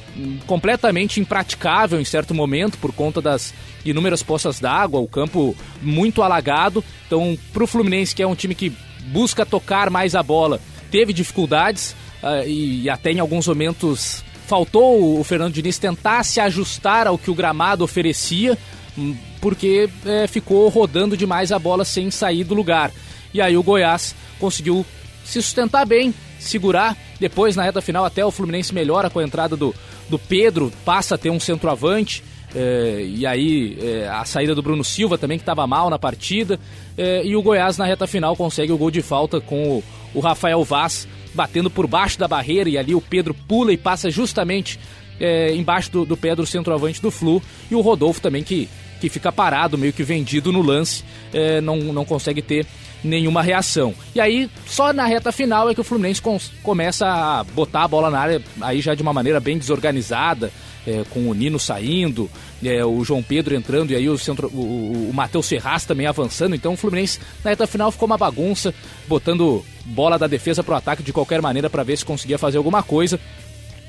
completamente 0.45 1.21
impraticável 1.21 1.99
em 2.01 2.05
certo 2.05 2.33
momento 2.33 2.77
por 2.77 2.91
conta 2.91 3.21
das 3.21 3.53
inúmeras 3.85 4.21
poças 4.21 4.59
d'água, 4.59 4.99
o 4.99 5.07
campo 5.07 5.55
muito 5.81 6.21
alagado. 6.21 6.83
Então, 7.05 7.37
para 7.53 7.63
o 7.63 7.67
Fluminense, 7.67 8.13
que 8.13 8.21
é 8.21 8.27
um 8.27 8.35
time 8.35 8.53
que 8.53 8.73
busca 9.07 9.45
tocar 9.45 9.89
mais 9.89 10.15
a 10.15 10.23
bola, 10.23 10.59
teve 10.91 11.13
dificuldades 11.13 11.95
uh, 12.21 12.45
e 12.45 12.89
até 12.89 13.11
em 13.11 13.19
alguns 13.19 13.47
momentos 13.47 14.23
faltou 14.47 15.19
o 15.19 15.23
Fernando 15.23 15.53
Diniz 15.53 15.77
tentar 15.77 16.23
se 16.23 16.39
ajustar 16.39 17.05
ao 17.05 17.17
que 17.17 17.29
o 17.29 17.35
gramado 17.35 17.83
oferecia, 17.83 18.57
hum, 18.97 19.15
porque 19.41 19.89
é, 20.05 20.25
ficou 20.25 20.67
rodando 20.69 21.17
demais 21.17 21.51
a 21.51 21.59
bola 21.59 21.83
sem 21.83 22.09
sair 22.09 22.45
do 22.45 22.55
lugar. 22.55 22.91
E 23.33 23.41
aí 23.41 23.57
o 23.57 23.61
Goiás 23.61 24.15
conseguiu 24.39 24.85
se 25.25 25.41
sustentar 25.41 25.85
bem, 25.85 26.13
segurar. 26.39 26.97
Depois, 27.19 27.55
na 27.55 27.63
reta 27.63 27.81
final, 27.81 28.05
até 28.05 28.25
o 28.25 28.31
Fluminense 28.31 28.73
melhora 28.73 29.09
com 29.09 29.19
a 29.19 29.23
entrada 29.23 29.57
do, 29.57 29.75
do 30.09 30.17
Pedro, 30.17 30.71
passa 30.85 31.15
a 31.15 31.17
ter 31.17 31.29
um 31.29 31.39
centroavante. 31.39 32.23
É, 32.55 33.05
e 33.05 33.25
aí 33.25 33.77
é, 33.81 34.07
a 34.07 34.23
saída 34.23 34.55
do 34.55 34.63
Bruno 34.63 34.83
Silva 34.83 35.17
também, 35.17 35.37
que 35.37 35.41
estava 35.41 35.67
mal 35.67 35.89
na 35.89 35.99
partida. 35.99 36.57
É, 36.97 37.25
e 37.25 37.35
o 37.35 37.41
Goiás, 37.41 37.77
na 37.77 37.85
reta 37.85 38.07
final, 38.07 38.35
consegue 38.37 38.71
o 38.71 38.77
gol 38.77 38.89
de 38.89 39.01
falta 39.01 39.41
com 39.41 39.77
o, 39.77 39.83
o 40.13 40.19
Rafael 40.21 40.63
Vaz 40.63 41.05
batendo 41.37 41.69
por 41.69 41.87
baixo 41.87 42.19
da 42.19 42.27
barreira. 42.27 42.69
E 42.69 42.77
ali 42.77 42.93
o 42.93 42.99
Pedro 42.99 43.33
pula 43.33 43.71
e 43.71 43.77
passa 43.77 44.09
justamente 44.09 44.77
é, 45.19 45.55
embaixo 45.55 45.91
do, 45.91 46.05
do 46.05 46.17
pé 46.17 46.35
do 46.35 46.45
centroavante 46.45 47.01
do 47.01 47.11
Flu. 47.11 47.41
E 47.71 47.75
o 47.75 47.81
Rodolfo 47.81 48.19
também, 48.19 48.43
que, 48.43 48.67
que 48.99 49.07
fica 49.07 49.31
parado, 49.31 49.77
meio 49.77 49.93
que 49.93 50.03
vendido 50.03 50.51
no 50.51 50.61
lance, 50.61 51.03
é, 51.31 51.61
não, 51.61 51.77
não 51.77 52.03
consegue 52.03 52.41
ter 52.41 52.65
nenhuma 53.03 53.41
reação. 53.41 53.93
E 54.13 54.19
aí, 54.19 54.49
só 54.65 54.91
na 54.91 55.05
reta 55.05 55.31
final 55.31 55.69
é 55.69 55.73
que 55.73 55.81
o 55.81 55.83
Fluminense 55.83 56.21
começa 56.63 57.07
a 57.07 57.43
botar 57.43 57.83
a 57.83 57.87
bola 57.87 58.09
na 58.09 58.19
área, 58.19 58.41
aí 58.61 58.81
já 58.81 58.95
de 58.95 59.01
uma 59.01 59.13
maneira 59.13 59.39
bem 59.39 59.57
desorganizada, 59.57 60.51
é, 60.85 61.03
com 61.09 61.29
o 61.29 61.33
Nino 61.33 61.59
saindo, 61.59 62.29
é, 62.63 62.83
o 62.83 63.03
João 63.03 63.21
Pedro 63.21 63.55
entrando 63.55 63.91
e 63.91 63.95
aí 63.95 64.09
o, 64.09 64.17
centro, 64.17 64.47
o, 64.47 65.09
o 65.09 65.13
Matheus 65.13 65.47
Ferraz 65.47 65.85
também 65.85 66.07
avançando. 66.07 66.55
Então 66.55 66.73
o 66.73 66.77
Fluminense 66.77 67.19
na 67.43 67.51
reta 67.51 67.67
final 67.67 67.91
ficou 67.91 68.07
uma 68.07 68.17
bagunça, 68.17 68.73
botando 69.07 69.63
bola 69.85 70.17
da 70.17 70.27
defesa 70.27 70.63
para 70.63 70.73
o 70.73 70.77
ataque 70.77 71.03
de 71.03 71.13
qualquer 71.13 71.41
maneira 71.41 71.69
para 71.69 71.83
ver 71.83 71.97
se 71.97 72.05
conseguia 72.05 72.37
fazer 72.37 72.57
alguma 72.57 72.81
coisa. 72.81 73.19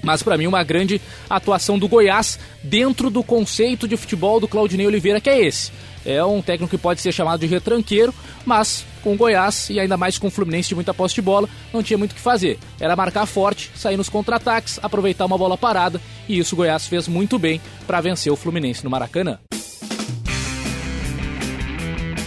Mas 0.02 0.22
para 0.22 0.36
mim 0.36 0.46
uma 0.46 0.62
grande 0.62 1.00
atuação 1.28 1.78
do 1.78 1.88
Goiás 1.88 2.38
dentro 2.62 3.10
do 3.10 3.22
conceito 3.22 3.88
de 3.88 3.96
futebol 3.96 4.38
do 4.38 4.46
Claudinei 4.46 4.86
Oliveira 4.86 5.20
que 5.20 5.30
é 5.30 5.40
esse. 5.40 5.72
É 6.04 6.24
um 6.24 6.40
técnico 6.40 6.70
que 6.70 6.78
pode 6.78 7.00
ser 7.00 7.12
chamado 7.12 7.40
de 7.40 7.46
retranqueiro, 7.46 8.14
mas 8.46 8.84
com 8.98 9.12
o 9.12 9.16
Goiás 9.16 9.70
e 9.70 9.80
ainda 9.80 9.96
mais 9.96 10.18
com 10.18 10.26
o 10.26 10.30
Fluminense 10.30 10.68
de 10.68 10.74
muita 10.74 10.92
posse 10.92 11.14
de 11.14 11.22
bola, 11.22 11.48
não 11.72 11.82
tinha 11.82 11.98
muito 11.98 12.12
o 12.12 12.14
que 12.14 12.20
fazer. 12.20 12.58
Era 12.80 12.96
marcar 12.96 13.26
forte, 13.26 13.70
sair 13.74 13.96
nos 13.96 14.08
contra-ataques, 14.08 14.78
aproveitar 14.82 15.26
uma 15.26 15.38
bola 15.38 15.56
parada, 15.56 16.00
e 16.28 16.38
isso 16.38 16.54
o 16.54 16.58
Goiás 16.58 16.86
fez 16.86 17.08
muito 17.08 17.38
bem 17.38 17.60
para 17.86 18.00
vencer 18.00 18.32
o 18.32 18.36
Fluminense 18.36 18.84
no 18.84 18.90
Maracanã. 18.90 19.38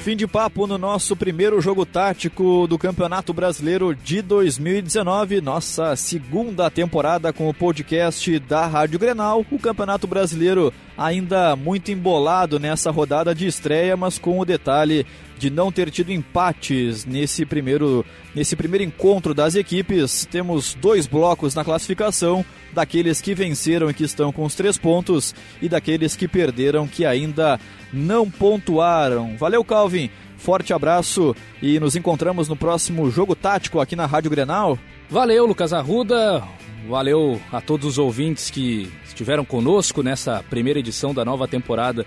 Fim 0.04 0.16
de 0.16 0.26
papo 0.26 0.66
no 0.66 0.80
nosso 0.80 1.16
primeiro 1.16 1.62
jogo 1.62 1.86
tático 1.86 2.66
do 2.66 2.76
Campeonato 2.76 3.32
Brasileiro 3.34 3.94
de 3.94 4.20
2019, 4.24 5.42
nossa 5.42 5.96
segunda 5.96 6.72
temporada 6.72 7.32
com 7.32 7.48
o 7.48 7.54
podcast 7.54 8.40
da 8.40 8.66
Rádio 8.66 8.98
Grenal. 8.98 9.46
O 9.52 9.60
Campeonato 9.60 10.08
Brasileiro 10.08 10.74
ainda 10.98 11.56
muito 11.56 11.92
embolado 11.92 12.60
nessa 12.60 12.90
rodada 12.90 13.36
de 13.36 13.46
estreia, 13.46 13.96
mas 13.96 14.18
com 14.18 14.40
o 14.40 14.46
detalhe 14.46 15.06
de 15.42 15.50
não 15.50 15.72
ter 15.72 15.90
tido 15.90 16.12
empates 16.12 17.04
nesse 17.04 17.48
primeiro, 17.48 18.06
nesse 18.36 18.56
primeiro 18.56 18.84
encontro 18.84 19.34
das 19.34 19.56
equipes. 19.56 20.24
Temos 20.30 20.76
dois 20.76 21.08
blocos 21.08 21.56
na 21.56 21.66
classificação, 21.66 22.46
daqueles 22.72 23.20
que 23.20 23.34
venceram 23.34 23.90
e 23.90 23.94
que 23.94 24.04
estão 24.04 24.32
com 24.32 24.46
os 24.46 24.54
três 24.54 24.78
pontos, 24.78 25.34
e 25.60 25.68
daqueles 25.68 26.16
que 26.16 26.28
perderam 26.28 26.88
que 26.88 27.08
ainda 27.08 27.60
não 27.92 28.30
pontuaram. 28.30 29.36
Valeu, 29.36 29.66
Calvin! 29.66 30.12
Forte 30.38 30.74
abraço 30.74 31.36
e 31.62 31.80
nos 31.80 31.96
encontramos 31.96 32.48
no 32.48 32.56
próximo 32.56 33.10
jogo 33.10 33.36
tático 33.36 33.80
aqui 33.80 33.96
na 33.96 34.06
Rádio 34.06 34.30
Grenal. 34.30 34.78
Valeu, 35.10 35.48
Lucas 35.48 35.74
Arruda. 35.74 36.44
Valeu 36.88 37.42
a 37.52 37.62
todos 37.62 37.86
os 37.86 37.98
ouvintes 37.98 38.52
que 38.52 38.92
estiveram 39.06 39.46
conosco 39.46 40.04
nessa 40.04 40.44
primeira 40.50 40.80
edição 40.80 41.14
da 41.14 41.26
nova 41.26 41.48
temporada 41.48 42.06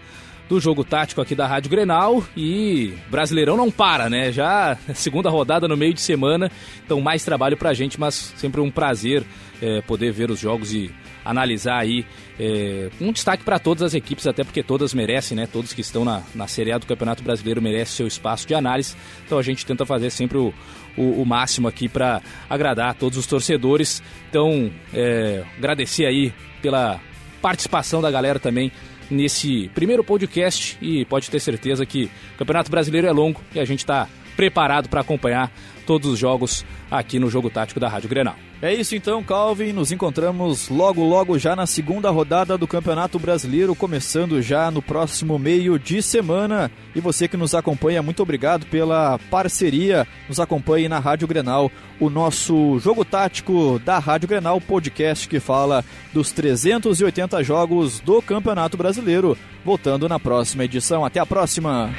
do 0.48 0.60
jogo 0.60 0.84
tático 0.84 1.20
aqui 1.20 1.34
da 1.34 1.46
Rádio 1.46 1.70
Grenal 1.70 2.22
e 2.36 2.92
Brasileirão 3.10 3.56
não 3.56 3.70
para, 3.70 4.10
né? 4.10 4.30
Já 4.30 4.76
segunda 4.94 5.30
rodada 5.30 5.66
no 5.66 5.76
meio 5.76 5.94
de 5.94 6.00
semana, 6.00 6.50
então 6.84 7.00
mais 7.00 7.24
trabalho 7.24 7.56
pra 7.56 7.74
gente, 7.74 7.98
mas 7.98 8.34
sempre 8.36 8.60
um 8.60 8.70
prazer 8.70 9.24
é, 9.62 9.80
poder 9.82 10.12
ver 10.12 10.30
os 10.30 10.38
jogos 10.38 10.72
e 10.72 10.90
analisar 11.24 11.78
aí 11.78 12.04
é, 12.38 12.90
um 13.00 13.10
destaque 13.10 13.42
para 13.42 13.58
todas 13.58 13.82
as 13.82 13.94
equipes, 13.94 14.26
até 14.26 14.44
porque 14.44 14.62
todas 14.62 14.92
merecem, 14.92 15.36
né? 15.36 15.48
Todos 15.50 15.72
que 15.72 15.80
estão 15.80 16.04
na, 16.04 16.22
na 16.34 16.46
Série 16.46 16.72
A 16.72 16.78
do 16.78 16.86
Campeonato 16.86 17.22
Brasileiro 17.22 17.62
merecem 17.62 17.96
seu 17.96 18.06
espaço 18.06 18.46
de 18.46 18.54
análise, 18.54 18.94
então 19.24 19.38
a 19.38 19.42
gente 19.42 19.64
tenta 19.64 19.86
fazer 19.86 20.10
sempre 20.10 20.36
o, 20.36 20.52
o, 20.96 21.22
o 21.22 21.24
máximo 21.24 21.66
aqui 21.66 21.88
para 21.88 22.20
agradar 22.48 22.90
a 22.90 22.94
todos 22.94 23.16
os 23.16 23.26
torcedores. 23.26 24.02
Então, 24.28 24.70
é, 24.92 25.42
agradecer 25.56 26.04
aí 26.04 26.32
pela 26.60 27.00
participação 27.40 28.00
da 28.00 28.10
galera 28.10 28.38
também 28.38 28.72
nesse 29.10 29.70
primeiro 29.74 30.02
podcast 30.02 30.76
e 30.80 31.04
pode 31.04 31.30
ter 31.30 31.40
certeza 31.40 31.84
que 31.84 32.10
o 32.34 32.38
Campeonato 32.38 32.70
Brasileiro 32.70 33.06
é 33.06 33.12
longo 33.12 33.40
e 33.54 33.60
a 33.60 33.64
gente 33.64 33.80
está 33.80 34.08
preparado 34.36 34.88
para 34.88 35.00
acompanhar 35.00 35.50
todos 35.84 36.10
os 36.10 36.18
jogos 36.18 36.64
aqui 36.90 37.18
no 37.18 37.30
Jogo 37.30 37.50
Tático 37.50 37.78
da 37.78 37.88
Rádio 37.88 38.08
Grenal. 38.08 38.36
É 38.62 38.72
isso 38.72 38.96
então, 38.96 39.22
Calvin. 39.22 39.72
Nos 39.72 39.92
encontramos 39.92 40.70
logo, 40.70 41.04
logo 41.04 41.38
já 41.38 41.54
na 41.54 41.66
segunda 41.66 42.08
rodada 42.08 42.56
do 42.56 42.66
Campeonato 42.66 43.18
Brasileiro, 43.18 43.74
começando 43.74 44.40
já 44.40 44.70
no 44.70 44.80
próximo 44.80 45.38
meio 45.38 45.78
de 45.78 46.00
semana. 46.00 46.70
E 46.94 47.00
você 47.00 47.28
que 47.28 47.36
nos 47.36 47.54
acompanha, 47.54 48.02
muito 48.02 48.22
obrigado 48.22 48.64
pela 48.66 49.18
parceria. 49.30 50.06
Nos 50.28 50.40
acompanhe 50.40 50.88
na 50.88 50.98
Rádio 50.98 51.28
Grenal, 51.28 51.70
o 52.00 52.08
nosso 52.08 52.78
Jogo 52.78 53.04
Tático 53.04 53.78
da 53.84 53.98
Rádio 53.98 54.28
Grenal, 54.28 54.60
podcast 54.60 55.28
que 55.28 55.40
fala 55.40 55.84
dos 56.12 56.32
380 56.32 57.42
jogos 57.42 58.00
do 58.00 58.22
Campeonato 58.22 58.76
Brasileiro. 58.76 59.36
Voltando 59.64 60.08
na 60.08 60.18
próxima 60.18 60.64
edição. 60.64 61.04
Até 61.04 61.20
a 61.20 61.26
próxima! 61.26 61.92